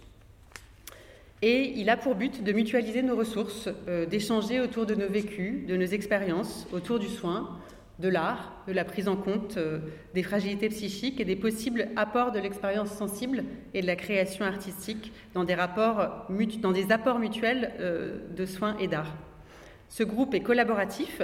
Et 1.41 1.73
il 1.75 1.89
a 1.89 1.97
pour 1.97 2.15
but 2.15 2.41
de 2.41 2.53
mutualiser 2.53 3.03
nos 3.03 3.17
ressources, 3.17 3.67
euh, 3.89 4.05
d'échanger 4.05 4.61
autour 4.61 4.85
de 4.85 4.95
nos 4.95 5.09
vécus, 5.09 5.67
de 5.67 5.75
nos 5.75 5.87
expériences, 5.87 6.67
autour 6.71 6.99
du 6.99 7.09
soin, 7.09 7.59
de 7.99 8.09
l'art, 8.09 8.63
de 8.67 8.73
la 8.73 8.85
prise 8.85 9.07
en 9.07 9.15
compte 9.15 9.57
euh, 9.57 9.79
des 10.13 10.23
fragilités 10.23 10.69
psychiques 10.69 11.19
et 11.19 11.25
des 11.25 11.35
possibles 11.35 11.89
apports 11.95 12.31
de 12.31 12.39
l'expérience 12.39 12.89
sensible 12.89 13.43
et 13.73 13.81
de 13.81 13.87
la 13.87 13.95
création 13.95 14.45
artistique 14.45 15.13
dans 15.33 15.43
des, 15.43 15.53
rapports, 15.53 16.27
dans 16.61 16.71
des 16.71 16.91
apports 16.91 17.19
mutuels 17.19 17.71
euh, 17.79 18.17
de 18.35 18.45
soins 18.45 18.75
et 18.79 18.87
d'art. 18.87 19.15
Ce 19.89 20.03
groupe 20.03 20.33
est 20.33 20.41
collaboratif. 20.41 21.21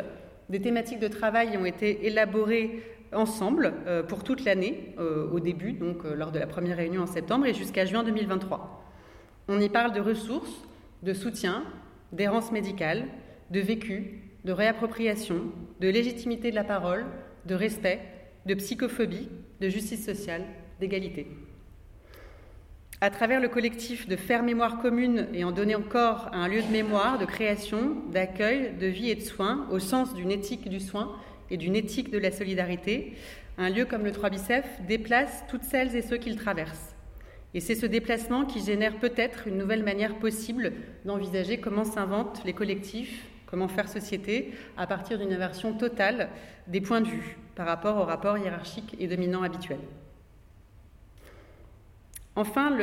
Des 0.49 0.61
thématiques 0.61 0.99
de 0.99 1.07
travail 1.07 1.57
ont 1.57 1.65
été 1.65 2.05
élaborées 2.05 2.83
ensemble 3.13 3.73
euh, 3.87 4.03
pour 4.03 4.23
toute 4.23 4.45
l'année, 4.45 4.95
au 4.99 5.39
début, 5.39 5.73
donc 5.73 6.03
lors 6.03 6.31
de 6.31 6.37
la 6.37 6.45
première 6.45 6.77
réunion 6.77 7.01
en 7.01 7.07
septembre, 7.07 7.47
et 7.47 7.53
jusqu'à 7.55 7.85
juin 7.85 8.03
2023. 8.03 8.85
On 9.47 9.59
y 9.59 9.69
parle 9.69 9.93
de 9.93 9.99
ressources, 9.99 10.63
de 11.01 11.13
soutien, 11.13 11.63
d'errance 12.11 12.51
médicale, 12.51 13.05
de 13.49 13.59
vécu, 13.59 14.28
de 14.45 14.51
réappropriation, 14.51 15.41
de 15.79 15.89
légitimité 15.89 16.51
de 16.51 16.55
la 16.55 16.63
parole, 16.63 17.05
de 17.45 17.55
respect, 17.55 17.99
de 18.45 18.53
psychophobie, 18.53 19.29
de 19.59 19.69
justice 19.69 20.05
sociale, 20.05 20.43
d'égalité. 20.79 21.27
À 23.01 23.09
travers 23.09 23.39
le 23.39 23.47
collectif 23.47 24.07
de 24.09 24.17
faire 24.17 24.43
mémoire 24.43 24.79
commune 24.79 25.27
et 25.33 25.45
en 25.45 25.51
donner 25.51 25.75
encore 25.75 26.29
un 26.33 26.49
lieu 26.49 26.61
de 26.61 26.71
mémoire, 26.71 27.17
de 27.17 27.25
création, 27.25 27.95
d'accueil, 28.11 28.73
de 28.77 28.87
vie 28.87 29.09
et 29.09 29.15
de 29.15 29.21
soins, 29.21 29.67
au 29.71 29.79
sens 29.79 30.13
d'une 30.13 30.31
éthique 30.31 30.67
du 30.67 30.81
soin 30.81 31.15
et 31.49 31.55
d'une 31.55 31.77
éthique 31.77 32.11
de 32.11 32.17
la 32.17 32.31
solidarité, 32.31 33.13
un 33.57 33.69
lieu 33.69 33.85
comme 33.85 34.03
le 34.03 34.11
3 34.11 34.29
Bicef 34.29 34.65
déplace 34.85 35.45
toutes 35.47 35.63
celles 35.63 35.95
et 35.95 36.01
ceux 36.01 36.17
qu'il 36.17 36.35
traverse. 36.35 36.93
Et 37.53 37.61
c'est 37.61 37.75
ce 37.75 37.85
déplacement 37.85 38.45
qui 38.45 38.63
génère 38.63 38.97
peut-être 38.97 39.47
une 39.47 39.57
nouvelle 39.57 39.83
manière 39.83 40.15
possible 40.15 40.73
d'envisager 41.05 41.57
comment 41.57 41.85
s'inventent 41.85 42.43
les 42.45 42.53
collectifs, 42.53 43.28
comment 43.49 43.67
faire 43.67 43.89
société 43.89 44.53
à 44.77 44.85
partir 44.85 45.17
d'une 45.17 45.33
inversion 45.33 45.73
totale 45.73 46.29
des 46.67 46.81
points 46.81 47.01
de 47.01 47.07
vue 47.07 47.37
par 47.55 47.65
rapport 47.65 47.97
au 47.97 48.03
rapport 48.03 48.37
hiérarchique 48.37 48.95
et 48.99 49.07
dominant 49.07 49.41
habituel? 49.41 49.79
Enfin, 52.35 52.77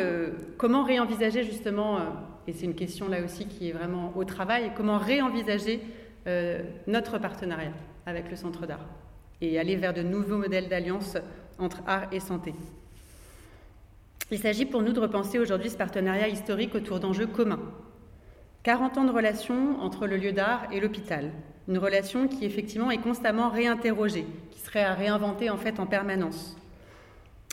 comment 0.58 0.82
réenvisager 0.82 1.44
justement, 1.44 1.96
euh, 1.96 2.00
et 2.46 2.52
c'est 2.52 2.66
une 2.66 2.74
question 2.74 3.08
là 3.08 3.22
aussi 3.24 3.46
qui 3.46 3.70
est 3.70 3.72
vraiment 3.72 4.12
au 4.16 4.24
travail, 4.24 4.72
comment 4.76 4.98
réenvisager 4.98 5.80
euh, 6.26 6.62
notre 6.86 7.18
partenariat 7.18 7.72
avec 8.04 8.28
le 8.28 8.36
Centre 8.36 8.66
d'art 8.66 8.84
et 9.40 9.58
aller 9.58 9.76
vers 9.76 9.94
de 9.94 10.02
nouveaux 10.02 10.36
modèles 10.36 10.68
d'alliance 10.68 11.16
entre 11.58 11.80
art 11.86 12.08
et 12.12 12.20
santé? 12.20 12.54
Il 14.32 14.38
s'agit 14.40 14.66
pour 14.66 14.82
nous 14.82 14.92
de 14.92 15.00
repenser 15.00 15.38
aujourd'hui 15.38 15.70
ce 15.70 15.76
partenariat 15.76 16.26
historique 16.26 16.74
autour 16.74 16.98
d'enjeux 16.98 17.28
communs 17.28 17.60
40 18.66 18.98
ans 18.98 19.04
de 19.04 19.12
relation 19.12 19.80
entre 19.80 20.08
le 20.08 20.16
lieu 20.16 20.32
d'art 20.32 20.66
et 20.72 20.80
l'hôpital. 20.80 21.30
Une 21.68 21.78
relation 21.78 22.26
qui 22.26 22.44
effectivement 22.44 22.90
est 22.90 22.98
constamment 22.98 23.48
réinterrogée, 23.48 24.26
qui 24.50 24.58
serait 24.58 24.82
à 24.82 24.92
réinventer 24.92 25.50
en 25.50 25.56
fait 25.56 25.78
en 25.78 25.86
permanence. 25.86 26.56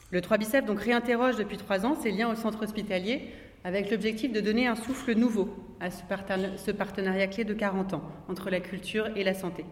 Le 0.10 0.22
3 0.22 0.40
Bicep 0.40 0.66
donc 0.66 0.80
réinterroge 0.80 1.36
depuis 1.36 1.58
trois 1.58 1.86
ans 1.86 1.94
ses 1.94 2.10
liens 2.10 2.32
au 2.32 2.36
centre 2.36 2.64
hospitalier 2.64 3.30
avec 3.64 3.92
l'objectif 3.92 4.32
de 4.34 4.40
donner 4.40 4.66
un 4.66 4.74
souffle 4.74 5.14
nouveau 5.14 5.56
à 5.80 5.92
ce 5.92 6.72
partenariat 6.72 7.28
clé 7.28 7.44
de 7.44 7.54
40 7.54 7.94
ans 7.94 8.02
entre 8.28 8.50
la 8.50 8.60
culture 8.60 9.08
et 9.16 9.24
la 9.24 9.36
santé. 9.36 9.66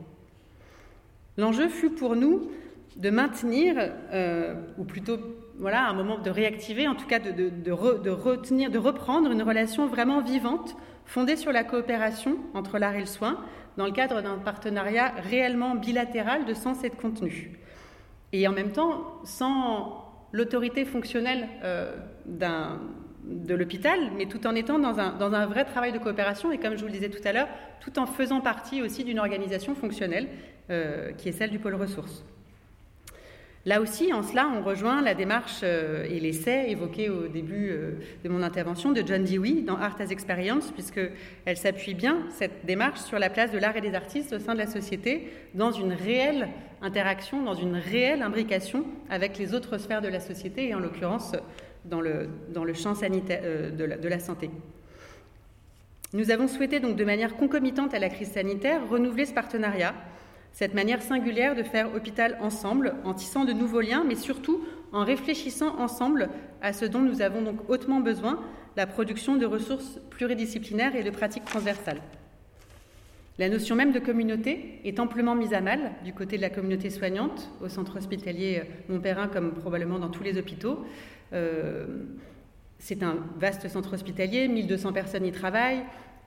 L'enjeu 1.37 1.69
fut 1.69 1.89
pour 1.89 2.15
nous 2.15 2.51
de 2.97 3.09
maintenir, 3.09 3.77
euh, 4.13 4.53
ou 4.77 4.83
plutôt 4.83 5.17
voilà, 5.57 5.87
un 5.87 5.93
moment 5.93 6.19
de 6.19 6.29
réactiver, 6.29 6.87
en 6.87 6.93
tout 6.93 7.07
cas 7.07 7.17
de, 7.17 7.31
de, 7.49 7.71
retenir, 7.71 8.69
de 8.69 8.77
reprendre 8.77 9.31
une 9.31 9.41
relation 9.41 9.87
vraiment 9.87 10.21
vivante 10.21 10.75
fondée 11.05 11.35
sur 11.35 11.51
la 11.51 11.63
coopération 11.63 12.37
entre 12.53 12.77
l'art 12.77 12.95
et 12.95 12.99
le 12.99 13.05
soin, 13.05 13.43
dans 13.77 13.85
le 13.85 13.91
cadre 13.91 14.21
d'un 14.21 14.37
partenariat 14.37 15.13
réellement 15.29 15.75
bilatéral 15.75 16.45
de 16.45 16.53
sens 16.53 16.83
et 16.83 16.89
de 16.89 16.95
contenu. 16.95 17.59
Et 18.33 18.47
en 18.47 18.51
même 18.51 18.71
temps, 18.71 19.19
sans 19.23 20.05
l'autorité 20.31 20.85
fonctionnelle 20.85 21.47
euh, 21.63 21.95
de 22.25 23.53
l'hôpital, 23.53 23.99
mais 24.17 24.25
tout 24.25 24.47
en 24.47 24.55
étant 24.55 24.79
dans 24.79 24.99
un, 24.99 25.45
vrai 25.45 25.65
travail 25.65 25.91
de 25.91 25.99
coopération, 25.99 26.51
et 26.51 26.57
comme 26.57 26.75
je 26.75 26.81
vous 26.81 26.87
le 26.87 26.93
disais 26.93 27.09
tout 27.09 27.25
à 27.25 27.33
l'heure, 27.33 27.49
tout 27.81 27.99
en 27.99 28.05
faisant 28.05 28.41
partie 28.41 28.81
aussi 28.81 29.03
d'une 29.03 29.19
organisation 29.19 29.75
fonctionnelle 29.75 30.27
euh, 30.69 31.11
qui 31.13 31.29
est 31.29 31.33
celle 31.33 31.49
du 31.49 31.59
pôle 31.59 31.75
ressources. 31.75 32.23
Là 33.65 33.79
aussi, 33.79 34.11
en 34.11 34.23
cela, 34.23 34.49
on 34.55 34.63
rejoint 34.63 35.01
la 35.03 35.13
démarche 35.13 35.59
euh, 35.61 36.03
et 36.09 36.19
l'essai 36.19 36.65
évoqué 36.69 37.09
au 37.09 37.27
début 37.27 37.69
euh, 37.69 37.91
de 38.23 38.29
mon 38.29 38.41
intervention 38.41 38.91
de 38.91 39.03
John 39.05 39.23
Dewey 39.23 39.61
dans 39.61 39.77
Art 39.77 39.97
as 39.99 40.09
Experience, 40.09 40.71
puisqu'elle 40.71 41.57
s'appuie 41.57 41.93
bien, 41.93 42.23
cette 42.29 42.65
démarche, 42.65 43.01
sur 43.01 43.19
la 43.19 43.29
place 43.29 43.51
de 43.51 43.59
l'art 43.59 43.77
et 43.77 43.81
des 43.81 43.93
artistes 43.93 44.33
au 44.33 44.39
sein 44.39 44.53
de 44.53 44.59
la 44.59 44.65
société, 44.65 45.27
dans 45.53 45.71
une 45.71 45.93
réelle 45.93 46.49
interaction, 46.81 47.43
dans 47.43 47.53
une 47.53 47.75
réelle 47.75 48.23
imbrication 48.23 48.83
avec 49.11 49.37
les 49.37 49.53
autres 49.53 49.77
sphères 49.77 50.01
de 50.01 50.07
la 50.07 50.19
société, 50.19 50.69
et 50.69 50.73
en 50.73 50.79
l'occurrence 50.79 51.33
dans 51.85 52.01
le, 52.01 52.73
champ 52.73 52.95
sanitaire, 52.95 53.41
euh, 53.43 53.69
de, 53.69 53.83
la, 53.83 53.97
de 53.97 54.07
la 54.07 54.17
santé. 54.17 54.49
Nous 56.13 56.31
avons 56.31 56.47
souhaité 56.47 56.79
donc 56.79 56.95
de 56.95 57.05
manière 57.05 57.35
concomitante 57.35 57.93
à 57.93 57.99
la 57.99 58.09
crise 58.09 58.31
sanitaire 58.31 58.89
renouveler 58.89 59.27
ce 59.27 59.33
partenariat 59.33 59.93
cette 60.51 60.73
manière 60.73 61.01
singulière 61.01 61.55
de 61.55 61.63
faire 61.63 61.93
hôpital 61.95 62.37
ensemble, 62.41 62.95
en 63.03 63.13
tissant 63.13 63.45
de 63.45 63.53
nouveaux 63.53 63.81
liens, 63.81 64.03
mais 64.07 64.15
surtout 64.15 64.63
en 64.91 65.03
réfléchissant 65.03 65.79
ensemble 65.79 66.29
à 66.61 66.73
ce 66.73 66.85
dont 66.85 66.99
nous 67.01 67.21
avons 67.21 67.41
donc 67.41 67.69
hautement 67.69 67.99
besoin, 67.99 68.39
la 68.75 68.87
production 68.87 69.35
de 69.35 69.45
ressources 69.45 69.99
pluridisciplinaires 70.09 70.95
et 70.95 71.03
de 71.03 71.09
pratiques 71.09 71.45
transversales. 71.45 72.01
La 73.39 73.49
notion 73.49 73.75
même 73.75 73.91
de 73.91 73.99
communauté 73.99 74.79
est 74.83 74.99
amplement 74.99 75.35
mise 75.35 75.53
à 75.53 75.61
mal 75.61 75.93
du 76.03 76.13
côté 76.13 76.37
de 76.37 76.41
la 76.41 76.49
communauté 76.49 76.89
soignante, 76.89 77.49
au 77.61 77.69
centre 77.69 77.97
hospitalier 77.97 78.63
Montperrin 78.89 79.27
comme 79.27 79.53
probablement 79.53 79.99
dans 79.99 80.09
tous 80.09 80.23
les 80.23 80.37
hôpitaux. 80.37 80.85
Euh, 81.33 81.87
c'est 82.77 83.03
un 83.03 83.17
vaste 83.39 83.67
centre 83.69 83.93
hospitalier, 83.93 84.47
1200 84.47 84.93
personnes 84.93 85.25
y 85.25 85.31
travaillent, 85.31 85.83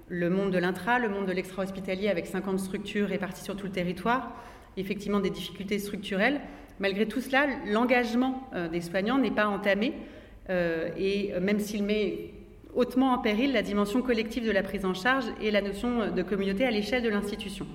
le 0.09 0.31
monde 0.31 0.51
de 0.51 0.59
l'intra, 0.59 0.99
le 0.99 1.09
monde 1.09 1.27
de 1.27 1.33
l'extra-hospitalier 1.33 2.09
avec 2.09 2.27
50 2.27 2.59
structures 2.59 3.09
réparties 3.09 3.45
sur 3.45 3.57
tout 3.57 3.67
le 3.67 3.73
territoire, 3.73 4.33
effectivement 4.77 5.21
des 5.21 5.31
difficultés 5.31 5.79
structurelles. 5.79 6.41
Malgré 6.79 7.07
tout 7.07 7.21
cela, 7.21 7.47
l'engagement 7.67 8.49
euh, 8.55 8.69
des 8.69 8.81
soignants 8.81 9.19
n'est 9.19 9.31
pas 9.31 9.47
entamé, 9.47 9.95
euh, 10.51 10.91
et 10.99 11.33
même 11.41 11.59
s'il 11.59 11.85
met 11.85 12.31
hautement 12.75 13.13
en 13.13 13.19
péril 13.19 13.53
la 13.53 13.63
dimension 13.63 14.03
collective 14.03 14.45
de 14.45 14.51
la 14.51 14.63
prise 14.63 14.85
en 14.85 14.95
charge 14.95 15.27
et 15.41 15.51
la 15.51 15.63
notion 15.63 16.11
de 16.11 16.23
communauté 16.23 16.65
à 16.65 16.71
l'échelle 16.71 17.03
de 17.03 17.09
l'institution. 17.09 17.67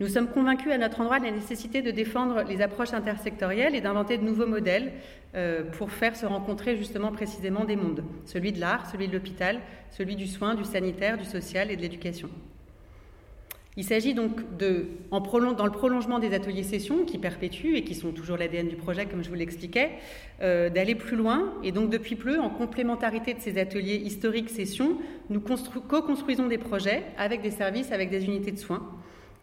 Nous 0.00 0.08
sommes 0.08 0.28
convaincus 0.28 0.72
à 0.72 0.78
notre 0.78 1.02
endroit 1.02 1.20
de 1.20 1.26
la 1.26 1.30
nécessité 1.30 1.82
de 1.82 1.90
défendre 1.90 2.42
les 2.48 2.62
approches 2.62 2.94
intersectorielles 2.94 3.74
et 3.74 3.82
d'inventer 3.82 4.16
de 4.16 4.24
nouveaux 4.24 4.46
modèles 4.46 4.92
euh, 5.34 5.62
pour 5.62 5.90
faire 5.90 6.16
se 6.16 6.24
rencontrer 6.24 6.74
justement 6.78 7.12
précisément 7.12 7.66
des 7.66 7.76
mondes, 7.76 8.02
celui 8.24 8.52
de 8.52 8.60
l'art, 8.60 8.90
celui 8.90 9.08
de 9.08 9.12
l'hôpital, 9.12 9.60
celui 9.90 10.16
du 10.16 10.26
soin, 10.26 10.54
du 10.54 10.64
sanitaire, 10.64 11.18
du 11.18 11.26
social 11.26 11.70
et 11.70 11.76
de 11.76 11.82
l'éducation. 11.82 12.30
Il 13.76 13.84
s'agit 13.84 14.14
donc 14.14 14.56
de, 14.56 14.86
dans 15.10 15.66
le 15.66 15.70
prolongement 15.70 16.18
des 16.18 16.34
ateliers 16.34 16.62
sessions 16.62 17.04
qui 17.04 17.18
perpétuent 17.18 17.76
et 17.76 17.84
qui 17.84 17.94
sont 17.94 18.10
toujours 18.10 18.38
l'ADN 18.38 18.68
du 18.68 18.76
projet, 18.76 19.04
comme 19.04 19.22
je 19.22 19.28
vous 19.28 19.36
l'expliquais, 19.36 19.90
euh, 20.42 20.70
d'aller 20.70 20.94
plus 20.94 21.16
loin. 21.16 21.52
Et 21.62 21.72
donc, 21.72 21.90
depuis 21.90 22.16
peu, 22.16 22.40
en 22.40 22.50
complémentarité 22.50 23.32
de 23.32 23.40
ces 23.40 23.58
ateliers 23.58 23.96
historiques 23.96 24.50
sessions, 24.50 24.96
nous 25.28 25.40
co-construisons 25.40 26.48
des 26.48 26.58
projets 26.58 27.04
avec 27.16 27.42
des 27.42 27.50
services, 27.50 27.92
avec 27.92 28.10
des 28.10 28.24
unités 28.24 28.50
de 28.50 28.58
soins, 28.58 28.82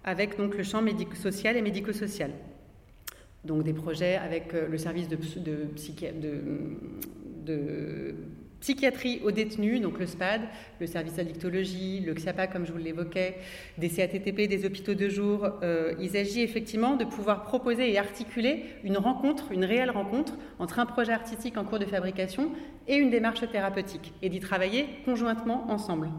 avec 0.08 0.38
donc 0.38 0.56
le 0.56 0.64
champ 0.64 0.82
médico-social 0.82 1.58
et 1.58 1.62
médico-social. 1.62 2.32
Donc, 3.44 3.64
des 3.64 3.74
projets 3.74 4.16
avec 4.16 4.54
euh, 4.54 4.68
le 4.68 4.78
service 4.78 5.08
de, 5.10 5.18
psychiatrie 8.60 9.22
aux 9.24 9.32
détenus, 9.32 9.82
donc 9.82 10.00
le 10.00 10.06
SPAD, 10.06 10.42
le 10.80 10.88
service 10.88 11.20
addictologie, 11.20 12.00
le 12.00 12.14
XIAPA, 12.14 12.48
comme 12.48 12.66
je 12.66 12.72
vous 12.72 12.78
l'évoquais, 12.78 13.38
des 13.78 13.90
CATTP, 13.90 14.48
des 14.48 14.66
hôpitaux 14.66 14.96
de 14.96 15.10
jour. 15.10 15.48
Euh, 15.62 15.94
il 16.00 16.10
s'agit 16.10 16.42
effectivement 16.42 16.96
de 16.96 17.04
pouvoir 17.04 17.44
proposer 17.44 17.92
et 17.92 17.98
articuler 17.98 18.64
une 18.86 18.98
rencontre, 18.98 19.52
une 19.52 19.66
réelle 19.66 19.92
rencontre 19.92 20.38
entre 20.58 20.80
un 20.80 20.86
projet 20.86 21.12
artistique 21.12 21.58
en 21.58 21.66
cours 21.66 21.80
de 21.80 21.86
fabrication 21.86 22.52
et 22.88 22.96
une 22.96 23.10
démarche 23.10 23.48
thérapeutique, 23.52 24.14
et 24.22 24.30
d'y 24.30 24.40
travailler 24.40 24.88
conjointement 25.06 25.70
ensemble. 25.70 26.10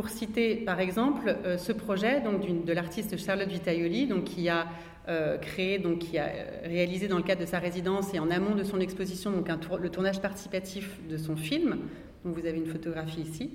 Pour 0.00 0.08
citer 0.08 0.56
par 0.56 0.80
exemple 0.80 1.36
euh, 1.44 1.58
ce 1.58 1.72
projet 1.72 2.22
donc, 2.22 2.64
de 2.64 2.72
l'artiste 2.72 3.18
Charlotte 3.18 3.50
Vitaioli, 3.50 4.06
donc, 4.06 4.24
qui 4.24 4.48
a 4.48 4.66
euh, 5.10 5.36
créé, 5.36 5.78
donc 5.78 5.98
qui 5.98 6.16
a 6.16 6.24
euh, 6.24 6.60
réalisé 6.64 7.06
dans 7.06 7.18
le 7.18 7.22
cadre 7.22 7.42
de 7.42 7.46
sa 7.46 7.58
résidence 7.58 8.14
et 8.14 8.18
en 8.18 8.30
amont 8.30 8.54
de 8.54 8.64
son 8.64 8.80
exposition 8.80 9.30
donc 9.30 9.50
le 9.78 9.90
tournage 9.90 10.22
participatif 10.22 10.98
de 11.06 11.18
son 11.18 11.36
film. 11.36 11.76
Donc 12.24 12.34
vous 12.34 12.46
avez 12.46 12.56
une 12.56 12.68
photographie 12.68 13.20
ici. 13.20 13.50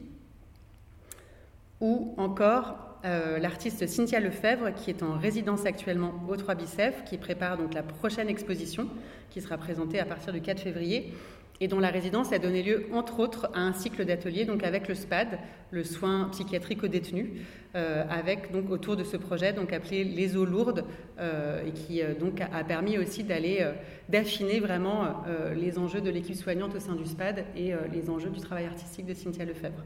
Ou 1.82 2.14
encore 2.18 2.78
l'artiste 3.04 3.88
Cynthia 3.88 4.20
Lefebvre 4.20 4.72
qui 4.76 4.92
est 4.92 5.02
en 5.02 5.18
résidence 5.18 5.66
actuellement 5.66 6.14
au 6.30 6.36
3 6.36 6.54
Bicef, 6.54 7.04
qui 7.06 7.18
prépare 7.18 7.58
donc 7.58 7.74
la 7.74 7.82
prochaine 7.82 8.30
exposition 8.30 8.88
qui 9.32 9.42
sera 9.42 9.58
présentée 9.58 10.00
à 10.00 10.06
partir 10.06 10.32
du 10.32 10.42
4 10.42 10.60
février 10.60 11.12
et 11.62 11.68
dont 11.68 11.80
la 11.80 11.90
résidence 11.90 12.34
a 12.34 12.40
donné 12.40 12.64
lieu, 12.64 12.86
entre 12.92 13.20
autres, 13.20 13.50
à 13.54 13.60
un 13.60 13.74
cycle 13.74 14.04
d'ateliers, 14.06 14.46
donc 14.46 14.64
avec 14.64 14.88
le 14.88 14.96
SPAD, 14.96 15.40
le 15.72 15.84
soin 15.84 16.28
psychiatrique 16.32 16.84
aux 16.84 16.88
détenus, 16.88 17.28
euh, 17.76 18.04
avec 18.10 18.52
donc 18.52 18.70
autour 18.70 18.96
de 18.96 19.04
ce 19.04 19.18
projet 19.18 19.54
donc 19.54 19.72
appelé 19.74 20.04
les 20.04 20.36
eaux 20.36 20.46
lourdes, 20.46 20.86
euh, 21.20 21.66
et 21.66 21.72
qui 21.72 22.02
euh, 22.02 22.14
donc 22.14 22.42
a, 22.42 22.64
permis 22.64 22.98
aussi 22.98 23.24
d'aller 23.24 23.66
d'affiner 24.10 24.60
vraiment 24.60 25.24
les 25.56 25.80
enjeux 25.80 26.02
de 26.02 26.10
l'équipe 26.10 26.36
soignante 26.36 26.76
au 26.76 26.80
sein 26.80 26.96
du 26.96 27.06
SPAD 27.06 27.46
et 27.56 27.74
les 27.92 28.10
enjeux 28.10 28.30
du 28.30 28.40
travail 28.40 28.66
artistique 28.66 29.06
de 29.06 29.14
Cynthia 29.14 29.46
Lefebvre. 29.46 29.84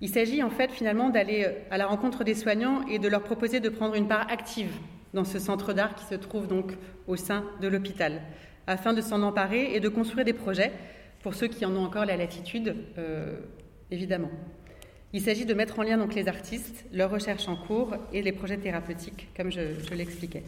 Il 0.00 0.08
s'agit 0.08 0.42
en 0.42 0.50
fait 0.50 0.70
finalement 0.70 1.10
d'aller 1.10 1.46
à 1.70 1.78
la 1.78 1.86
rencontre 1.86 2.24
des 2.24 2.34
soignants 2.34 2.86
et 2.88 2.98
de 2.98 3.08
leur 3.08 3.22
proposer 3.22 3.60
de 3.60 3.68
prendre 3.68 3.94
une 3.94 4.08
part 4.08 4.30
active 4.30 4.72
dans 5.14 5.24
ce 5.24 5.38
centre 5.38 5.72
d'art 5.72 5.94
qui 5.94 6.04
se 6.04 6.14
trouve 6.14 6.46
donc 6.46 6.72
au 7.06 7.16
sein 7.16 7.44
de 7.60 7.68
l'hôpital, 7.68 8.22
afin 8.66 8.92
de 8.92 9.00
s'en 9.00 9.22
emparer 9.22 9.74
et 9.74 9.80
de 9.80 9.88
construire 9.88 10.24
des 10.24 10.32
projets 10.32 10.72
pour 11.22 11.34
ceux 11.34 11.48
qui 11.48 11.64
en 11.64 11.74
ont 11.76 11.84
encore 11.84 12.04
la 12.04 12.16
latitude, 12.16 12.74
euh, 12.98 13.38
évidemment. 13.90 14.30
Il 15.12 15.20
s'agit 15.20 15.44
de 15.44 15.54
mettre 15.54 15.78
en 15.78 15.82
lien 15.82 15.98
donc 15.98 16.14
les 16.14 16.26
artistes, 16.26 16.86
leurs 16.92 17.10
recherches 17.10 17.48
en 17.48 17.56
cours 17.56 17.94
et 18.12 18.22
les 18.22 18.32
projets 18.32 18.56
thérapeutiques, 18.56 19.28
comme 19.36 19.50
je, 19.52 19.60
je 19.88 19.94
l'expliquais. 19.94 20.42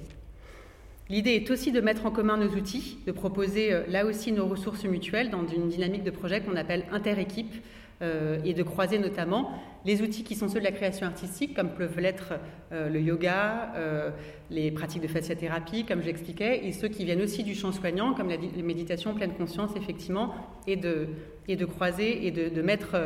L'idée 1.11 1.33
est 1.33 1.51
aussi 1.51 1.71
de 1.71 1.83
mettre 1.83 2.07
en 2.07 2.11
commun 2.11 2.39
nos 2.39 2.49
outils, 2.49 2.97
de 3.07 3.13
proposer 3.13 3.73
euh, 3.73 3.83
là 3.89 4.07
aussi 4.07 4.33
nos 4.33 4.47
ressources 4.47 4.85
mutuelles 4.85 5.31
dans 5.31 5.47
une 5.47 5.69
dynamique 5.69 6.03
de 6.03 6.11
projet 6.11 6.41
qu'on 6.41 6.57
appelle 6.57 6.87
inter-équipe, 6.91 7.55
euh, 8.03 8.39
et 8.45 8.55
de 8.55 8.63
croiser 8.65 8.99
notamment 8.99 9.53
les 9.85 10.03
outils 10.03 10.25
qui 10.25 10.35
sont 10.35 10.49
ceux 10.49 10.59
de 10.59 10.65
la 10.65 10.73
création 10.73 11.07
artistique, 11.07 11.55
comme 11.55 11.71
peuvent 11.71 12.01
l'être 12.01 12.35
euh, 12.73 12.89
le 12.89 13.01
yoga, 13.01 13.73
euh, 13.77 14.11
les 14.51 14.73
pratiques 14.73 15.03
de 15.03 15.07
fasciathérapie, 15.09 15.85
comme 15.85 16.03
j'expliquais, 16.03 16.67
et 16.67 16.73
ceux 16.73 16.89
qui 16.89 17.05
viennent 17.05 17.23
aussi 17.23 17.45
du 17.45 17.55
champ 17.55 17.71
soignant, 17.71 18.13
comme 18.15 18.29
la, 18.29 18.37
méditation 18.37 19.15
pleine 19.15 19.33
conscience, 19.35 19.77
effectivement, 19.77 20.35
et 20.67 20.77
de, 20.77 21.09
et 21.47 21.55
de 21.55 21.65
croiser 21.65 22.27
et 22.27 22.31
de, 22.31 22.63
mettre 22.63 22.97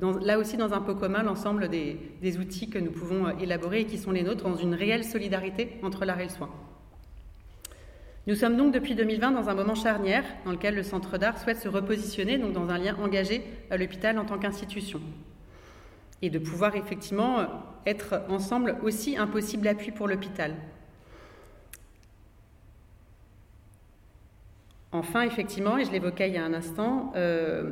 là 0.00 0.38
aussi 0.38 0.56
dans 0.56 0.72
un 0.72 0.80
pot 0.80 0.94
commun 0.94 1.22
l'ensemble 1.22 1.68
des, 1.68 1.98
des 2.22 2.38
outils 2.38 2.70
que 2.70 2.78
nous 2.78 2.92
pouvons 2.92 3.36
élaborer 3.38 3.80
et 3.80 3.84
qui 3.84 3.98
sont 3.98 4.12
les 4.12 4.22
nôtres 4.22 4.44
dans 4.44 4.56
une 4.56 4.74
réelle 4.74 5.04
solidarité 5.04 5.78
entre 5.82 6.04
l'art 6.04 6.20
et 6.20 6.24
le 6.24 6.30
soin. 6.30 6.48
Nous 8.26 8.34
sommes 8.34 8.56
donc 8.56 8.72
depuis 8.72 8.94
2020 8.94 9.30
dans 9.30 9.48
un 9.48 9.54
moment 9.54 9.74
charnière 9.74 10.24
dans 10.44 10.52
lequel 10.52 10.74
le 10.74 10.82
Centre 10.82 11.16
d'art 11.16 11.38
souhaite 11.38 11.58
se 11.58 11.68
repositionner 11.68 12.36
donc 12.36 12.52
dans 12.52 12.68
un 12.68 12.78
lien 12.78 12.94
engagé 13.02 13.42
à 13.70 13.78
l'hôpital 13.78 14.18
en 14.18 14.26
tant 14.26 14.38
qu'institution 14.38 15.00
et 16.22 16.28
de 16.28 16.38
pouvoir 16.38 16.76
effectivement 16.76 17.46
être 17.86 18.22
ensemble 18.28 18.76
aussi 18.82 19.16
un 19.16 19.26
possible 19.26 19.66
appui 19.66 19.90
pour 19.90 20.06
l'hôpital. 20.06 20.54
Enfin, 24.92 25.22
effectivement, 25.22 25.78
et 25.78 25.84
je 25.84 25.92
l'évoquais 25.92 26.28
il 26.28 26.34
y 26.34 26.38
a 26.38 26.44
un 26.44 26.52
instant, 26.52 27.12
euh, 27.14 27.70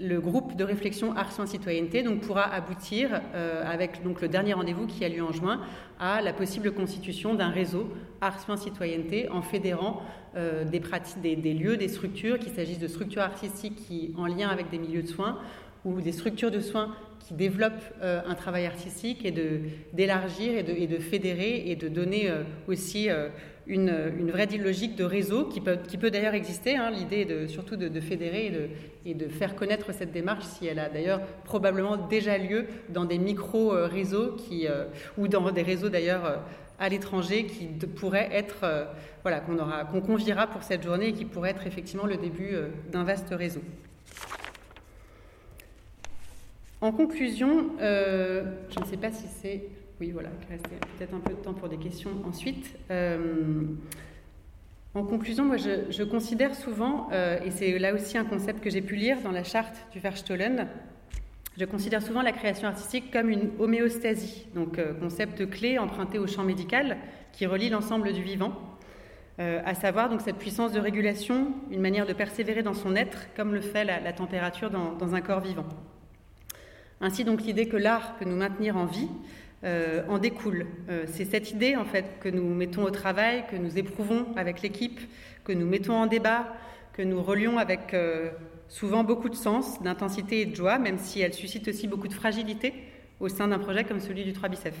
le 0.00 0.20
groupe 0.20 0.56
de 0.56 0.64
réflexion 0.64 1.14
Art 1.14 1.30
Soins 1.30 1.46
Citoyenneté 1.46 2.02
pourra 2.20 2.42
aboutir, 2.42 3.20
euh, 3.34 3.62
avec 3.64 4.00
le 4.02 4.28
dernier 4.28 4.54
rendez-vous 4.54 4.88
qui 4.88 5.04
a 5.04 5.08
lieu 5.08 5.22
en 5.22 5.30
juin, 5.30 5.60
à 6.00 6.20
la 6.20 6.32
possible 6.32 6.72
constitution 6.72 7.34
d'un 7.34 7.50
réseau 7.50 7.88
Art 8.20 8.40
Soins 8.40 8.56
Citoyenneté 8.56 9.28
en 9.28 9.42
fédérant 9.42 10.02
euh, 10.34 10.64
des, 10.64 10.80
des, 11.36 11.54
lieux, 11.54 11.76
des 11.76 11.86
structures, 11.86 12.40
qu'il 12.40 12.52
s'agisse 12.52 12.80
de 12.80 12.88
structures 12.88 13.22
artistiques 13.22 13.76
qui, 13.76 14.12
en 14.18 14.26
lien 14.26 14.48
avec 14.48 14.70
des 14.70 14.78
milieux 14.78 15.02
de 15.02 15.08
soins 15.08 15.38
ou 15.84 16.00
des 16.00 16.12
structures 16.12 16.50
de 16.50 16.60
soins 16.60 16.96
qui 17.30 17.34
développent 17.34 17.94
un 18.02 18.34
travail 18.34 18.66
artistique 18.66 19.24
et 19.24 19.32
d'élargir 19.92 20.58
et 20.58 20.64
de, 20.64 20.72
et 20.72 20.88
de, 20.88 20.98
fédérer 20.98 21.62
et 21.66 21.76
de 21.76 21.86
donner 21.86 22.28
aussi 22.66 23.08
une, 23.70 24.30
vraie 24.30 24.46
logique 24.58 24.96
de 24.96 25.04
réseau 25.04 25.44
qui 25.44 25.60
peut, 25.60 25.78
qui 25.88 25.96
peut 25.96 26.10
d'ailleurs 26.10 26.34
exister. 26.34 26.76
Hein, 26.76 26.90
L'idée 26.90 27.24
de, 27.24 27.46
surtout 27.46 27.76
de, 27.76 28.00
fédérer 28.00 28.46
et 29.04 29.14
de, 29.14 29.26
et 29.26 29.28
faire 29.28 29.54
connaître 29.54 29.92
cette 29.92 30.12
démarche, 30.12 30.44
si 30.44 30.66
elle 30.66 30.78
a 30.78 30.88
d'ailleurs 30.88 31.20
probablement 31.44 31.96
déjà 31.96 32.36
lieu 32.36 32.66
dans 32.88 33.04
des 33.04 33.18
micro-réseaux 33.18 34.36
euh, 34.52 34.86
ou 35.16 35.28
dans 35.28 35.50
des 35.52 35.62
réseaux 35.62 35.88
d'ailleurs 35.88 36.24
euh, 36.24 36.36
à 36.78 36.88
l'étranger 36.88 37.46
qui 37.46 37.66
pourraient 37.86 38.30
être, 38.32 38.64
euh, 38.64 38.84
voilà, 39.22 39.40
qu'on 39.40 39.58
aura, 39.58 39.84
qu'on 39.84 40.00
conviera 40.00 40.46
pour 40.46 40.62
cette 40.62 40.82
journée 40.82 41.08
et 41.08 41.12
qui 41.12 41.24
pourrait 41.24 41.50
être 41.50 41.66
effectivement 41.66 42.06
le 42.06 42.16
début 42.16 42.56
d'un 42.90 43.04
vaste 43.04 43.28
réseau. 43.30 43.60
En 46.80 46.92
conclusion, 46.92 47.70
je 47.78 48.80
ne 48.80 48.84
sais 48.86 48.96
pas 48.96 49.12
si 49.12 49.26
c'est 49.26 49.62
oui, 50.00 50.12
voilà, 50.12 50.30
il 50.42 50.52
reste 50.52 50.66
peut-être 50.96 51.14
un 51.14 51.20
peu 51.20 51.34
de 51.34 51.38
temps 51.40 51.52
pour 51.52 51.68
des 51.68 51.76
questions 51.76 52.10
ensuite. 52.26 52.74
Euh, 52.90 53.64
en 54.94 55.04
conclusion, 55.04 55.44
moi, 55.44 55.56
je, 55.58 56.02
considère 56.02 56.54
souvent, 56.54 57.08
euh, 57.12 57.38
et 57.44 57.50
c'est 57.50 57.78
là 57.78 57.92
aussi 57.92 58.16
un 58.16 58.24
concept 58.24 58.60
que 58.60 58.70
j'ai 58.70 58.80
pu 58.80 58.96
lire 58.96 59.18
dans 59.22 59.30
la 59.30 59.44
charte 59.44 59.76
du 59.92 60.00
Verstollen, 60.00 60.68
je 61.58 61.64
considère 61.66 62.02
souvent 62.02 62.22
la 62.22 62.32
création 62.32 62.66
artistique 62.66 63.12
comme 63.12 63.28
une 63.28 63.50
homéostasie, 63.58 64.46
donc 64.54 64.78
euh, 64.78 64.94
concept 64.94 65.50
clé 65.50 65.78
emprunté 65.78 66.18
au 66.18 66.26
champ 66.26 66.44
médical 66.44 66.96
qui 67.32 67.44
relie 67.44 67.68
l'ensemble 67.68 68.12
du 68.12 68.22
vivant, 68.22 68.54
à 69.38 69.74
savoir 69.74 70.10
donc 70.10 70.20
cette 70.20 70.36
puissance 70.36 70.70
de 70.70 70.78
régulation, 70.78 71.54
une 71.70 71.80
manière 71.80 72.04
de 72.04 72.12
persévérer 72.12 72.62
dans 72.62 72.74
son 72.74 72.94
être, 72.94 73.28
comme 73.34 73.54
le 73.54 73.62
fait 73.62 73.84
la, 73.84 74.12
température 74.12 74.68
dans 74.68 75.14
un 75.14 75.20
corps 75.22 75.40
vivant. 75.40 75.64
Ainsi 77.00 77.24
donc 77.24 77.42
l'idée 77.42 77.66
que 77.66 77.76
l'art 77.76 78.16
peut 78.16 78.24
nous 78.24 78.36
maintenir 78.36 78.76
en 78.76 78.84
vie 78.84 79.08
euh, 79.62 80.02
en 80.08 80.18
découle. 80.18 80.66
Euh, 80.88 81.04
c'est 81.06 81.26
cette 81.26 81.50
idée 81.50 81.76
en 81.76 81.84
fait 81.84 82.18
que 82.20 82.28
nous 82.28 82.54
mettons 82.54 82.82
au 82.82 82.90
travail, 82.90 83.44
que 83.50 83.56
nous 83.56 83.76
éprouvons 83.78 84.26
avec 84.36 84.62
l'équipe, 84.62 85.00
que 85.44 85.52
nous 85.52 85.66
mettons 85.66 85.94
en 85.94 86.06
débat, 86.06 86.54
que 86.94 87.02
nous 87.02 87.22
relions 87.22 87.58
avec 87.58 87.92
euh, 87.92 88.30
souvent 88.68 89.04
beaucoup 89.04 89.28
de 89.28 89.34
sens, 89.34 89.82
d'intensité 89.82 90.40
et 90.40 90.46
de 90.46 90.56
joie, 90.56 90.78
même 90.78 90.98
si 90.98 91.20
elle 91.20 91.34
suscite 91.34 91.68
aussi 91.68 91.88
beaucoup 91.88 92.08
de 92.08 92.14
fragilité 92.14 92.72
au 93.18 93.28
sein 93.28 93.48
d'un 93.48 93.58
projet 93.58 93.84
comme 93.84 94.00
celui 94.00 94.24
du 94.24 94.32
3 94.32 94.48
Bicef. 94.48 94.74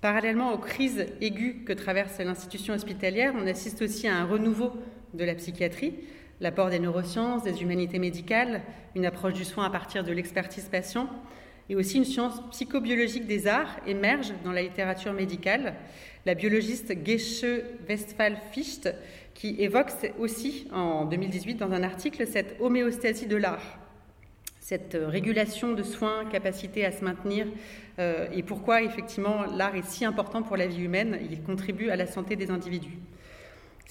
Parallèlement 0.00 0.52
aux 0.52 0.58
crises 0.58 1.06
aiguës 1.20 1.64
que 1.64 1.72
traverse 1.72 2.18
l'institution 2.18 2.74
hospitalière, 2.74 3.34
on 3.36 3.46
assiste 3.46 3.82
aussi 3.82 4.08
à 4.08 4.16
un 4.16 4.24
renouveau 4.24 4.72
de 5.14 5.24
la 5.24 5.34
psychiatrie, 5.34 5.94
l'apport 6.44 6.68
des 6.68 6.78
neurosciences, 6.78 7.42
des 7.42 7.62
humanités 7.62 7.98
médicales, 7.98 8.60
une 8.94 9.06
approche 9.06 9.32
du 9.32 9.44
soin 9.44 9.64
à 9.64 9.70
partir 9.70 10.04
de 10.04 10.12
l'expertise 10.12 10.68
patient, 10.70 11.08
et 11.70 11.74
aussi 11.74 11.96
une 11.96 12.04
science 12.04 12.42
psychobiologique 12.50 13.26
des 13.26 13.46
arts 13.46 13.80
émerge 13.86 14.34
dans 14.44 14.52
la 14.52 14.60
littérature 14.60 15.14
médicale. 15.14 15.74
La 16.26 16.34
biologiste 16.34 16.92
Gesche 17.02 17.46
Westphal-Fichte, 17.88 18.94
qui 19.32 19.56
évoque 19.58 19.90
aussi 20.18 20.68
en 20.70 21.06
2018 21.06 21.54
dans 21.54 21.72
un 21.72 21.82
article 21.82 22.26
cette 22.26 22.56
homéostasie 22.60 23.26
de 23.26 23.36
l'art, 23.36 23.78
cette 24.60 24.98
régulation 25.00 25.72
de 25.72 25.82
soins, 25.82 26.26
capacité 26.30 26.84
à 26.84 26.92
se 26.92 27.02
maintenir, 27.02 27.46
euh, 27.98 28.28
et 28.34 28.42
pourquoi 28.42 28.82
effectivement 28.82 29.46
l'art 29.56 29.76
est 29.76 29.86
si 29.86 30.04
important 30.04 30.42
pour 30.42 30.58
la 30.58 30.66
vie 30.66 30.84
humaine, 30.84 31.18
il 31.30 31.42
contribue 31.42 31.88
à 31.88 31.96
la 31.96 32.06
santé 32.06 32.36
des 32.36 32.50
individus. 32.50 32.98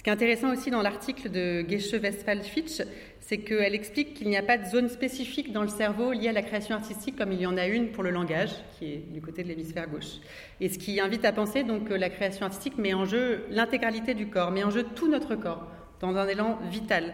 Ce 0.03 0.05
qui 0.05 0.09
est 0.09 0.13
intéressant 0.15 0.51
aussi 0.51 0.69
dans 0.69 0.81
l'article 0.81 1.31
de 1.31 1.65
Gesche 1.65 1.93
Westphal-Fitch, 1.93 2.81
c'est 3.21 3.37
qu'elle 3.37 3.73
explique 3.73 4.15
qu'il 4.15 4.27
n'y 4.27 4.35
a 4.35 4.43
pas 4.43 4.57
de 4.57 4.65
zone 4.65 4.89
spécifique 4.89 5.53
dans 5.53 5.61
le 5.61 5.69
cerveau 5.69 6.11
liée 6.11 6.27
à 6.27 6.33
la 6.33 6.41
création 6.41 6.75
artistique 6.75 7.15
comme 7.15 7.31
il 7.31 7.39
y 7.39 7.45
en 7.45 7.55
a 7.55 7.67
une 7.67 7.89
pour 7.93 8.03
le 8.03 8.09
langage, 8.09 8.49
qui 8.77 8.85
est 8.91 9.13
du 9.13 9.21
côté 9.21 9.43
de 9.43 9.47
l'hémisphère 9.47 9.87
gauche. 9.87 10.17
Et 10.59 10.67
ce 10.67 10.77
qui 10.77 10.99
invite 10.99 11.23
à 11.23 11.31
penser 11.31 11.63
donc 11.63 11.85
que 11.87 11.93
la 11.93 12.09
création 12.09 12.45
artistique 12.45 12.77
met 12.77 12.93
en 12.93 13.05
jeu 13.05 13.45
l'intégralité 13.49 14.13
du 14.13 14.27
corps, 14.27 14.51
met 14.51 14.65
en 14.65 14.71
jeu 14.71 14.83
tout 14.93 15.09
notre 15.09 15.35
corps, 15.35 15.71
dans 16.01 16.17
un 16.17 16.27
élan 16.27 16.59
vital. 16.69 17.13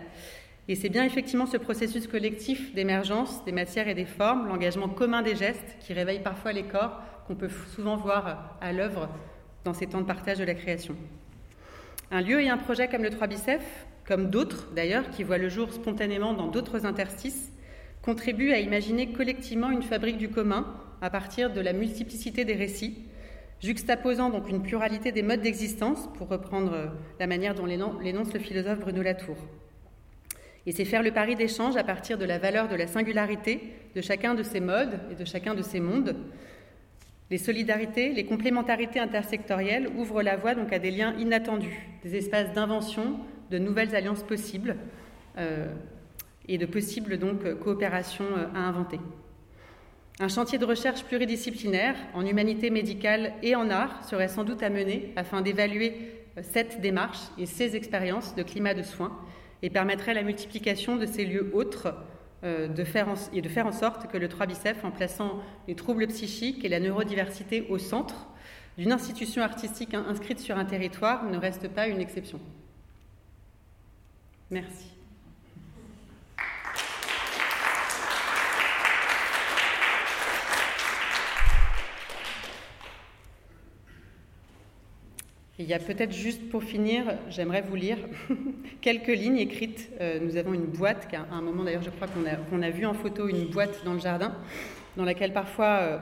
Et 0.67 0.73
c'est 0.73 0.89
bien 0.89 1.03
effectivement 1.03 1.45
ce 1.45 1.57
processus 1.57 2.07
collectif 2.07 2.73
d'émergence 2.73 3.45
des 3.45 3.51
matières 3.51 3.87
et 3.87 3.93
des 3.93 4.05
formes, 4.05 4.47
l'engagement 4.47 4.89
commun 4.89 5.21
des 5.21 5.35
gestes, 5.35 5.77
qui 5.79 5.93
réveille 5.93 6.23
parfois 6.23 6.53
les 6.53 6.63
corps, 6.63 6.99
qu'on 7.27 7.35
peut 7.35 7.51
souvent 7.75 7.97
voir 7.97 8.57
à 8.59 8.73
l'œuvre 8.73 9.09
dans 9.63 9.75
ces 9.75 9.85
temps 9.85 10.01
de 10.01 10.07
partage 10.07 10.39
de 10.39 10.43
la 10.43 10.55
création. 10.55 10.95
Un 12.11 12.21
lieu 12.21 12.41
et 12.41 12.49
un 12.49 12.57
projet 12.57 12.87
comme 12.87 13.03
le 13.03 13.11
3 13.11 13.27
Bicef, 13.27 13.85
comme 14.07 14.31
d'autres 14.31 14.69
d'ailleurs, 14.75 15.11
qui 15.11 15.21
voient 15.21 15.37
le 15.37 15.47
jour 15.47 15.71
spontanément 15.71 16.33
dans 16.33 16.47
d'autres 16.47 16.87
interstices, 16.87 17.51
contribuent 18.01 18.51
à 18.51 18.59
imaginer 18.59 19.11
collectivement 19.11 19.69
une 19.69 19.83
fabrique 19.83 20.17
du 20.17 20.29
commun 20.29 20.65
à 21.01 21.11
partir 21.11 21.53
de 21.53 21.61
la 21.61 21.71
multiplicité 21.71 22.45
des 22.45 22.55
récits, 22.55 22.97
juxtaposant 23.61 24.31
donc 24.31 24.49
une 24.49 24.63
pluralité 24.63 25.11
des 25.11 25.21
modes 25.21 25.41
d'existence, 25.41 26.09
pour 26.17 26.29
reprendre 26.29 26.91
la 27.19 27.27
manière 27.27 27.53
dont 27.53 27.65
l'énonce 27.65 28.33
le 28.33 28.39
philosophe 28.39 28.79
Bruno 28.79 29.03
Latour. 29.03 29.37
Et 30.65 30.71
c'est 30.71 30.85
faire 30.85 31.03
le 31.03 31.11
pari 31.11 31.35
d'échange 31.35 31.77
à 31.77 31.83
partir 31.83 32.17
de 32.17 32.25
la 32.25 32.39
valeur 32.39 32.67
de 32.69 32.75
la 32.75 32.87
singularité 32.87 33.61
de 33.95 34.01
chacun 34.01 34.33
de 34.33 34.41
ces 34.43 34.59
modes 34.59 34.99
et 35.11 35.15
de 35.15 35.25
chacun 35.25 35.53
de 35.53 35.61
ces 35.61 35.79
mondes. 35.79 36.15
Les 37.31 37.37
solidarités, 37.37 38.11
les 38.11 38.25
complémentarités 38.25 38.99
intersectorielles 38.99 39.89
ouvrent 39.95 40.23
la 40.23 40.35
voie 40.35 40.55
donc 40.55 40.73
à 40.73 40.79
des 40.79 40.89
liens 40.89 41.15
inattendus, 41.19 41.87
des 42.03 42.15
espaces 42.15 42.53
d'invention, 42.53 43.19
de 43.51 43.59
nouvelles 43.59 43.95
alliances 43.95 44.23
possibles 44.23 44.77
euh, 45.37 45.67
et 46.47 46.57
de 46.57 46.65
possibles 46.65 47.19
coopérations 47.63 48.25
euh, 48.35 48.47
à 48.55 48.59
inventer. 48.59 48.99
Un 50.19 50.27
chantier 50.27 50.57
de 50.57 50.65
recherche 50.65 51.03
pluridisciplinaire 51.03 51.95
en 52.15 52.25
humanité 52.25 52.71
médicale 52.71 53.33
et 53.43 53.55
en 53.55 53.69
art 53.69 54.03
serait 54.03 54.27
sans 54.27 54.43
doute 54.43 54.63
à 54.63 54.69
mener 54.69 55.13
afin 55.15 55.41
d'évaluer 55.41 55.93
euh, 56.37 56.41
cette 56.41 56.81
démarche 56.81 57.19
et 57.37 57.45
ces 57.45 57.75
expériences 57.75 58.35
de 58.35 58.41
climat 58.41 58.73
de 58.73 58.83
soins 58.83 59.15
et 59.61 59.69
permettrait 59.69 60.15
la 60.15 60.23
multiplication 60.23 60.95
de 60.95 61.05
ces 61.05 61.25
lieux 61.25 61.51
autres 61.53 61.93
de 62.43 62.83
faire 62.83 63.07
et 63.33 63.41
de 63.41 63.49
faire 63.49 63.67
en 63.67 63.71
sorte 63.71 64.07
que 64.07 64.17
le 64.17 64.29
3 64.29 64.45
bicef, 64.45 64.83
en 64.83 64.91
plaçant 64.91 65.41
les 65.67 65.75
troubles 65.75 66.07
psychiques 66.07 66.63
et 66.63 66.69
la 66.69 66.79
neurodiversité 66.79 67.67
au 67.69 67.77
centre 67.77 68.27
d'une 68.77 68.91
institution 68.93 69.41
artistique 69.43 69.93
inscrite 69.93 70.39
sur 70.39 70.57
un 70.57 70.65
territoire, 70.65 71.25
ne 71.25 71.37
reste 71.37 71.67
pas 71.67 71.87
une 71.87 71.99
exception. 71.99 72.39
Merci. 74.51 74.88
Il 85.59 85.65
y 85.65 85.73
a 85.73 85.79
peut-être 85.79 86.13
juste 86.13 86.49
pour 86.49 86.63
finir, 86.63 87.03
j'aimerais 87.29 87.61
vous 87.61 87.75
lire 87.75 87.97
quelques 88.81 89.07
lignes 89.07 89.37
écrites. 89.37 89.89
Euh, 89.99 90.17
nous 90.21 90.37
avons 90.37 90.53
une 90.53 90.65
boîte, 90.65 91.07
à 91.13 91.35
un 91.35 91.41
moment 91.41 91.65
d'ailleurs 91.65 91.83
je 91.83 91.89
crois 91.89 92.07
qu'on 92.07 92.25
a, 92.25 92.65
a, 92.65 92.69
vu 92.69 92.85
en 92.85 92.93
photo 92.93 93.27
une 93.27 93.47
boîte 93.47 93.83
dans 93.83 93.93
le 93.93 93.99
jardin, 93.99 94.33
dans 94.95 95.03
laquelle 95.03 95.33
parfois 95.33 95.79
euh, 95.81 95.97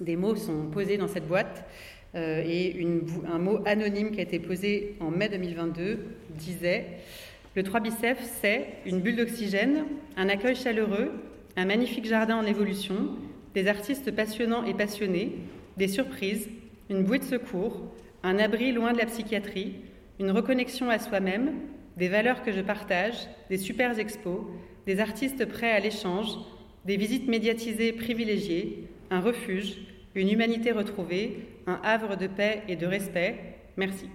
des 0.00 0.14
mots 0.14 0.36
sont 0.36 0.66
posés 0.66 0.98
dans 0.98 1.08
cette 1.08 1.26
boîte. 1.26 1.64
Euh, 2.14 2.44
et 2.46 2.86
un 3.30 3.38
mot 3.38 3.58
anonyme 3.66 4.12
qui 4.12 4.20
a 4.20 4.22
été 4.22 4.38
posé 4.38 4.94
en 5.00 5.10
mai 5.10 5.28
2022 5.28 5.98
disait 6.30 6.86
Le 7.56 7.64
3 7.64 7.80
bicef, 7.80 8.18
c'est 8.40 8.68
une 8.86 9.00
bulle 9.00 9.16
d'oxygène, 9.16 9.84
un 10.16 10.28
accueil 10.28 10.54
chaleureux, 10.54 11.10
un 11.56 11.64
magnifique 11.64 12.06
jardin 12.06 12.36
en 12.36 12.46
évolution, 12.46 13.16
des 13.52 13.66
artistes 13.66 14.12
passionnants 14.12 14.64
et 14.64 14.74
passionnés, 14.74 15.32
des 15.76 15.88
surprises, 15.88 16.48
une 16.88 17.02
bouée 17.02 17.18
de 17.18 17.24
secours, 17.24 17.82
un 18.26 18.40
abri 18.40 18.72
loin 18.72 18.92
de 18.92 18.98
la 18.98 19.06
psychiatrie, 19.06 19.76
une 20.18 20.32
reconnexion 20.32 20.90
à 20.90 20.98
soi-même, 20.98 21.52
des 21.96 22.08
valeurs 22.08 22.42
que 22.42 22.50
je 22.50 22.60
partage, 22.60 23.14
des 23.48 23.56
super 23.56 23.96
expos, 24.00 24.40
des 24.84 24.98
artistes 24.98 25.46
prêts 25.46 25.70
à 25.70 25.78
l'échange, 25.78 26.36
des 26.84 26.96
visites 26.96 27.28
médiatisées 27.28 27.92
privilégiées, 27.92 28.88
un 29.10 29.20
refuge, 29.20 29.76
une 30.16 30.28
humanité 30.28 30.72
retrouvée, 30.72 31.46
un 31.68 31.80
havre 31.84 32.16
de 32.16 32.26
paix 32.26 32.62
et 32.66 32.74
de 32.74 32.86
respect. 32.86 33.38
Merci. 33.76 34.06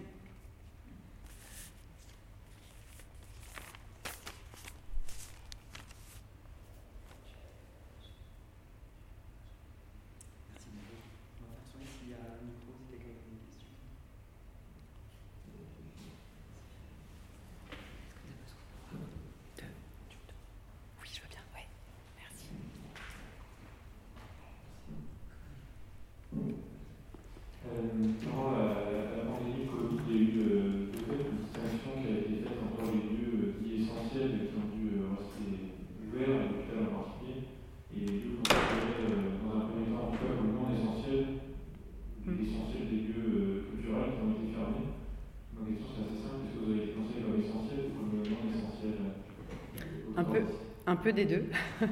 Des 51.12 51.26
deux. 51.26 51.46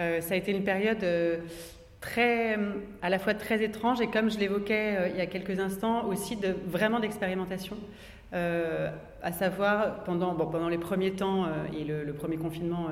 Euh, 0.00 0.20
ça 0.20 0.34
a 0.34 0.36
été 0.36 0.50
une 0.50 0.64
période 0.64 1.04
euh, 1.04 1.36
très, 2.00 2.58
à 3.00 3.08
la 3.08 3.20
fois 3.20 3.32
très 3.32 3.62
étrange 3.62 4.00
et 4.00 4.08
comme 4.08 4.28
je 4.28 4.40
l'évoquais 4.40 4.96
euh, 4.98 5.08
il 5.08 5.16
y 5.16 5.20
a 5.20 5.26
quelques 5.26 5.60
instants, 5.60 6.06
aussi 6.06 6.34
de, 6.34 6.48
vraiment 6.66 6.98
d'expérimentation. 6.98 7.76
à 8.32 9.30
savoir, 9.30 10.02
pendant, 10.02 10.34
bon, 10.34 10.46
pendant 10.46 10.68
les 10.68 10.78
premiers 10.78 11.12
temps 11.12 11.46
et 11.78 11.84
le, 11.84 12.12
premier 12.12 12.36
confinement, 12.36 12.88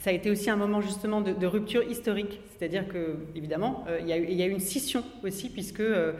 ça 0.00 0.08
a 0.08 0.14
été 0.14 0.30
aussi 0.30 0.48
un 0.48 0.56
moment 0.56 0.80
justement 0.80 1.20
de, 1.20 1.46
rupture 1.46 1.82
historique. 1.82 2.40
C'est-à-dire 2.48 2.88
que, 2.88 3.18
évidemment, 3.36 3.84
il 4.00 4.08
y, 4.08 4.42
a, 4.42 4.46
eu 4.46 4.50
une 4.50 4.60
scission 4.60 5.04
aussi, 5.22 5.50
puisque 5.50 5.80
euh, 5.80 6.12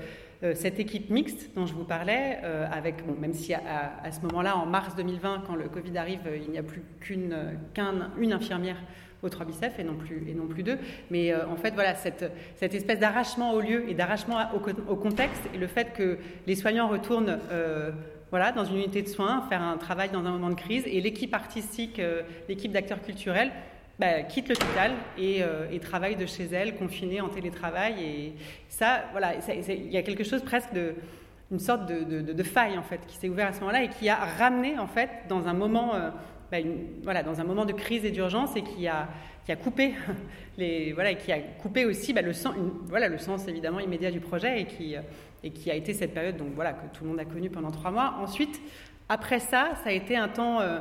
cette 0.54 0.78
équipe 0.78 1.10
mixte 1.10 1.50
dont 1.56 1.66
je 1.66 1.74
vous 1.74 1.84
parlais, 1.84 2.38
euh, 2.44 2.66
avec, 2.70 3.04
bon, 3.04 3.14
même 3.18 3.32
si 3.32 3.54
à, 3.54 4.10
ce 4.12 4.20
moment-là, 4.26 4.56
en 4.56 4.66
mars 4.66 4.94
2020, 4.94 5.42
quand 5.46 5.56
le 5.56 5.68
Covid 5.68 5.98
arrive, 5.98 6.20
euh, 6.26 6.36
il 6.36 6.50
n'y 6.50 6.58
a 6.58 6.62
plus 6.62 6.82
qu'une 7.00 7.34
infirmière 8.32 8.76
au 9.22 9.28
3 9.28 9.46
bicef 9.46 9.80
et 9.80 9.84
non 9.84 9.96
plus, 9.96 10.24
et 10.28 10.34
non 10.34 10.46
plus 10.46 10.62
deux. 10.62 10.78
Mais 11.10 11.34
en 11.34 11.56
fait, 11.56 11.74
voilà, 11.74 11.96
cette, 11.96 12.30
cette 12.54 12.72
espèce 12.72 13.00
d'arrachement 13.00 13.52
au 13.52 13.60
lieu 13.60 13.90
et 13.90 13.94
d'arrachement 13.94 14.38
au, 14.54 14.94
contexte 14.94 15.42
et 15.52 15.58
le 15.58 15.66
fait 15.66 15.92
que 15.92 16.18
les 16.46 16.54
soignants 16.54 16.86
retournent 16.86 17.36
voilà, 18.30 18.52
dans 18.52 18.64
une 18.64 18.76
unité 18.76 19.02
de 19.02 19.08
soins, 19.08 19.44
faire 19.48 19.60
un 19.60 19.76
travail 19.76 20.10
dans 20.10 20.24
un 20.24 20.30
moment 20.30 20.50
de 20.50 20.54
crise 20.54 20.84
et 20.86 21.00
l'équipe 21.00 21.34
artistique, 21.34 22.00
l'équipe 22.48 22.70
d'acteurs 22.70 23.02
culturels 23.02 23.50
bah, 23.98 24.22
quittent 24.22 24.48
l'hôpital 24.48 24.92
et, 25.18 25.42
et, 25.72 25.80
travaillent 25.80 26.16
de 26.16 26.26
chez 26.26 26.44
elles, 26.44 26.76
confinées 26.76 27.20
en 27.20 27.28
télétravail. 27.28 27.94
Et 28.02 28.32
ça, 28.68 29.04
voilà, 29.12 29.34
il 29.48 29.90
y 29.90 29.96
a 29.96 30.02
quelque 30.02 30.24
chose 30.24 30.42
presque 30.42 30.72
de 30.72 30.94
une 31.50 31.58
sorte 31.58 31.86
de, 31.86 32.42
faille 32.42 32.76
en 32.76 32.82
fait 32.82 33.00
qui 33.06 33.16
s'est 33.16 33.28
ouverte 33.28 33.50
à 33.50 33.52
ce 33.54 33.60
moment-là 33.60 33.84
et 33.84 33.88
qui 33.88 34.08
a 34.08 34.16
ramené 34.16 34.78
en 34.78 34.86
fait 34.86 35.08
dans 35.28 35.48
un 35.48 35.54
moment, 35.54 35.92
bah, 36.50 36.58
voilà, 37.02 37.22
dans 37.22 37.40
un 37.40 37.44
moment 37.44 37.64
de 37.64 37.72
crise 37.72 38.04
et 38.04 38.10
d'urgence 38.10 38.54
et 38.56 38.62
qui 38.62 38.86
a, 38.86 39.08
qui 39.46 39.52
a 39.52 39.56
coupé 39.56 39.94
les, 40.58 40.92
voilà, 40.92 41.14
qui 41.14 41.32
a 41.32 41.38
coupé 41.38 41.86
aussi 41.86 42.12
bah, 42.12 42.22
le, 42.22 42.34
sens, 42.34 42.54
voilà, 42.86 43.08
le 43.08 43.18
sens 43.18 43.48
évidemment 43.48 43.80
immédiat 43.80 44.10
du 44.10 44.20
projet 44.20 44.60
et 44.60 44.64
qui, 44.66 44.94
et 45.42 45.50
qui 45.50 45.70
a 45.70 45.74
été 45.74 45.94
cette 45.94 46.12
période 46.12 46.36
donc 46.36 46.48
voilà 46.54 46.72
que 46.72 46.94
tout 46.94 47.04
le 47.04 47.10
monde 47.10 47.20
a 47.20 47.24
connue 47.24 47.50
pendant 47.50 47.70
trois 47.70 47.90
mois. 47.90 48.16
Ensuite, 48.20 48.60
après 49.08 49.38
ça, 49.38 49.70
ça 49.82 49.88
a 49.88 49.92
été 49.92 50.16
un 50.16 50.28
temps 50.28 50.60
euh, 50.60 50.80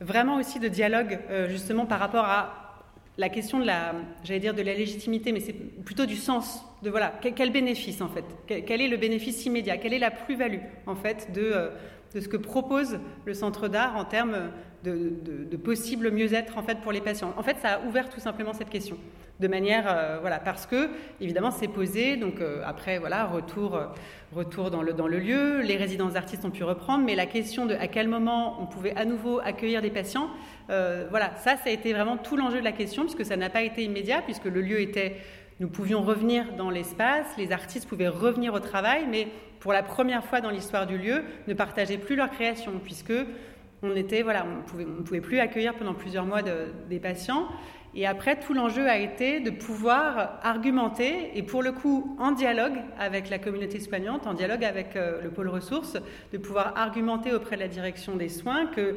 vraiment 0.00 0.36
aussi 0.36 0.60
de 0.60 0.68
dialogue 0.68 1.18
euh, 1.30 1.48
justement 1.48 1.86
par 1.86 1.98
rapport 1.98 2.24
à 2.24 2.84
la 3.16 3.28
question 3.28 3.58
de 3.58 3.66
la, 3.66 3.94
j'allais 4.22 4.40
dire 4.40 4.54
de 4.54 4.62
la 4.62 4.74
légitimité, 4.74 5.32
mais 5.32 5.40
c'est 5.40 5.52
plutôt 5.52 6.06
du 6.06 6.16
sens 6.16 6.64
de 6.82 6.90
voilà 6.90 7.12
quel, 7.20 7.50
bénéfice 7.50 8.00
en 8.00 8.08
fait, 8.08 8.24
quel, 8.46 8.80
est 8.80 8.88
le 8.88 8.96
bénéfice 8.96 9.44
immédiat, 9.44 9.76
quelle 9.76 9.94
est 9.94 9.98
la 9.98 10.12
plus-value 10.12 10.60
en 10.86 10.94
fait 10.94 11.32
de, 11.32 11.42
euh, 11.42 11.70
de 12.14 12.20
ce 12.20 12.28
que 12.28 12.36
propose 12.36 13.00
le 13.24 13.34
centre 13.34 13.66
d'art 13.66 13.96
en 13.96 14.04
termes 14.04 14.50
de, 14.84 15.56
possible 15.56 16.10
mieux-être 16.10 16.56
en 16.58 16.62
fait 16.62 16.78
pour 16.80 16.92
les 16.92 17.00
patients. 17.00 17.34
En 17.36 17.42
fait, 17.42 17.56
ça 17.60 17.74
a 17.74 17.80
ouvert 17.86 18.08
tout 18.08 18.20
simplement 18.20 18.52
cette 18.52 18.70
question. 18.70 18.96
De 19.40 19.46
manière 19.46 19.84
euh, 19.86 20.18
voilà 20.20 20.40
parce 20.40 20.66
que 20.66 20.90
évidemment 21.20 21.52
c'est 21.52 21.68
posé. 21.68 22.16
Donc 22.16 22.40
euh, 22.40 22.62
après 22.64 22.98
voilà 22.98 23.26
retour 23.26 23.76
euh, 23.76 23.86
retour 24.32 24.70
dans 24.70 24.82
le 24.82 24.92
dans 24.92 25.06
le 25.06 25.18
lieu. 25.18 25.60
Les 25.60 25.76
résidences 25.76 26.14
d'artistes 26.14 26.44
ont 26.44 26.50
pu 26.50 26.64
reprendre. 26.64 27.04
Mais 27.04 27.14
la 27.14 27.26
question 27.26 27.66
de 27.66 27.74
à 27.74 27.86
quel 27.86 28.08
moment 28.08 28.60
on 28.60 28.66
pouvait 28.66 28.96
à 28.96 29.04
nouveau 29.04 29.40
accueillir 29.40 29.82
des 29.82 29.90
patients 29.90 30.28
voilà 30.68 31.30
ça 31.36 31.56
ça 31.56 31.66
a 31.66 31.70
été 31.70 31.94
vraiment 31.94 32.18
tout 32.18 32.36
l'enjeu 32.36 32.58
de 32.58 32.64
la 32.64 32.72
question 32.72 33.04
puisque 33.04 33.24
ça 33.24 33.36
n'a 33.36 33.48
pas 33.48 33.62
été 33.62 33.84
immédiat 33.84 34.20
puisque 34.20 34.44
le 34.44 34.60
lieu 34.60 34.80
était 34.80 35.16
nous 35.60 35.68
pouvions 35.68 36.02
revenir 36.02 36.52
dans 36.58 36.68
l'espace 36.68 37.26
les 37.38 37.52
artistes 37.52 37.88
pouvaient 37.88 38.08
revenir 38.08 38.52
au 38.52 38.60
travail 38.60 39.06
mais 39.10 39.28
pour 39.60 39.72
la 39.72 39.82
première 39.82 40.24
fois 40.26 40.42
dans 40.42 40.50
l'histoire 40.50 40.86
du 40.86 40.98
lieu 40.98 41.24
ne 41.46 41.54
partageaient 41.54 41.96
plus 41.96 42.16
leur 42.16 42.30
création 42.30 42.72
puisque 42.84 43.14
on 43.82 43.90
on 43.90 45.02
pouvait 45.02 45.20
plus 45.20 45.38
accueillir 45.38 45.74
pendant 45.74 45.94
plusieurs 45.94 46.26
mois 46.26 46.42
des 46.42 46.98
patients. 46.98 47.48
Et 47.94 48.06
après, 48.06 48.38
tout 48.38 48.52
l'enjeu 48.52 48.86
a 48.86 48.98
été 48.98 49.40
de 49.40 49.50
pouvoir 49.50 50.38
argumenter, 50.42 51.30
et 51.34 51.42
pour 51.42 51.62
le 51.62 51.72
coup, 51.72 52.16
en 52.18 52.32
dialogue 52.32 52.76
avec 52.98 53.30
la 53.30 53.38
communauté 53.38 53.80
soignante, 53.80 54.26
en 54.26 54.34
dialogue 54.34 54.64
avec 54.64 54.94
euh, 54.94 55.22
le 55.22 55.30
pôle 55.30 55.48
ressources, 55.48 55.96
de 56.32 56.38
pouvoir 56.38 56.74
argumenter 56.76 57.32
auprès 57.32 57.56
de 57.56 57.62
la 57.62 57.68
direction 57.68 58.16
des 58.16 58.28
soins 58.28 58.66
que 58.66 58.96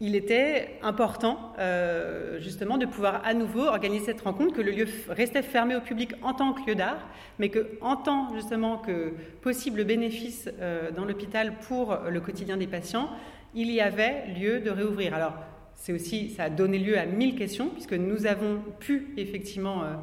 il 0.00 0.16
était 0.16 0.80
important 0.82 1.52
euh, 1.60 2.40
justement 2.40 2.78
de 2.78 2.84
pouvoir 2.84 3.24
à 3.24 3.32
nouveau 3.32 3.62
organiser 3.62 4.06
cette 4.06 4.20
rencontre, 4.20 4.52
que 4.52 4.60
le 4.60 4.72
lieu 4.72 4.88
restait 5.08 5.42
fermé 5.42 5.76
au 5.76 5.80
public 5.80 6.12
en 6.20 6.34
tant 6.34 6.52
que 6.52 6.68
lieu 6.68 6.74
d'art, 6.74 7.06
mais 7.38 7.48
que 7.48 7.78
en 7.80 7.94
tant 7.94 8.34
justement 8.34 8.76
que 8.76 9.14
possible 9.40 9.84
bénéfice 9.84 10.50
euh, 10.60 10.90
dans 10.90 11.04
l'hôpital 11.04 11.54
pour 11.68 11.96
le 12.10 12.20
quotidien 12.20 12.56
des 12.56 12.66
patients, 12.66 13.08
il 13.54 13.70
y 13.70 13.80
avait 13.80 14.26
lieu 14.38 14.60
de 14.60 14.70
réouvrir. 14.70 15.14
Alors 15.14 15.34
c'est 15.74 15.92
aussi, 15.92 16.30
ça 16.30 16.44
a 16.44 16.50
donné 16.50 16.78
lieu 16.78 16.98
à 16.98 17.06
mille 17.06 17.36
questions, 17.36 17.68
puisque 17.68 17.92
nous 17.92 18.26
avons 18.26 18.62
pu 18.80 19.12
effectivement 19.16 19.82
euh, 19.82 19.94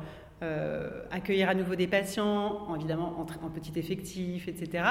euh, 0.44 0.90
accueillir 1.12 1.50
à 1.50 1.56
nouveau 1.56 1.76
des 1.76 1.88
patients, 1.88 2.76
évidemment 2.76 3.20
en, 3.20 3.50
petit 3.50 3.78
effectif, 3.80 4.48
etc., 4.48 4.84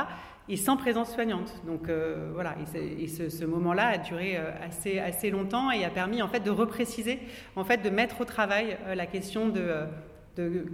et 0.48 0.56
sans 0.56 0.76
présence 0.76 1.12
soignante. 1.12 1.62
Donc 1.66 1.88
euh, 1.88 2.30
voilà, 2.34 2.56
et, 2.74 3.06
ce, 3.06 3.44
moment-là 3.44 3.86
a 3.86 3.98
duré 3.98 4.36
assez, 4.36 4.98
assez 4.98 5.30
longtemps 5.30 5.70
et 5.70 5.84
a 5.84 5.90
permis 5.90 6.22
en 6.22 6.28
fait 6.28 6.40
de 6.40 6.50
repréciser, 6.50 7.20
en 7.56 7.64
fait, 7.64 7.78
de 7.78 7.90
mettre 7.90 8.20
au 8.20 8.24
travail 8.24 8.76
la 8.94 9.06
question 9.06 9.48
de, 9.48 9.86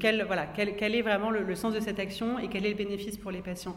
quel, 0.01 0.21
est 0.21 1.03
vraiment 1.03 1.31
le, 1.31 1.55
sens 1.55 1.75
de 1.75 1.81
cette 1.81 1.99
action 1.99 2.39
et 2.39 2.49
quel 2.49 2.65
est 2.65 2.71
le 2.71 2.77
bénéfice 2.77 3.19
pour 3.19 3.31
les 3.31 3.41
patients. 3.41 3.77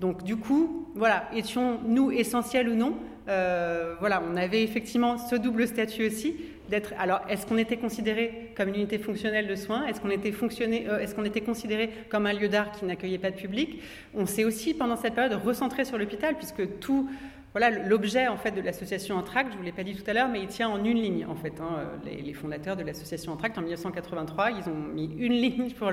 Donc 0.00 0.22
du 0.24 0.36
coup, 0.36 0.88
voilà, 0.94 1.28
étions-nous 1.34 2.10
essentiels 2.10 2.68
ou 2.68 2.74
non 2.74 2.94
euh, 3.28 3.94
Voilà, 4.00 4.22
on 4.28 4.36
avait 4.36 4.62
effectivement 4.62 5.18
ce 5.18 5.36
double 5.36 5.66
statut 5.66 6.06
aussi 6.06 6.36
d'être. 6.70 6.94
Alors, 6.98 7.20
est-ce 7.28 7.46
qu'on 7.46 7.58
était 7.58 7.76
considéré 7.76 8.52
comme 8.56 8.70
une 8.70 8.76
unité 8.76 8.98
fonctionnelle 8.98 9.46
de 9.46 9.54
soins? 9.56 9.86
Est-ce 9.86 10.00
qu'on 10.00 10.10
était 10.10 10.32
euh, 10.32 10.98
est-ce 10.98 11.14
qu'on 11.14 11.24
était 11.24 11.42
considéré 11.42 11.90
comme 12.08 12.26
un 12.26 12.32
lieu 12.32 12.48
d'art 12.48 12.72
qui 12.72 12.86
n'accueillait 12.86 13.18
pas 13.18 13.30
de 13.30 13.36
public? 13.36 13.82
On 14.14 14.24
s'est 14.24 14.44
aussi 14.44 14.72
pendant 14.72 14.96
cette 14.96 15.14
période 15.14 15.38
recentré 15.44 15.84
sur 15.84 15.98
l'hôpital 15.98 16.34
puisque 16.36 16.78
tout 16.80 17.10
voilà 17.52 17.70
l'objet 17.70 18.28
en 18.28 18.36
fait 18.36 18.52
de 18.52 18.60
l'association 18.60 19.16
Entract, 19.16 19.52
je 19.52 19.56
vous 19.56 19.62
l'ai 19.62 19.72
pas 19.72 19.82
dit 19.82 19.96
tout 19.96 20.08
à 20.08 20.12
l'heure, 20.12 20.28
mais 20.28 20.40
il 20.40 20.46
tient 20.46 20.68
en 20.68 20.84
une 20.84 21.00
ligne 21.00 21.26
en 21.26 21.34
fait. 21.34 21.60
Hein. 21.60 21.98
Les, 22.04 22.32
fondateurs 22.32 22.76
de 22.76 22.84
l'association 22.84 23.32
Entract 23.32 23.58
en 23.58 23.62
1983, 23.62 24.50
ils 24.52 24.68
ont 24.68 24.74
mis 24.74 25.12
une 25.18 25.32
ligne 25.40 25.70
pour 25.72 25.90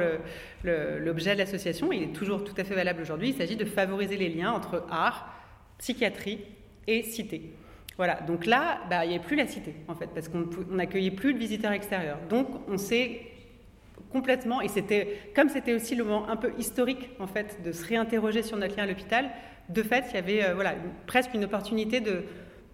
l'objet 0.63 1.33
de 1.33 1.39
l'association. 1.39 1.91
Il 1.91 2.03
est 2.03 2.13
toujours 2.13 2.43
tout 2.43 2.53
à 2.57 2.63
fait 2.63 2.75
valable 2.75 3.01
aujourd'hui. 3.01 3.29
Il 3.29 3.35
s'agit 3.35 3.55
de 3.55 3.65
favoriser 3.65 4.17
les 4.17 4.29
liens 4.29 4.51
entre 4.51 4.85
art, 4.89 5.33
psychiatrie 5.79 6.39
et 6.85 7.01
cité. 7.01 7.53
Voilà, 7.97 8.21
donc 8.21 8.45
là, 8.45 8.79
bah, 8.89 9.05
il 9.05 9.09
n'y 9.09 9.15
avait 9.15 9.23
plus 9.23 9.35
la 9.35 9.47
cité, 9.47 9.73
en 9.87 9.95
fait, 9.95 10.07
parce 10.13 10.29
qu'on 10.29 10.47
n'accueillait 10.69 11.11
plus 11.11 11.33
de 11.33 11.39
visiteurs 11.39 11.71
extérieurs. 11.71 12.19
Donc, 12.29 12.47
on 12.67 12.77
s'est 12.77 13.21
complètement, 14.11 14.61
et 14.61 14.67
c'était, 14.67 15.31
comme 15.35 15.49
c'était 15.49 15.73
aussi 15.73 15.95
le 15.95 16.03
moment 16.03 16.29
un 16.29 16.35
peu 16.35 16.53
historique, 16.59 17.09
en 17.19 17.25
fait, 17.25 17.61
de 17.63 17.71
se 17.71 17.85
réinterroger 17.85 18.43
sur 18.43 18.55
notre 18.55 18.77
lien 18.77 18.83
à 18.83 18.87
l'hôpital, 18.87 19.31
de 19.69 19.83
fait, 19.83 20.05
il 20.09 20.15
y 20.15 20.17
avait 20.17 20.43
euh, 20.43 20.53
voilà, 20.53 20.75
presque 21.05 21.33
une 21.33 21.45
opportunité 21.45 21.99
de, 21.99 22.23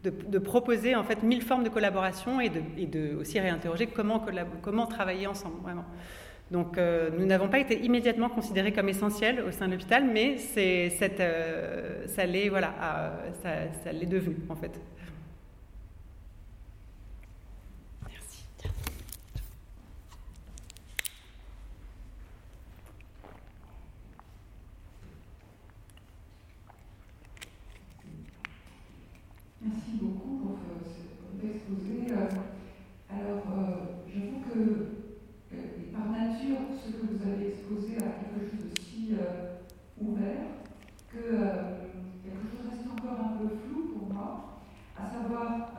de, 0.03 0.39
proposer 0.39 0.95
en 0.95 1.03
fait 1.03 1.23
mille 1.23 1.41
formes 1.41 1.63
de 1.63 1.69
collaboration 1.69 2.39
et 2.41 2.49
de, 2.49 3.15
aussi 3.15 3.39
réinterroger 3.39 3.87
comment, 3.87 4.19
travailler 4.87 5.27
ensemble 5.27 5.61
vraiment. 5.61 5.85
Donc 6.51 6.77
euh, 6.77 7.09
nous 7.17 7.25
n'avons 7.25 7.47
pas 7.47 7.59
été 7.59 7.79
immédiatement 7.83 8.29
considérés 8.29 8.73
comme 8.73 8.89
essentiels 8.89 9.41
au 9.47 9.51
sein 9.51 9.67
de 9.67 9.71
l'hôpital, 9.71 10.05
mais 10.05 10.37
c'est 10.37 10.89
cette, 10.89 11.21
euh, 11.21 12.05
ça 12.07 12.25
l'est 12.25 12.49
voilà, 12.49 12.73
ça 13.41 13.91
l'est 13.91 14.05
devenu 14.05 14.35
en 14.49 14.55
fait. 14.55 14.79
Merci 29.65 29.91
beaucoup 30.01 30.39
pour 30.39 30.57
cet 30.59 31.49
exposé. 31.49 32.11
Alors, 33.09 33.43
euh, 33.47 34.03
j'avoue 34.05 34.41
que 34.41 34.59
euh, 34.59 35.91
par 35.93 36.11
nature, 36.11 36.57
ce 36.75 36.91
que 36.91 37.07
vous 37.07 37.23
avez 37.31 37.47
exposé 37.47 37.95
a 37.95 38.19
quelque 38.19 38.43
chose 38.51 38.65
de 38.69 38.81
si 38.81 39.13
euh, 39.13 39.55
ouvert 40.01 40.67
que 41.07 41.17
quelque 41.17 42.43
chose 42.51 42.67
reste 42.69 42.87
encore 42.91 43.19
un 43.23 43.37
peu 43.37 43.47
flou 43.55 43.93
pour 43.97 44.13
moi, 44.13 44.59
à 44.97 45.09
savoir 45.09 45.71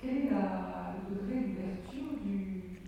quel 0.00 0.16
est 0.16 0.30
le 0.30 1.14
degré 1.14 1.34
d'ouverture 1.40 2.16
du, 2.24 2.80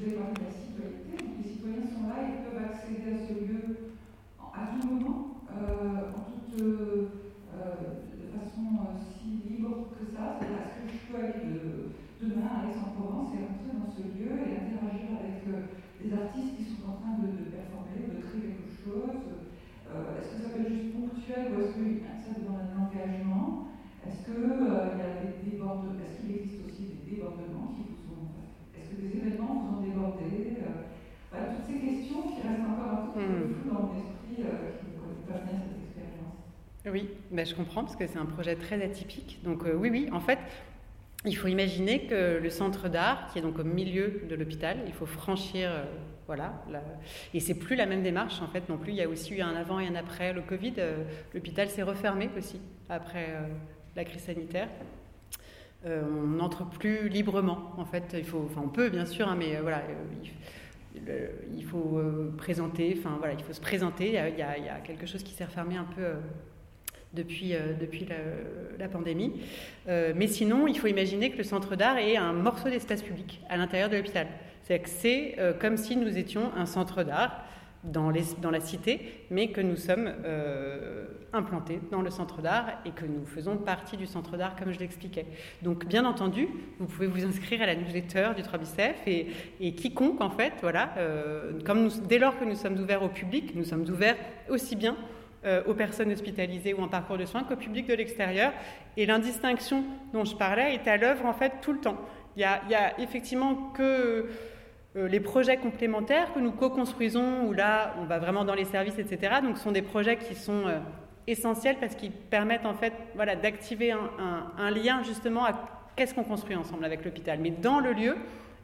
de 0.00 0.16
la 0.16 0.50
citoyenneté. 0.50 1.22
Donc, 1.22 1.36
les 1.44 1.50
citoyens 1.50 1.84
sont 1.84 2.08
là, 2.08 2.16
ils 2.30 2.48
peuvent 2.48 2.64
accéder 2.64 3.12
à 3.12 3.26
ce 3.28 3.32
lieu 3.44 3.62
à 4.40 4.80
tout 4.80 4.86
moment, 4.88 5.42
en 5.50 6.20
toute 6.30 6.54
façon 8.34 8.66
euh, 8.82 8.98
si 8.98 9.13
libre 9.54 9.94
que 9.94 10.04
ça 10.10 10.38
C'est-à-dire, 10.38 10.66
est-ce 10.66 10.78
que 10.82 10.90
je 10.90 11.00
peux 11.06 11.18
aller 11.22 11.94
demain 12.20 12.50
à 12.50 12.66
Aix-en-Provence 12.66 13.30
et 13.34 13.46
rentrer 13.46 13.74
dans 13.78 13.90
ce 13.90 14.02
lieu 14.02 14.34
et 14.34 14.58
interagir 14.58 15.14
avec 15.14 15.46
euh, 15.46 15.70
des 16.02 16.10
artistes 16.10 16.56
qui 16.58 16.66
sont 16.74 16.90
en 16.90 16.98
train 16.98 17.16
de, 17.22 17.50
performer, 17.50 18.10
de 18.10 18.18
créer 18.18 18.58
quelque 18.58 18.74
chose 18.74 19.18
euh, 19.92 20.18
Est-ce 20.18 20.28
que 20.34 20.38
ça 20.42 20.48
peut 20.50 20.66
être 20.66 20.74
juste 20.74 20.94
ponctuel 20.94 21.54
ou 21.54 21.60
est-ce 21.62 21.78
que 21.78 21.86
ça 22.02 22.34
demande 22.40 22.66
un 22.66 22.74
engagement? 22.82 23.70
Est-ce 24.04 24.20
qu'il 24.26 24.44
y 24.44 25.00
a 25.00 25.12
des 25.22 25.32
débordements? 25.48 25.96
Est-ce 26.02 26.20
qu'il 26.20 26.36
existe 26.36 26.60
aussi 26.66 26.92
des 26.92 27.02
débordements 27.08 27.72
qui 27.72 27.88
vous 27.88 28.00
sont. 28.04 28.24
Est-ce 28.76 28.92
que 28.92 29.00
des 29.00 29.12
événements 29.16 29.64
vous 29.64 29.80
ont 29.80 29.82
débordé? 29.84 30.60
Voilà, 31.30 31.56
Toutes 31.56 31.66
ces 31.66 31.80
questions 31.80 32.22
qui 32.28 32.44
restent 32.44 32.68
encore 32.68 32.92
un 32.92 33.06
peu 33.16 33.20
hmm. 33.20 33.48
floues 33.48 33.70
dans 33.72 33.82
mon 33.88 33.96
esprit, 33.96 34.36
qui 34.36 34.44
ne 34.44 34.96
connaissent 35.00 35.28
pas 35.28 35.40
bien 35.40 35.56
cette 35.56 35.83
oui, 36.86 37.08
ben 37.30 37.46
je 37.46 37.54
comprends 37.54 37.82
parce 37.82 37.96
que 37.96 38.06
c'est 38.06 38.18
un 38.18 38.26
projet 38.26 38.56
très 38.56 38.82
atypique. 38.82 39.40
Donc 39.42 39.64
euh, 39.64 39.74
oui, 39.74 39.88
oui, 39.90 40.08
en 40.12 40.20
fait, 40.20 40.38
il 41.24 41.34
faut 41.34 41.48
imaginer 41.48 42.06
que 42.06 42.38
le 42.42 42.50
centre 42.50 42.88
d'art, 42.88 43.32
qui 43.32 43.38
est 43.38 43.42
donc 43.42 43.58
au 43.58 43.64
milieu 43.64 44.22
de 44.28 44.34
l'hôpital, 44.34 44.78
il 44.86 44.92
faut 44.92 45.06
franchir, 45.06 45.70
euh, 45.70 45.84
voilà, 46.26 46.52
et 47.32 47.40
c'est 47.40 47.54
plus 47.54 47.76
la 47.76 47.86
même 47.86 48.02
démarche 48.02 48.42
en 48.42 48.48
fait 48.48 48.68
non 48.68 48.76
plus. 48.76 48.92
Il 48.92 48.96
y 48.96 49.02
a 49.02 49.08
aussi 49.08 49.34
eu 49.34 49.40
un 49.40 49.54
avant 49.56 49.80
et 49.80 49.86
un 49.86 49.94
après 49.94 50.32
le 50.32 50.42
Covid. 50.42 50.74
Euh, 50.78 51.04
l'hôpital 51.32 51.68
s'est 51.68 51.82
refermé 51.82 52.28
aussi 52.36 52.60
après 52.88 53.28
la 53.96 54.04
crise 54.04 54.22
sanitaire. 54.22 54.68
on 55.86 56.26
n'entre 56.36 56.66
plus 56.68 57.08
librement 57.08 57.72
en 57.78 57.84
fait. 57.86 58.14
Il 58.18 58.24
faut, 58.24 58.46
enfin, 58.50 58.62
on 58.64 58.68
peut 58.68 58.90
bien 58.90 59.06
sûr, 59.06 59.28
hein, 59.28 59.36
mais 59.38 59.56
voilà. 59.60 59.82
Il, 60.94 61.64
faut 61.64 62.00
présenter, 62.36 62.94
enfin 62.98 63.18
il 63.36 63.42
faut 63.42 63.52
se 63.52 63.60
présenter. 63.60 64.08
Il 64.08 64.38
y 64.38 64.42
a 64.42 64.80
quelque 64.80 65.06
chose 65.06 65.22
qui 65.22 65.32
s'est 65.32 65.44
refermé 65.44 65.76
un 65.76 65.84
peu 65.84 66.04
depuis, 67.14 67.54
depuis 67.80 68.06
la, 68.78 68.88
pandémie. 68.88 69.32
mais 69.86 70.26
sinon, 70.26 70.66
il 70.66 70.78
faut 70.78 70.86
imaginer 70.86 71.30
que 71.30 71.38
le 71.38 71.44
centre 71.44 71.76
d'art 71.76 71.98
est 71.98 72.16
un 72.16 72.32
morceau 72.32 72.68
d'espace 72.68 73.02
public 73.02 73.40
à 73.48 73.56
l'intérieur 73.56 73.88
de 73.88 73.96
l'hôpital. 73.96 74.26
C'est 74.62 74.82
c'est 74.86 75.36
comme 75.60 75.76
si 75.76 75.96
nous 75.96 76.16
étions 76.18 76.50
un 76.56 76.66
centre 76.66 77.02
d'art 77.02 77.44
dans, 77.84 78.10
la 78.50 78.60
cité, 78.60 79.26
mais 79.30 79.48
que 79.48 79.60
nous 79.60 79.76
sommes 79.76 80.10
euh, 80.24 81.04
implantés 81.32 81.80
dans 81.90 82.02
le 82.02 82.10
centre 82.10 82.40
d'art 82.40 82.66
et 82.86 82.90
que 82.90 83.04
nous 83.04 83.26
faisons 83.26 83.56
partie 83.56 83.96
du 83.96 84.06
centre 84.06 84.36
d'art, 84.36 84.56
comme 84.56 84.72
je 84.72 84.78
l'expliquais. 84.78 85.26
Donc, 85.62 85.86
bien 85.86 86.04
entendu, 86.04 86.48
vous 86.78 86.86
pouvez 86.86 87.06
vous 87.06 87.24
inscrire 87.24 87.62
à 87.62 87.66
la 87.66 87.74
newsletter 87.74 88.30
du 88.36 88.42
3 88.42 88.58
Bicef 88.58 88.96
et, 89.06 89.74
quiconque, 89.74 90.20
en 90.20 90.30
fait, 90.30 90.54
voilà, 90.62 90.94
euh, 90.98 91.52
dès 92.08 92.18
lors 92.18 92.38
que 92.38 92.44
nous 92.44 92.54
sommes 92.54 92.78
ouverts 92.78 93.02
au 93.02 93.08
public, 93.08 93.54
nous 93.54 93.64
sommes 93.64 93.84
ouverts 93.88 94.16
aussi 94.48 94.76
bien 94.76 94.96
euh, 94.96 95.13
aux 95.66 95.74
personnes 95.74 96.10
hospitalisées 96.10 96.72
ou 96.72 96.80
en 96.80 96.88
parcours 96.88 97.18
de 97.18 97.26
soins 97.26 97.44
qu'au 97.44 97.56
public 97.56 97.86
de 97.86 97.94
l'extérieur. 97.94 98.52
Et 98.96 99.04
l'indistinction 99.04 99.84
dont 100.12 100.24
je 100.24 100.34
parlais 100.36 100.74
est 100.74 100.88
à 100.88 100.96
l'œuvre, 100.96 101.26
en 101.26 101.34
fait, 101.34 101.52
tout 101.60 101.72
le 101.72 101.80
temps. 101.80 101.98
Il 102.36 102.40
n'y 102.40 102.44
a, 102.44 102.62
il 102.64 102.70
y 102.70 102.74
a 102.74 102.98
effectivement 102.98 103.54
que 103.76 104.26
euh, 104.96 105.08
les 105.08 105.18
projets 105.20 105.56
complémentaires 105.56 106.32
que 106.32 106.38
nous 106.38 106.52
co-construisons, 106.52 107.46
où 107.46 107.52
là, 107.52 107.94
on 108.00 108.04
va 108.04 108.20
vraiment 108.20 108.44
dans 108.44 108.54
les 108.54 108.64
services, 108.64 108.98
etc., 108.98 109.36
donc 109.42 109.58
ce 109.58 109.64
sont 109.64 109.72
des 109.72 109.82
projets 109.82 110.16
qui 110.16 110.36
sont 110.36 110.68
euh, 110.68 110.78
essentiels 111.26 111.76
parce 111.80 111.96
qu'ils 111.96 112.12
permettent 112.12 112.66
en 112.66 112.74
fait 112.74 112.92
voilà, 113.16 113.34
d'activer 113.34 113.92
un, 113.92 114.70
lien 114.70 115.02
justement 115.02 115.44
à 115.44 115.52
qu'est-ce 115.96 116.14
qu'on 116.14 116.22
construit 116.22 116.54
ensemble 116.54 116.84
avec 116.84 117.04
l'hôpital. 117.04 117.40
Mais 117.40 117.50
dans 117.50 117.80
le 117.80 117.92
lieu, 117.92 118.16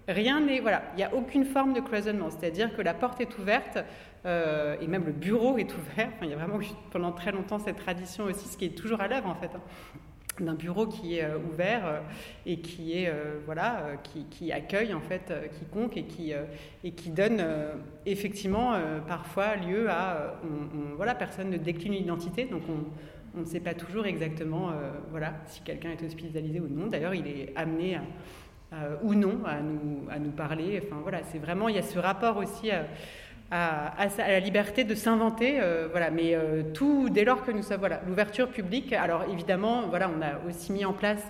rien 0.07 0.41
n'est. 0.41 0.61
Voilà, 0.61 0.83
il 0.95 0.99
n'y 0.99 1.05
a 1.05 1.13
aucune 1.15 1.45
forme 1.45 1.73
de 1.73 1.81
cloisonnement, 1.81 2.31
c'est-à-dire 2.31 2.77
que 2.77 2.83
la 2.83 2.95
porte 2.95 3.21
est 3.21 3.39
ouverte 3.39 3.79
euh, 4.27 4.77
et 4.81 4.87
même 4.87 5.07
le 5.07 5.13
bureau 5.13 5.57
est 5.57 5.75
ouvert. 5.75 6.11
il 6.23 6.29
y 6.29 6.33
a 6.33 6.37
vraiment 6.37 6.59
pendant 6.91 7.13
très 7.13 7.33
longtemps 7.33 7.59
cette 7.59 7.77
tradition 7.77 8.25
aussi, 8.25 8.49
ce 8.49 8.57
qui 8.59 8.67
est 8.67 8.77
toujours 8.77 9.01
à 9.01 9.09
l'œuvre 9.09 9.29
en 9.29 9.35
fait. 9.35 9.51
Hein 9.55 9.63
d'un 10.39 10.55
bureau 10.55 10.87
qui 10.87 11.19
est 11.19 11.25
euh, 11.25 11.37
ouvert 11.53 11.83
euh, 11.85 12.01
et 12.47 12.61
qui 12.61 12.95
est 12.95 13.13
voilà 13.45 13.93
qui, 14.31 14.53
accueille 14.53 14.95
en 14.95 15.01
fait 15.01 15.33
quiconque 15.59 15.99
et 15.99 16.05
qui 16.05 16.33
et 16.83 16.93
qui 16.93 17.11
donne 17.11 17.45
effectivement 18.07 18.75
parfois 19.07 19.57
lieu 19.57 19.91
à 19.91 20.41
voilà 20.97 21.15
personne 21.15 21.51
ne 21.51 21.59
décline 21.59 21.93
une 21.93 22.05
identité 22.05 22.47
donc 22.47 22.63
on, 22.69 23.41
ne 23.41 23.45
sait 23.45 23.61
pas 23.61 23.75
toujours 23.75 24.07
exactement 24.07 24.71
voilà 25.11 25.35
si 25.47 25.61
quelqu'un 25.61 25.91
est 25.91 26.03
hospitalisé 26.03 26.59
ou 26.61 26.69
non 26.69 26.87
d'ailleurs 26.87 27.15
il 27.15 27.27
est 27.27 27.53
amené 27.55 27.99
ou 29.03 29.15
non 29.15 29.41
à 29.45 29.61
nous 29.61 30.07
à 30.11 30.19
nous 30.19 30.31
parler 30.31 30.81
enfin 30.83 31.01
voilà 31.03 31.23
c'est 31.25 31.39
vraiment 31.39 31.69
il 31.69 31.77
y 31.77 31.79
a 31.79 31.83
ce 31.83 31.99
rapport 31.99 32.39
aussi 32.39 32.71
à, 32.71 32.87
la 33.51 34.41
liberté 34.41 34.85
de 34.85 34.95
s'inventer, 34.95 35.59
euh, 35.61 35.89
voilà. 35.91 36.11
Mais 36.11 36.35
euh, 36.35 36.63
tout 36.75 37.09
dès 37.11 37.25
lors 37.25 37.45
que 37.45 37.51
nous 37.51 37.63
sommes, 37.63 37.89
l'ouverture 38.07 38.49
publique. 38.49 38.93
Alors 38.93 39.25
évidemment, 39.33 39.89
voilà, 39.89 40.11
on 40.11 40.23
a 40.23 40.49
aussi 40.49 40.73
mis 40.73 40.85
en 40.85 40.93
place. 40.93 41.27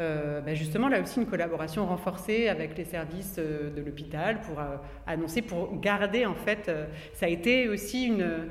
Euh, 0.00 0.40
bah, 0.40 0.54
justement, 0.54 0.88
là 0.88 1.00
aussi, 1.00 1.20
une 1.20 1.26
collaboration 1.26 1.86
renforcée 1.86 2.48
avec 2.48 2.76
les 2.76 2.84
services 2.84 3.36
de 3.36 3.80
l'hôpital 3.80 4.40
pour 4.40 4.60
annoncer, 5.06 5.42
pour 5.42 5.78
garder, 5.80 6.26
en 6.26 6.34
fait, 6.34 6.70
ça 7.12 7.26
a 7.26 7.28
été 7.28 7.68
aussi 7.68 8.06
une, 8.06 8.48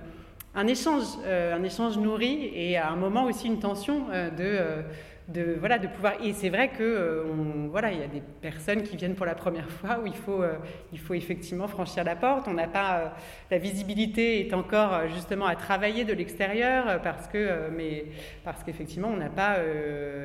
un 0.55 0.67
échange, 0.67 1.03
un 1.27 1.61
échange 1.63 1.97
nourri 1.97 2.49
et 2.55 2.77
à 2.77 2.89
un 2.89 2.95
moment 2.95 3.25
aussi 3.25 3.47
une 3.47 3.59
tension 3.59 4.05
de 4.07 4.83
de 5.33 5.55
voilà 5.59 5.79
de 5.79 5.87
pouvoir 5.87 6.13
et 6.23 6.31
c'est 6.33 6.49
vrai 6.49 6.69
que 6.69 6.83
euh, 6.83 7.23
voilà 7.69 7.91
il 7.91 7.99
y 7.99 8.03
a 8.03 8.07
des 8.07 8.21
personnes 8.41 8.83
qui 8.83 8.95
viennent 8.95 9.15
pour 9.15 9.25
la 9.25 9.35
première 9.35 9.69
fois 9.69 9.99
où 10.01 10.07
il 10.07 10.15
faut 10.15 10.41
euh, 10.41 10.55
il 10.91 10.99
faut 10.99 11.13
effectivement 11.13 11.67
franchir 11.67 12.03
la 12.03 12.15
porte. 12.15 12.47
On 12.47 12.53
n'a 12.53 12.67
pas 12.67 12.97
euh, 12.97 13.07
la 13.51 13.57
visibilité 13.57 14.45
est 14.45 14.53
encore 14.53 15.07
justement 15.07 15.45
à 15.45 15.55
travailler 15.55 16.05
de 16.05 16.13
l'extérieur 16.13 17.01
parce 17.01 17.27
que 17.27 17.69
mais 17.75 18.05
parce 18.43 18.63
qu'effectivement 18.63 19.09
on 19.09 19.17
n'a 19.17 19.29
pas 19.29 19.57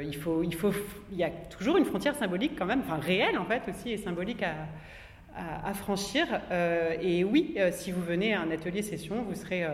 il 0.02 0.14
faut 0.16 0.42
il 0.42 0.54
faut 0.54 0.72
il 1.10 1.18
y 1.18 1.24
a 1.24 1.30
toujours 1.30 1.76
une 1.76 1.84
frontière 1.84 2.14
symbolique 2.14 2.52
quand 2.58 2.66
même 2.66 2.80
enfin 2.80 3.00
réelle 3.00 3.38
en 3.38 3.44
fait 3.44 3.62
aussi 3.68 3.90
et 3.90 3.96
symbolique 3.96 4.42
à, 4.42 5.72
franchir. 5.74 6.26
Et 7.00 7.24
oui 7.24 7.56
si 7.70 7.92
vous 7.92 8.02
venez 8.02 8.34
à 8.34 8.40
un 8.40 8.50
atelier 8.50 8.82
session 8.82 9.22
vous 9.22 9.34
serez 9.34 9.64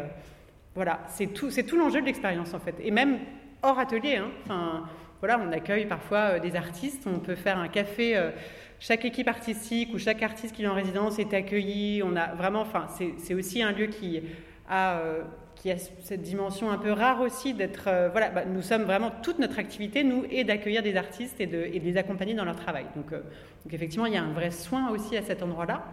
voilà 0.74 1.00
c'est 1.08 1.28
tout 1.28 1.50
c'est 1.50 1.64
tout 1.64 1.76
l'enjeu 1.76 2.00
de 2.00 2.06
l'expérience 2.06 2.54
en 2.54 2.60
fait. 2.60 2.76
Et 2.80 2.90
même 2.90 3.18
hors 3.62 3.78
atelier 3.78 4.16
hein, 4.16 4.30
enfin 4.44 4.84
voilà, 5.26 5.42
on 5.42 5.52
accueille 5.52 5.86
parfois 5.86 6.34
euh, 6.34 6.38
des 6.38 6.54
artistes, 6.54 7.06
on 7.06 7.18
peut 7.18 7.34
faire 7.34 7.56
un 7.56 7.68
café. 7.68 8.14
Euh, 8.14 8.30
chaque 8.78 9.06
équipe 9.06 9.26
artistique 9.26 9.94
ou 9.94 9.98
chaque 9.98 10.22
artiste 10.22 10.54
qui 10.54 10.64
est 10.64 10.66
en 10.66 10.74
résidence 10.74 11.18
est 11.18 11.32
accueilli. 11.32 12.02
On 12.02 12.14
a 12.14 12.34
vraiment, 12.34 12.60
enfin, 12.60 12.88
c'est 13.16 13.32
aussi 13.32 13.62
un 13.62 13.72
lieu 13.72 13.86
qui 13.86 14.20
a, 14.68 14.98
euh, 14.98 15.22
qui 15.54 15.70
a 15.70 15.78
cette 15.78 16.20
dimension 16.20 16.70
un 16.70 16.76
peu 16.76 16.92
rare 16.92 17.22
aussi 17.22 17.54
d'être. 17.54 17.84
voilà, 18.12 18.28
bah, 18.28 18.44
nous 18.44 18.60
sommes 18.60 18.82
vraiment 18.82 19.10
toute 19.22 19.38
notre 19.38 19.58
activité, 19.58 20.04
nous, 20.04 20.24
est 20.30 20.44
d'accueillir 20.44 20.82
des 20.82 20.98
artistes 20.98 21.40
et 21.40 21.46
de, 21.46 21.64
et 21.72 21.80
de, 21.80 21.84
les 21.86 21.96
accompagner 21.96 22.34
dans 22.34 22.44
leur 22.44 22.56
travail. 22.56 22.84
Donc, 22.94 23.12
donc, 23.12 23.72
effectivement, 23.72 24.04
il 24.04 24.12
y 24.12 24.18
a 24.18 24.22
un 24.22 24.34
vrai 24.34 24.50
soin 24.50 24.90
aussi 24.90 25.16
à 25.16 25.22
cet 25.22 25.42
endroit-là. 25.42 25.86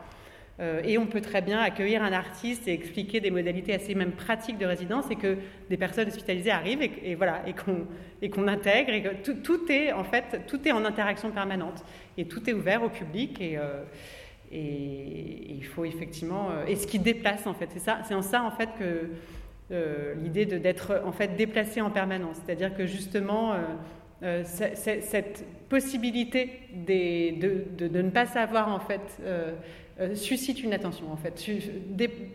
Euh, 0.62 0.82
et 0.84 0.98
on 1.00 1.08
peut 1.08 1.22
très 1.22 1.42
bien 1.42 1.60
accueillir 1.60 2.04
un 2.04 2.14
artiste 2.14 2.68
et 2.68 2.74
expliquer 2.74 3.20
des 3.20 3.32
modalités 3.32 3.74
assez 3.74 3.96
même 3.96 4.12
pratiques 4.12 4.60
de 4.60 4.66
résidence 4.66 5.06
et 5.10 5.16
que 5.16 5.38
des 5.70 5.78
personnes 5.78 6.08
hospitalisées 6.08 6.52
arrivent 6.52 6.84
et, 6.84 7.16
voilà 7.16 7.42
et 7.48 7.54
qu'on 7.54 7.88
et 8.22 8.30
qu'on 8.30 8.48
intègre 8.48 8.94
et 8.94 9.02
que 9.02 9.32
tout, 9.32 9.72
est 9.72 9.92
en 9.92 10.04
fait 10.04 10.42
tout 10.48 10.68
est 10.68 10.72
en 10.72 10.86
interaction 10.86 11.32
permanente. 11.32 11.84
Et 12.18 12.26
tout 12.26 12.48
est 12.48 12.54
ouvert 12.54 12.84
au 12.84 12.90
public 12.90 13.42
et, 13.42 13.58
euh, 13.58 13.82
et, 14.52 15.56
il 15.56 15.66
faut 15.66 15.86
effectivement 15.86 16.50
euh, 16.52 16.68
et 16.68 16.76
ce 16.76 16.86
qui 16.86 17.00
déplace 17.00 17.48
en 17.48 17.56
fait 17.56 17.70
c'est 17.74 17.80
ça 17.80 18.02
c'est 18.08 18.14
en 18.14 18.22
ça 18.22 18.44
en 18.44 18.52
fait 18.52 18.70
que 18.78 19.10
l'idée 20.22 20.46
d'être 20.46 21.02
en 21.06 21.14
fait 21.14 21.38
déplacé 21.38 21.80
en 21.80 21.90
permanence. 21.90 22.36
C'est-à-dire 22.46 22.76
que 22.76 22.86
justement 22.86 23.56
cette 24.44 25.46
possibilité 25.72 26.50
de, 26.74 27.40
de, 27.40 27.88
de, 27.88 28.02
ne 28.02 28.10
pas 28.10 28.26
savoir 28.26 28.68
en 28.68 28.82
fait 28.82 29.00
euh, 29.24 29.54
suscite 30.16 30.64
une 30.64 30.74
attention, 30.74 31.12
en 31.12 31.18
fait, 31.18 31.44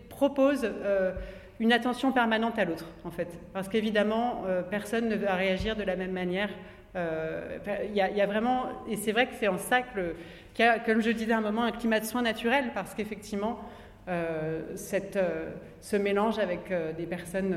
propose 0.09 0.61
euh, 0.63 1.11
une 1.59 1.73
attention 1.73 2.11
permanente 2.11 2.57
à 2.59 2.65
l'autre, 2.65 2.85
en 3.03 3.11
fait. 3.11 3.27
Parce 3.53 3.67
qu'évidemment, 3.67 4.43
euh, 4.45 4.61
personne 4.61 5.09
ne 5.09 5.15
va 5.15 5.35
réagir 5.35 5.75
de 5.75 5.83
la 5.83 5.95
même 5.95 6.11
manière. 6.11 6.49
Il 6.95 7.95
y, 7.95 8.01
a 8.01 8.25
vraiment, 8.25 8.69
et 8.89 8.95
c'est 8.95 9.11
vrai 9.11 9.27
que 9.27 9.33
c'est 9.39 9.47
en 9.47 9.59
ça 9.59 9.83
que, 9.83 10.15
a, 10.63 10.79
comme 10.79 10.99
je 10.99 11.11
disais 11.11 11.31
à 11.31 11.37
un 11.37 11.41
moment, 11.41 11.61
un 11.61 11.71
climat 11.71 11.99
de 11.99 12.05
soins 12.05 12.23
naturel, 12.23 12.71
parce 12.73 12.95
qu'effectivement, 12.95 13.59
ce 14.07 15.95
mélange 15.95 16.39
avec 16.39 16.73
des 16.97 17.05
personnes 17.05 17.55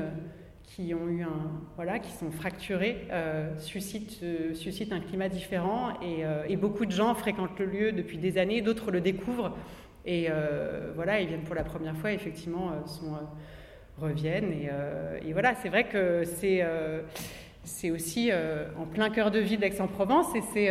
qui 0.63 0.93
ont 0.93 1.07
eu 1.07 1.23
un 1.23 1.49
voilà 1.75 1.97
qui 1.97 2.11
sont 2.11 2.29
fracturées 2.29 3.07
suscite 3.57 4.23
suscite 4.53 4.93
un 4.93 4.99
climat 4.99 5.27
différent 5.27 5.93
et, 6.47 6.55
beaucoup 6.55 6.85
de 6.85 6.91
gens 6.91 7.15
fréquentent 7.15 7.57
le 7.57 7.65
lieu 7.65 7.91
depuis 7.93 8.19
des 8.19 8.37
années 8.37 8.61
d'autres 8.61 8.91
le 8.91 9.01
découvrent 9.01 9.55
et 10.05 10.27
euh, 10.29 10.91
voilà, 10.95 11.21
ils 11.21 11.27
viennent 11.27 11.43
pour 11.43 11.55
la 11.55 11.63
première 11.63 11.95
fois, 11.95 12.11
effectivement, 12.11 12.71
euh, 12.71 12.87
sont, 12.87 13.13
euh, 13.13 13.17
reviennent. 13.99 14.51
Et, 14.51 15.33
voilà, 15.33 15.53
c'est 15.55 15.69
vrai 15.69 15.85
que 15.85 16.23
c'est 17.63 17.91
aussi 17.91 18.31
en 18.79 18.85
plein 18.85 19.09
cœur 19.11 19.29
de 19.29 19.39
ville 19.39 19.59
d'Aix-en-Provence 19.59 20.35
et 20.35 20.41
c'est 20.53 20.69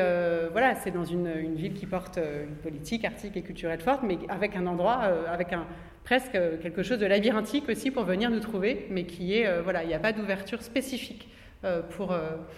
voilà, 0.50 0.74
c'est 0.74 0.90
dans 0.90 1.04
une, 1.04 1.54
ville 1.54 1.74
qui 1.74 1.86
porte 1.86 2.18
une 2.18 2.56
politique 2.56 3.04
artistique 3.04 3.36
et 3.36 3.42
culturelle 3.42 3.80
forte, 3.80 4.02
mais 4.02 4.18
avec 4.28 4.56
un 4.56 4.66
endroit, 4.66 5.02
avec 5.28 5.52
un 5.52 5.66
presque 6.02 6.38
quelque 6.60 6.82
chose 6.82 6.98
de 6.98 7.06
labyrinthique 7.06 7.68
aussi 7.68 7.92
pour 7.92 8.04
venir 8.04 8.30
nous 8.30 8.40
trouver, 8.40 8.86
mais 8.90 9.04
qui 9.04 9.34
est 9.34 9.60
voilà, 9.60 9.84
il 9.84 9.88
n'y 9.88 9.94
a 9.94 10.00
pas 10.00 10.12
d'ouverture 10.12 10.62
spécifique. 10.62 11.28
Pour, 11.96 12.14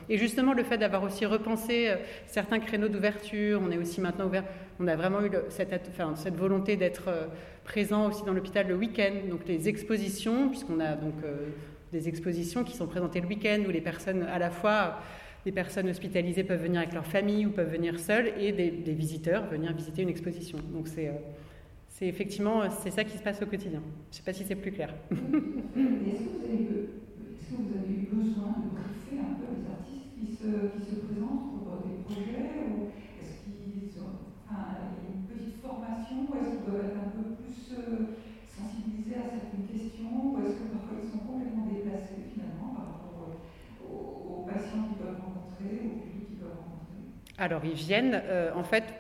et 0.09 0.17
justement, 0.17 0.53
le 0.53 0.63
fait 0.63 0.79
d'avoir 0.79 1.03
aussi 1.03 1.27
repensé 1.27 1.91
certains 2.27 2.61
créneaux 2.61 2.89
d'ouverture, 2.89 3.61
on 3.63 3.71
est 3.71 3.79
aussi 3.79 4.01
maintenant 4.01 4.27
ouvert 4.27 4.45
on 4.83 4.89
a 4.89 4.97
vraiment 4.97 5.25
eu 5.25 5.31
cette, 5.49 6.37
volonté 6.37 6.77
d'être 6.77 7.09
euh, 7.09 7.27
présent 7.65 8.09
aussi 8.09 8.25
dans 8.25 8.33
l'hôpital 8.33 8.67
le 8.67 8.75
week-end, 8.75 9.13
donc 9.31 9.47
les 9.47 9.69
expositions, 9.69 10.49
puisqu'on 10.49 10.81
a 10.81 10.97
donc 10.97 11.15
euh, 11.25 11.51
des 11.93 12.09
expositions 12.09 12.65
qui 12.65 12.77
sont 12.77 12.87
présentées 12.87 13.21
le 13.21 13.29
week-end 13.29 13.63
où 13.67 13.71
les 13.71 13.81
personnes, 13.81 14.25
à 14.25 14.39
la 14.39 14.51
fois 14.51 14.99
des 15.45 15.53
personnes 15.53 15.89
hospitalisées 15.89 16.45
peuvent 16.45 16.63
venir 16.63 16.81
avec 16.81 16.95
leur 16.95 17.07
famille 17.07 17.47
ou 17.47 17.51
peuvent 17.51 17.71
venir 17.71 17.99
seules 17.99 18.33
et 18.39 18.53
des, 18.53 18.93
visiteurs 18.93 19.47
venir 19.47 19.73
visiter 19.73 20.03
une 20.03 20.09
exposition. 20.09 20.59
Donc 20.73 20.87
euh, 20.99 21.13
c'est 21.89 22.07
effectivement 22.07 22.69
c'est 22.71 22.91
ça 22.91 23.05
qui 23.05 23.17
se 23.19 23.23
passe 23.23 23.43
au 23.43 23.47
quotidien. 23.47 23.83
Je 24.11 24.17
ne 24.17 24.17
sais 24.17 24.23
pas 24.23 24.33
si 24.33 24.45
c'est 24.45 24.57
plus 24.57 24.73
clair. 24.73 24.95
Est-ce 27.53 27.61
vous 27.61 27.77
avez 27.77 27.93
eu 27.93 28.09
besoin 28.09 28.65
de 28.65 28.73
briefer 28.73 29.21
un 29.21 29.37
peu 29.37 29.45
les 29.53 29.69
artistes 29.69 30.17
qui 30.17 30.33
se, 30.33 30.73
qui 30.73 30.81
se 30.89 31.05
présentent 31.05 31.53
pour 31.53 31.85
des 31.85 32.01
projets 32.01 32.65
ou 32.65 32.89
une 32.89 32.97
petite 35.29 35.61
formation 35.61 36.25
ou 36.25 36.33
est-ce 36.33 36.49
qu'ils 36.49 36.65
doivent 36.65 36.89
être 36.89 36.97
un 36.97 37.13
peu 37.13 37.37
plus 37.37 37.77
euh, 37.77 38.17
sensibilisés 38.49 39.21
à 39.21 39.37
certaines 39.37 39.69
questions 39.69 40.33
ou 40.33 40.41
est-ce 40.41 40.65
que 40.65 40.73
parfois 40.73 40.97
ils 40.97 41.13
sont 41.13 41.29
complètement 41.29 41.69
déplacés 41.69 42.25
finalement 42.33 42.73
par 42.73 42.89
rapport 42.89 43.37
aux, 43.85 44.49
patients 44.49 44.89
qu'ils 44.89 45.05
peuvent 45.05 45.21
rencontrer, 45.21 45.93
aux 45.93 46.01
publics 46.01 46.33
qu'ils 46.33 46.41
peuvent 46.41 46.57
rencontrer? 46.57 47.05
Alors 47.37 47.69
ils 47.69 47.77
viennent, 47.77 48.17
euh, 48.17 48.57
en 48.57 48.65
fait, 48.65 48.97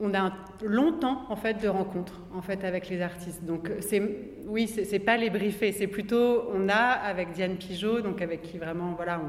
on 0.00 0.12
a 0.12 0.20
un 0.20 0.32
long 0.62 0.92
temps 0.92 1.24
en 1.28 1.36
fait 1.36 1.62
de 1.62 1.68
rencontres 1.68 2.20
en 2.34 2.42
fait 2.42 2.64
avec 2.64 2.88
les 2.88 3.00
artistes. 3.00 3.44
Donc 3.44 3.70
c'est 3.80 4.02
oui, 4.46 4.66
c'est 4.66 4.98
pas 4.98 5.16
les 5.16 5.30
briefer, 5.30 5.72
c'est 5.72 5.86
plutôt 5.86 6.50
on 6.52 6.68
a 6.68 6.74
avec 6.74 7.32
Diane 7.32 7.56
Pigeot, 7.56 8.00
donc 8.00 8.20
avec 8.20 8.42
qui 8.42 8.58
vraiment 8.58 8.92
voilà 8.96 9.20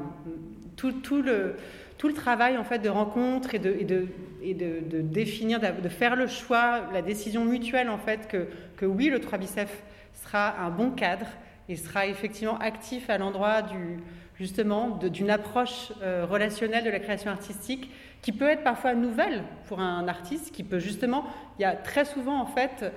tout, 0.76 0.92
tout, 0.92 1.22
le 1.22 1.56
tout 1.98 2.08
le 2.08 2.14
travail 2.14 2.58
en 2.58 2.64
fait 2.64 2.78
de 2.78 2.88
rencontre 2.88 3.54
et 3.54 3.58
de, 3.58 3.76
et 3.78 3.84
de, 3.84 4.08
et 4.42 4.54
de, 4.54 5.00
définir, 5.00 5.60
de 5.60 5.88
faire 5.88 6.16
le 6.16 6.26
choix, 6.26 6.82
la 6.92 7.02
décision 7.02 7.44
mutuelle 7.44 7.88
en 7.88 7.98
fait 7.98 8.28
que, 8.28 8.48
que 8.76 8.86
oui 8.86 9.08
le 9.08 9.20
3 9.20 9.38
bicef 9.38 9.82
sera 10.12 10.60
un 10.60 10.70
bon 10.70 10.90
cadre 10.90 11.26
et 11.68 11.76
sera 11.76 12.06
effectivement 12.06 12.58
actif 12.58 13.08
à 13.10 13.18
l'endroit 13.18 13.62
du 13.62 13.98
justement 14.38 14.98
d'une 14.98 15.30
approche 15.30 15.92
euh, 16.02 16.26
relationnelle 16.28 16.84
de 16.84 16.90
la 16.90 16.98
création 17.00 17.30
artistique 17.30 17.90
qui 18.26 18.32
peut 18.32 18.48
être 18.48 18.64
parfois 18.64 18.94
nouvelle 18.94 19.44
pour 19.68 19.78
un 19.78 20.08
artiste, 20.08 20.52
qui 20.52 20.64
peut 20.64 20.80
justement, 20.80 21.26
il 21.60 21.62
y 21.62 21.64
a 21.64 21.76
très 21.76 22.04
souvent 22.04 22.40
en 22.40 22.46
fait 22.46 22.92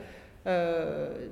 euh, 0.47 1.27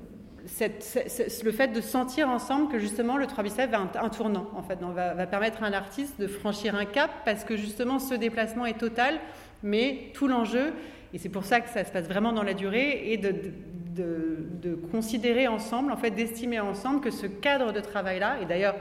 le 1.44 1.52
fait 1.52 1.70
de 1.70 1.82
sentir 1.82 2.30
ensemble 2.30 2.72
que 2.72 2.78
justement 2.78 3.18
le 3.18 3.26
3 3.26 3.44
biceps 3.44 3.72
va 3.72 3.80
un, 3.80 4.10
tournant 4.10 4.52
en 4.56 4.62
fait, 4.62 4.78
va, 4.80 5.16
va, 5.16 5.26
permettre 5.26 5.64
à 5.64 5.66
un 5.66 5.74
artiste 5.74 6.22
de 6.22 6.28
franchir 6.28 6.76
un 6.76 6.86
cap 6.86 7.10
parce 7.26 7.44
que 7.44 7.58
justement 7.58 7.98
ce 7.98 8.14
déplacement 8.14 8.68
est 8.68 8.78
total, 8.78 9.16
mais 9.64 10.12
tout 10.14 10.28
l'enjeu, 10.28 10.74
et 11.12 11.18
c'est 11.18 11.30
pour 11.30 11.46
ça 11.46 11.60
que 11.60 11.70
ça 11.70 11.84
se 11.84 11.92
passe 11.92 12.06
vraiment 12.06 12.34
dans 12.34 12.44
la 12.44 12.54
durée, 12.54 13.14
est 13.14 13.18
de, 13.18 13.34
de, 13.96 14.46
de 14.62 14.76
considérer 14.76 15.48
ensemble, 15.48 15.92
en 15.92 15.98
fait 15.98 16.12
d'estimer 16.12 16.60
ensemble 16.60 17.02
que 17.02 17.10
ce 17.10 17.26
cadre 17.26 17.74
de 17.74 17.80
travail-là, 17.80 18.36
et 18.44 18.46
d'ailleurs 18.46 18.76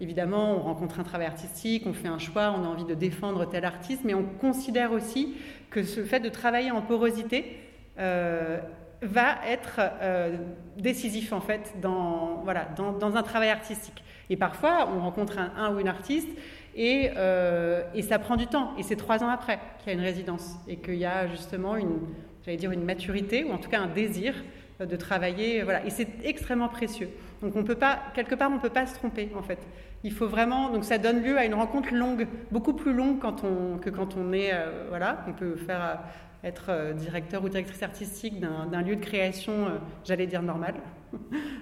Évidemment, 0.00 0.52
on 0.52 0.60
rencontre 0.60 1.00
un 1.00 1.04
travail 1.04 1.26
artistique, 1.26 1.82
on 1.86 1.92
fait 1.92 2.08
un 2.08 2.18
choix, 2.18 2.54
on 2.56 2.64
a 2.64 2.68
envie 2.68 2.84
de 2.84 2.94
défendre 2.94 3.44
tel 3.46 3.64
artiste, 3.64 4.02
mais 4.04 4.14
on 4.14 4.22
considère 4.22 4.92
aussi 4.92 5.34
que 5.70 5.82
ce 5.82 6.04
fait 6.04 6.20
de 6.20 6.28
travailler 6.28 6.70
en 6.70 6.82
porosité 6.82 7.56
euh, 7.98 8.58
va 9.02 9.38
être 9.46 9.80
euh, 9.80 10.36
décisif 10.76 11.32
en 11.32 11.40
fait 11.40 11.74
dans, 11.80 12.42
voilà, 12.44 12.68
dans, 12.76 13.16
un 13.16 13.22
travail 13.22 13.50
artistique. 13.50 14.04
Et 14.30 14.36
parfois, 14.36 14.88
on 14.94 15.00
rencontre 15.00 15.38
un, 15.38 15.74
ou 15.74 15.80
une 15.80 15.88
artiste 15.88 16.28
et, 16.76 17.10
euh, 17.16 17.82
et, 17.94 18.02
ça 18.02 18.20
prend 18.20 18.36
du 18.36 18.46
temps. 18.46 18.72
Et 18.78 18.84
c'est 18.84 18.96
trois 18.96 19.24
ans 19.24 19.28
après 19.28 19.58
qu'il 19.78 19.92
y 19.92 19.96
a 19.96 19.98
une 19.98 20.04
résidence 20.04 20.56
et 20.68 20.76
qu'il 20.76 20.96
y 20.96 21.06
a 21.06 21.26
justement 21.26 21.76
une, 21.76 21.98
j'allais 22.44 22.56
dire 22.56 22.70
une 22.70 22.84
maturité 22.84 23.42
ou 23.44 23.50
en 23.50 23.58
tout 23.58 23.70
cas 23.70 23.80
un 23.80 23.88
désir 23.88 24.34
de 24.78 24.96
travailler. 24.96 25.62
Voilà. 25.62 25.84
Et 25.84 25.90
c'est 25.90 26.08
extrêmement 26.24 26.68
précieux. 26.68 27.08
Donc 27.42 27.56
on 27.56 27.64
peut 27.64 27.74
pas, 27.74 27.98
quelque 28.14 28.34
part, 28.34 28.50
on 28.50 28.56
ne 28.56 28.60
peut 28.60 28.68
pas 28.68 28.86
se 28.86 28.94
tromper 28.94 29.30
en 29.36 29.42
fait. 29.42 29.58
Il 30.04 30.12
faut 30.12 30.28
vraiment, 30.28 30.70
donc 30.70 30.84
ça 30.84 30.98
donne 30.98 31.22
lieu 31.22 31.36
à 31.36 31.44
une 31.44 31.54
rencontre 31.54 31.92
longue, 31.92 32.28
beaucoup 32.52 32.72
plus 32.72 32.92
longue 32.92 33.18
quand 33.18 33.42
on, 33.42 33.78
que 33.78 33.90
quand 33.90 34.16
on 34.16 34.32
est, 34.32 34.52
euh, 34.52 34.86
voilà, 34.88 35.24
on 35.26 35.32
peut 35.32 35.56
faire 35.56 35.82
euh, 35.82 36.46
être 36.46 36.66
euh, 36.68 36.92
directeur 36.92 37.42
ou 37.42 37.48
directrice 37.48 37.82
artistique 37.82 38.38
d'un 38.38 38.82
lieu 38.82 38.94
de 38.94 39.04
création, 39.04 39.66
j'allais 40.04 40.28
dire 40.28 40.42
normal, 40.42 40.74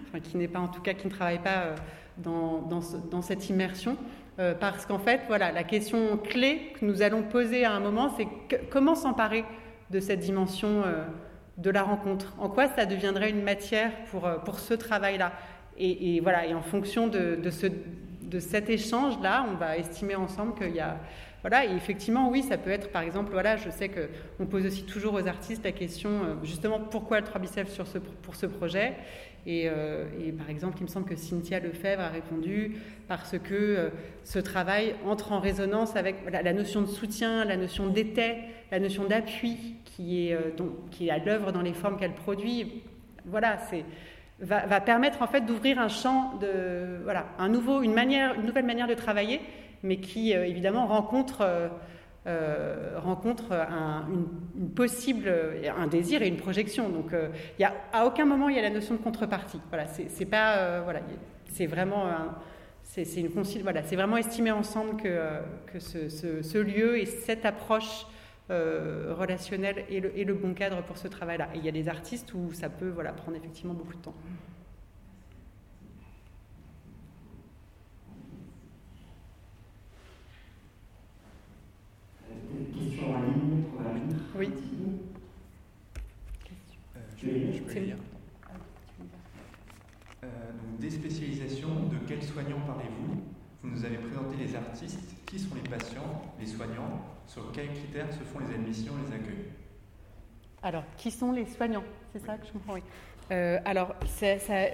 enfin, 0.07 0.21
qui 0.21 0.37
n'est 0.37 0.49
pas 0.49 0.59
en 0.59 0.69
tout 0.69 0.83
cas, 0.83 0.93
qui 0.93 1.07
ne 1.07 1.13
travaille 1.13 1.39
pas 1.39 1.75
dans, 2.19 2.61
dans, 2.61 3.23
cette 3.23 3.49
immersion. 3.49 3.97
parce 4.61 4.85
qu'en 4.85 4.99
fait, 4.99 5.23
voilà, 5.29 5.51
la 5.51 5.65
question 5.65 6.19
clé 6.19 6.73
que 6.79 6.85
nous 6.85 7.01
allons 7.01 7.23
poser 7.23 7.65
à 7.65 7.73
un 7.73 7.81
moment, 7.81 8.11
c'est 8.17 8.27
comment 8.71 8.95
s'emparer 8.95 9.45
de 9.91 10.01
cette 10.01 10.21
dimension 10.21 10.83
de 11.57 11.71
la 11.71 11.83
rencontre? 11.83 12.35
En 12.39 12.51
quoi 12.51 12.69
ça 12.69 12.85
deviendrait 12.85 13.31
une 13.31 13.43
matière 13.43 13.93
pour, 14.11 14.29
pour 14.45 14.59
ce 14.59 14.75
travail-là? 14.75 15.33
Et, 15.79 16.17
et, 16.17 16.21
voilà, 16.21 16.47
et 16.47 16.55
en 16.55 16.63
fonction 16.63 17.07
de, 17.07 17.37
de 17.37 17.51
ce 17.51 17.67
de 18.27 18.41
cet 18.41 18.69
échange-là, 18.69 19.47
on 19.51 19.55
va 19.55 19.79
estimer 19.79 20.17
ensemble 20.17 20.55
qu'il 20.55 20.75
y 20.75 20.81
a... 20.81 20.99
Voilà, 21.43 21.65
et 21.65 21.77
effectivement, 21.77 22.29
oui, 22.29 22.43
ça 22.43 22.59
peut 22.59 22.71
être, 22.71 22.91
par 22.91 23.03
exemple, 23.03 23.31
voilà, 23.31 23.57
je 23.57 23.71
sais 23.71 23.89
qu'on 23.89 24.47
pose 24.47 24.67
aussi 24.67 24.83
toujours 24.85 25.15
aux 25.15 25.29
artistes 25.29 25.65
la 25.65 25.71
question, 25.71 26.11
euh, 26.11 26.35
justement, 26.43 26.81
pourquoi 26.81 27.21
le 27.21 27.27
3 27.27 27.41
biceps 27.41 27.73
sur 27.73 27.87
ce, 27.87 27.99
pour 27.99 28.35
ce 28.35 28.47
projet? 28.47 28.95
Euh, 29.47 30.07
et, 30.21 30.33
par 30.33 30.51
exemple, 30.51 30.79
il 30.81 30.85
me 30.85 30.89
semble 30.89 31.07
que 31.07 31.15
Cynthia 31.15 31.61
Lefebvre 31.61 32.03
a 32.03 32.09
répondu 32.09 32.79
parce 33.07 33.39
que 33.39 33.55
euh, 33.55 33.91
ce 34.25 34.41
travail 34.41 34.97
entre 35.05 35.31
en 35.31 35.39
résonance 35.39 35.95
avec 35.95 36.17
la 36.29 36.53
notion 36.53 36.83
de 36.83 36.89
soutien, 36.89 37.45
la 37.45 37.57
notion 37.57 37.87
d'été, 37.87 38.39
la 38.73 38.81
notion 38.81 39.05
d'appui 39.05 39.77
qui 39.85 40.27
est, 40.29 40.39
qui 40.91 41.07
est 41.07 41.11
à 41.13 41.19
l'œuvre 41.19 41.53
dans 41.53 41.63
les 41.63 41.75
formes 41.75 41.97
qu'elle 41.97 42.15
produit. 42.15 42.83
Voilà, 43.25 43.59
c'est 43.71 43.85
va, 44.41 44.81
permettre 44.81 45.23
en 45.23 45.27
fait 45.27 45.43
d'ouvrir 45.43 45.79
un 45.79 45.89
champ 45.89 46.35
de 46.41 47.03
voilà 47.05 47.27
un 47.39 47.49
nouveau 47.49 47.83
une 47.83 47.95
manière 47.95 48.35
une 48.35 48.47
nouvelle 48.47 48.67
manière 48.67 48.87
de 48.87 48.95
travailler 48.95 49.41
mais 49.83 49.99
qui 49.99 50.35
euh, 50.35 50.47
évidemment 50.47 50.87
rencontre 50.87 51.41
euh, 51.41 51.69
euh, 52.27 52.99
rencontre 52.99 53.53
un, 53.53 54.05
une, 54.59 54.71
possible 54.71 55.33
un 55.79 55.87
désir 55.87 56.23
et 56.23 56.29
une 56.29 56.39
projection. 56.39 56.89
Donc 56.89 57.13
il 57.13 57.63
y 57.63 57.65
a 57.65 57.73
à 57.93 58.05
aucun 58.05 58.25
moment 58.25 58.49
il 58.49 58.57
y 58.57 58.59
a 58.59 58.63
la 58.63 58.71
notion 58.71 58.97
de 58.97 59.01
contrepartie. 59.01 59.61
Voilà 59.69 59.87
c'est 59.87 60.25
pas 60.25 60.81
voilà 60.81 61.01
c'est 61.45 61.67
vraiment 61.67 62.07
c'est 62.83 63.05
une 63.15 63.29
voilà 63.29 63.85
c'est 63.85 63.95
vraiment 63.95 64.17
estimé 64.17 64.51
ensemble 64.51 65.01
que, 65.01 65.21
que 65.73 65.79
ce, 65.79 66.09
ce, 66.09 66.43
ce, 66.43 66.59
lieu 66.59 66.99
et 66.99 67.07
cette 67.07 67.47
approche 67.47 68.07
euh, 68.49 69.13
relationnel 69.13 69.85
et 69.89 69.99
le, 69.99 70.17
et 70.17 70.25
le, 70.25 70.33
bon 70.33 70.55
cadre 70.55 70.81
pour 70.83 70.99
ce 70.99 71.09
travail-là. 71.09 71.49
Et 71.55 71.59
il 71.59 71.65
y 71.65 71.69
a 71.69 71.73
des 71.73 71.89
artistes 71.89 72.33
où 72.33 72.53
ça 72.53 72.69
peut 72.69 72.89
voilà, 72.89 73.13
prendre 73.13 73.37
effectivement 73.37 73.75
beaucoup 73.75 73.95
de 73.95 74.03
temps. 74.03 74.15
Question 82.73 83.15
en 83.15 83.23
ligne 83.23 83.63
pour 83.73 83.83
la 83.83 83.91
Oui. 84.39 84.51
Euh, 86.97 87.53
je, 87.53 87.63
peux 87.63 87.81
lire. 87.81 87.97
Euh, 90.23 90.27
donc, 90.53 90.79
des 90.79 90.91
spécialisations, 90.91 91.89
de 91.91 91.97
quels 92.07 92.23
soignants 92.23 92.61
parlez-vous? 92.65 93.23
Vous 93.63 93.71
nous 93.71 93.85
avez 93.85 93.97
présenté 93.97 94.37
les 94.39 94.55
artistes. 94.55 95.17
Qui 95.27 95.41
sont 95.41 95.57
les 95.57 95.69
patients, 95.69 96.23
les 96.39 96.47
soignants? 96.47 97.16
Sur 97.27 97.53
quels 97.53 97.69
critères 97.69 98.13
se 98.13 98.21
font 98.21 98.39
les 98.39 98.55
admissions, 98.55 98.93
les 99.07 99.15
accueils 99.15 99.45
Alors, 100.63 100.85
qui 100.97 101.11
sont 101.11 101.33
les 101.33 101.47
soignants? 101.47 101.85
C'est 102.13 102.25
ça 102.25 102.37
que 102.37 102.47
je 102.47 102.53
comprends, 102.53 102.75
oui. 102.75 102.83
Euh, 103.33 103.59
alors, 103.65 103.95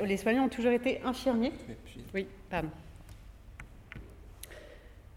les 0.05 0.17
soignants 0.17 0.45
ont 0.45 0.51
toujours 0.51 0.73
été 0.73 1.01
infirmiers? 1.03 1.53
Oui, 2.15 2.27
pardon. 2.51 2.69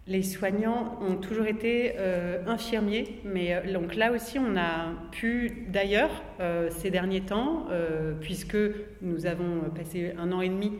Les 0.07 0.22
soignants 0.22 0.99
ont 1.02 1.16
toujours 1.16 1.48
été 1.48 1.94
euh, 1.98 2.45
infirmiers, 2.45 3.22
mais 3.26 3.56
euh, 3.56 3.74
donc 3.74 3.95
là 3.95 4.12
aussi, 4.12 4.38
on 4.38 4.56
a 4.56 4.94
pu, 5.12 5.66
d'ailleurs, 5.70 6.24
ces 6.70 6.91
derniers 6.91 7.22
temps, 7.22 7.68
puisque 8.22 8.57
nous 9.02 9.26
avons 9.26 9.70
passé 9.76 10.14
un 10.18 10.32
an 10.32 10.41
et 10.41 10.49
demi 10.49 10.74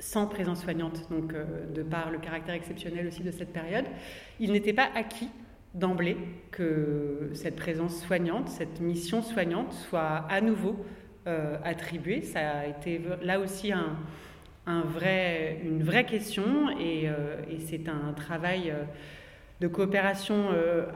sans 0.00 0.26
présence 0.26 0.62
soignante, 0.62 1.08
donc 1.10 1.34
de 1.72 1.82
par 1.82 2.10
le 2.10 2.18
caractère 2.18 2.54
exceptionnel 2.54 3.06
aussi 3.06 3.22
de 3.22 3.30
cette 3.30 3.52
période, 3.52 3.84
il 4.40 4.50
n'était 4.50 4.72
pas 4.72 4.88
acquis 4.94 5.28
d'emblée 5.74 6.16
que 6.50 7.30
cette 7.34 7.56
présence 7.56 8.00
soignante, 8.02 8.48
cette 8.48 8.80
mission 8.80 9.22
soignante 9.22 9.72
soit 9.72 10.26
à 10.28 10.40
nouveau 10.40 10.76
euh, 11.26 11.56
attribuée. 11.64 12.22
Ça 12.22 12.50
a 12.50 12.66
été 12.66 13.00
là 13.22 13.38
aussi 13.38 13.72
un, 13.72 14.82
vrai, 14.82 15.60
une 15.64 15.82
vraie 15.82 16.04
question 16.04 16.70
et, 16.78 17.08
euh, 17.08 17.36
c'est 17.66 17.88
un 17.88 18.12
travail 18.14 18.70
euh, 18.70 18.84
de 19.60 19.68
coopération 19.68 20.46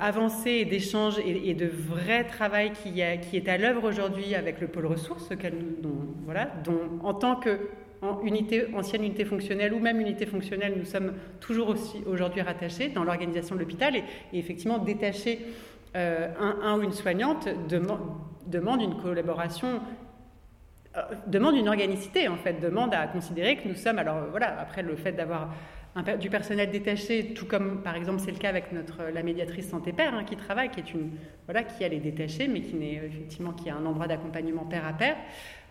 avancée 0.01 0.51
et 0.51 0.65
d'échange 0.65 1.19
et, 1.19 1.53
de 1.53 1.67
vrai 1.67 2.25
travail 2.25 2.73
qui, 2.73 3.03
qui 3.21 3.37
est 3.37 3.47
à 3.47 3.59
l'œuvre 3.59 3.87
aujourd'hui 3.87 4.35
avec 4.35 4.59
le 4.63 4.69
pôle 4.69 4.87
ressources, 4.87 5.29
dont, 5.29 6.15
voilà, 6.25 6.47
dont 6.65 6.99
en 7.03 7.13
tant 7.13 7.37
que 7.37 7.59
unité, 8.25 8.67
ancienne 8.75 9.05
unité 9.05 9.25
fonctionnelle 9.25 9.73
ou 9.75 9.79
même 9.79 10.01
unité 10.01 10.27
fonctionnelle, 10.27 10.75
nous 10.77 10.85
sommes 10.85 11.13
toujours 11.41 11.69
aussi 11.69 12.03
aujourd'hui 12.07 12.43
rattachés 12.43 12.89
dans 12.89 13.05
l'organisation 13.05 13.55
de 13.55 13.61
l'hôpital 13.61 13.97
et, 13.97 14.05
effectivement 14.33 14.79
détacher 14.79 15.41
euh, 15.97 16.29
un, 16.39 16.79
ou 16.79 16.83
une 16.83 16.93
soignante 16.93 17.49
demande 17.69 18.83
une 18.83 18.97
collaboration 18.97 19.81
euh, 20.97 21.01
demande 21.27 21.57
une 21.57 21.69
organicité 21.69 22.29
en 22.29 22.37
fait, 22.37 22.61
demande 22.61 22.95
à 22.95 23.07
considérer 23.07 23.57
que 23.57 23.69
nous 23.69 23.75
sommes, 23.75 23.99
alors 23.99 24.27
voilà, 24.31 24.59
après 24.61 24.83
le 24.83 24.97
fait 24.97 25.13
d'avoir 25.13 25.51
du 26.21 26.29
personnel 26.29 26.71
détaché, 26.71 27.35
tout 27.35 27.47
comme 27.47 27.83
par 27.83 27.95
exemple 27.95 28.19
c'est 28.19 28.33
le 28.33 28.39
cas 28.39 28.49
avec 28.49 28.73
notre 28.73 29.05
la 29.13 29.23
médiatrice 29.23 29.69
santé 29.69 29.93
père 29.93 30.13
hein, 30.15 30.25
qui 30.25 30.37
travaille, 30.37 30.69
qui 30.71 30.81
est 30.81 30.93
une 30.93 31.11
voilà 31.47 31.63
qui 31.63 31.85
elle 31.85 31.95
est 31.95 32.01
détachée, 32.01 32.49
mais 32.49 32.63
qui 32.63 32.75
n'est 32.75 32.95
effectivement 32.95 33.53
qui 33.53 33.71
a 33.71 33.77
un 33.77 33.87
endroit 33.87 34.09
d'accompagnement 34.09 34.65
père 34.65 34.87
à 34.87 34.93
père. 34.93 35.17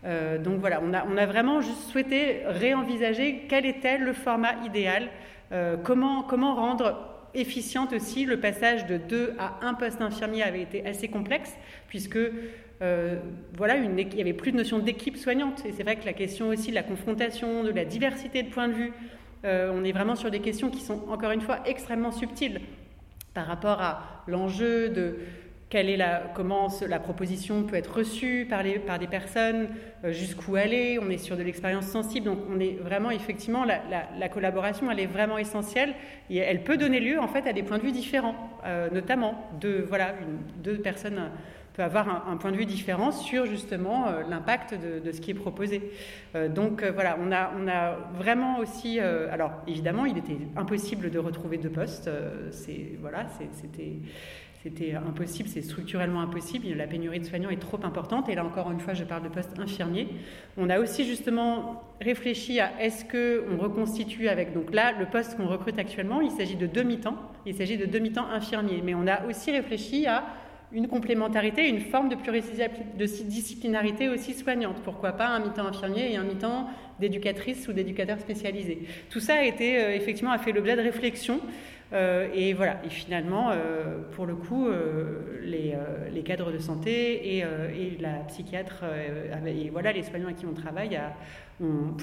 Euh, 0.05 0.37
donc 0.37 0.59
voilà, 0.59 0.81
on 0.83 1.17
a, 1.17 1.25
vraiment 1.25 1.61
juste 1.61 1.89
souhaité 1.89 2.41
réenvisager 2.45 3.45
quel 3.47 3.65
était 3.65 3.97
le 3.97 4.13
format 4.13 4.55
idéal, 4.65 5.09
euh, 5.51 5.77
comment, 5.77 6.23
rendre 6.55 7.09
efficiente 7.33 7.93
aussi 7.93 8.25
le 8.25 8.39
passage 8.39 8.85
de 8.85 8.97
deux 8.97 9.33
à 9.39 9.59
un 9.61 9.73
poste 9.73 10.01
infirmier 10.01 10.43
avait 10.43 10.61
été 10.61 10.85
assez 10.85 11.07
complexe 11.07 11.55
puisque 11.87 12.19
euh, 12.81 13.15
voilà, 13.55 13.77
il 13.77 13.89
n'y 13.89 14.21
avait 14.21 14.33
plus 14.33 14.51
de 14.51 14.57
notion 14.57 14.79
d'équipe 14.79 15.17
soignante. 15.17 15.65
Et 15.65 15.71
c'est 15.71 15.83
vrai 15.83 15.95
que 15.95 16.05
la 16.05 16.13
question 16.13 16.49
aussi 16.49 16.69
de 16.69 16.75
la 16.75 16.83
confrontation, 16.83 17.63
de 17.63 17.71
la 17.71 17.85
diversité 17.85 18.43
de 18.43 18.49
points 18.49 18.67
de 18.67 18.73
vue, 18.73 18.93
on 19.45 19.83
est 19.83 19.91
vraiment 19.91 20.15
sur 20.15 20.31
des 20.31 20.39
questions 20.39 20.69
qui 20.69 20.79
sont 20.79 21.03
encore 21.09 21.31
une 21.31 21.41
fois 21.41 21.59
extrêmement 21.65 22.13
subtiles 22.13 22.61
par 23.33 23.45
rapport 23.45 23.81
à 23.81 24.23
l'enjeu 24.27 24.87
de 24.87 25.17
quelle 25.73 25.89
est 25.89 25.97
la, 25.97 26.21
comment 26.35 26.67
la 26.87 26.99
proposition 26.99 27.63
peut 27.63 27.75
être 27.75 27.97
reçue 27.97 28.45
par, 28.47 28.61
les, 28.61 28.77
par 28.77 28.99
des 28.99 29.07
personnes, 29.07 29.69
jusqu'où 30.03 30.55
aller. 30.55 30.99
On 31.01 31.09
est 31.09 31.17
sur 31.17 31.35
de 31.35 31.41
l'expérience 31.41 31.87
sensible, 31.87 32.27
donc 32.27 32.37
on 32.47 32.59
est 32.59 32.77
vraiment 32.79 33.09
effectivement 33.09 33.65
la, 33.65 33.81
la, 34.19 34.29
collaboration, 34.29 34.91
elle 34.91 34.99
est 34.99 35.07
vraiment 35.07 35.39
essentielle 35.39 35.95
et 36.29 36.37
elle 36.37 36.63
peut 36.63 36.77
donner 36.77 36.99
lieu 36.99 37.19
en 37.19 37.27
fait 37.27 37.47
à 37.47 37.53
des 37.53 37.63
points 37.63 37.79
de 37.79 37.83
vue 37.83 37.91
différents, 37.91 38.35
notamment 38.93 39.49
de 39.59 39.83
voilà 39.89 40.13
une, 40.21 40.61
deux 40.61 40.77
personnes 40.77 41.31
peut 41.73 41.83
avoir 41.83 42.27
un, 42.29 42.37
point 42.37 42.51
de 42.51 42.57
vue 42.57 42.65
différent 42.65 43.11
sur 43.11 43.45
justement 43.45 44.07
euh, 44.07 44.21
l'impact 44.29 44.75
de, 44.75 45.11
ce 45.11 45.19
qui 45.19 45.31
est 45.31 45.35
proposé. 45.35 45.91
Euh, 46.35 46.47
donc 46.47 46.83
euh, 46.83 46.91
voilà, 46.91 47.17
on 47.19 47.31
a, 47.31 47.51
on 47.59 47.67
a 47.67 47.97
vraiment 48.13 48.59
aussi, 48.59 48.99
alors 48.99 49.51
évidemment, 49.67 50.05
il 50.05 50.17
était 50.17 50.37
impossible 50.55 51.09
de 51.09 51.19
retrouver 51.19 51.57
deux 51.57 51.69
postes. 51.69 52.09
c'est 52.51 52.91
voilà, 53.01 53.25
c'était 53.51 53.99
c'était 54.63 54.93
impossible, 54.93 55.49
c'est 55.49 55.61
structurellement 55.61 56.21
impossible. 56.21 56.69
La 56.77 56.87
pénurie 56.87 57.19
de 57.19 57.25
soignants 57.25 57.49
est 57.49 57.59
trop 57.59 57.79
importante. 57.83 58.29
Et 58.29 58.35
là 58.35 58.45
encore 58.45 58.71
une 58.71 58.79
fois, 58.79 58.93
je 58.93 59.03
parle 59.03 59.23
de 59.23 59.27
postes 59.27 59.59
infirmiers. 59.59 60.07
On 60.55 60.69
a 60.69 60.79
aussi 60.79 61.03
justement 61.03 61.83
réfléchi 61.99 62.61
à 62.61 62.71
est-ce 62.79 63.03
que 63.03 63.43
on 63.51 63.57
reconstitue 63.57 64.29
avec 64.29 64.53
donc 64.53 64.73
là 64.73 64.93
le 64.97 65.05
poste 65.05 65.35
qu'on 65.35 65.47
recrute 65.47 65.77
actuellement, 65.79 66.21
il 66.21 66.31
s'agit 66.31 66.55
de 66.55 66.65
demi-temps. 66.65 67.17
Il 67.45 67.55
s'agit 67.55 67.75
de 67.75 67.85
demi-temps 67.85 68.25
infirmiers. 68.29 68.81
Mais 68.81 68.95
on 68.95 69.05
a 69.05 69.25
aussi 69.25 69.51
réfléchi 69.51 70.05
à 70.05 70.23
une 70.71 70.87
complémentarité, 70.87 71.67
une 71.67 71.81
forme 71.81 72.07
de 72.07 72.15
pluridisciplinarité 72.15 74.07
aussi 74.07 74.33
soignante. 74.33 74.77
Pourquoi 74.85 75.11
pas 75.11 75.27
un 75.27 75.39
mi-temps 75.41 75.67
infirmier 75.67 76.13
et 76.13 76.15
un 76.15 76.23
mi-temps 76.23 76.69
d'éducatrice 77.01 77.67
ou 77.67 77.73
d'éducateur 77.73 78.17
spécialisé? 78.17 78.87
Tout 79.09 79.19
ça 79.19 79.35
a 79.35 79.43
été 79.43 79.77
euh, 79.77 79.93
effectivement 79.93 80.31
a 80.31 80.37
fait 80.37 80.53
l'objet 80.53 80.77
de 80.77 80.81
réflexion. 80.81 81.41
Euh, 81.93 82.27
et 82.33 82.53
voilà, 82.53 82.79
et 82.83 82.89
finalement, 82.89 83.51
euh, 83.51 83.99
pour 84.11 84.25
le 84.25 84.35
coup, 84.35 84.67
les, 85.41 85.75
les, 86.11 86.23
cadres 86.23 86.51
de 86.51 86.57
santé 86.57 87.37
et, 87.37 87.45
la 87.99 88.19
psychiatre, 88.27 88.83
et 89.45 89.69
voilà, 89.69 89.91
les 89.91 90.03
soignants 90.03 90.25
avec 90.25 90.37
qui 90.37 90.45
on 90.45 90.53
travaille 90.53 90.99
ont, 91.61 91.95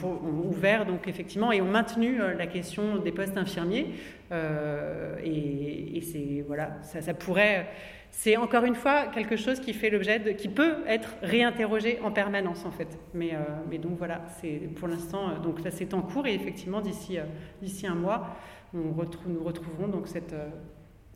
ouvert 0.45 0.87
donc 0.87 1.09
effectivement 1.09 1.51
et 1.53 1.61
ont 1.61 1.71
maintenu 1.71 2.19
la 2.19 2.47
question 2.47 2.97
des 2.97 3.13
postes 3.13 3.37
infirmiers. 3.37 3.87
et, 4.33 6.01
c'est 6.03 6.45
voilà, 6.47 6.79
ça, 6.83 7.15
pourrait 7.15 7.67
c'est 8.11 8.37
encore 8.37 8.65
une 8.65 8.75
fois 8.75 9.07
quelque 9.07 9.37
chose 9.37 9.61
qui 9.61 9.73
fait 9.73 9.89
l'objet 9.89 10.35
qui 10.37 10.49
peut 10.49 10.79
être 10.87 11.15
réinterrogé 11.23 11.99
en 12.03 12.11
permanence 12.11 12.65
en 12.67 12.71
fait. 12.71 12.99
Mais, 13.15 13.31
euh, 13.35 13.79
donc 13.79 13.99
voilà, 13.99 14.23
c'est 14.41 14.69
pour 14.77 14.89
l'instant, 14.89 15.31
euh, 15.31 15.39
donc 15.39 15.61
ça 15.61 15.71
c'est 15.71 15.95
en 15.95 16.03
cours 16.03 16.27
et 16.27 16.35
effectivement 16.35 16.79
euh, 16.79 17.25
d'ici 17.63 17.87
un 17.87 17.95
mois, 17.95 18.37
on 18.75 18.93
retrouve, 18.93 19.33
nous 19.33 19.45
retrouverons 19.45 19.89
donc 19.89 20.09
cette, 20.09 20.35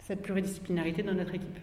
cette 0.01 0.22
pluridisciplinarité 0.22 1.02
dans 1.02 1.14
notre 1.14 1.35
équipe. 1.35 1.59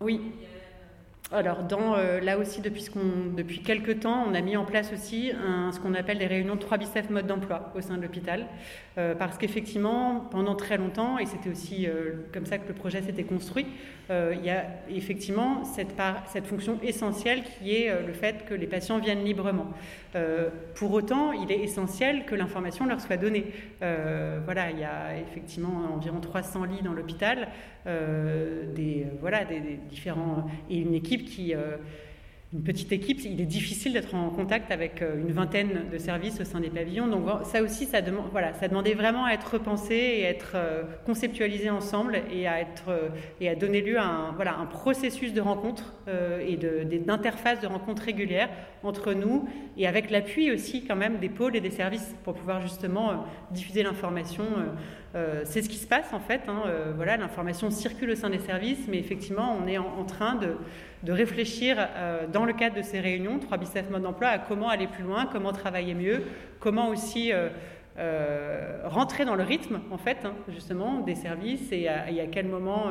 Oui. 0.00 0.20
Alors, 1.34 1.62
dans, 1.62 1.94
euh, 1.94 2.20
là 2.20 2.36
aussi, 2.36 2.60
depuis, 2.60 2.86
depuis 3.34 3.60
quelques 3.60 4.00
temps, 4.00 4.26
on 4.28 4.34
a 4.34 4.40
mis 4.42 4.56
en 4.56 4.66
place 4.66 4.92
aussi 4.92 5.32
ce 5.72 5.80
qu'on 5.80 5.94
appelle 5.94 6.18
des 6.18 6.26
réunions 6.26 6.56
de 6.56 6.60
3 6.60 6.76
biceps 6.76 7.08
mode 7.08 7.26
d'emploi 7.26 7.72
au 7.74 7.80
sein 7.80 7.96
de 7.96 8.02
l'hôpital. 8.02 8.46
Euh, 8.98 9.14
parce 9.14 9.38
qu'effectivement, 9.38 10.26
pendant 10.30 10.54
très 10.54 10.76
longtemps, 10.76 11.18
et 11.18 11.24
c'était 11.24 11.48
aussi 11.48 11.86
euh, 11.86 12.26
comme 12.34 12.44
ça 12.44 12.58
que 12.58 12.68
le 12.68 12.74
projet 12.74 13.00
s'était 13.00 13.24
construit, 13.24 13.66
il 14.10 14.44
y 14.44 14.50
a 14.50 14.66
effectivement 14.90 15.64
cette, 15.64 15.94
cette 16.26 16.44
fonction 16.44 16.78
essentielle 16.82 17.44
qui 17.44 17.74
est 17.74 17.90
le 18.06 18.12
fait 18.12 18.44
que 18.44 18.52
les 18.52 18.66
patients 18.66 18.98
viennent 18.98 19.24
librement. 19.24 19.68
pour 20.74 20.92
autant, 20.92 21.32
il 21.32 21.50
est 21.50 21.60
essentiel 21.60 22.26
que 22.26 22.34
l'information 22.34 22.84
leur 22.84 23.00
soit 23.00 23.16
donnée. 23.16 23.46
voilà, 23.80 24.70
il 24.70 24.80
y 24.80 24.84
a 24.84 25.18
effectivement 25.18 25.94
environ 25.94 26.20
300 26.20 26.64
lits 26.64 26.82
dans 26.84 26.92
l'hôpital, 26.92 27.48
des, 27.86 29.06
voilà, 29.18 29.46
des, 29.46 29.78
différents, 29.88 30.44
et 30.68 30.76
une 30.76 30.92
équipe 30.92 31.21
qui 31.24 31.54
une 32.52 32.62
petite 32.62 32.92
équipe, 32.92 33.20
il 33.24 33.40
est 33.40 33.46
difficile 33.46 33.94
d'être 33.94 34.14
en 34.14 34.28
contact 34.28 34.70
avec 34.70 35.00
euh, 35.00 35.18
une 35.18 35.32
vingtaine 35.32 35.88
de 35.90 35.96
services 35.96 36.38
au 36.38 36.44
sein 36.44 36.60
des 36.60 36.68
pavillons. 36.68 37.06
Donc 37.06 37.26
ça 37.44 37.62
aussi, 37.62 37.86
ça, 37.86 38.02
demande, 38.02 38.26
voilà, 38.30 38.52
ça 38.52 38.68
demandait 38.68 38.92
vraiment 38.92 39.24
à 39.24 39.32
être 39.32 39.54
repensé 39.54 39.94
et 39.94 40.26
à 40.26 40.30
être 40.30 40.52
euh, 40.54 40.82
conceptualisé 41.06 41.70
ensemble 41.70 42.20
et 42.30 42.46
à, 42.46 42.60
être, 42.60 42.90
euh, 42.90 43.08
et 43.40 43.48
à 43.48 43.54
donner 43.54 43.80
lieu 43.80 43.98
à 43.98 44.04
un, 44.04 44.32
voilà, 44.32 44.56
un 44.58 44.66
processus 44.66 45.32
de 45.32 45.40
rencontre 45.40 45.94
et 46.46 46.56
d'interface 46.56 47.60
de, 47.60 47.66
de 47.66 47.72
rencontre 47.72 48.02
régulière 48.02 48.48
entre 48.82 49.12
nous 49.12 49.48
et 49.76 49.86
avec 49.86 50.10
l'appui 50.10 50.50
aussi 50.50 50.84
quand 50.84 50.96
même 50.96 51.18
des 51.18 51.28
pôles 51.28 51.54
et 51.56 51.60
des 51.60 51.70
services 51.70 52.14
pour 52.24 52.34
pouvoir 52.34 52.60
justement 52.60 53.24
diffuser 53.50 53.82
l'information. 53.82 54.44
c'est 55.44 55.62
ce 55.62 55.68
qui 55.68 55.76
se 55.76 55.86
passe 55.86 56.12
en 56.12 56.18
fait. 56.18 56.42
Hein, 56.48 56.64
voilà, 56.96 57.16
l'information 57.16 57.70
circule 57.70 58.10
au 58.10 58.14
sein 58.16 58.30
des 58.30 58.40
services, 58.40 58.86
mais 58.88 58.98
effectivement, 58.98 59.56
on 59.62 59.68
est 59.68 59.78
en 59.78 60.04
train 60.04 60.34
de 60.34 60.56
de 61.02 61.12
réfléchir 61.12 61.76
euh, 61.78 62.26
dans 62.26 62.44
le 62.44 62.52
cadre 62.52 62.76
de 62.76 62.82
ces 62.82 63.00
réunions, 63.00 63.38
3 63.38 63.58
biceps 63.58 63.90
mode 63.90 64.02
d'emploi, 64.02 64.28
à 64.28 64.38
comment 64.38 64.68
aller 64.68 64.86
plus 64.86 65.02
loin, 65.02 65.26
comment 65.26 65.52
travailler 65.52 65.94
mieux, 65.94 66.22
comment 66.60 66.88
aussi 66.88 67.32
euh, 67.32 67.48
euh, 67.98 68.80
rentrer 68.84 69.24
dans 69.24 69.34
le 69.34 69.42
rythme, 69.42 69.80
en 69.90 69.98
fait, 69.98 70.18
hein, 70.24 70.34
justement, 70.48 71.00
des 71.00 71.14
services 71.14 71.72
et 71.72 71.88
à 71.88 72.26
quel 72.30 72.46
moment 72.46 72.86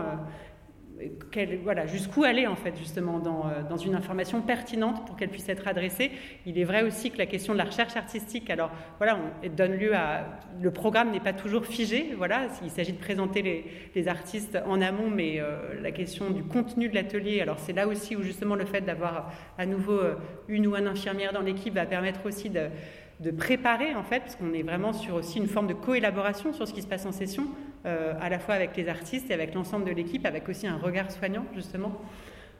voilà, 1.64 1.86
jusqu'où 1.88 2.24
aller 2.24 2.48
en 2.48 2.56
fait 2.56 2.78
justement 2.78 3.20
dans, 3.20 3.48
euh, 3.48 3.64
dans 3.68 3.78
une 3.78 3.96
information 3.96 4.42
pertinente 4.42 5.06
pour 5.06 5.16
qu'elle 5.16 5.30
puisse 5.30 5.50
être 5.50 5.68
adressée. 5.68 6.12
Il 6.46 6.60
est 6.60 6.64
vrai 6.64 6.84
aussi 6.84 7.12
que 7.12 7.18
la 7.18 7.26
question 7.26 7.54
de 7.54 7.58
la 7.58 7.66
recherche 7.66 7.96
artistique, 7.96 8.50
alors 8.50 8.72
voilà, 8.98 9.18
on 9.44 9.50
donne 9.50 9.74
lieu 9.74 9.96
à 9.96 10.26
le 10.62 10.72
programme 10.72 11.12
n'est 11.12 11.20
pas 11.20 11.34
toujours 11.34 11.66
figé, 11.66 12.14
voilà, 12.18 12.48
il 12.64 12.70
s'agit 12.70 12.94
de 12.94 13.00
présenter 13.00 13.42
les, 13.42 13.66
les, 13.96 14.08
artistes 14.08 14.58
en 14.66 14.82
amont, 14.82 15.10
mais 15.10 15.40
euh, 15.40 15.82
la 15.82 15.92
question 15.92 16.30
du 16.30 16.44
contenu 16.44 16.90
de 16.90 16.96
l'atelier, 16.96 17.42
alors 17.42 17.60
c'est 17.60 17.74
là 17.74 17.88
aussi 17.88 18.16
où 18.16 18.22
justement 18.22 18.56
le 18.56 18.66
fait 18.66 18.82
d'avoir 18.82 19.32
à 19.58 19.66
nouveau 19.66 19.94
euh, 19.94 20.16
une 20.48 20.68
ou 20.68 20.76
un 20.76 20.86
infirmière 20.86 21.34
dans 21.34 21.42
l'équipe 21.42 21.74
va 21.74 21.86
permettre 21.86 22.26
aussi 22.26 22.50
de 22.50 22.68
de 23.22 23.32
préparer 23.32 23.96
en 23.96 24.04
fait, 24.04 24.22
parce 24.22 24.36
qu'on 24.36 24.54
est 24.54 24.64
vraiment 24.64 24.94
sur 24.94 25.16
aussi 25.16 25.38
une 25.38 25.48
forme 25.48 25.68
de 25.68 25.74
coélaboration 25.74 26.54
sur 26.54 26.68
ce 26.68 26.74
qui 26.74 26.82
se 26.82 26.88
passe 26.88 27.06
en 27.06 27.12
session, 27.12 27.48
euh, 27.86 28.14
à 28.20 28.30
la 28.30 28.40
fois 28.40 28.56
avec 28.56 28.76
les 28.76 28.90
artistes 28.90 29.30
et 29.30 29.34
avec 29.34 29.54
l'ensemble 29.54 29.86
de 29.86 29.92
l'équipe, 29.92 30.26
avec 30.26 30.50
aussi 30.50 30.68
un 30.68 30.78
regard 30.78 31.12
soignant 31.12 31.46
justement. 31.56 32.02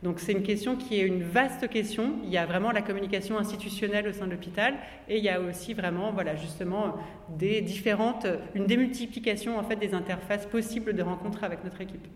Donc 0.04 0.20
c'est 0.20 0.32
une 0.32 0.42
question 0.42 0.76
qui 0.76 1.00
est 1.00 1.06
une 1.06 1.22
vaste 1.24 1.68
question. 1.70 2.14
Il 2.24 2.32
y 2.32 2.38
a 2.38 2.46
vraiment 2.46 2.72
la 2.72 2.82
communication 2.82 3.38
institutionnelle 3.38 4.08
au 4.08 4.14
sein 4.14 4.26
de 4.26 4.32
l'hôpital 4.32 4.76
et 5.08 5.18
il 5.18 5.24
y 5.24 5.30
a 5.30 5.40
aussi 5.40 5.76
vraiment, 5.76 6.12
voilà, 6.12 6.36
justement, 6.36 6.96
des 7.30 7.62
différentes, 7.62 8.26
une 8.56 8.66
démultiplication 8.66 9.60
en 9.60 9.64
fait 9.64 9.76
des 9.76 9.94
interfaces 9.94 10.48
possibles 10.48 10.94
de 10.94 11.04
rencontres 11.04 11.44
avec 11.44 11.64
notre 11.64 11.82
équipe. 11.82 12.08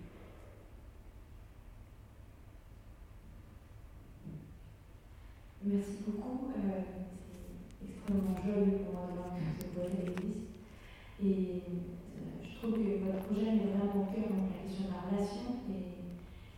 Merci 5.63 5.97
beaucoup. 6.05 6.51
Euh, 6.57 6.94
extrêmement 8.05 8.37
joli 8.37 8.85
pour 8.85 8.93
moi 8.93 9.09
de 9.09 9.41
ce 9.57 9.65
projet 9.73 10.13
existe. 10.13 10.53
Et 11.25 11.65
trouve 12.61 12.77
que 12.77 13.01
votre 13.01 13.25
projet 13.25 13.49
met 13.49 13.73
vraiment 13.73 13.97
au 13.97 14.05
cœur 14.13 14.29
la 14.29 14.45
question 14.61 14.85
de 14.85 14.93
la 14.93 15.01
relation. 15.09 15.65
Et, 15.73 16.05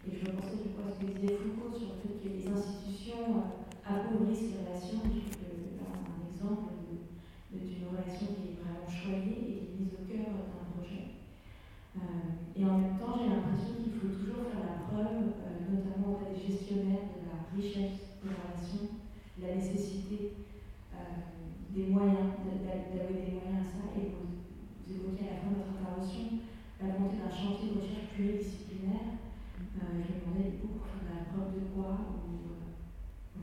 et 0.03 0.11
je 0.11 0.27
pensais 0.27 0.59
du 0.59 0.75
coup 0.75 0.83
à 0.83 0.91
ce 0.91 0.99
que 0.99 1.07
disait 1.07 1.39
Foucault 1.39 1.71
sur 1.71 1.95
le 1.95 2.03
fait 2.03 2.19
que 2.19 2.27
les 2.35 2.43
institutions 2.51 3.47
euh, 3.47 3.87
appauvrissent 3.87 4.51
les 4.51 4.59
relations. 4.59 4.99
Je 5.07 5.23
trouve 5.23 5.39
que 5.39 5.87
a 5.87 6.03
un 6.03 6.19
exemple 6.27 6.83
d'une 7.55 7.87
relation 7.95 8.27
qui 8.35 8.43
est 8.51 8.59
vraiment 8.59 8.91
choyée 8.91 9.39
et 9.39 9.55
qui 9.63 9.71
est 9.71 9.79
mise 9.79 9.95
au 9.95 10.03
cœur 10.03 10.27
d'un 10.27 10.67
projet. 10.75 11.15
Euh, 11.95 12.59
et 12.59 12.63
en 12.67 12.75
même 12.75 12.99
temps, 12.99 13.23
j'ai 13.23 13.31
l'impression 13.31 13.79
qu'il 13.79 13.95
faut 13.95 14.11
toujours 14.11 14.51
faire 14.51 14.67
la 14.67 14.83
preuve, 14.83 15.31
euh, 15.31 15.63
notamment 15.71 16.11
auprès 16.11 16.35
des 16.35 16.43
gestionnaires, 16.43 17.07
de 17.07 17.23
la 17.23 17.47
richesse 17.55 18.19
de 18.19 18.35
la 18.35 18.51
relation, 18.51 18.99
la 19.39 19.55
nécessité 19.55 20.46
des 21.77 21.93
moyens, 21.93 22.33
d'allouer 22.65 23.21
des 23.21 23.37
moyens 23.37 23.61
à 23.61 23.63
ça. 23.63 23.85
Et 24.01 24.09
vous 24.09 24.89
évoquiez 24.89 25.29
à 25.29 25.33
la 25.33 25.39
fin 25.45 25.49
de 25.53 25.61
votre 25.61 25.77
intervention 25.77 26.41
la 26.81 26.93
volonté 26.93 27.17
d'un 27.17 27.29
chantier 27.29 27.69
de 27.69 27.81
recherche 27.81 28.09
pluridisciplinaire. 28.15 29.13
Euh, 29.77 30.01
je 30.01 30.13
me 30.13 30.19
demandais 30.25 30.49
du 30.49 30.57
coup 30.57 30.81
preuve 30.81 31.53
de 31.53 31.65
quoi 31.75 31.91
ou, 31.93 32.49
euh, 32.49 33.41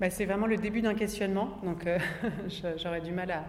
bah, 0.00 0.10
c'est 0.10 0.24
vraiment 0.24 0.46
le 0.46 0.56
début 0.56 0.80
d'un 0.80 0.94
questionnement, 0.94 1.58
donc 1.62 1.86
euh, 1.86 1.98
j'aurais 2.76 3.00
du 3.00 3.12
mal 3.12 3.30
à. 3.30 3.44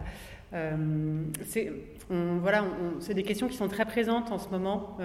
Euh, 0.54 1.24
c'est 1.44 1.72
voilà, 2.10 2.66
c'est 3.02 3.14
des 3.14 3.22
questions 3.22 3.48
qui 3.48 3.56
sont 3.56 3.68
très 3.68 3.86
présentes 3.86 4.32
en 4.32 4.40
ce 4.40 4.50
moment, 4.50 4.98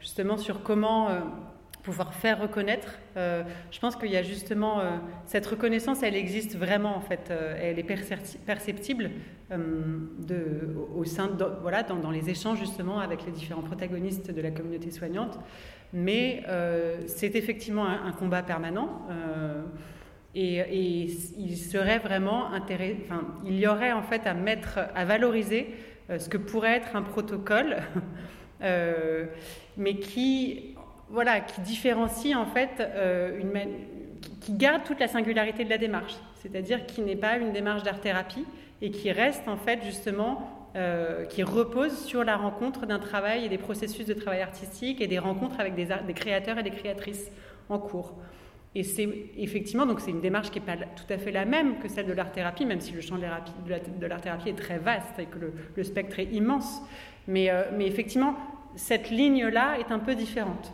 justement 0.00 0.38
sur 0.38 0.62
comment 0.62 1.10
pouvoir 1.82 2.14
faire 2.14 2.40
reconnaître. 2.40 2.98
Euh, 3.16 3.42
je 3.70 3.78
pense 3.80 3.96
qu'il 3.96 4.10
y 4.10 4.16
a 4.16 4.22
justement 4.22 4.80
euh, 4.80 4.96
cette 5.26 5.46
reconnaissance, 5.46 6.02
elle 6.02 6.16
existe 6.16 6.56
vraiment 6.56 6.96
en 6.96 7.00
fait, 7.00 7.28
euh, 7.30 7.58
elle 7.60 7.78
est 7.78 7.82
perceptible 8.46 9.10
au 10.96 11.04
sein 11.04 11.30
voilà 11.60 11.82
dans, 11.82 12.10
les 12.10 12.30
échanges 12.30 12.58
justement 12.58 13.00
avec 13.00 13.26
les 13.26 13.32
différents 13.32 13.62
protagonistes 13.62 14.30
de 14.30 14.40
la 14.40 14.50
communauté 14.50 14.90
soignante. 14.90 15.38
Mais 15.92 16.42
c'est 17.06 17.34
effectivement 17.34 17.84
un, 17.84 18.12
combat 18.12 18.42
permanent. 18.42 19.02
Et, 20.34 21.04
il 21.36 21.56
serait 21.58 21.98
vraiment 21.98 22.50
intéressant, 22.50 22.98
enfin, 23.04 23.24
il 23.44 23.58
y 23.58 23.66
aurait 23.66 23.92
en 23.92 24.00
fait 24.02 24.26
à 24.26 24.32
mettre, 24.32 24.78
à 24.94 25.04
valoriser 25.04 25.74
ce 26.08 26.30
que 26.30 26.38
pourrait 26.38 26.76
être 26.76 26.96
un 26.96 27.02
protocole, 27.02 27.76
mais 29.76 29.98
qui, 29.98 30.71
voilà, 31.12 31.40
qui 31.40 31.60
différencie 31.60 32.34
en 32.34 32.46
fait 32.46 32.82
une, 33.38 33.52
qui 34.42 34.52
garde 34.52 34.82
toute 34.84 35.00
la 35.00 35.08
singularité 35.08 35.64
de 35.64 35.70
la 35.70 35.78
démarche, 35.78 36.14
c'est-à-dire 36.34 36.86
qui 36.86 37.00
n'est 37.00 37.16
pas 37.16 37.36
une 37.36 37.52
démarche 37.52 37.82
d'art-thérapie 37.82 38.44
et 38.80 38.90
qui 38.90 39.12
reste 39.12 39.46
en 39.46 39.56
fait 39.56 39.80
justement, 39.84 40.70
euh, 40.74 41.24
qui 41.26 41.42
repose 41.42 42.04
sur 42.04 42.24
la 42.24 42.36
rencontre 42.36 42.86
d'un 42.86 42.98
travail 42.98 43.44
et 43.44 43.48
des 43.48 43.58
processus 43.58 44.06
de 44.06 44.14
travail 44.14 44.40
artistique 44.40 45.00
et 45.00 45.06
des 45.06 45.18
rencontres 45.18 45.60
avec 45.60 45.74
des, 45.74 45.88
des 46.06 46.14
créateurs 46.14 46.58
et 46.58 46.62
des 46.62 46.70
créatrices 46.70 47.30
en 47.68 47.78
cours. 47.78 48.14
Et 48.74 48.82
c'est 48.82 49.08
effectivement, 49.36 49.86
donc 49.86 50.00
c'est 50.00 50.10
une 50.10 50.22
démarche 50.22 50.50
qui 50.50 50.58
n'est 50.58 50.66
pas 50.66 50.76
tout 50.76 51.10
à 51.10 51.18
fait 51.18 51.30
la 51.30 51.44
même 51.44 51.78
que 51.78 51.88
celle 51.88 52.06
de 52.06 52.12
l'art-thérapie, 52.14 52.64
même 52.64 52.80
si 52.80 52.92
le 52.92 53.02
champ 53.02 53.16
de 53.16 54.06
l'art-thérapie 54.06 54.48
est 54.48 54.58
très 54.58 54.78
vaste 54.78 55.18
et 55.18 55.26
que 55.26 55.38
le, 55.76 55.84
spectre 55.84 56.18
est 56.18 56.32
immense. 56.32 56.80
Euh, 57.28 57.64
mais 57.76 57.86
effectivement, 57.86 58.34
cette 58.74 59.10
ligne-là 59.10 59.78
est 59.78 59.92
un 59.92 59.98
peu 59.98 60.14
différente. 60.14 60.72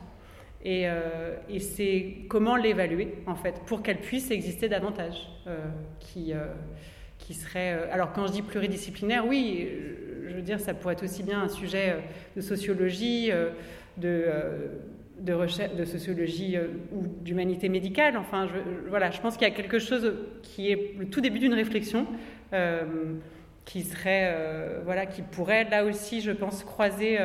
Euh, 0.66 1.36
et, 1.48 1.60
c'est 1.60 2.16
comment 2.28 2.56
l'évaluer, 2.56 3.14
en 3.26 3.34
fait, 3.34 3.60
pour 3.66 3.82
qu'elle 3.82 3.98
puisse 3.98 4.30
exister 4.30 4.68
davantage. 4.68 5.28
Euh, 5.46 5.56
qui, 6.00 6.32
euh, 6.32 6.44
qui 7.18 7.34
serait. 7.34 7.90
alors, 7.90 8.12
quand 8.12 8.26
je 8.26 8.32
dis 8.32 8.42
pluridisciplinaire, 8.42 9.26
oui, 9.26 9.68
je 10.28 10.34
veux 10.34 10.42
dire, 10.42 10.60
ça 10.60 10.74
pourrait 10.74 10.94
être 10.94 11.04
aussi 11.04 11.22
bien 11.22 11.42
un 11.42 11.48
sujet 11.48 11.96
de 12.36 12.40
sociologie, 12.40 13.30
de. 13.96 15.32
recherche, 15.32 15.74
de 15.74 15.84
sociologie 15.84 16.56
ou 16.92 17.06
d'humanité 17.22 17.68
médicale. 17.68 18.16
Enfin, 18.16 18.48
voilà, 18.88 19.10
je 19.10 19.20
pense 19.20 19.36
qu'il 19.36 19.48
y 19.48 19.50
a 19.50 19.54
quelque 19.54 19.78
chose 19.78 20.14
qui 20.42 20.70
est 20.70 20.94
le 20.98 21.06
tout 21.06 21.20
début 21.20 21.38
d'une 21.38 21.54
réflexion 21.54 22.06
qui 23.64 23.82
serait, 23.82 24.80
voilà, 24.84 25.06
qui 25.06 25.22
pourrait 25.22 25.64
là 25.64 25.84
aussi, 25.84 26.20
je 26.20 26.30
pense, 26.30 26.62
croiser 26.62 27.18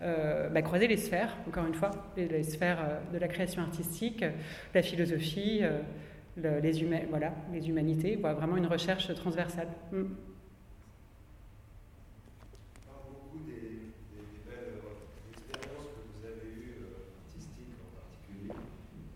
euh, 0.00 0.48
bah, 0.48 0.62
croiser 0.62 0.86
les 0.86 0.96
sphères, 0.96 1.36
encore 1.48 1.66
une 1.66 1.74
fois, 1.74 1.90
les, 2.16 2.44
sphères 2.44 2.78
euh, 2.80 3.00
de 3.12 3.18
la 3.18 3.26
création 3.26 3.62
artistique, 3.62 4.24
la 4.72 4.82
philosophie, 4.82 5.60
euh, 5.62 6.60
les, 6.60 6.82
humains, 6.82 7.00
voilà, 7.10 7.34
les 7.52 7.68
humanités, 7.68 8.14
vraiment 8.14 8.56
une 8.56 8.66
recherche 8.66 9.12
transversale. 9.14 9.66
Mm. 9.90 10.02
beaucoup 13.10 13.44
des, 13.44 13.52
des, 13.52 14.22
belles 14.46 14.78
expériences 15.32 15.90
que 15.96 16.02
vous 16.14 16.24
avez 16.26 16.46
eues, 16.46 16.78
artistiques 17.26 17.74
en 17.82 17.90
particulier, 17.98 18.54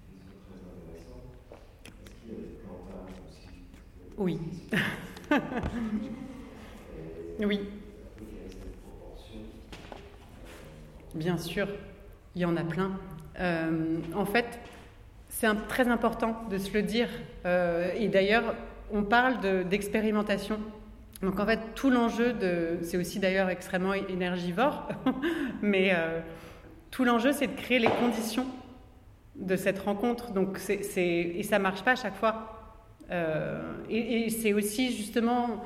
qui 0.08 0.18
sont 0.18 0.34
très 0.50 0.58
intéressantes. 0.66 1.30
Est-ce 1.86 2.14
qu'il 2.20 2.28
y 2.28 2.34
a 2.34 2.40
des 2.40 2.58
plans 2.58 2.82
aussi 3.28 3.54
Oui. 4.18 4.40
oui. 7.38 7.60
Bien 11.22 11.38
sûr, 11.38 11.68
il 12.34 12.42
y 12.42 12.44
en 12.44 12.56
a 12.56 12.64
plein. 12.64 12.98
Euh, 13.38 13.98
en 14.12 14.24
fait, 14.24 14.58
c'est 15.28 15.46
très 15.68 15.86
important 15.86 16.42
de 16.50 16.58
se 16.58 16.74
le 16.74 16.82
dire. 16.82 17.08
Euh, 17.46 17.92
et 17.96 18.08
d'ailleurs, 18.08 18.56
on 18.92 19.04
parle 19.04 19.38
d'expérimentation. 19.68 20.58
Donc 21.22 21.38
en 21.38 21.46
fait, 21.46 21.60
tout 21.76 21.90
l'enjeu 21.90 22.32
de... 22.32 22.78
C'est 22.82 22.96
aussi 22.96 23.20
d'ailleurs 23.20 23.50
extrêmement 23.50 23.94
énergivore, 23.94 24.88
mais 25.62 25.92
euh, 25.94 26.18
tout 26.90 27.04
l'enjeu, 27.04 27.30
c'est 27.30 27.46
de 27.46 27.54
créer 27.54 27.78
les 27.78 27.90
conditions 28.00 28.46
de 29.36 29.54
cette 29.54 29.78
rencontre. 29.78 30.32
Donc 30.32 30.58
c'est, 30.58 30.80
et 30.98 31.42
ça 31.44 31.60
marche 31.60 31.84
pas 31.84 31.92
à 31.92 31.96
chaque 31.96 32.16
fois. 32.16 32.80
et 33.88 34.28
c'est 34.30 34.54
aussi 34.54 34.90
justement 34.90 35.62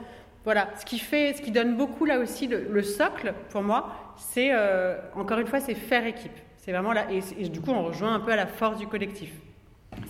voilà, 0.47 0.69
ce 0.79 0.87
qui 0.87 1.01
fait, 1.01 1.35
ce 1.35 1.43
qui 1.43 1.51
donne 1.51 1.77
beaucoup 1.77 2.05
là 2.05 2.21
aussi 2.21 2.47
le, 2.47 2.83
socle 2.85 3.35
pour 3.51 3.63
moi, 3.63 4.15
c'est 4.17 4.51
euh, 4.53 4.97
encore 5.17 5.41
une 5.41 5.49
fois, 5.49 5.59
c'est 5.59 5.75
faire 5.75 6.07
équipe. 6.07 6.39
C'est 6.57 6.71
vraiment 6.71 6.93
là, 6.93 7.09
et, 7.11 7.49
du 7.49 7.61
coup, 7.61 7.73
on 7.73 7.83
rejoint 7.83 8.15
un 8.15 8.21
peu 8.21 8.31
à 8.31 8.37
la 8.37 8.47
force 8.47 8.79
du 8.79 8.87
collectif. 8.87 9.33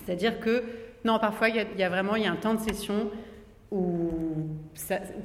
C'est-à-dire 0.05 0.39
que 0.39 0.63
non, 1.03 1.17
parfois 1.17 1.49
il 1.49 1.55
y, 1.55 1.83
a, 1.83 1.89
vraiment 1.89 2.15
il 2.15 2.23
y 2.23 2.27
a 2.27 2.31
un 2.31 2.35
temps 2.35 2.53
de 2.53 2.59
session 2.59 3.09
où 3.71 4.11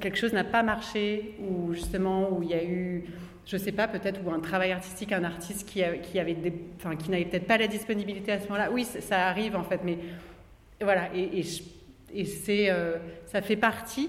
quelque 0.01 0.17
chose 0.17 0.33
n'a 0.33 0.45
pas 0.45 0.63
marché, 0.63 1.35
ou 1.41 1.75
justement 1.75 2.33
où 2.33 2.43
il 2.43 2.49
y 2.49 2.55
a 2.55 2.65
eu, 2.65 3.05
je 3.45 3.59
sais 3.59 3.73
pas, 3.73 3.89
peut-être 3.89 4.19
ou 4.25 4.31
un 4.31 4.41
travail 4.41 4.73
artistique, 4.73 5.13
un 5.13 5.25
artiste 5.25 5.69
qui, 5.69 5.83
qui 6.05 6.17
n'avait 6.17 6.35
peut-être 6.35 7.47
pas 7.47 7.59
la 7.59 7.67
disponibilité 7.67 8.33
à 8.33 8.41
ce 8.41 8.45
moment-là. 8.45 8.71
Oui, 8.73 8.85
ça, 8.85 9.27
arrive 9.27 9.57
en 9.57 9.63
fait, 9.63 9.81
mais 9.85 9.99
voilà, 10.81 11.15
et, 11.15 11.45
et 12.15 12.25
c'est, 12.25 12.71
euh, 12.71 12.97
ça 13.27 13.43
fait 13.43 13.57
partie 13.57 14.09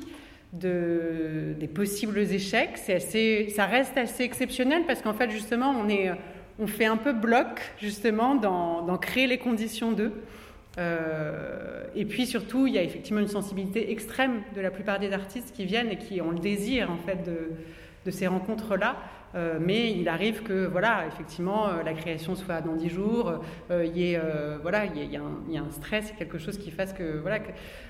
de, 0.53 1.55
des 1.59 1.67
possibles 1.67 2.19
échecs. 2.19 2.77
C'est 2.77 2.95
assez, 2.95 3.49
ça 3.49 3.65
reste 3.65 3.97
assez 3.97 4.23
exceptionnel 4.23 4.84
parce 4.88 5.01
qu'en 5.01 5.13
fait, 5.13 5.30
justement, 5.30 5.71
on, 5.71 5.89
est, 5.89 6.11
on 6.59 6.67
fait 6.67 6.85
un 6.85 6.97
peu 6.97 7.11
bloc, 7.11 7.73
justement, 7.80 8.35
dans, 8.35 8.97
créer 8.97 9.27
les 9.27 9.39
conditions 9.39 9.91
d'eux. 9.91 10.13
Euh, 10.80 11.84
et 11.95 12.05
puis 12.05 12.25
surtout, 12.25 12.65
il 12.65 12.73
y 12.73 12.77
a 12.77 12.84
effectivement 12.84 13.19
une 13.19 13.27
sensibilité 13.27 13.91
extrême 13.91 14.41
de 14.55 14.61
la 14.61 14.71
plupart 14.71 14.99
des 14.99 15.11
artistes 15.11 15.53
qui 15.55 15.65
viennent 15.65 15.91
et 15.91 15.97
qui 15.97 16.21
ont 16.21 16.31
le 16.31 16.39
désir, 16.39 16.89
en 16.89 16.97
fait, 16.97 17.23
de, 17.23 17.51
de 18.05 18.11
ces 18.11 18.27
rencontres-là. 18.27 18.95
Euh, 19.35 19.57
mais 19.60 19.91
il 19.91 20.07
arrive 20.07 20.43
que, 20.43 20.65
voilà, 20.68 21.05
effectivement, 21.07 21.68
euh, 21.68 21.84
la 21.84 21.93
création 21.93 22.35
soit 22.35 22.61
dans 22.61 22.76
dix 22.76 22.89
jours, 22.89 23.41
euh, 23.72 23.85
il 23.85 23.97
y 23.97 24.18
voilà, 24.61 24.85
il 24.85 25.11
y, 25.11 25.18
a 25.18 25.61
un, 25.61 25.72
stress, 25.72 26.14
quelque 26.18 26.38
chose 26.38 26.57
qui 26.57 26.72
fasse 26.72 26.93
que, 26.93 27.19
voilà. 27.19 27.39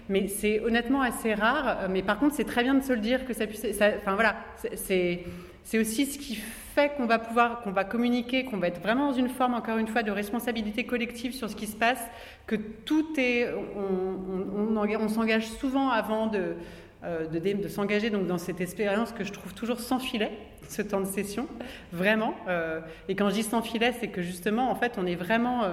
Mais 0.09 0.27
c'est 0.27 0.59
honnêtement 0.61 1.01
assez 1.01 1.33
rare. 1.33 1.89
Mais 1.89 2.01
par 2.01 2.19
contre, 2.19 2.35
c'est 2.35 2.45
très 2.45 2.63
bien 2.63 2.75
de 2.75 2.83
se 2.83 2.93
le 2.93 2.99
dire 2.99 3.25
que 3.25 3.33
ça 3.33 3.47
puisse. 3.47 3.65
enfin 3.65 4.13
voilà, 4.13 4.35
c'est 4.75 5.25
aussi 5.73 6.05
ce 6.05 6.17
qui 6.17 6.35
fait 6.35 6.93
qu'on 6.97 7.05
va 7.05 7.19
pouvoir, 7.19 7.61
qu'on 7.61 7.71
va 7.71 7.83
communiquer, 7.83 8.45
qu'on 8.45 8.57
va 8.57 8.67
être 8.67 8.81
vraiment 8.81 9.11
dans 9.11 9.17
une 9.17 9.29
forme, 9.29 9.53
encore 9.53 9.77
une 9.77 9.87
fois, 9.87 10.01
de 10.01 10.11
responsabilité 10.11 10.85
collective 10.85 11.33
sur 11.33 11.49
ce 11.49 11.55
qui 11.55 11.67
se 11.67 11.75
passe, 11.75 12.03
que 12.47 12.55
tout 12.55 13.13
est, 13.17 13.49
on 13.75 15.07
s'engage 15.07 15.47
souvent 15.47 15.89
avant 15.89 16.27
de, 16.27 16.55
euh, 17.03 17.25
de, 17.27 17.67
s'engager 17.67 18.09
donc 18.09 18.27
dans 18.27 18.37
cette 18.37 18.61
expérience 18.61 19.11
que 19.11 19.23
je 19.23 19.33
trouve 19.33 19.53
toujours 19.53 19.79
sans 19.79 19.99
filet, 19.99 20.31
ce 20.69 20.81
temps 20.81 21.01
de 21.01 21.05
session, 21.05 21.47
vraiment. 21.91 22.33
Euh, 22.47 22.79
et 23.09 23.15
quand 23.15 23.29
je 23.29 23.35
dis 23.35 23.43
sans 23.43 23.61
filet, 23.61 23.93
c'est 23.99 24.07
que 24.07 24.21
justement, 24.21 24.71
en 24.71 24.75
fait, 24.75 24.93
on 24.97 25.05
est 25.05 25.15
vraiment 25.15 25.63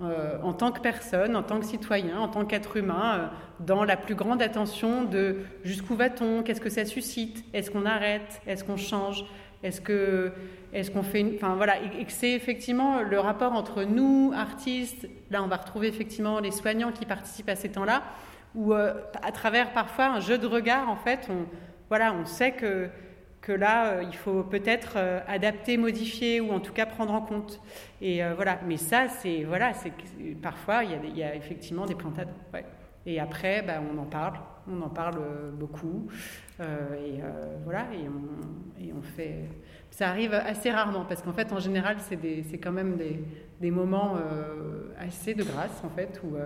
euh, 0.00 0.38
en 0.42 0.52
tant 0.52 0.70
que 0.70 0.80
personne, 0.80 1.34
en 1.34 1.42
tant 1.42 1.58
que 1.58 1.66
citoyen, 1.66 2.20
en 2.20 2.28
tant 2.28 2.44
qu'être 2.44 2.76
humain, 2.76 3.30
dans 3.58 3.84
la 3.84 3.96
plus 3.96 4.14
grande 4.14 4.40
attention 4.42 5.02
de 5.02 5.38
jusqu'où 5.64 5.96
va-t-on, 5.96 6.44
qu'est-ce 6.44 6.60
que 6.60 6.70
ça 6.70 6.84
suscite, 6.84 7.44
est-ce 7.52 7.70
qu'on 7.72 7.84
arrête, 7.84 8.40
est-ce 8.46 8.62
qu'on 8.62 8.76
change, 8.76 9.24
est-ce 9.64 9.80
que 9.80 10.32
est-ce 10.72 10.92
qu'on 10.92 11.02
fait 11.02 11.20
une... 11.20 11.34
Enfin 11.34 11.56
voilà, 11.56 11.74
et 11.98 12.04
que 12.04 12.12
c'est 12.12 12.30
effectivement 12.30 13.02
le 13.02 13.18
rapport 13.18 13.52
entre 13.54 13.82
nous, 13.82 14.32
artistes, 14.36 15.08
là 15.32 15.42
on 15.42 15.48
va 15.48 15.56
retrouver 15.56 15.88
effectivement 15.88 16.38
les 16.38 16.52
soignants 16.52 16.92
qui 16.92 17.06
participent 17.06 17.48
à 17.48 17.56
ces 17.56 17.70
temps-là, 17.70 18.04
où 18.54 18.72
euh, 18.72 18.94
à 19.22 19.32
travers 19.32 19.72
parfois 19.72 20.06
un 20.06 20.20
jeu 20.20 20.38
de 20.38 20.46
regard, 20.46 20.88
en 20.88 20.96
fait, 20.96 21.28
on, 21.30 21.46
voilà, 21.88 22.12
on 22.12 22.24
sait 22.24 22.52
que, 22.52 22.88
que 23.40 23.52
là, 23.52 23.92
euh, 23.92 24.02
il 24.02 24.16
faut 24.16 24.42
peut-être 24.42 24.94
euh, 24.96 25.20
adapter, 25.28 25.76
modifier 25.76 26.40
ou 26.40 26.52
en 26.52 26.60
tout 26.60 26.72
cas 26.72 26.86
prendre 26.86 27.12
en 27.12 27.20
compte. 27.20 27.60
Et 28.00 28.22
voilà, 28.34 28.58
mais 28.66 28.78
ça, 28.78 29.08
c'est 29.08 29.44
voilà, 29.44 29.72
parfois 30.40 30.84
il 30.84 31.16
y, 31.16 31.22
a, 31.22 31.34
effectivement 31.34 31.84
des 31.84 31.94
plantades. 31.94 32.32
Ouais. 32.54 32.64
Et 33.06 33.20
après, 33.20 33.62
bah, 33.62 33.74
on 33.92 33.98
en 33.98 34.04
parle, 34.04 34.38
on 34.70 34.80
en 34.80 34.88
parle 34.88 35.20
beaucoup, 35.52 36.08
et 36.60 37.20
voilà, 37.64 37.86
et 37.92 38.08
on, 38.08 38.82
et 38.82 38.92
on, 38.94 39.02
fait. 39.02 39.50
Ça 39.90 40.08
arrive 40.08 40.32
assez 40.32 40.70
rarement 40.70 41.04
parce 41.04 41.20
qu'en 41.20 41.34
fait, 41.34 41.52
en 41.52 41.58
général, 41.58 41.96
c'est 42.00 42.58
quand 42.58 42.72
même 42.72 42.96
des, 42.96 43.22
des 43.60 43.70
moments 43.70 44.16
assez 44.98 45.34
de 45.34 45.42
grâce 45.42 45.82
en 45.84 45.90
fait, 45.90 46.22
où, 46.24 46.36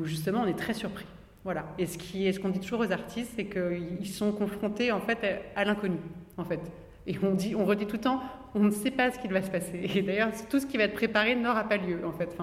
où 0.00 0.04
justement 0.04 0.42
on 0.42 0.46
est 0.46 0.58
très 0.58 0.74
surpris. 0.74 1.06
Voilà. 1.46 1.64
Et 1.78 1.86
ce 1.86 1.96
est 1.96 2.32
ce 2.32 2.40
qu'on 2.40 2.48
dit 2.48 2.58
toujours 2.58 2.80
aux 2.80 2.90
artistes, 2.90 3.34
c'est 3.36 3.44
qu'ils 3.44 4.08
sont 4.08 4.32
confrontés 4.32 4.90
en 4.90 4.98
fait 4.98 5.44
à, 5.54 5.64
l'inconnu, 5.64 5.98
en 6.36 6.44
fait. 6.44 6.58
Et 7.06 7.16
on 7.22 7.34
dit, 7.34 7.54
on 7.54 7.64
redit 7.64 7.86
tout 7.86 7.94
le 7.94 8.02
temps, 8.02 8.20
on 8.56 8.64
ne 8.64 8.72
sait 8.72 8.90
pas 8.90 9.12
ce 9.12 9.20
qu'il 9.20 9.32
va 9.32 9.40
se 9.42 9.50
passer. 9.52 9.88
Et 9.94 10.02
d'ailleurs, 10.02 10.30
tout 10.50 10.58
ce 10.58 10.66
qui 10.66 10.76
va 10.76 10.82
être 10.82 10.94
préparé 10.94 11.36
n'aura 11.36 11.62
pas 11.62 11.76
lieu, 11.76 12.00
en 12.04 12.10
fait. 12.10 12.36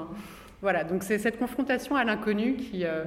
Voilà. 0.62 0.86
Donc 0.86 1.04
c'est 1.04 1.18
cette 1.20 1.38
confrontation 1.38 1.98
à 1.98 2.06
l'inconnu 2.06 2.56
qui, 2.56 2.86
euh, 2.86 3.04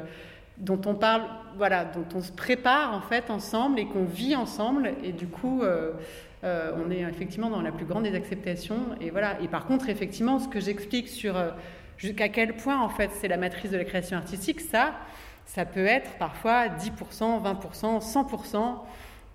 dont 0.58 0.78
on 0.84 0.94
parle, 0.94 1.22
voilà, 1.56 1.86
dont 1.86 2.04
on 2.14 2.20
se 2.20 2.30
prépare 2.30 2.92
en 2.92 3.00
fait 3.00 3.30
ensemble 3.30 3.78
et 3.78 3.86
qu'on 3.86 4.04
vit 4.04 4.36
ensemble. 4.36 4.92
Et 5.02 5.12
du 5.12 5.28
coup, 5.28 5.62
euh, 5.62 5.92
euh, 6.44 6.72
on 6.76 6.90
est 6.90 7.00
effectivement 7.08 7.48
dans 7.48 7.62
la 7.62 7.72
plus 7.72 7.86
grande 7.86 8.02
des 8.02 8.14
acceptations. 8.14 8.80
Et 9.00 9.08
voilà. 9.08 9.40
Et 9.40 9.48
par 9.48 9.64
contre, 9.64 9.88
effectivement, 9.88 10.40
ce 10.40 10.48
que 10.48 10.60
j'explique 10.60 11.08
sur 11.08 11.36
jusqu'à 11.96 12.28
quel 12.28 12.54
point 12.54 12.78
en 12.78 12.90
fait 12.90 13.10
c'est 13.14 13.28
la 13.28 13.38
matrice 13.38 13.70
de 13.70 13.78
la 13.78 13.84
création 13.84 14.18
artistique, 14.18 14.60
ça 14.60 14.92
ça 15.46 15.64
peut 15.64 15.86
être 15.86 16.18
parfois 16.18 16.68
10%, 16.68 17.42
20%, 17.42 18.00
100%. 18.00 18.74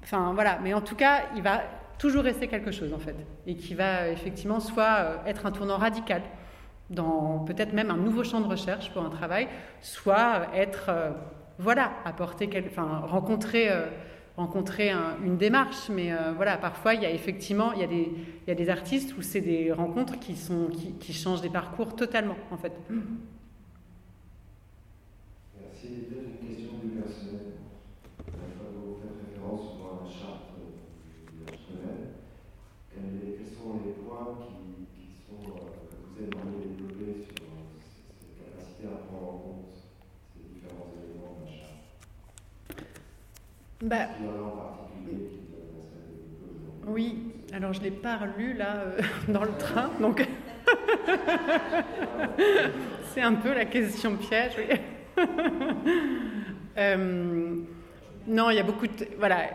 Enfin 0.04 0.32
voilà, 0.34 0.60
mais 0.62 0.74
en 0.74 0.82
tout 0.82 0.96
cas, 0.96 1.24
il 1.36 1.42
va 1.42 1.64
toujours 1.98 2.24
rester 2.24 2.48
quelque 2.48 2.72
chose 2.72 2.94
en 2.94 3.00
fait, 3.00 3.16
et 3.48 3.56
qui 3.56 3.74
va 3.74 4.08
effectivement 4.10 4.60
soit 4.60 4.98
euh, 5.00 5.18
être 5.26 5.46
un 5.46 5.52
tournant 5.52 5.78
radical 5.78 6.22
dans 6.92 7.40
peut-être 7.40 7.74
même 7.74 7.90
un 7.90 7.98
nouveau 7.98 8.24
champ 8.24 8.42
de 8.42 8.48
recherche 8.48 8.92
pour 8.92 9.04
un 9.04 9.10
travail, 9.10 9.48
soit 9.82 10.48
être, 10.54 10.88
euh, 10.90 11.12
voilà, 11.58 11.92
apporter, 12.06 12.50
enfin, 12.68 13.02
rencontrer, 13.06 13.72
euh, 13.72 13.88
rencontrer 14.38 14.92
une 15.24 15.38
démarche. 15.38 15.90
Mais 15.90 16.12
euh, 16.12 16.34
voilà, 16.36 16.58
parfois, 16.58 16.94
il 16.94 17.02
y 17.02 17.06
a 17.06 17.12
effectivement, 17.12 17.72
il 17.74 17.80
y 17.80 18.52
a 18.52 18.56
des, 18.56 18.70
artistes 18.70 19.18
où 19.18 19.22
c'est 19.22 19.42
des 19.42 19.72
rencontres 19.72 20.20
qui, 20.20 20.36
sont, 20.36 20.68
qui, 21.00 21.14
changent 21.14 21.42
des 21.42 21.50
parcours 21.50 21.96
totalement, 21.96 22.38
en 22.52 22.58
fait. 22.58 22.74
Merci. 25.92 26.06
Une 26.12 26.38
question 26.48 26.72
du 26.84 26.90
personnel. 27.02 27.54
Vous 28.26 28.98
faites 29.02 29.18
référence 29.28 29.64
souvent 29.72 29.94
à 30.00 30.02
la 30.06 30.10
charte 30.10 30.50
du 31.28 31.36
personnel. 31.44 32.02
Quels 32.94 33.48
sont 33.48 33.72
les 33.86 33.96
points 34.04 34.32
qui, 34.42 34.56
qui 34.96 35.06
sont, 35.28 35.40
que 35.44 35.44
vous 35.44 36.24
aimeriez 36.24 36.72
Bah, 43.82 44.08
oui, 46.86 47.34
alors 47.52 47.74
je 47.74 47.80
ne 47.80 47.86
l'ai 47.86 47.92
pas 47.92 48.18
relu 48.18 48.54
là 48.54 48.76
euh, 48.76 49.02
dans 49.28 49.44
le 49.44 49.58
train, 49.58 49.90
donc 50.00 50.22
c'est 53.14 53.22
un 53.22 53.34
peu 53.34 53.54
la 53.54 53.66
question 53.66 54.16
piège. 54.16 54.54
Euh, 56.78 57.56
non, 58.28 58.49
il 58.49 58.56
y 58.56 58.60
a 58.60 58.64
beaucoup 58.64 58.88
de, 58.88 59.08
voilà, 59.18 59.49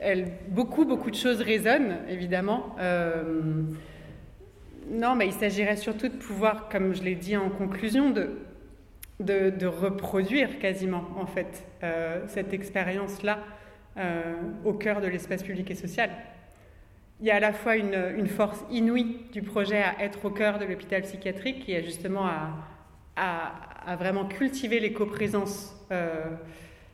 elle, 0.00 0.32
beaucoup, 0.48 0.84
beaucoup 0.84 1.10
de 1.10 1.16
choses 1.16 1.40
résonnent, 1.40 1.98
évidemment. 2.08 2.76
Euh, 2.78 3.62
non, 4.90 5.14
mais 5.14 5.26
il 5.26 5.32
s'agirait 5.32 5.76
surtout 5.76 6.08
de 6.08 6.16
pouvoir, 6.16 6.68
comme 6.68 6.94
je 6.94 7.02
l'ai 7.02 7.14
dit 7.14 7.36
en 7.36 7.50
conclusion, 7.50 8.10
de, 8.10 9.66
reproduire 9.66 10.58
quasiment, 10.58 11.04
en 11.18 11.26
fait, 11.26 11.64
euh, 11.82 12.22
cette 12.28 12.52
expérience-là 12.52 13.40
au 14.64 14.74
cœur 14.74 15.00
de 15.00 15.08
l'espace 15.08 15.42
public 15.42 15.68
et 15.72 15.74
social. 15.74 16.08
Il 17.20 17.26
y 17.26 17.32
a 17.32 17.36
à 17.36 17.40
la 17.40 17.52
fois 17.52 17.74
une, 17.74 18.28
force 18.28 18.64
inouïe 18.70 19.16
du 19.32 19.42
projet 19.42 19.82
à 19.82 20.00
être 20.04 20.24
au 20.24 20.30
cœur 20.30 20.60
de 20.60 20.64
l'hôpital 20.64 21.02
psychiatrique 21.02 21.64
qui 21.64 21.72
est 21.72 21.82
justement 21.82 22.26
à, 22.26 22.50
à, 23.16 23.52
à 23.86 23.96
vraiment 23.96 24.24
cultiver 24.26 24.80
les 24.80 24.92
coprésences 24.92 25.74
euh, 25.90 26.26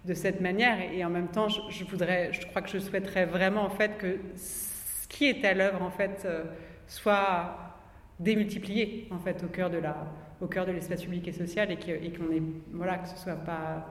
de 0.05 0.15
cette 0.15 0.41
manière. 0.41 0.79
Et, 0.93 1.05
en 1.05 1.11
même 1.11 1.29
temps 1.29 1.49
je, 1.49 1.85
voudrais 1.85 2.33
je 2.33 2.47
crois 2.47 2.63
que 2.63 2.71
je 2.71 2.79
souhaiterais 2.79 3.27
vraiment 3.27 3.65
en 3.65 3.71
fait 3.71 3.99
que 3.99 4.19
ce 4.37 5.09
qui 5.09 5.27
est 5.27 5.45
à 5.45 5.55
l'œuvre 5.55 5.83
en 5.83 5.91
fait 5.91 6.23
euh, 6.25 6.45
soit 6.87 7.59
démultiplié 8.21 9.09
en 9.11 9.19
fait 9.19 9.43
au 9.43 9.49
cœur 9.49 9.71
de 9.71 9.79
la 9.79 9.97
au 10.41 10.47
cœur 10.47 10.67
de 10.67 10.73
l'espace 10.73 11.03
public 11.03 11.27
et 11.29 11.33
social 11.33 11.71
et 11.71 11.77
qu'on 11.77 11.91
qu 11.91 12.43
voilà 12.73 12.99
que 12.99 13.09
ce 13.09 13.17
soit 13.17 13.35
pas 13.35 13.89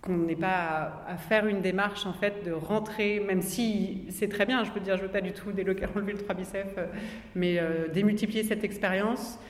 qu'on 0.00 0.16
n'ait 0.16 0.36
pas 0.36 1.04
à, 1.06 1.16
faire 1.16 1.46
une 1.46 1.60
démarche 1.60 2.06
en 2.06 2.12
fait 2.12 2.44
de 2.44 2.52
rentrer, 2.52 3.20
même 3.20 3.42
si 3.42 4.06
c'est 4.10 4.28
très 4.28 4.46
bien, 4.46 4.62
je 4.62 4.70
peux 4.70 4.78
dire, 4.78 4.96
je 4.96 5.02
veux 5.02 5.08
pas 5.08 5.20
du 5.20 5.32
tout 5.32 5.48
enlever 5.48 6.12
le 6.12 6.18
3 6.18 6.34
bicef, 6.36 6.66
euh, 6.78 6.86
mais 7.34 7.60
démultiplier 7.92 8.44
cette 8.44 8.62
expérience, 8.62 9.40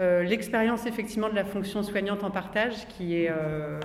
euh, 0.00 0.22
l'expérience 0.22 0.86
effectivement 0.86 1.28
de 1.28 1.34
la 1.34 1.44
fonction 1.44 1.82
soignante 1.82 2.22
en 2.22 2.30
partage, 2.30 2.86
qui 2.88 3.16
est, 3.16 3.30
euh, 3.30 3.80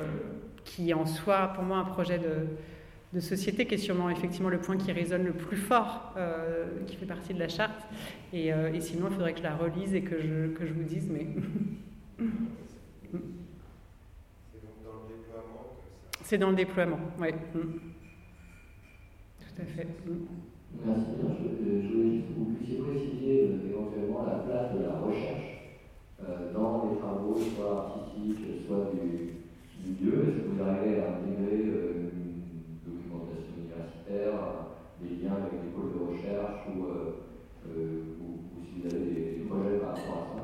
qui 0.64 0.94
en 0.94 1.06
soi 1.06 1.52
pour 1.56 1.64
moi 1.64 1.77
un 1.77 1.85
projet 1.85 2.19
de, 2.19 3.19
société, 3.19 3.68
qui 3.68 3.76
est 3.76 3.80
sûrement 3.80 4.10
effectivement 4.10 4.49
le 4.49 4.60
point 4.60 4.76
qui 4.76 4.91
résonne 4.91 5.23
le 5.23 5.34
plus 5.34 5.57
fort, 5.57 6.14
euh, 6.18 6.65
qui 6.88 6.95
fait 6.95 7.06
partie 7.06 7.34
de 7.34 7.40
la 7.40 7.48
charte, 7.48 7.88
et, 8.31 8.48
et 8.48 8.81
sinon 8.81 9.07
il 9.10 9.14
faudrait 9.14 9.34
que 9.34 9.40
je 9.40 9.44
la 9.44 9.56
relise 9.56 9.94
et 9.94 10.02
que 10.02 10.19
je, 10.19 10.48
que 10.48 10.65
je 10.65 10.73
vous 10.73 10.84
dise, 10.84 11.11
mais... 11.11 11.27
C'est 16.23 16.38
dans 16.40 16.49
le 16.49 16.56
déploiement, 16.56 16.99
oui. 17.19 17.27
Mmh. 17.53 17.60
Tout 19.40 19.61
à 19.61 19.65
fait. 19.65 19.84
Mmh. 19.84 20.26
Merci. 20.85 21.02
Je, 21.19 21.88
je, 21.88 21.94
voulais 21.94 22.11
juste 22.11 22.27
que 22.30 22.34
vous 22.40 22.45
puissiez 22.56 22.77
préciser 22.80 23.52
éventuellement 23.69 24.26
la 24.26 24.40
place 24.40 24.73
de 24.73 24.84
la 24.84 24.99
recherche 24.99 25.53
dans 26.54 26.90
les 26.90 26.98
travaux, 27.00 27.38
soit 27.38 27.88
artistiques, 27.88 28.66
soit 28.68 28.91
du, 28.94 29.41
lieu. 30.00 30.24
Est-ce 30.24 30.40
que 30.40 30.50
vous 30.56 30.64
arrivez 30.64 31.02
à 31.02 31.20
intégrer 31.20 31.68
euh, 31.68 32.08
une 32.16 32.80
documentation 32.88 33.52
universitaire, 33.60 34.32
des 35.02 35.20
liens 35.20 35.36
avec 35.44 35.60
des 35.60 35.72
de 35.76 36.00
recherche, 36.08 36.68
ou, 36.72 36.84
ou, 37.68 37.80
ou 38.24 38.64
si 38.64 38.80
vous 38.80 38.88
avez 38.88 39.06
des 39.06 39.44
projets 39.48 39.80
par 39.80 39.90
rapport 39.90 40.24
à 40.24 40.38
ça 40.38 40.43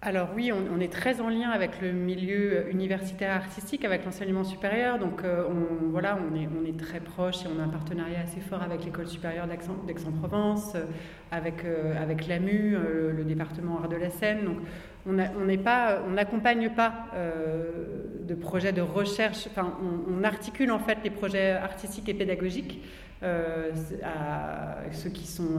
alors 0.00 0.28
oui, 0.36 0.52
on, 0.52 0.76
on, 0.76 0.80
est 0.80 0.92
très 0.92 1.20
en 1.20 1.28
lien 1.28 1.50
avec 1.50 1.80
le 1.80 1.90
milieu 1.90 2.70
universitaire 2.70 3.34
artistique, 3.34 3.84
avec 3.84 4.04
l'enseignement 4.04 4.44
supérieur. 4.44 5.00
Donc 5.00 5.24
euh, 5.24 5.42
on, 5.48 5.90
voilà, 5.90 6.16
on 6.16 6.36
est, 6.36 6.46
on 6.46 6.68
très 6.76 7.00
proche 7.00 7.44
et 7.44 7.48
on 7.48 7.60
a 7.60 7.64
un 7.64 7.68
partenariat 7.68 8.20
assez 8.20 8.40
fort 8.40 8.62
avec 8.62 8.84
l'école 8.84 9.08
supérieure 9.08 9.48
d'Aix-en-Provence, 9.48 10.76
euh, 10.76 10.84
avec, 11.32 11.64
euh, 11.64 12.00
avec 12.00 12.28
l'AMU, 12.28 12.76
le 12.76 13.24
département 13.24 13.80
art 13.80 13.88
de 13.88 13.96
la 13.96 14.10
Seine. 14.10 14.44
Donc 14.44 14.58
on 15.06 15.12
n'accompagne 15.12 16.70
pas, 16.70 16.90
pas 16.90 17.06
euh, 17.14 18.04
de 18.22 18.34
projets 18.34 18.72
de 18.72 18.82
recherche, 18.82 19.48
enfin 19.50 19.74
on, 19.82 20.20
on, 20.20 20.24
articule 20.24 20.70
en 20.70 20.78
fait 20.78 20.98
les 21.02 21.10
projets 21.10 21.52
artistiques 21.52 22.08
et 22.08 22.14
pédagogiques 22.14 22.82
à 23.20 24.76
ceux 24.92 25.10
qui 25.10 25.26
sont 25.26 25.58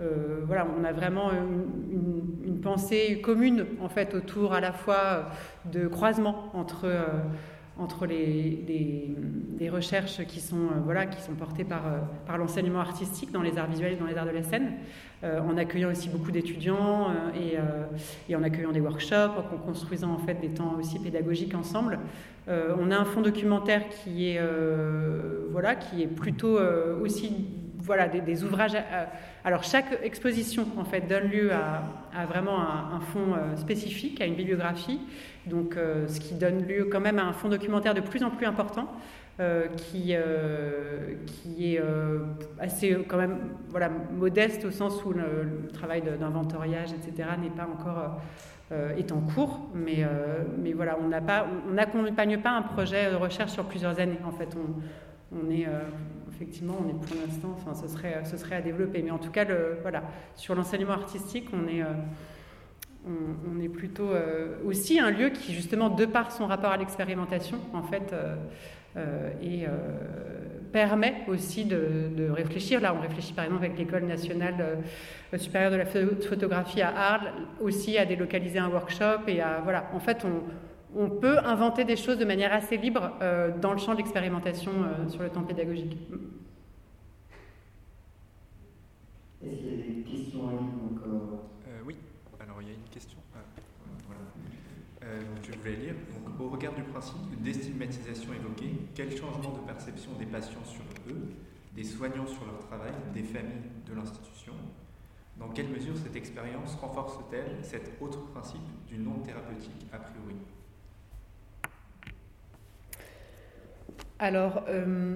euh, 0.00 0.40
voilà, 0.46 0.66
on 0.78 0.84
a 0.84 0.92
vraiment 0.92 1.30
une, 1.32 2.60
pensée 2.62 3.22
commune 3.22 3.64
en 3.80 3.88
fait 3.88 4.14
autour 4.14 4.52
à 4.52 4.60
la 4.60 4.72
fois 4.72 5.30
de 5.72 5.88
croisement 5.88 6.50
entre 6.52 6.84
euh, 6.84 7.06
entre 7.78 8.04
les, 8.04 8.62
les, 9.58 9.70
recherches 9.70 10.22
qui 10.26 10.40
sont 10.40 10.56
euh, 10.56 10.80
voilà 10.84 11.06
qui 11.06 11.22
sont 11.22 11.32
portées 11.32 11.64
par 11.64 11.84
par 12.26 12.36
l'enseignement 12.36 12.80
artistique 12.80 13.32
dans 13.32 13.40
les 13.40 13.56
arts 13.56 13.70
visuels 13.70 13.94
et 13.94 13.96
dans 13.96 14.04
les 14.04 14.18
arts 14.18 14.26
de 14.26 14.32
la 14.32 14.42
scène, 14.42 14.72
en 15.22 15.56
accueillant 15.56 15.90
aussi 15.90 16.10
beaucoup 16.10 16.30
d'étudiants 16.30 17.08
et, 17.34 17.56
et, 18.28 18.36
en 18.36 18.42
accueillant 18.42 18.72
des 18.72 18.80
workshops, 18.80 19.38
en 19.38 19.56
construisant 19.56 20.12
en 20.12 20.18
fait 20.18 20.34
des 20.34 20.50
temps 20.50 20.76
aussi 20.78 20.98
pédagogiques 20.98 21.54
ensemble. 21.54 21.98
on 22.46 22.90
a 22.90 22.96
un 22.96 23.04
fonds 23.06 23.22
documentaire 23.22 23.88
qui 23.88 24.28
est 24.28 24.40
voilà 25.50 25.76
qui 25.76 26.02
est 26.02 26.08
plutôt 26.08 26.58
aussi 27.02 27.46
voilà 27.82 28.08
des, 28.08 28.44
ouvrages 28.44 28.76
alors 29.44 29.64
chaque 29.64 29.98
exposition 30.02 30.66
en 30.76 30.84
fait 30.84 31.02
donne 31.02 31.28
lieu 31.28 31.50
à, 31.52 32.26
vraiment 32.26 32.60
un, 32.60 32.96
un 32.96 33.00
fond 33.00 33.34
euh, 33.34 33.56
spécifique, 33.56 34.20
à 34.20 34.26
une 34.26 34.34
bibliographie, 34.34 35.00
donc 35.46 35.76
euh, 35.76 36.06
ce 36.08 36.20
qui 36.20 36.34
donne 36.34 36.66
lieu 36.66 36.88
quand 36.90 37.00
même 37.00 37.18
à 37.18 37.24
un 37.24 37.32
fond 37.32 37.48
documentaire 37.48 37.94
de 37.94 38.00
plus 38.00 38.22
en 38.22 38.30
plus 38.30 38.46
important. 38.46 38.88
Euh, 39.40 39.68
qui, 39.68 40.08
euh, 40.10 41.14
qui 41.24 41.74
est 41.74 41.80
euh, 41.80 42.18
assez 42.58 42.94
quand 43.08 43.16
même 43.16 43.38
voilà, 43.70 43.88
modeste 43.88 44.66
au 44.66 44.70
sens 44.70 45.02
où 45.02 45.14
le, 45.14 45.62
le 45.62 45.68
travail 45.72 46.02
d'inventoriage, 46.02 46.90
etc., 46.92 47.30
n'est 47.40 47.48
pas 47.48 47.66
encore 47.66 48.20
est 48.96 49.10
en 49.10 49.20
cours, 49.20 49.68
mais, 49.74 50.06
mais 50.62 50.74
voilà, 50.74 50.96
on 51.02 51.08
n'accompagne 51.08 52.36
pas, 52.36 52.50
pas 52.50 52.56
un 52.56 52.62
projet 52.62 53.10
de 53.10 53.16
recherche 53.16 53.50
sur 53.50 53.64
plusieurs 53.64 53.98
années. 53.98 54.20
En 54.24 54.30
fait, 54.30 54.56
on, 54.56 55.36
on 55.36 55.50
est 55.50 55.66
effectivement, 56.40 56.78
on 56.82 56.88
est 56.88 56.92
pour 56.94 57.16
l'instant, 57.16 57.74
ce 57.74 58.36
serait, 58.36 58.54
à 58.54 58.62
développer. 58.62 59.02
Mais 59.02 59.10
en 59.10 59.18
tout 59.18 59.30
cas, 59.30 59.44
sur 60.36 60.54
l'enseignement 60.54 60.92
artistique, 60.92 61.48
on 61.52 61.68
est, 61.68 61.82
euh, 61.82 63.68
plutôt 63.68 64.10
euh, 64.10 64.56
aussi 64.64 64.98
un 64.98 65.10
lieu 65.10 65.28
qui, 65.28 65.52
justement, 65.52 65.90
de 65.90 66.06
par 66.06 66.32
son 66.32 66.46
rapport 66.46 66.70
à 66.70 66.78
l'expérimentation, 66.78 67.58
en 67.74 67.82
fait, 67.82 68.14
euh, 68.96 69.30
et 69.42 69.66
permet 70.72 71.16
aussi 71.28 71.66
de, 71.66 72.30
réfléchir. 72.30 72.80
Là, 72.80 72.94
on 72.96 73.02
réfléchit 73.02 73.34
par 73.34 73.44
exemple 73.44 73.64
avec 73.66 73.78
l'école 73.78 74.04
nationale 74.04 74.78
supérieure 75.36 75.72
de 75.72 75.76
la 75.76 75.84
photographie 75.84 76.80
à 76.80 76.96
Arles, 76.96 77.32
aussi 77.60 77.98
à 77.98 78.06
délocaliser 78.06 78.58
un 78.58 78.68
workshop 78.68 79.28
et 79.28 79.40
voilà. 79.62 79.90
En 79.94 80.00
fait, 80.00 80.24
on 80.24 80.42
on 80.96 81.08
peut 81.08 81.38
inventer 81.38 81.84
des 81.84 81.96
choses 81.96 82.18
de 82.18 82.24
manière 82.24 82.52
assez 82.52 82.76
libre 82.76 83.12
euh, 83.22 83.56
dans 83.58 83.72
le 83.72 83.78
champ 83.78 83.92
de 83.92 83.98
l'expérimentation 83.98 84.72
euh, 84.72 85.08
sur 85.08 85.22
le 85.22 85.30
temps 85.30 85.42
pédagogique. 85.42 85.96
Est-ce 89.42 89.56
qu'il 89.56 89.66
y 89.66 89.72
a 89.72 89.86
des 89.86 90.02
questions 90.02 90.44
en 90.44 90.50
ligne 90.50 90.68
encore? 90.92 91.44
Euh, 91.68 91.80
Oui, 91.86 91.96
alors 92.38 92.60
il 92.60 92.68
y 92.68 92.70
a 92.70 92.74
une 92.74 92.90
question. 92.90 93.18
Ah, 93.34 93.38
voilà. 94.06 94.20
Euh, 95.04 95.22
je 95.42 95.52
voulais 95.58 95.76
lire. 95.76 95.94
Donc, 96.24 96.38
au 96.40 96.50
regard 96.50 96.74
du 96.74 96.82
principe 96.82 97.30
de 97.30 97.36
déstigmatisation 97.36 98.32
évoqué, 98.34 98.72
quel 98.94 99.16
changement 99.16 99.52
de 99.52 99.66
perception 99.66 100.10
des 100.18 100.26
patients 100.26 100.64
sur 100.64 100.82
eux, 101.08 101.28
des 101.74 101.84
soignants 101.84 102.26
sur 102.26 102.44
leur 102.44 102.58
travail, 102.58 102.92
des 103.14 103.22
familles, 103.22 103.70
de 103.88 103.94
l'institution? 103.94 104.52
Dans 105.38 105.48
quelle 105.48 105.68
mesure 105.68 105.96
cette 105.96 106.16
expérience 106.16 106.74
renforce-t-elle 106.74 107.64
cet 107.64 107.92
autre 108.02 108.26
principe 108.32 108.60
du 108.88 108.98
non 108.98 109.20
thérapeutique 109.20 109.86
a 109.90 109.98
priori? 109.98 110.36
Alors, 114.22 114.64
euh, 114.68 115.14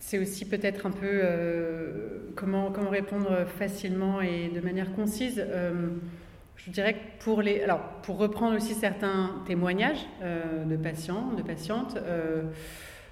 c'est 0.00 0.18
aussi 0.18 0.44
peut-être 0.44 0.84
un 0.84 0.90
peu 0.90 1.06
euh, 1.06 2.32
comment, 2.34 2.72
comment 2.72 2.90
répondre 2.90 3.46
facilement 3.46 4.20
et 4.20 4.48
de 4.48 4.60
manière 4.60 4.92
concise. 4.94 5.40
Euh, 5.48 5.86
je 6.56 6.72
dirais 6.72 6.94
que 6.94 7.24
pour 7.24 7.40
les, 7.40 7.62
alors 7.62 7.80
pour 8.02 8.18
reprendre 8.18 8.56
aussi 8.56 8.74
certains 8.74 9.42
témoignages 9.46 10.04
de 10.66 10.76
patients, 10.76 11.32
de 11.36 11.42
patientes 11.42 11.96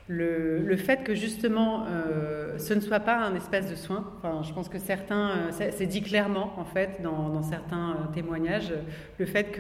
le, 0.09 0.59
le, 0.59 0.77
fait 0.77 1.05
que 1.05 1.15
justement 1.15 1.87
ce 2.59 2.75
ne 2.75 2.81
soit 2.81 2.99
pas 2.99 3.19
un 3.19 3.37
espace 3.37 3.71
de 3.71 3.77
soins, 3.77 4.13
enfin, 4.17 4.43
je 4.43 4.53
pense 4.53 4.69
que 4.69 4.81
certains, 4.81 5.53
c'est 5.53 5.87
dit 5.87 6.03
clairement 6.03 6.55
en 6.59 6.65
fait 6.65 7.01
dans, 7.03 7.29
dans 7.29 7.43
certains 7.45 8.11
témoignages, 8.13 8.75
le 9.19 9.27
fait 9.27 9.57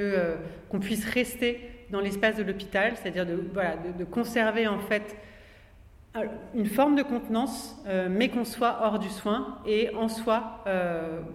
qu'on 0.69 0.81
puisse 0.81 1.09
rester 1.09 1.76
dans 1.91 2.01
l'espace 2.01 2.37
de 2.37 2.43
l'hôpital, 2.43 2.95
c'est-à-dire 2.97 3.27
de, 3.27 3.39
voilà, 3.53 3.77
de, 3.77 4.05
conserver 4.05 4.67
en 4.67 4.79
fait 4.79 5.17
une 6.55 6.67
forme 6.67 6.97
de 6.97 7.03
contenance, 7.03 7.77
mais 8.11 8.31
qu'on 8.31 8.45
soit 8.45 8.79
hors 8.83 8.99
du 8.99 9.11
soin 9.11 9.59
et 9.67 9.91
en 9.95 10.09
soi, 10.09 10.65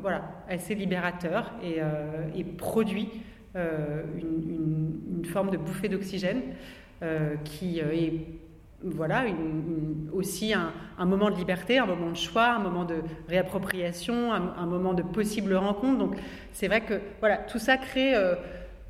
voilà, 0.01 0.23
assez 0.49 0.73
libérateur 0.73 1.53
et, 1.63 2.43
produit 2.43 3.09
une, 3.55 5.23
forme 5.25 5.51
de 5.51 5.57
bouffée 5.57 5.87
d'oxygène 5.87 6.41
qui 7.43 7.79
est 7.79 8.25
voilà, 8.83 9.25
aussi 10.11 10.53
un, 10.53 11.05
moment 11.05 11.29
de 11.29 11.35
liberté, 11.35 11.77
un 11.77 11.85
moment 11.85 12.09
de 12.09 12.17
choix, 12.17 12.49
un 12.49 12.59
moment 12.59 12.85
de 12.85 12.95
réappropriation, 13.27 14.33
un, 14.33 14.65
moment 14.65 14.93
de 14.93 15.03
possible 15.03 15.53
rencontre. 15.53 15.99
Donc 15.99 16.15
c'est 16.53 16.67
vrai 16.67 16.81
que 16.81 16.99
voilà, 17.19 17.37
tout 17.37 17.59
ça 17.59 17.77
crée 17.77 18.15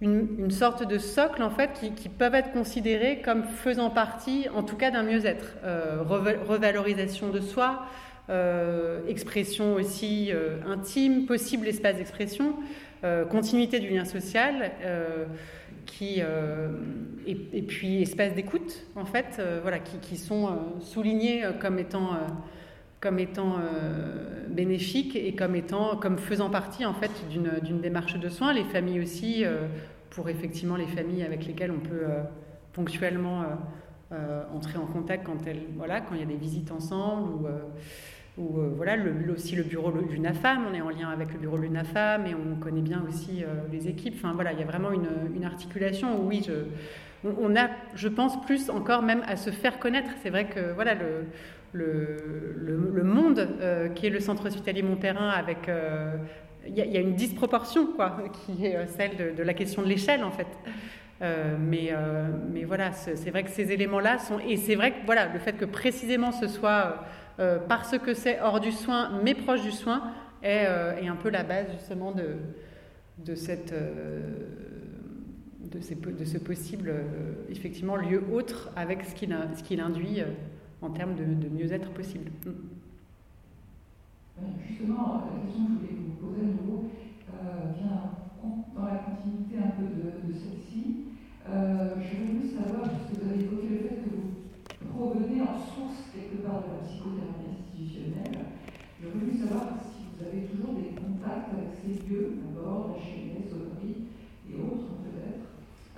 euh, 0.03 0.25
une, 0.37 0.51
sorte 0.51 0.87
de 0.87 0.97
socle 0.97 1.43
en 1.43 1.49
fait 1.49 1.71
qui, 1.95 2.09
peuvent 2.09 2.35
être 2.35 2.51
considérés 2.51 3.21
comme 3.23 3.43
faisant 3.43 3.89
partie, 3.89 4.47
en 4.53 4.63
tout 4.63 4.75
cas, 4.75 4.91
d'un 4.91 5.03
mieux-être, 5.03 5.55
euh, 5.63 6.01
revalorisation 6.03 7.29
de 7.29 7.39
soi, 7.39 7.85
euh, 8.29 8.99
expression 9.07 9.75
aussi 9.75 10.31
intime, 10.67 11.25
possible 11.25 11.67
espace 11.67 11.97
d'expression, 11.97 12.55
continuité 13.29 13.79
du 13.79 13.89
lien 13.89 14.05
social 14.05 14.71
qui, 15.85 16.17
euh, 16.19 16.69
et, 17.27 17.61
puis 17.61 18.01
espace 18.01 18.33
d'écoute, 18.33 18.85
en 18.95 19.05
fait, 19.05 19.37
euh, 19.39 19.59
voilà, 19.61 19.79
qui, 19.79 20.17
sont 20.17 20.47
euh, 20.47 20.49
soulignés 20.79 21.43
comme 21.59 21.79
étant, 21.79 22.11
comme 23.01 23.19
étant 23.19 23.55
bénéfiques 24.47 25.15
et 25.15 25.33
comme, 25.35 25.55
étant, 25.55 25.97
comme 25.97 26.17
faisant 26.17 26.49
partie 26.49 26.85
en 26.85 26.93
fait, 26.93 27.11
d'une 27.29 27.81
démarche 27.81 28.17
de 28.17 28.29
soins. 28.29 28.53
Les 28.53 28.63
familles 28.63 29.01
aussi, 29.01 29.43
pour 30.11 30.29
effectivement 30.29 30.75
les 30.75 30.85
familles 30.85 31.23
avec 31.23 31.45
lesquelles 31.47 31.71
on 31.71 31.79
peut 31.79 32.05
ponctuellement 32.73 33.43
entrer 34.53 34.77
en 34.77 34.85
contact 34.85 35.25
quand, 35.25 35.47
elles, 35.47 35.63
voilà, 35.77 36.01
quand 36.01 36.13
il 36.13 36.19
y 36.19 36.23
a 36.23 36.27
des 36.27 36.35
visites 36.35 36.71
ensemble 36.71 37.31
ou 37.31 37.47
ou 38.37 38.59
euh, 38.59 38.71
voilà, 38.75 38.95
le, 38.95 39.33
aussi 39.33 39.55
le 39.55 39.63
bureau 39.63 39.91
l'UNAFAM, 39.91 40.65
on 40.69 40.73
est 40.73 40.81
en 40.81 40.89
lien 40.89 41.09
avec 41.09 41.33
le 41.33 41.39
bureau 41.39 41.57
l'UNAFAM 41.57 42.25
et 42.25 42.35
on 42.35 42.55
connaît 42.55 42.81
bien 42.81 43.03
aussi 43.07 43.43
euh, 43.43 43.47
les 43.71 43.87
équipes. 43.87 44.15
Enfin 44.17 44.33
voilà, 44.33 44.53
il 44.53 44.59
y 44.59 44.63
a 44.63 44.65
vraiment 44.65 44.91
une, 44.91 45.43
articulation 45.43 46.21
où 46.21 46.27
oui, 46.27 46.43
je, 46.47 46.53
on, 47.27 47.55
a, 47.55 47.69
je 47.95 48.07
pense, 48.07 48.39
plus 48.45 48.69
encore 48.69 49.01
même 49.01 49.21
à 49.27 49.35
se 49.35 49.49
faire 49.49 49.79
connaître. 49.79 50.09
C'est 50.21 50.29
vrai 50.29 50.45
que 50.45 50.73
voilà, 50.73 50.95
le, 51.73 53.03
monde 53.03 53.47
euh, 53.61 53.89
qui 53.89 54.07
est 54.07 54.09
le 54.09 54.19
centre 54.19 54.45
hospitalier 54.45 54.83
Montperrin 54.83 55.29
avec 55.29 55.69
il 56.67 56.75
y, 56.75 56.97
a 56.97 56.99
une 56.99 57.15
disproportion 57.15 57.87
quoi, 57.87 58.17
qui 58.45 58.65
est 58.65 58.87
celle 58.87 59.35
de, 59.35 59.43
la 59.43 59.53
question 59.53 59.81
de 59.81 59.87
l'échelle 59.87 60.23
en 60.23 60.31
fait. 60.31 60.47
Euh, 61.21 61.55
mais, 61.59 61.89
euh, 61.91 62.29
mais 62.51 62.63
voilà, 62.63 62.91
c'est 62.93 63.29
vrai 63.29 63.43
que 63.43 63.51
ces 63.51 63.71
éléments-là 63.71 64.17
sont. 64.17 64.39
Et 64.39 64.57
c'est 64.57 64.75
vrai 64.75 64.91
que 64.91 65.05
voilà, 65.05 65.27
le 65.31 65.39
fait 65.39 65.53
que 65.53 65.65
précisément 65.65 66.31
ce 66.31 66.47
soit 66.47 67.05
euh, 67.39 67.59
parce 67.67 67.97
que 67.97 68.13
c'est 68.13 68.39
hors 68.41 68.59
du 68.59 68.71
soin, 68.71 69.19
mais 69.23 69.35
proche 69.35 69.61
du 69.61 69.71
soin, 69.71 70.11
est, 70.41 70.65
euh, 70.67 70.97
est 70.97 71.07
un 71.07 71.15
peu 71.15 71.29
la 71.29 71.43
base 71.43 71.67
justement 71.71 72.11
de, 72.11 72.37
de, 73.19 73.35
cette, 73.35 73.71
euh, 73.71 74.19
de, 75.63 76.25
ce 76.25 76.37
possible 76.39 76.93
effectivement 77.49 77.95
lieu 77.95 78.23
autre 78.33 78.71
avec 78.75 79.05
ce 79.05 79.13
qu'il 79.13 79.29
qu 79.29 79.79
induit 79.79 80.23
en 80.81 80.89
termes 80.89 81.15
de, 81.15 81.49
mieux-être 81.49 81.91
possible. 81.91 82.31
Mm. 82.45 82.51
Justement, 84.67 85.21
la 85.25 85.41
question 85.41 85.65
que 85.65 85.71
je 85.71 85.93
voulais 85.93 86.01
vous 86.01 86.27
poser 86.27 86.41
à 86.41 86.45
nouveau 86.45 86.89
vient 87.77 88.11
dans 88.75 88.85
la 88.85 88.97
continuité 89.05 89.57
un 89.57 89.71
peu 89.77 89.85
de, 89.85 90.33
celle-ci. 90.33 91.13
Euh, 91.49 91.95
je 92.01 92.17
voulais 92.17 92.49
savoir, 92.49 92.89
puisque 92.89 93.21
vous 93.21 93.29
avez 93.29 93.43
évoqué 93.43 93.67
le 93.69 93.79
fait 93.85 93.97
que 94.01 94.09
vous 94.09 94.33
provenez 94.89 95.41
en 95.41 95.57
source 95.61 96.09
quelque 96.13 96.41
part 96.41 96.65
de 96.65 96.73
la 96.73 96.81
psychothérapie 96.85 97.53
institutionnelle. 97.53 98.45
J'aurais 98.97 99.17
voulu 99.17 99.37
savoir 99.37 99.77
si 99.81 100.09
vous 100.09 100.21
avez 100.21 100.49
toujours 100.49 100.73
des 100.77 100.93
contacts 100.97 101.53
avec 101.53 101.73
ces 101.81 102.01
lieux, 102.09 102.41
d'abord, 102.41 102.93
la 102.93 103.01
HMS, 103.01 103.49
Audrey 103.53 104.09
et 104.49 104.53
autres 104.57 105.01
peut-être. 105.05 105.45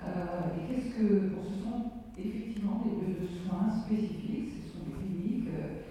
Euh, 0.04 0.56
et 0.56 0.60
qu'est-ce 0.68 0.92
que, 0.96 1.32
ce 1.32 1.54
sont 1.64 2.04
effectivement 2.16 2.84
des 2.84 2.92
lieux 3.00 3.16
de 3.24 3.28
soins 3.28 3.72
spécifiques, 3.84 4.52
ce 4.52 4.76
sont 4.76 4.84
des 4.88 4.96
cliniques 5.00 5.48
euh, 5.52 5.84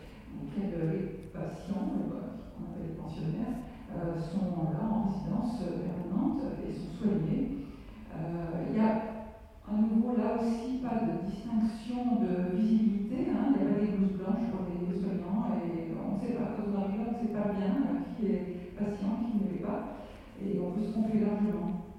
les 0.61 1.29
patients, 1.33 1.97
euh, 1.97 2.37
qu'on 2.53 2.69
appelle 2.69 2.93
les 2.93 2.97
pensionnaires, 2.97 3.57
euh, 3.89 4.19
sont 4.21 4.69
là 4.69 4.85
en 4.85 5.09
résidence 5.09 5.57
permanente 5.57 6.41
et 6.61 6.71
sont 6.73 6.93
soignés. 6.93 7.65
Euh, 8.13 8.69
il 8.69 8.77
y 8.77 8.79
a 8.79 9.25
à 9.65 9.73
nouveau, 9.73 10.15
là 10.17 10.37
aussi, 10.37 10.77
pas 10.83 11.01
de 11.01 11.25
distinction 11.25 12.21
de 12.21 12.55
visibilité. 12.55 13.31
Hein. 13.33 13.55
Il 13.55 13.61
y 13.61 13.65
a 13.65 13.79
des 13.81 13.97
blouses 13.97 14.17
blanches 14.21 14.45
pour 14.51 14.67
les 14.69 14.93
soignants 14.93 15.57
et 15.57 15.89
on 15.97 16.15
ne 16.15 16.19
sait 16.21 16.37
pas, 16.37 16.53
quand 16.53 16.69
on 16.69 16.77
arrive 16.77 17.01
on 17.01 17.11
ne 17.13 17.17
sait 17.17 17.33
pas 17.33 17.49
bien 17.53 17.73
qui 18.15 18.25
est 18.27 18.77
patient, 18.77 19.25
qui 19.25 19.41
ne 19.41 19.49
l'est 19.49 19.65
pas. 19.65 20.05
Et 20.37 20.59
on 20.59 20.71
peut 20.71 20.85
se 20.85 20.91
tromper 20.91 21.19
largement. 21.19 21.89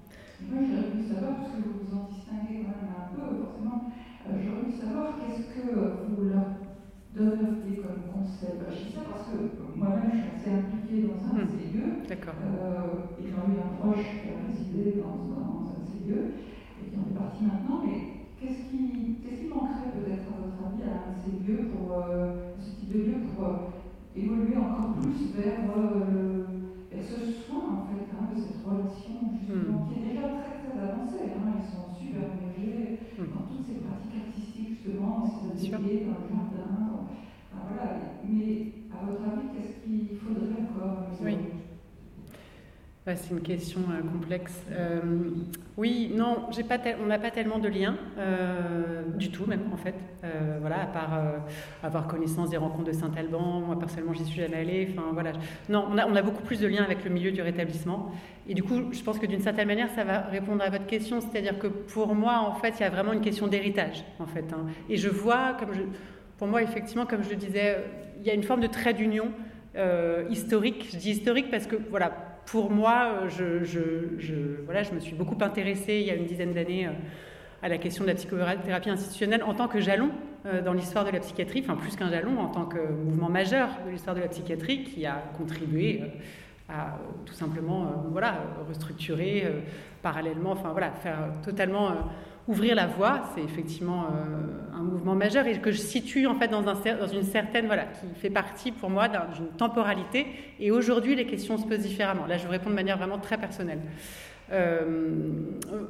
Moi, 0.47 0.61
j'aurais 0.61 0.91
voulu 0.93 1.03
savoir, 1.09 1.37
parce 1.39 1.51
que 1.51 1.63
vous 1.65 1.83
vous 1.83 1.95
en 1.97 2.05
distinguez 2.07 2.63
quand 2.63 2.79
même 2.79 2.95
un 2.95 3.07
peu, 3.11 3.43
forcément, 3.43 3.91
j'aurais 4.29 4.61
voulu 4.61 4.73
savoir 4.77 5.15
qu'est-ce 5.19 5.49
que 5.51 5.65
vous 6.07 6.29
leur 6.29 6.64
donneriez 7.15 7.79
comme 7.79 8.11
conseil. 8.11 8.59
je 8.71 8.91
dis 8.91 8.93
ça 8.93 9.03
parce 9.09 9.31
que 9.31 9.39
moi-même, 9.79 10.11
je 10.11 10.19
suis 10.19 10.35
assez 10.35 10.51
impliquée 10.51 11.07
dans 11.07 11.19
un 11.23 11.35
de 11.39 11.45
hmm. 11.45 11.55
ces 11.55 11.67
lieux. 11.71 11.93
D'accord. 12.09 12.35
Euh, 12.43 13.23
ayant 13.23 13.47
eu 13.49 13.59
un 13.63 13.73
proche 13.79 14.07
qui 14.21 14.29
a 14.31 14.37
résidé 14.43 15.01
dans, 15.01 15.17
dans 15.31 15.71
un 15.71 15.79
de 15.79 15.87
ces 15.87 16.03
lieux 16.11 16.45
qui 16.91 16.97
en 16.99 17.07
est 17.11 17.19
parti 17.19 17.45
maintenant, 17.45 17.83
mais 17.87 18.29
qu'est-ce 18.39 18.71
qui, 18.71 19.19
qu 19.23 19.35
qui, 19.35 19.47
manquerait 19.49 19.95
peut-être 19.95 20.27
à 20.31 20.37
votre 20.43 20.61
avis 20.63 20.87
à 20.87 21.15
ces 21.15 21.35
lieux, 21.43 21.71
pour, 21.75 21.99
euh, 21.99 22.55
ce 22.59 22.81
type 22.81 22.93
de 22.93 22.99
lieu, 22.99 23.19
pour 23.35 23.45
euh, 23.47 23.75
évoluer 24.17 24.57
encore 24.57 24.95
plus 25.01 25.35
vers, 25.35 25.71
euh, 25.75 26.71
vers, 26.91 27.03
ce 27.03 27.19
soin 27.33 27.63
en 27.63 27.83
fait, 27.91 28.07
hein, 28.15 28.31
de 28.35 28.39
cette 28.39 28.63
relation 28.63 29.15
justement, 29.39 29.83
mm. 29.83 29.89
qui 29.89 29.95
est 29.99 30.07
déjà 30.15 30.27
très 30.39 30.55
très 30.63 30.75
avancée. 30.79 31.31
Hein, 31.35 31.59
ils 31.59 31.71
sont 31.71 31.91
super 31.95 32.31
engagés 32.31 32.99
mm. 33.19 33.27
dans 33.35 33.45
toutes 33.51 33.67
ces 33.67 33.79
pratiques 33.83 34.19
artistiques 34.19 34.79
justement, 34.83 35.27
ces 35.27 35.75
ateliers, 35.75 36.07
dans 36.07 36.19
le 36.19 36.29
voilà. 37.75 37.99
Mais 38.29 38.73
à 38.93 39.05
votre 39.05 39.23
avis, 39.23 39.49
qu'est-ce 39.55 39.85
qu'il 39.85 40.17
faudrait 40.19 40.63
encore 40.63 41.09
oui 41.21 41.37
c'est 43.07 43.31
une 43.33 43.43
question 43.43 43.81
euh, 43.91 44.01
complexe. 44.01 44.63
Euh, 44.73 45.01
oui, 45.77 46.11
non, 46.15 46.49
pas 46.69 46.79
on 47.03 47.07
n'a 47.07 47.19
pas 47.19 47.31
tellement 47.31 47.59
de 47.59 47.69
liens, 47.69 47.97
euh, 48.19 49.03
du 49.17 49.31
tout 49.31 49.45
même 49.47 49.71
en 49.73 49.77
fait. 49.77 49.95
Voilà, 50.61 50.85
à 50.85 50.87
part 50.87 51.23
avoir 51.83 52.07
connaissance 52.07 52.49
des 52.49 52.57
rencontres 52.57 52.87
de 52.87 52.93
Saint-Alban, 52.93 53.61
moi 53.61 53.79
personnellement 53.79 54.15
j'y 54.15 54.25
suis 54.25 54.41
jamais 54.41 54.57
allée. 54.57 54.89
Enfin 54.91 55.11
voilà, 55.13 55.33
non, 55.69 55.87
on 55.91 55.99
a, 55.99 56.07
on 56.07 56.17
a, 56.17 56.23
beaucoup 56.23 56.43
plus 56.43 56.59
de 56.61 56.67
liens 56.67 56.83
avec 56.83 57.05
le 57.05 57.11
milieu 57.11 57.31
du 57.31 57.43
rétablissement. 57.43 58.11
Et 58.49 58.55
du 58.55 58.63
coup, 58.63 58.91
je 58.91 59.03
pense 59.03 59.19
que 59.19 59.27
d'une 59.27 59.41
certaine 59.41 59.69
manière, 59.69 59.91
ça 59.91 60.03
va 60.05 60.21
répondre 60.21 60.63
à 60.63 60.71
votre 60.71 60.87
question, 60.87 61.21
c'est-à-dire 61.21 61.59
que 61.59 61.67
pour 61.67 62.15
moi, 62.15 62.39
en 62.39 62.55
fait, 62.55 62.75
il 62.79 62.81
y 62.81 62.85
a 62.85 62.91
vraiment 62.91 63.13
une 63.13 63.21
question 63.21 63.47
d'héritage, 63.47 64.03
en 64.19 64.27
fait. 64.27 64.47
Hein. 64.55 64.65
Et 64.89 64.97
je 64.97 65.11
vois, 65.11 65.55
comme 65.61 65.75
je, 65.75 65.83
pour 66.39 66.49
moi, 66.49 66.63
effectivement, 66.63 67.07
comme 67.07 67.23
je 67.23 67.31
le 67.31 67.37
disais, 67.37 67.79
il 68.21 68.27
y 68.27 68.31
a 68.31 68.35
une 68.35 68.43
forme 68.43 68.61
de 68.61 68.67
trait 68.67 68.95
d'union 68.95 69.31
historique. 70.31 70.89
Je 70.93 70.99
dis 70.99 71.11
historique 71.11 71.51
parce 71.51 71.67
que 71.67 71.77
voilà 71.91 72.35
pour 72.47 72.71
moi, 72.71 73.29
je, 73.29 73.65
je, 73.65 74.31
voilà, 74.65 74.83
je 74.83 74.93
me 74.93 75.01
suis 75.01 75.15
beaucoup 75.15 75.37
intéressée 75.43 75.95
il 76.01 76.07
y 76.07 76.11
a 76.11 76.15
une 76.15 76.27
dizaine 76.27 76.53
d'années 76.53 76.87
euh, 76.87 76.93
à 77.63 77.69
la 77.69 77.79
question 77.79 78.05
de 78.05 78.09
la 78.09 78.15
psychothérapie 78.15 78.91
institutionnelle 78.91 79.43
en 79.43 79.55
tant 79.55 79.69
que 79.69 79.81
jalon 79.81 80.11
euh, 80.47 80.61
dans 80.61 80.73
l'histoire 80.73 81.05
de 81.05 81.11
la 81.11 81.21
psychiatrie, 81.21 81.65
enfin 81.65 81.77
plus 81.77 81.97
qu'un 81.97 82.11
jalon, 82.11 82.39
en 82.39 82.49
tant 82.49 82.67
que 82.67 82.79
mouvement 82.79 83.31
majeur 83.31 83.69
de 83.87 83.91
l'histoire 83.91 84.15
de 84.15 84.21
la 84.21 84.29
psychiatrie 84.29 84.85
qui 84.85 85.07
a 85.07 85.23
contribué 85.37 86.03
euh, 86.03 86.07
à 86.69 86.99
tout 87.27 87.35
simplement 87.35 88.07
voilà, 88.11 88.37
restructurer 88.67 89.45
parallèlement, 90.01 90.53
enfin 90.53 90.71
voilà, 90.73 90.93
faire 90.93 91.19
totalement 91.43 91.93
ouvrir 92.47 92.75
la 92.75 92.87
voie, 92.87 93.23
c'est 93.35 93.43
effectivement 93.43 94.05
euh, 94.05 94.79
un 94.79 94.83
mouvement 94.83 95.15
majeur 95.15 95.47
et 95.47 95.59
que 95.61 95.71
je 95.71 95.79
situe 95.79 96.27
en 96.27 96.35
fait 96.35 96.49
dans, 96.49 96.69
un, 96.69 96.75
dans 96.75 97.07
une 97.07 97.23
certaine, 97.23 97.67
voilà, 97.67 97.85
qui 97.85 98.07
fait 98.21 98.31
partie 98.31 98.71
pour 98.73 98.91
moi 98.91 99.09
d'une 99.09 99.49
temporalité. 99.57 100.27
Et 100.61 100.71
aujourd'hui, 100.71 101.15
les 101.15 101.27
questions 101.27 101.57
se 101.57 101.67
posent 101.67 101.79
différemment. 101.79 102.27
Là, 102.27 102.37
je 102.37 102.45
vous 102.45 102.51
réponds 102.51 102.71
de 102.71 102.75
manière 102.75 102.99
vraiment 102.99 103.19
très 103.19 103.39
personnelle. 103.39 103.81
Euh, 104.53 105.31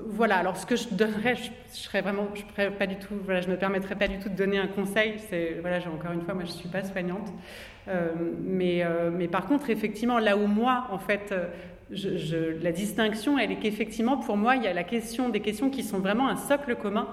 voilà. 0.07 0.37
Alors, 0.37 0.57
ce 0.57 0.65
que 0.65 0.77
je 0.77 0.89
donnerais, 0.91 1.35
je, 1.35 1.51
je 1.73 1.77
serais 1.77 2.03
vraiment, 2.03 2.29
je 2.35 2.69
pas 2.69 2.87
du 2.87 2.97
tout, 2.97 3.15
voilà, 3.25 3.41
je 3.41 3.49
me 3.49 3.57
permettrais 3.57 3.97
pas 3.97 4.07
du 4.07 4.19
tout 4.21 4.29
de 4.29 4.37
donner 4.37 4.59
un 4.59 4.69
conseil. 4.69 5.15
C'est, 5.29 5.59
voilà, 5.61 5.79
encore 5.79 6.13
une 6.13 6.23
fois, 6.23 6.35
moi, 6.35 6.45
je 6.45 6.53
suis 6.53 6.69
pas 6.69 6.85
soignante, 6.85 7.33
euh, 7.89 8.13
mais, 8.45 8.85
mais 9.13 9.27
par 9.27 9.47
contre, 9.47 9.71
effectivement, 9.71 10.21
là 10.21 10.37
où 10.37 10.47
moi, 10.47 10.87
en 10.93 10.99
fait, 10.99 11.35
la 11.91 12.73
distinction, 12.73 13.39
elle 13.39 13.53
est 13.53 13.57
qu'effectivement, 13.57 14.17
pour 14.17 14.37
moi, 14.37 14.57
il 14.57 14.63
y 14.63 14.67
a 14.67 14.73
la 14.73 14.85
question 14.85 15.29
des 15.29 15.41
questions 15.41 15.71
qui 15.71 15.83
sont 15.83 15.99
vraiment 15.99 16.29
un 16.29 16.37
socle 16.37 16.77
commun. 16.77 17.07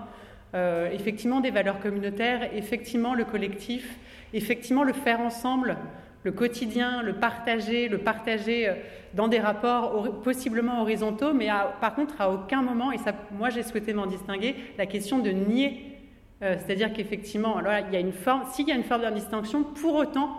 Euh, 0.53 0.89
effectivement, 0.91 1.39
des 1.39 1.51
valeurs 1.51 1.79
communautaires, 1.79 2.49
effectivement, 2.53 3.13
le 3.13 3.23
collectif, 3.23 3.97
effectivement, 4.33 4.83
le 4.83 4.93
faire 4.93 5.21
ensemble, 5.21 5.77
le 6.23 6.31
quotidien, 6.31 7.01
le 7.01 7.13
partager, 7.13 7.87
le 7.87 7.99
partager 7.99 8.67
euh, 8.67 8.73
dans 9.13 9.27
des 9.27 9.39
rapports 9.39 10.21
possiblement 10.21 10.81
horizontaux, 10.81 11.33
mais 11.33 11.47
par 11.79 11.95
contre, 11.95 12.19
à 12.19 12.31
aucun 12.31 12.61
moment, 12.61 12.91
et 12.91 12.97
ça, 12.97 13.13
moi 13.31 13.49
j'ai 13.49 13.63
souhaité 13.63 13.93
m'en 13.93 14.05
distinguer, 14.05 14.55
la 14.77 14.85
question 14.85 15.19
de 15.19 15.31
nier. 15.31 15.97
Euh, 16.41 16.55
c'est-à-dire 16.57 16.91
qu'effectivement, 16.91 17.57
alors 17.57 17.73
il 17.87 17.93
y 17.93 17.97
a 17.97 17.99
une 17.99 18.13
forme, 18.13 18.43
s'il 18.51 18.67
y 18.67 18.71
a 18.71 18.75
une 18.75 18.83
forme 18.83 19.01
d'indistinction, 19.01 19.63
pour 19.63 19.95
autant, 19.95 20.37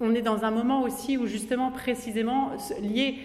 on 0.00 0.14
est 0.14 0.22
dans 0.22 0.44
un 0.44 0.50
moment 0.50 0.82
aussi 0.82 1.16
où 1.16 1.26
justement, 1.26 1.70
précisément, 1.70 2.52
lié, 2.82 3.18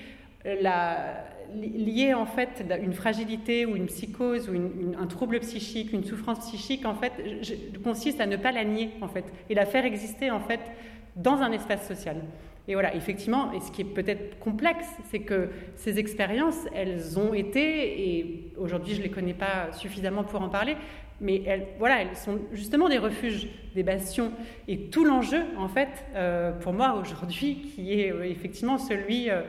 la, 0.62 1.26
lié 1.54 2.14
en 2.14 2.26
fait 2.26 2.64
une 2.82 2.94
fragilité 2.94 3.66
ou 3.66 3.76
une 3.76 3.86
psychose 3.88 4.50
ou 4.50 4.54
un 5.00 5.08
trouble 5.08 5.40
psychique, 5.40 5.94
une 5.94 6.04
souffrance 6.04 6.40
psychique, 6.40 6.86
en 6.86 6.96
fait, 6.96 7.14
consiste 7.84 8.20
à 8.20 8.26
ne 8.26 8.38
pas 8.38 8.52
la 8.52 8.64
nier 8.64 8.92
en 9.02 9.08
fait 9.08 9.26
et 9.50 9.56
la 9.56 9.66
faire 9.66 9.86
exister 9.86 10.32
en 10.32 10.40
fait 10.40 10.60
dans 11.16 11.38
un 11.38 11.52
espace 11.52 11.88
social. 11.88 12.18
Et 12.68 12.74
voilà, 12.74 12.96
effectivement, 12.96 13.52
et 13.54 13.60
ce 13.60 13.72
qui 13.72 13.82
est 13.82 13.86
peut-être 13.86 14.40
complexe, 14.40 14.88
c'est 15.12 15.20
que 15.20 15.50
ces 15.76 16.00
expériences, 16.00 16.58
elles 16.74 17.20
ont 17.20 17.34
été, 17.36 18.18
et 18.18 18.52
aujourd'hui 18.58 18.96
je 18.96 19.00
ne 19.00 19.04
les 19.04 19.12
connais 19.12 19.36
pas 19.36 19.72
suffisamment 19.72 20.24
pour 20.24 20.42
en 20.42 20.50
parler, 20.50 20.76
mais 21.22 21.42
elles, 21.46 21.68
voilà, 21.80 22.02
elles 22.02 22.16
sont 22.16 22.40
justement 22.52 22.90
des 22.90 22.98
refuges, 22.98 23.48
des 23.74 23.84
bastions. 23.84 24.32
Et 24.68 24.90
tout 24.90 25.06
l'enjeu, 25.06 25.44
en 25.58 25.70
fait, 25.70 25.90
euh, 26.16 26.52
pour 26.52 26.74
moi 26.74 26.96
aujourd'hui, 27.00 27.72
qui 27.74 28.00
est 28.00 28.12
euh, 28.12 28.24
effectivement 28.24 28.78
celui 28.78 29.30
euh, 29.30 29.42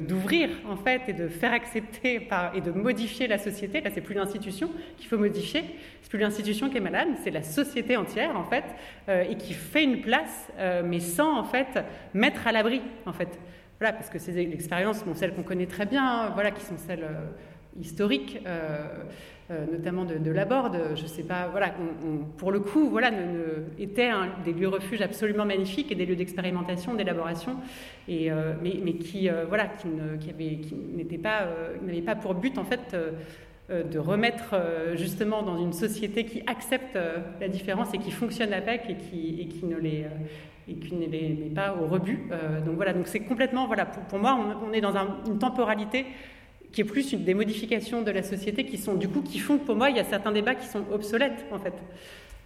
d'ouvrir, 0.00 0.48
en 0.68 0.76
fait, 0.76 1.02
et 1.08 1.12
de 1.12 1.28
faire 1.28 1.52
accepter 1.52 2.28
et 2.54 2.60
de 2.60 2.72
modifier 2.72 3.28
la 3.28 3.38
société. 3.38 3.80
Là, 3.80 3.90
c'est 3.94 4.00
plus 4.00 4.14
l'institution 4.14 4.70
qu'il 4.96 5.06
faut 5.06 5.18
modifier, 5.18 5.62
c'est 6.02 6.10
plus 6.10 6.18
l'institution 6.18 6.68
qui 6.68 6.78
est 6.78 6.80
malade, 6.80 7.08
c'est 7.22 7.30
la 7.30 7.42
société 7.42 7.96
entière, 7.96 8.36
en 8.36 8.44
fait, 8.44 8.64
et 9.08 9.36
qui 9.36 9.52
fait 9.52 9.84
une 9.84 10.00
place, 10.00 10.50
mais 10.84 11.00
sans, 11.00 11.38
en 11.38 11.44
fait, 11.44 11.78
mettre 12.14 12.46
à 12.46 12.52
l'abri, 12.52 12.82
en 13.06 13.12
fait. 13.12 13.38
Voilà, 13.78 13.92
parce 13.92 14.10
que 14.10 14.18
c'est 14.18 14.32
l'expérience, 14.32 15.04
bon, 15.04 15.14
celles 15.14 15.34
qu'on 15.34 15.42
connaît 15.42 15.66
très 15.66 15.86
bien, 15.86 16.04
hein, 16.04 16.30
voilà, 16.34 16.50
qui 16.50 16.64
sont 16.64 16.76
celles 16.76 17.08
historiques. 17.80 18.40
Euh, 19.52 19.66
notamment 19.70 20.04
de, 20.04 20.16
de 20.16 20.30
Laborde, 20.30 20.78
je 20.94 21.04
sais 21.04 21.24
pas, 21.24 21.48
voilà, 21.50 21.74
pour 22.38 22.52
le 22.52 22.60
coup, 22.60 22.88
voilà, 22.88 23.10
ne, 23.10 23.64
étaient 23.78 24.10
des 24.44 24.52
lieux 24.52 24.68
refuges 24.68 25.02
absolument 25.02 25.44
magnifiques 25.44 25.92
et 25.92 25.94
des 25.94 26.06
lieux 26.06 26.16
d'expérimentation, 26.16 26.94
d'élaboration, 26.94 27.56
et 28.08 28.30
euh, 28.30 28.54
mais, 28.62 28.94
qui, 28.94 29.28
euh, 29.28 29.44
voilà, 29.46 29.66
qui, 29.66 29.88
qui 30.20 30.74
n'étaient 30.96 31.18
pas, 31.18 31.48
n'avaient 31.82 32.00
pas 32.00 32.14
pour 32.14 32.34
but 32.34 32.56
en 32.56 32.64
fait 32.64 32.96
de 33.68 33.98
remettre 33.98 34.54
justement 34.94 35.42
dans 35.42 35.58
une 35.58 35.72
société 35.72 36.24
qui 36.24 36.42
accepte 36.46 36.98
la 37.40 37.48
différence 37.48 37.92
et 37.94 37.98
qui 37.98 38.10
fonctionne 38.10 38.52
avec 38.52 38.88
et 38.88 38.96
qui, 38.96 39.40
et 39.40 39.48
qui 39.48 39.66
ne 39.66 39.76
les 39.76 40.06
et 40.68 40.74
qui 40.74 40.94
ne 40.94 41.08
met 41.08 41.50
pas 41.54 41.74
au 41.74 41.86
rebut. 41.86 42.20
donc 42.64 42.76
voilà, 42.76 42.92
donc 42.92 43.08
c'est 43.08 43.20
complètement, 43.20 43.66
voilà, 43.66 43.84
pour 43.84 44.18
moi, 44.18 44.38
on, 44.64 44.72
est 44.72 44.80
dans 44.80 44.96
une 45.26 45.38
temporalité 45.38 46.06
qui 46.72 46.80
est 46.80 46.84
plus 46.84 47.12
une, 47.12 47.24
des 47.24 47.34
modifications 47.34 48.02
de 48.02 48.10
la 48.10 48.22
société 48.22 48.64
qui 48.64 48.78
sont 48.78 48.94
du 48.94 49.08
coup 49.08 49.22
qui 49.22 49.38
font 49.38 49.58
que 49.58 49.64
pour 49.64 49.76
moi 49.76 49.90
il 49.90 49.96
y 49.96 50.00
a 50.00 50.04
certains 50.04 50.32
débats 50.32 50.54
qui 50.54 50.66
sont 50.66 50.84
obsolètes 50.90 51.44
en 51.50 51.58
fait. 51.58 51.74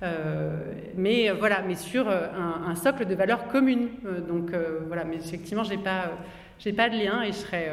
Euh, 0.02 0.72
mais 0.94 1.30
euh, 1.30 1.34
voilà, 1.34 1.62
mais 1.62 1.74
sur 1.74 2.08
euh, 2.08 2.26
un, 2.66 2.74
socle 2.74 3.06
de 3.06 3.14
valeurs 3.14 3.48
communes. 3.48 3.88
donc 4.28 4.50
voilà, 4.86 5.04
mais 5.04 5.16
effectivement, 5.16 5.64
j'ai 5.64 5.78
pas, 5.78 6.10
j'ai 6.58 6.72
pas 6.72 6.88
de 6.88 6.96
lien 6.96 7.22
et 7.22 7.28
je 7.28 7.38
serais 7.38 7.70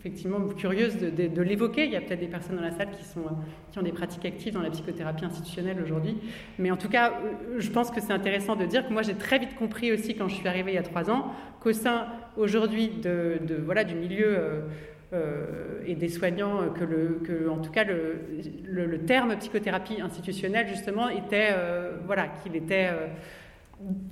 effectivement 0.00 0.40
curieuse 0.48 0.96
de, 0.98 1.42
l'évoquer. 1.42 1.84
Il 1.84 1.92
y 1.92 1.96
a 1.96 2.00
peut-être 2.00 2.20
des 2.20 2.26
personnes 2.26 2.56
dans 2.56 2.62
la 2.62 2.72
salle 2.72 2.90
qui 2.90 3.04
sont, 3.04 3.24
qui 3.70 3.78
ont 3.78 3.82
des 3.82 3.92
pratiques 3.92 4.24
actives 4.24 4.54
dans 4.54 4.62
la 4.62 4.70
psychothérapie 4.70 5.24
institutionnelle 5.24 5.80
aujourd'hui. 5.82 6.16
Mais 6.58 6.70
en 6.70 6.76
tout 6.76 6.88
cas, 6.88 7.12
je 7.58 7.70
pense 7.70 7.90
que 7.90 8.00
c'est 8.00 8.12
intéressant 8.12 8.56
de 8.56 8.64
dire 8.64 8.86
que 8.86 8.92
moi, 8.92 9.02
j'ai 9.02 9.14
très 9.14 9.38
vite 9.38 9.54
compris 9.54 9.92
aussi 9.92 10.16
quand 10.16 10.28
je 10.28 10.34
suis 10.34 10.48
arrivée 10.48 10.72
il 10.72 10.76
y 10.76 10.78
a 10.78 10.82
trois 10.82 11.10
ans 11.10 11.32
qu'au 11.60 11.72
sein 11.72 12.06
aujourd'hui 12.36 12.88
de, 12.88 13.38
voilà 13.64 13.84
du 13.84 13.94
milieu 13.94 14.64
euh, 15.12 15.82
et 15.86 15.96
des 15.96 16.08
soignants 16.08 16.62
euh, 16.62 16.68
que, 16.68 16.84
le, 16.84 17.20
que 17.24 17.48
en 17.48 17.58
tout 17.58 17.72
cas, 17.72 17.82
le, 17.82 18.98
terme 19.06 19.36
psychothérapie 19.36 20.00
institutionnelle, 20.00 20.68
justement, 20.68 21.08
était, 21.08 21.48
euh, 21.50 21.96
voilà, 22.06 22.28
qu'il 22.28 22.54
était 22.54 22.90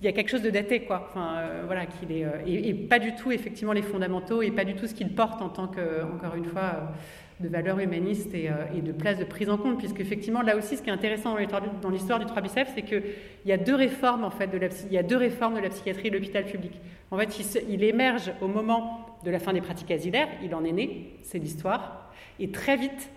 il 0.00 0.04
y 0.04 0.08
a 0.08 0.12
quelque 0.12 0.30
chose 0.30 0.42
de 0.42 0.50
daté, 0.50 0.80
quoi. 0.80 1.08
Enfin, 1.08 1.42
voilà, 1.66 1.86
qu'il 1.86 2.10
est 2.10 2.26
et, 2.46 2.74
pas 2.74 2.98
du 2.98 3.14
tout 3.14 3.30
effectivement 3.30 3.74
les 3.74 3.82
fondamentaux 3.82 4.40
et 4.42 4.50
pas 4.50 4.64
du 4.64 4.74
tout 4.74 4.86
ce 4.86 4.94
qu'il 4.94 5.14
porte 5.14 5.42
en 5.42 5.50
tant 5.50 5.68
que, 5.68 6.02
encore 6.02 6.34
une 6.34 6.46
fois, 6.46 6.94
de 7.38 7.48
valeurs 7.48 7.78
humanistes 7.78 8.34
et, 8.34 8.50
et, 8.74 8.80
de 8.80 8.92
place 8.92 9.18
de 9.18 9.24
prise 9.24 9.50
en 9.50 9.58
compte, 9.58 9.78
puisque 9.78 10.00
effectivement 10.00 10.40
là 10.40 10.56
aussi, 10.56 10.78
ce 10.78 10.82
qui 10.82 10.88
est 10.88 10.92
intéressant 10.92 11.36
dans 11.82 11.90
l'histoire 11.90 12.18
du 12.18 12.24
3 12.24 12.40
biceps, 12.40 12.70
c'est 12.74 12.82
qu'il 12.82 13.02
y 13.44 13.52
a 13.52 13.58
deux 13.58 13.74
réformes 13.74 14.24
en 14.24 14.30
fait 14.30 14.46
de 14.46 14.56
la, 14.56 14.68
il 14.86 14.92
y 14.92 14.98
a 14.98 15.02
deux 15.02 15.18
réformes 15.18 15.56
de 15.56 15.60
la 15.60 15.68
psychiatrie 15.68 16.10
de 16.10 16.16
l'hôpital 16.16 16.44
public. 16.44 16.72
En 17.10 17.18
fait, 17.18 17.38
il 17.68 17.84
émerge 17.84 18.32
au 18.40 18.48
moment 18.48 19.07
de 19.24 19.31
la 19.31 19.39
fin 19.39 19.53
des 19.53 19.61
pratiques 19.61 19.90
asilaires, 19.90 20.28
il 20.43 20.55
en 20.55 20.65
est 20.65 20.73
né, 20.73 21.19
c'est 21.23 21.39
l'histoire, 21.39 22.11
et 22.39 22.51
très 22.51 22.77
vite, 22.77 23.11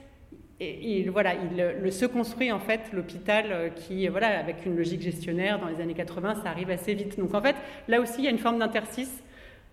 et, 0.64 1.10
voilà, 1.10 1.34
il, 1.34 1.91
se 1.91 2.06
construit 2.06 2.52
en 2.52 2.60
fait 2.60 2.82
l'hôpital 2.94 3.45
euh, 3.49 3.69
qui, 3.69 4.07
voilà, 4.07 4.40
avec 4.40 4.64
une 4.64 4.78
logique 4.78 5.02
gestionnaire 5.02 5.60
dans 5.60 5.65
les 5.65 5.82
années 5.82 5.95
80, 5.95 6.36
ça 6.44 6.49
arrive 6.49 6.69
assez 6.69 6.94
vite. 6.94 7.18
Donc 7.18 7.34
en 7.34 7.41
fait, 7.41 7.56
là 7.88 7.99
aussi, 7.99 8.19
il 8.19 8.26
y 8.26 8.28
a 8.28 8.30
une 8.30 8.38
forme 8.38 8.60
d'interstice 8.60 9.23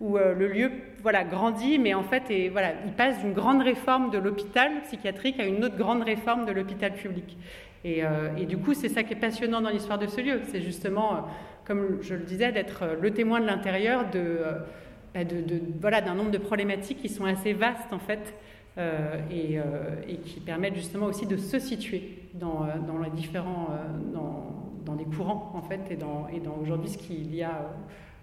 où 0.01 0.17
euh, 0.17 0.33
le 0.33 0.49
lieu, 0.49 0.71
voilà, 1.03 1.25
grandit, 1.25 1.79
mais 1.79 1.93
en 1.93 2.05
fait, 2.05 2.31
et, 2.31 2.49
voilà, 2.49 2.73
il 2.87 2.93
passe 2.93 3.21
d'une 3.21 3.35
grande 3.35 3.61
réforme 3.61 4.11
de 4.11 4.17
l'hôpital 4.17 4.81
psychiatrique 4.85 5.39
à 5.39 5.45
une 5.45 5.63
autre 5.63 5.77
grande 5.77 6.03
réforme 6.03 6.47
de 6.47 6.53
l'hôpital 6.53 6.95
public. 6.95 7.37
Et, 7.85 8.03
euh, 8.03 8.35
et, 8.39 8.47
du 8.47 8.57
coup, 8.57 8.73
c'est 8.73 8.89
ça 8.89 9.03
qui 9.03 9.13
est 9.13 9.21
passionnant 9.21 9.61
dans 9.61 9.71
l'histoire 9.71 9.99
de 9.99 10.07
ce 10.07 10.23
lieu, 10.23 10.41
c'est 10.45 10.63
justement, 10.63 11.29
comme 11.67 11.99
je 12.01 12.15
le 12.15 12.23
disais, 12.23 12.51
d'être 12.51 12.85
le 12.99 13.11
témoin 13.11 13.41
de 13.41 13.47
l'intérieur 13.47 14.09
de 14.11 14.39
bah, 15.15 16.01
d'un 16.01 16.15
nombre 16.15 16.31
de 16.31 16.39
problématiques 16.39 16.99
qui 16.99 17.09
sont 17.09 17.25
assez 17.25 17.53
vastes 17.53 17.93
en 17.93 17.99
fait 17.99 18.35
euh, 18.79 19.21
et, 19.31 19.59
euh, 19.59 19.63
et, 20.07 20.19
qui 20.19 20.39
permettent 20.41 20.77
justement 20.77 21.07
aussi 21.07 21.27
de 21.27 21.37
se 21.37 21.59
situer 21.59 22.19
dans, 22.35 22.65
euh, 22.65 23.03
les 23.03 23.11
différents 23.11 23.69
dans, 24.13 24.95
les 24.95 25.05
courants 25.05 25.53
en 25.55 25.63
fait 25.63 25.81
et 25.91 25.97
dans, 25.97 26.29
aujourd'hui 26.63 26.89
ce 26.89 26.99
qu'il 26.99 27.35
y 27.35 27.43
a 27.43 27.71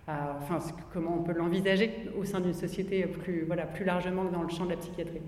enfin 0.08 0.60
comment 0.94 1.18
on 1.20 1.24
peut 1.24 1.34
l'envisager 1.34 1.92
au 2.18 2.26
sein 2.26 2.40
d'une 2.40 2.54
société 2.54 3.06
plus 3.06 3.44
voilà 3.46 3.66
plus 3.66 3.86
largement 3.86 4.26
que 4.26 4.34
dans 4.34 4.44
le 4.44 4.50
champ 4.50 4.66
de 4.66 4.72
la 4.72 4.78
psychiatrie. 4.78 5.22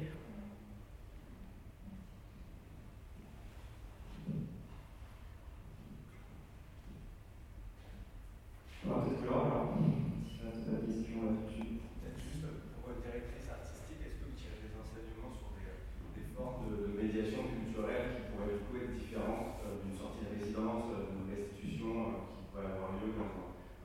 de 16.75 16.91
médiation 16.91 17.47
culturelle 17.47 18.19
qui 18.19 18.23
pourrait 18.35 18.59
du 18.59 18.61
coup 18.67 18.75
être 18.75 18.95
différente 18.99 19.63
euh, 19.63 19.79
d'une 19.79 19.95
sortie 19.95 20.27
de 20.27 20.35
résidence, 20.35 20.91
euh, 20.91 21.07
d'une 21.15 21.31
restitution 21.31 21.91
euh, 21.95 22.35
qui 22.35 22.43
pourrait 22.51 22.75
avoir 22.75 22.99
lieu 22.99 23.15
dans 23.15 23.31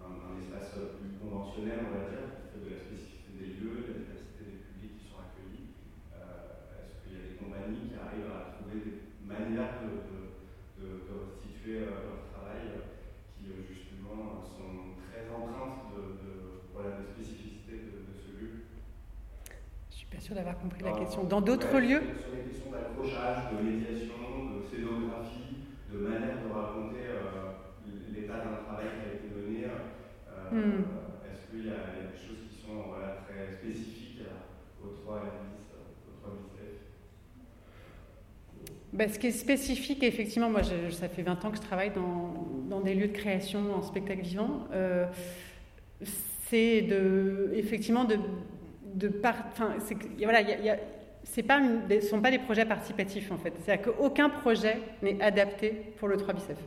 un, 0.03 0.35
espace 0.43 0.75
plus 0.99 1.15
conventionnel, 1.23 1.87
on 1.87 1.95
va 1.95 2.11
dire, 2.11 2.27
de 2.59 2.67
la 2.67 2.79
spécificité 2.83 3.31
des 3.39 3.51
lieux, 3.63 3.87
de 3.87 3.91
la 3.95 3.99
diversité 4.03 4.43
des 4.43 4.61
publics 4.67 4.99
qui 4.99 5.07
sont 5.07 5.23
accueillis. 5.23 5.79
Est-ce 6.11 7.07
qu'il 7.07 7.15
y 7.15 7.21
a 7.21 7.25
des 7.31 7.39
compagnies 7.39 7.93
qui 7.93 7.97
arrivent 8.01 8.33
à 8.33 8.59
trouver 8.59 8.83
des 8.83 8.99
manières 9.23 9.87
de, 9.87 10.11
restituer 10.83 11.87
leur 11.87 12.27
travail 12.35 12.91
qui 13.39 13.47
justement 13.63 14.43
sont 14.43 14.99
très 14.99 15.31
empreintes 15.31 15.95
de, 15.95 16.19
de, 16.19 16.33
voilà, 16.75 16.99
de 16.99 17.15
spécificité 17.15 17.42
d'avoir 20.31 20.59
compris 20.59 20.83
la 20.85 20.93
question. 20.93 21.25
Dans 21.25 21.41
d'autres 21.41 21.79
lieux 21.79 22.03
Sur 22.23 22.35
les 22.37 22.51
questions 22.51 22.71
d'accrochage, 22.71 23.51
de 23.53 23.67
médiation, 23.67 24.55
de 24.55 24.63
scénographie, 24.71 25.67
de 25.93 25.99
manière 25.99 26.39
de 26.47 26.53
raconter 26.55 27.11
euh, 27.11 27.59
l'état 28.15 28.39
d'un 28.39 28.63
travail 28.63 28.87
qui 28.95 29.03
a 29.03 29.15
été 29.19 29.29
mené, 29.35 29.67
euh, 29.67 30.55
hmm. 30.55 30.85
est-ce 31.27 31.51
qu'il 31.51 31.67
y, 31.67 31.71
a 31.71 31.99
des 31.99 32.15
choses 32.15 32.47
qui 32.49 32.63
sont 32.63 32.87
voilà, 32.89 33.19
très 33.27 33.51
spécifiques 33.59 34.23
aux 34.83 34.95
trois 35.03 35.19
bis, 35.27 35.67
aux 36.07 36.21
trois 36.21 36.39
ben, 38.93 39.09
ce 39.09 39.19
qui 39.19 39.27
est 39.27 39.31
spécifique, 39.33 40.03
effectivement, 40.03 40.51
moi 40.51 40.63
ça 40.63 41.09
fait 41.09 41.23
20 41.23 41.45
ans 41.45 41.51
que 41.51 41.57
je 41.57 41.63
travaille 41.63 41.93
dans, 41.93 42.35
dans 42.69 42.81
des 42.81 42.95
lieux 42.95 43.09
de 43.09 43.13
création 43.17 43.75
en 43.75 43.83
spectacle 43.83 44.21
vivant, 44.21 44.69
euh, 44.73 45.07
c'est 46.47 46.83
de, 46.83 47.51
effectivement 47.55 48.05
de, 48.05 48.19
de 48.95 49.13
enfin, 49.25 49.75
y 50.19 50.25
a, 50.25 50.77
c'est 51.25 51.47
sont 52.03 52.21
pas 52.21 52.31
des 52.31 52.39
projets 52.39 52.65
participatifs 52.65 53.31
en 53.31 53.39
fait. 53.39 53.53
C'est-à-dire 53.61 53.93
qu'aucun 53.93 54.29
projet 54.29 54.79
n'est 55.03 55.21
adapté 55.23 55.71
pour 55.99 56.09
le 56.09 56.17
3 56.17 56.35
bicef. 56.35 56.59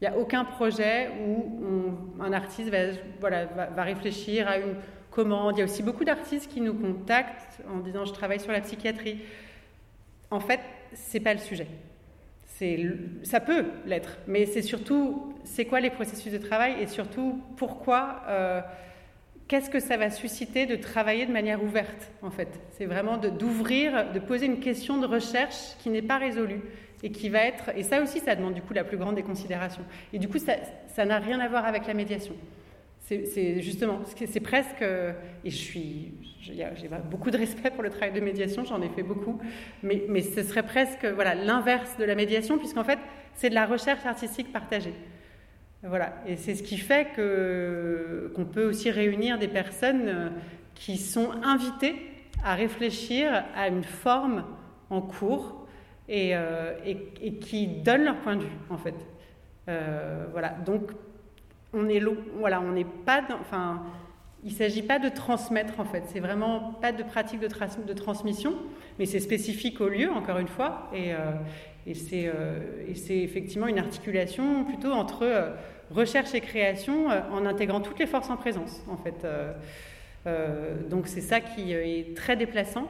Il 0.00 0.08
n'y 0.08 0.14
a 0.14 0.18
aucun 0.18 0.44
projet 0.44 1.08
où 1.26 1.94
un 2.20 2.32
artiste 2.32 2.68
va, 2.68 2.78
voilà, 3.20 3.46
va, 3.46 3.82
réfléchir 3.82 4.46
à 4.46 4.58
une 4.58 4.74
comment. 5.10 5.50
Il 5.50 5.58
y 5.58 5.62
a 5.62 5.64
aussi 5.64 5.82
beaucoup 5.82 6.04
d'artistes 6.04 6.50
qui 6.50 6.60
nous 6.60 6.74
contactent 6.74 7.62
en 7.70 7.78
disant 7.78 8.04
je 8.04 8.12
travaille 8.12 8.40
sur 8.40 8.52
la 8.52 8.60
psychiatrie. 8.60 9.20
En 10.30 10.40
fait, 10.40 10.60
c'est 10.92 11.20
pas 11.20 11.32
le 11.32 11.40
sujet. 11.40 11.66
C'est, 12.44 12.78
ça 13.22 13.40
peut 13.40 13.66
l'être, 13.86 14.18
mais 14.26 14.46
c'est 14.46 14.62
surtout 14.62 15.34
c'est 15.44 15.64
quoi 15.64 15.80
les 15.80 15.90
processus 15.90 16.32
de 16.32 16.38
travail 16.38 16.76
et 16.80 16.86
surtout 16.86 17.40
pourquoi, 17.56 18.22
euh, 18.28 18.60
qu'est-ce 19.48 19.70
que 19.70 19.80
ça 19.80 19.96
va 19.96 20.10
susciter 20.10 20.66
de 20.66 20.76
travailler 20.76 21.26
de 21.26 21.32
manière 21.32 21.62
ouverte 21.62 22.10
en 22.22 22.30
fait. 22.30 22.48
C'est 22.72 22.86
vraiment 22.86 23.16
d'ouvrir, 23.16 24.12
de 24.12 24.18
poser 24.18 24.46
une 24.46 24.60
question 24.60 24.98
de 24.98 25.06
recherche 25.06 25.76
qui 25.78 25.90
n'est 25.90 26.02
pas 26.02 26.18
résolue 26.18 26.60
et 27.02 27.10
qui 27.10 27.28
va 27.28 27.40
être, 27.40 27.70
et 27.76 27.82
ça 27.82 28.02
aussi 28.02 28.20
ça 28.20 28.34
demande 28.34 28.54
du 28.54 28.62
coup 28.62 28.72
la 28.72 28.84
plus 28.84 28.96
grande 28.96 29.16
des 29.16 29.22
considérations. 29.22 29.84
Et 30.12 30.18
du 30.18 30.28
coup 30.28 30.38
ça, 30.38 30.54
ça 30.88 31.04
n'a 31.04 31.18
rien 31.18 31.40
à 31.40 31.48
voir 31.48 31.66
avec 31.66 31.86
la 31.86 31.94
médiation. 31.94 32.34
C'est 33.08 33.60
justement, 33.62 34.00
c'est 34.04 34.40
presque, 34.40 34.82
et 34.82 35.50
je 35.50 35.56
suis, 35.56 36.14
j'ai 36.40 36.66
beaucoup 37.08 37.30
de 37.30 37.38
respect 37.38 37.70
pour 37.70 37.84
le 37.84 37.90
travail 37.90 38.12
de 38.12 38.18
médiation, 38.18 38.64
j'en 38.64 38.82
ai 38.82 38.88
fait 38.88 39.04
beaucoup, 39.04 39.38
mais, 39.84 40.02
mais 40.08 40.22
ce 40.22 40.42
serait 40.42 40.64
presque 40.64 41.04
voilà 41.04 41.36
l'inverse 41.36 41.96
de 41.98 42.04
la 42.04 42.16
médiation, 42.16 42.58
puisqu'en 42.58 42.82
fait 42.82 42.98
c'est 43.34 43.50
de 43.50 43.54
la 43.54 43.66
recherche 43.66 44.04
artistique 44.04 44.52
partagée. 44.52 44.94
Voilà, 45.88 46.14
et 46.26 46.36
c'est 46.36 46.56
ce 46.56 46.64
qui 46.64 46.78
fait 46.78 47.08
que 47.14 48.32
qu'on 48.34 48.44
peut 48.44 48.64
aussi 48.64 48.90
réunir 48.90 49.38
des 49.38 49.46
personnes 49.46 50.08
euh, 50.08 50.28
qui 50.74 50.96
sont 50.96 51.30
invitées 51.44 51.94
à 52.42 52.54
réfléchir 52.54 53.44
à 53.54 53.68
une 53.68 53.84
forme 53.84 54.44
en 54.90 55.00
cours 55.00 55.66
et, 56.08 56.34
euh, 56.34 56.74
et, 56.84 57.34
qui 57.34 57.68
donnent 57.68 58.04
leur 58.04 58.16
point 58.16 58.36
de 58.36 58.42
vue 58.42 58.58
en 58.68 58.78
fait. 58.78 58.94
Euh, 59.68 60.26
voilà, 60.32 60.50
donc 60.64 60.90
on 61.72 61.88
est 61.88 62.02
voilà, 62.34 62.60
on 62.60 62.72
n'est 62.72 62.84
pas, 62.84 63.22
enfin, 63.40 63.82
il 64.42 64.50
ne 64.50 64.56
s'agit 64.56 64.82
pas 64.82 64.98
de 64.98 65.08
transmettre 65.08 65.78
en 65.78 65.84
fait, 65.84 66.02
c'est 66.06 66.20
vraiment 66.20 66.72
pas 66.80 66.90
de 66.90 67.04
pratique 67.04 67.38
de, 67.38 67.48
de 67.48 67.92
transmission, 67.92 68.54
mais 68.98 69.06
c'est 69.06 69.20
spécifique 69.20 69.80
au 69.80 69.88
lieu, 69.88 70.10
encore 70.10 70.38
une 70.38 70.48
fois, 70.48 70.90
et, 70.92 71.12
et 71.86 71.94
c'est 71.94 73.18
effectivement 73.18 73.66
une 73.66 73.78
articulation 73.78 74.64
plutôt 74.64 74.92
entre 74.92 75.54
recherche 75.90 76.34
et 76.34 76.40
création 76.40 77.06
en 77.08 77.46
intégrant 77.46 77.80
toutes 77.80 77.98
les 77.98 78.06
forces 78.06 78.30
en 78.30 78.36
présence 78.36 78.82
en 78.88 78.96
fait. 78.96 79.26
donc 80.90 81.06
c'est 81.06 81.20
ça 81.20 81.40
qui 81.40 81.72
est 81.72 82.16
très 82.16 82.36
déplaçant. 82.36 82.88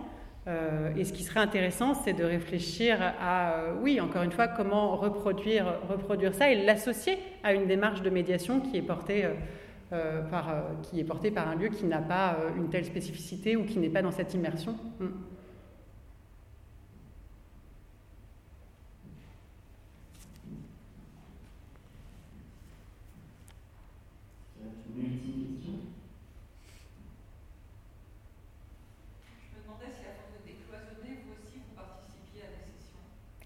Euh, 0.48 0.94
et 0.96 1.04
ce 1.04 1.12
qui 1.12 1.24
serait 1.24 1.40
intéressant, 1.40 1.94
c'est 1.94 2.12
de 2.12 2.22
réfléchir 2.22 2.98
à, 3.20 3.54
euh, 3.54 3.74
oui, 3.82 4.00
encore 4.00 4.22
une 4.22 4.30
fois, 4.30 4.46
comment 4.46 4.96
reproduire, 4.96 5.80
reproduire 5.88 6.34
ça 6.34 6.50
et 6.52 6.64
l'associer 6.64 7.18
à 7.42 7.52
une 7.52 7.66
démarche 7.66 8.02
de 8.02 8.10
médiation 8.10 8.60
qui 8.60 8.76
est 8.76 8.82
portée, 8.82 9.24
euh, 9.92 10.22
par, 10.22 10.54
qui 10.82 11.00
est 11.00 11.30
par 11.30 11.48
un 11.48 11.56
lieu 11.56 11.68
qui 11.68 11.84
n'a 11.84 12.00
pas 12.00 12.36
une 12.56 12.68
telle 12.68 12.84
spécificité 12.84 13.56
ou 13.56 13.64
qui 13.64 13.78
n'est 13.78 13.88
pas 13.88 14.02
dans 14.02 14.12
cette 14.12 14.34
immersion. 14.34 14.76
Mm. 15.00 15.06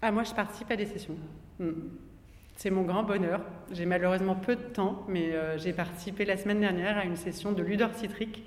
Ah, 0.03 0.11
moi, 0.11 0.23
je 0.23 0.33
participe 0.33 0.71
à 0.71 0.75
des 0.75 0.87
sessions. 0.87 1.15
Hmm. 1.59 1.73
C'est 2.55 2.71
mon 2.71 2.81
grand 2.81 3.03
bonheur. 3.03 3.41
J'ai 3.71 3.85
malheureusement 3.85 4.35
peu 4.35 4.55
de 4.55 4.61
temps, 4.61 5.05
mais 5.07 5.31
euh, 5.33 5.59
j'ai 5.59 5.73
participé 5.73 6.25
la 6.25 6.37
semaine 6.37 6.59
dernière 6.59 6.97
à 6.97 7.05
une 7.05 7.15
session 7.15 7.51
de 7.51 7.61
Ludor 7.61 7.93
Citric, 7.93 8.43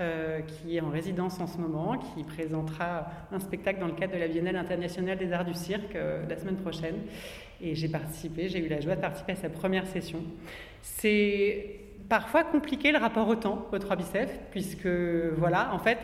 euh, 0.00 0.40
qui 0.40 0.76
est 0.76 0.80
en 0.80 0.90
résidence 0.90 1.40
en 1.40 1.48
ce 1.48 1.58
moment, 1.58 1.98
qui 1.98 2.22
présentera 2.22 3.08
un 3.32 3.40
spectacle 3.40 3.80
dans 3.80 3.88
le 3.88 3.94
cadre 3.94 4.14
de 4.14 4.18
la 4.18 4.28
Biennale 4.28 4.56
internationale 4.56 5.18
des 5.18 5.32
arts 5.32 5.44
du 5.44 5.54
cirque 5.54 5.96
euh, 5.96 6.24
la 6.28 6.36
semaine 6.36 6.56
prochaine. 6.56 6.96
Et 7.60 7.74
j'ai 7.74 7.88
participé, 7.88 8.48
j'ai 8.48 8.64
eu 8.64 8.68
la 8.68 8.80
joie 8.80 8.94
de 8.94 9.00
participer 9.00 9.32
à 9.32 9.36
sa 9.36 9.48
première 9.48 9.88
session. 9.88 10.20
C'est 10.82 11.80
parfois 12.08 12.44
compliqué 12.44 12.92
le 12.92 12.98
rapport 12.98 13.26
au 13.26 13.34
temps 13.34 13.66
au 13.72 13.78
3 13.78 13.96
bicef, 13.96 14.30
puisque 14.52 14.86
voilà, 15.36 15.74
en 15.74 15.78
fait, 15.80 15.98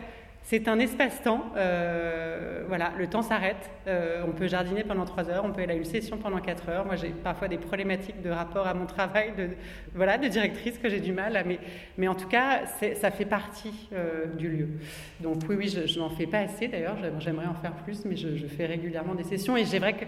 c'est 0.49 0.67
un 0.67 0.79
espace-temps. 0.79 1.53
Euh, 1.57 2.63
voilà, 2.67 2.91
le 2.97 3.05
temps 3.05 3.21
s'arrête. 3.21 3.69
Euh, 3.85 4.23
on 4.27 4.31
peut 4.31 4.47
jardiner 4.47 4.83
pendant 4.83 5.05
trois 5.05 5.29
heures, 5.29 5.45
on 5.45 5.51
peut 5.51 5.61
aller 5.61 5.73
à 5.73 5.75
une 5.75 5.85
session 5.85 6.17
pendant 6.17 6.39
quatre 6.39 6.69
heures. 6.69 6.87
Moi, 6.87 6.95
j'ai 6.95 7.09
parfois 7.09 7.47
des 7.47 7.59
problématiques 7.59 8.23
de 8.23 8.31
rapport 8.31 8.65
à 8.65 8.73
mon 8.73 8.87
travail, 8.87 9.33
de, 9.37 9.49
voilà, 9.93 10.17
de 10.17 10.27
directrice 10.27 10.79
que 10.79 10.89
j'ai 10.89 11.01
du 11.01 11.11
mal. 11.11 11.37
À, 11.37 11.43
mais, 11.43 11.59
mais 11.99 12.07
en 12.07 12.15
tout 12.15 12.27
cas, 12.27 12.61
ça 12.65 13.11
fait 13.11 13.25
partie 13.25 13.89
euh, 13.93 14.25
du 14.25 14.49
lieu. 14.49 14.69
Donc 15.19 15.43
oui, 15.47 15.55
oui, 15.55 15.67
je, 15.67 15.99
n'en 15.99 16.09
fais 16.09 16.25
pas 16.25 16.39
assez 16.39 16.67
d'ailleurs. 16.67 16.97
J'aimerais 17.19 17.45
en 17.45 17.53
faire 17.53 17.73
plus, 17.73 18.03
mais 18.05 18.15
je, 18.15 18.35
je, 18.35 18.47
fais 18.47 18.65
régulièrement 18.65 19.13
des 19.13 19.25
sessions. 19.25 19.55
Et 19.55 19.65
j'ai 19.65 19.77
vrai 19.77 19.93
que 19.93 20.05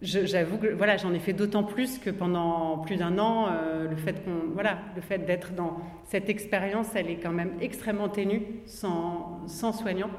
J'avoue 0.00 0.58
que 0.58 0.68
voilà, 0.68 0.96
j'en 0.96 1.12
ai 1.12 1.18
fait 1.18 1.32
d'autant 1.32 1.64
plus 1.64 1.98
que 1.98 2.10
pendant 2.10 2.78
plus 2.78 2.94
d'un 2.94 3.18
an, 3.18 3.48
euh, 3.50 3.88
le 3.88 3.96
fait 3.96 4.24
qu'on 4.24 4.52
voilà, 4.54 4.78
le 4.94 5.02
fait 5.02 5.18
d'être 5.18 5.52
dans 5.54 5.78
cette 6.04 6.28
expérience, 6.28 6.86
elle 6.94 7.10
est 7.10 7.16
quand 7.16 7.32
même 7.32 7.54
extrêmement 7.60 8.08
ténue, 8.08 8.42
sans, 8.64 9.40
sans 9.48 9.72
soignant. 9.72 10.10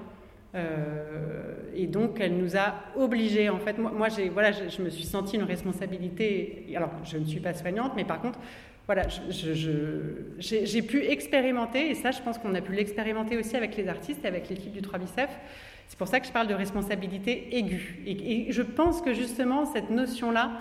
Euh, 0.55 1.53
et 1.73 1.87
donc, 1.87 2.19
elle 2.19 2.35
nous 2.35 2.57
a 2.57 2.75
obligés. 2.97 3.49
En 3.49 3.59
fait, 3.59 3.77
moi, 3.77 3.91
moi 3.95 4.09
j'ai 4.09 4.27
voilà, 4.27 4.51
je, 4.51 4.81
me 4.81 4.89
suis 4.89 5.05
sentie 5.05 5.37
une 5.37 5.43
responsabilité. 5.43 6.65
Alors, 6.75 6.91
je 7.05 7.17
ne 7.17 7.23
suis 7.23 7.39
pas 7.39 7.53
soignante, 7.53 7.93
mais 7.95 8.03
par 8.03 8.19
contre, 8.19 8.39
voilà, 8.85 9.03
j'ai 9.29 10.81
pu 10.81 11.05
expérimenter, 11.05 11.91
et 11.91 11.95
ça, 11.95 12.11
je 12.11 12.21
pense 12.21 12.37
qu'on 12.37 12.55
a 12.55 12.61
pu 12.61 12.73
l'expérimenter 12.73 13.37
aussi 13.37 13.55
avec 13.55 13.77
les 13.77 13.87
artistes, 13.87 14.25
et 14.25 14.27
avec 14.27 14.49
l'équipe 14.49 14.73
du 14.73 14.81
3 14.81 14.99
Bicef 14.99 15.29
c'est 15.89 15.97
pour 15.97 16.07
ça 16.07 16.19
que 16.19 16.27
je 16.27 16.31
parle 16.31 16.47
de 16.47 16.53
responsabilité 16.53 17.57
aiguë. 17.57 18.03
Et, 18.05 18.51
je 18.51 18.61
pense 18.61 19.01
que 19.01 19.11
justement, 19.11 19.65
cette 19.65 19.89
notion-là, 19.89 20.51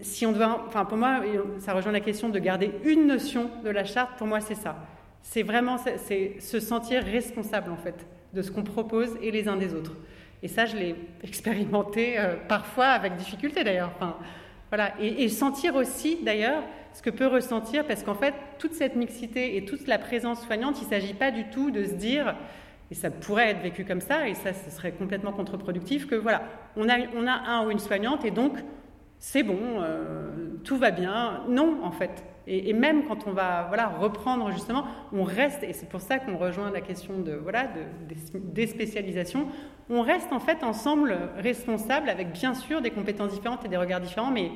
si 0.00 0.24
on 0.24 0.32
doit, 0.32 0.64
enfin 0.66 0.86
pour 0.86 0.96
moi, 0.96 1.20
ça 1.58 1.74
rejoint 1.74 1.92
la 1.92 2.00
question 2.00 2.30
de 2.30 2.38
garder 2.38 2.72
une 2.82 3.06
notion 3.06 3.50
de 3.62 3.68
la 3.68 3.84
charte, 3.84 4.16
pour 4.16 4.26
moi 4.26 4.40
c'est 4.40 4.54
ça. 4.54 4.76
C'est 5.20 5.42
vraiment 5.42 5.76
c'est 5.78 6.40
se 6.40 6.60
sentir 6.60 7.04
responsable 7.04 7.70
en 7.70 7.76
fait 7.76 8.06
de 8.32 8.40
ce 8.40 8.50
qu'on 8.50 8.62
propose 8.62 9.10
et 9.22 9.30
les 9.30 9.48
uns 9.48 9.56
des 9.56 9.74
autres. 9.74 9.92
Et 10.42 10.48
ça, 10.48 10.64
je 10.64 10.76
l'ai 10.76 10.96
expérimenté 11.22 12.18
euh, 12.18 12.34
parfois 12.48 12.86
avec 12.86 13.16
difficulté 13.16 13.64
d'ailleurs. 13.64 13.92
Enfin, 13.96 14.16
voilà. 14.70 14.94
Et, 14.98 15.24
et, 15.24 15.28
sentir 15.28 15.74
aussi 15.76 16.18
d'ailleurs 16.22 16.62
ce 16.94 17.02
que 17.02 17.10
peut 17.10 17.26
ressentir, 17.26 17.86
parce 17.86 18.02
qu'en 18.02 18.14
fait, 18.14 18.34
toute 18.58 18.72
cette 18.72 18.96
mixité 18.96 19.56
et 19.56 19.66
toute 19.66 19.86
la 19.86 19.98
présence 19.98 20.44
soignante, 20.44 20.80
il 20.80 20.84
ne 20.84 20.90
s'agit 20.90 21.14
pas 21.14 21.30
du 21.30 21.44
tout 21.50 21.70
de 21.70 21.84
se 21.84 21.92
dire 21.92 22.34
et 22.90 22.94
ça 22.94 23.10
pourrait 23.10 23.50
être 23.50 23.62
vécu 23.62 23.84
comme 23.84 24.00
ça, 24.00 24.28
et 24.28 24.34
ça, 24.34 24.52
ce 24.52 24.70
serait 24.70 24.92
complètement 24.92 25.32
contre-productif, 25.32 26.06
que 26.06 26.14
voilà, 26.14 26.42
on 26.76 26.88
a, 26.88 26.98
on 27.16 27.26
a 27.26 27.32
un 27.32 27.66
ou 27.66 27.70
une 27.70 27.78
soignante, 27.78 28.24
et 28.24 28.30
donc 28.30 28.58
c'est 29.18 29.42
bon, 29.42 29.58
euh, 29.80 30.28
tout 30.64 30.76
va 30.76 30.90
bien. 30.90 31.44
Non, 31.48 31.78
en 31.82 31.90
fait. 31.90 32.24
Et, 32.46 32.74
même 32.74 33.06
quand 33.06 33.26
on 33.26 33.32
va 33.32 33.64
voilà, 33.68 33.88
reprendre, 33.88 34.50
justement, 34.50 34.84
on 35.14 35.22
reste, 35.22 35.62
et 35.62 35.72
c'est 35.72 35.88
pour 35.88 36.02
ça 36.02 36.18
qu'on 36.18 36.36
rejoint 36.36 36.70
la 36.70 36.82
question 36.82 37.18
de, 37.20 37.32
voilà, 37.32 37.64
de, 37.64 37.80
des 38.38 38.66
spécialisations, 38.66 39.46
on 39.88 40.02
reste 40.02 40.30
en 40.30 40.40
fait 40.40 40.62
ensemble 40.62 41.16
responsables, 41.38 42.10
avec 42.10 42.32
bien 42.32 42.52
sûr 42.52 42.82
des 42.82 42.90
compétences 42.90 43.32
différentes 43.32 43.64
et 43.64 43.68
des 43.68 43.78
regards 43.78 44.02
différents, 44.02 44.30
mais 44.30 44.50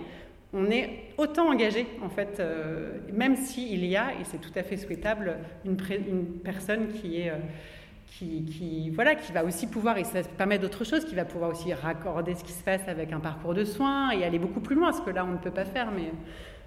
on 0.52 0.66
est 0.66 1.12
autant 1.16 1.48
engagé, 1.48 1.86
en 2.02 2.10
fait, 2.10 2.38
euh, 2.38 2.98
même 3.10 3.36
s'il 3.36 3.86
y 3.86 3.96
a, 3.96 4.12
et 4.20 4.24
c'est 4.24 4.40
tout 4.40 4.52
à 4.54 4.62
fait 4.62 4.76
souhaitable, 4.76 5.38
une, 5.64 5.76
personne 6.44 6.88
qui 6.88 7.22
est... 7.22 7.30
Euh, 7.30 7.36
qui, 8.10 8.90
voilà, 8.90 9.14
qui 9.14 9.32
va 9.32 9.44
aussi 9.44 9.66
pouvoir, 9.66 9.98
et 9.98 10.04
ça 10.04 10.22
permet 10.22 10.58
d'autres 10.58 10.84
choses, 10.84 11.04
qui 11.04 11.14
va 11.14 11.24
pouvoir 11.24 11.50
aussi 11.50 11.72
raccorder 11.72 12.34
ce 12.34 12.42
qui 12.44 12.52
se 12.52 12.64
passe 12.64 12.86
avec 12.88 13.12
un 13.12 13.20
parcours 13.20 13.54
de 13.54 13.64
soins 13.64 14.10
et 14.10 14.24
aller 14.24 14.38
beaucoup 14.38 14.60
plus 14.60 14.74
loin, 14.74 14.92
ce 14.92 15.00
que 15.00 15.10
là 15.10 15.24
on 15.24 15.32
ne 15.32 15.38
peut 15.38 15.50
pas 15.50 15.64
faire. 15.64 15.90
Mais, 15.92 16.12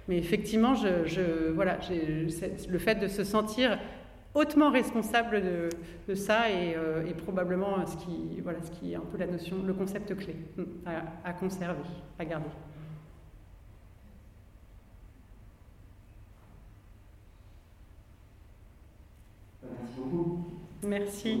mais 0.08 0.18
effectivement, 0.18 0.74
je, 0.74 1.50
voilà, 1.52 1.78
le 1.90 2.78
fait 2.78 2.94
de 2.94 3.08
se 3.08 3.24
sentir 3.24 3.78
hautement 4.34 4.70
responsable 4.70 5.42
de, 6.08 6.14
ça 6.14 6.50
est, 6.50 6.74
euh, 6.76 7.12
probablement 7.24 7.86
ce 7.86 7.96
qui, 7.96 8.40
voilà, 8.42 8.58
ce 8.62 8.70
qui 8.70 8.92
est 8.92 8.96
un 8.96 9.00
peu 9.00 9.18
la 9.18 9.26
notion, 9.26 9.56
le 9.64 9.74
concept 9.74 10.14
clé 10.16 10.36
mm, 10.56 10.62
à, 10.86 11.28
à 11.28 11.32
conserver, 11.34 11.80
à 12.18 12.24
garder. 12.24 12.46
Merci 19.62 20.00
beaucoup. 20.00 20.61
Merci. 20.84 21.40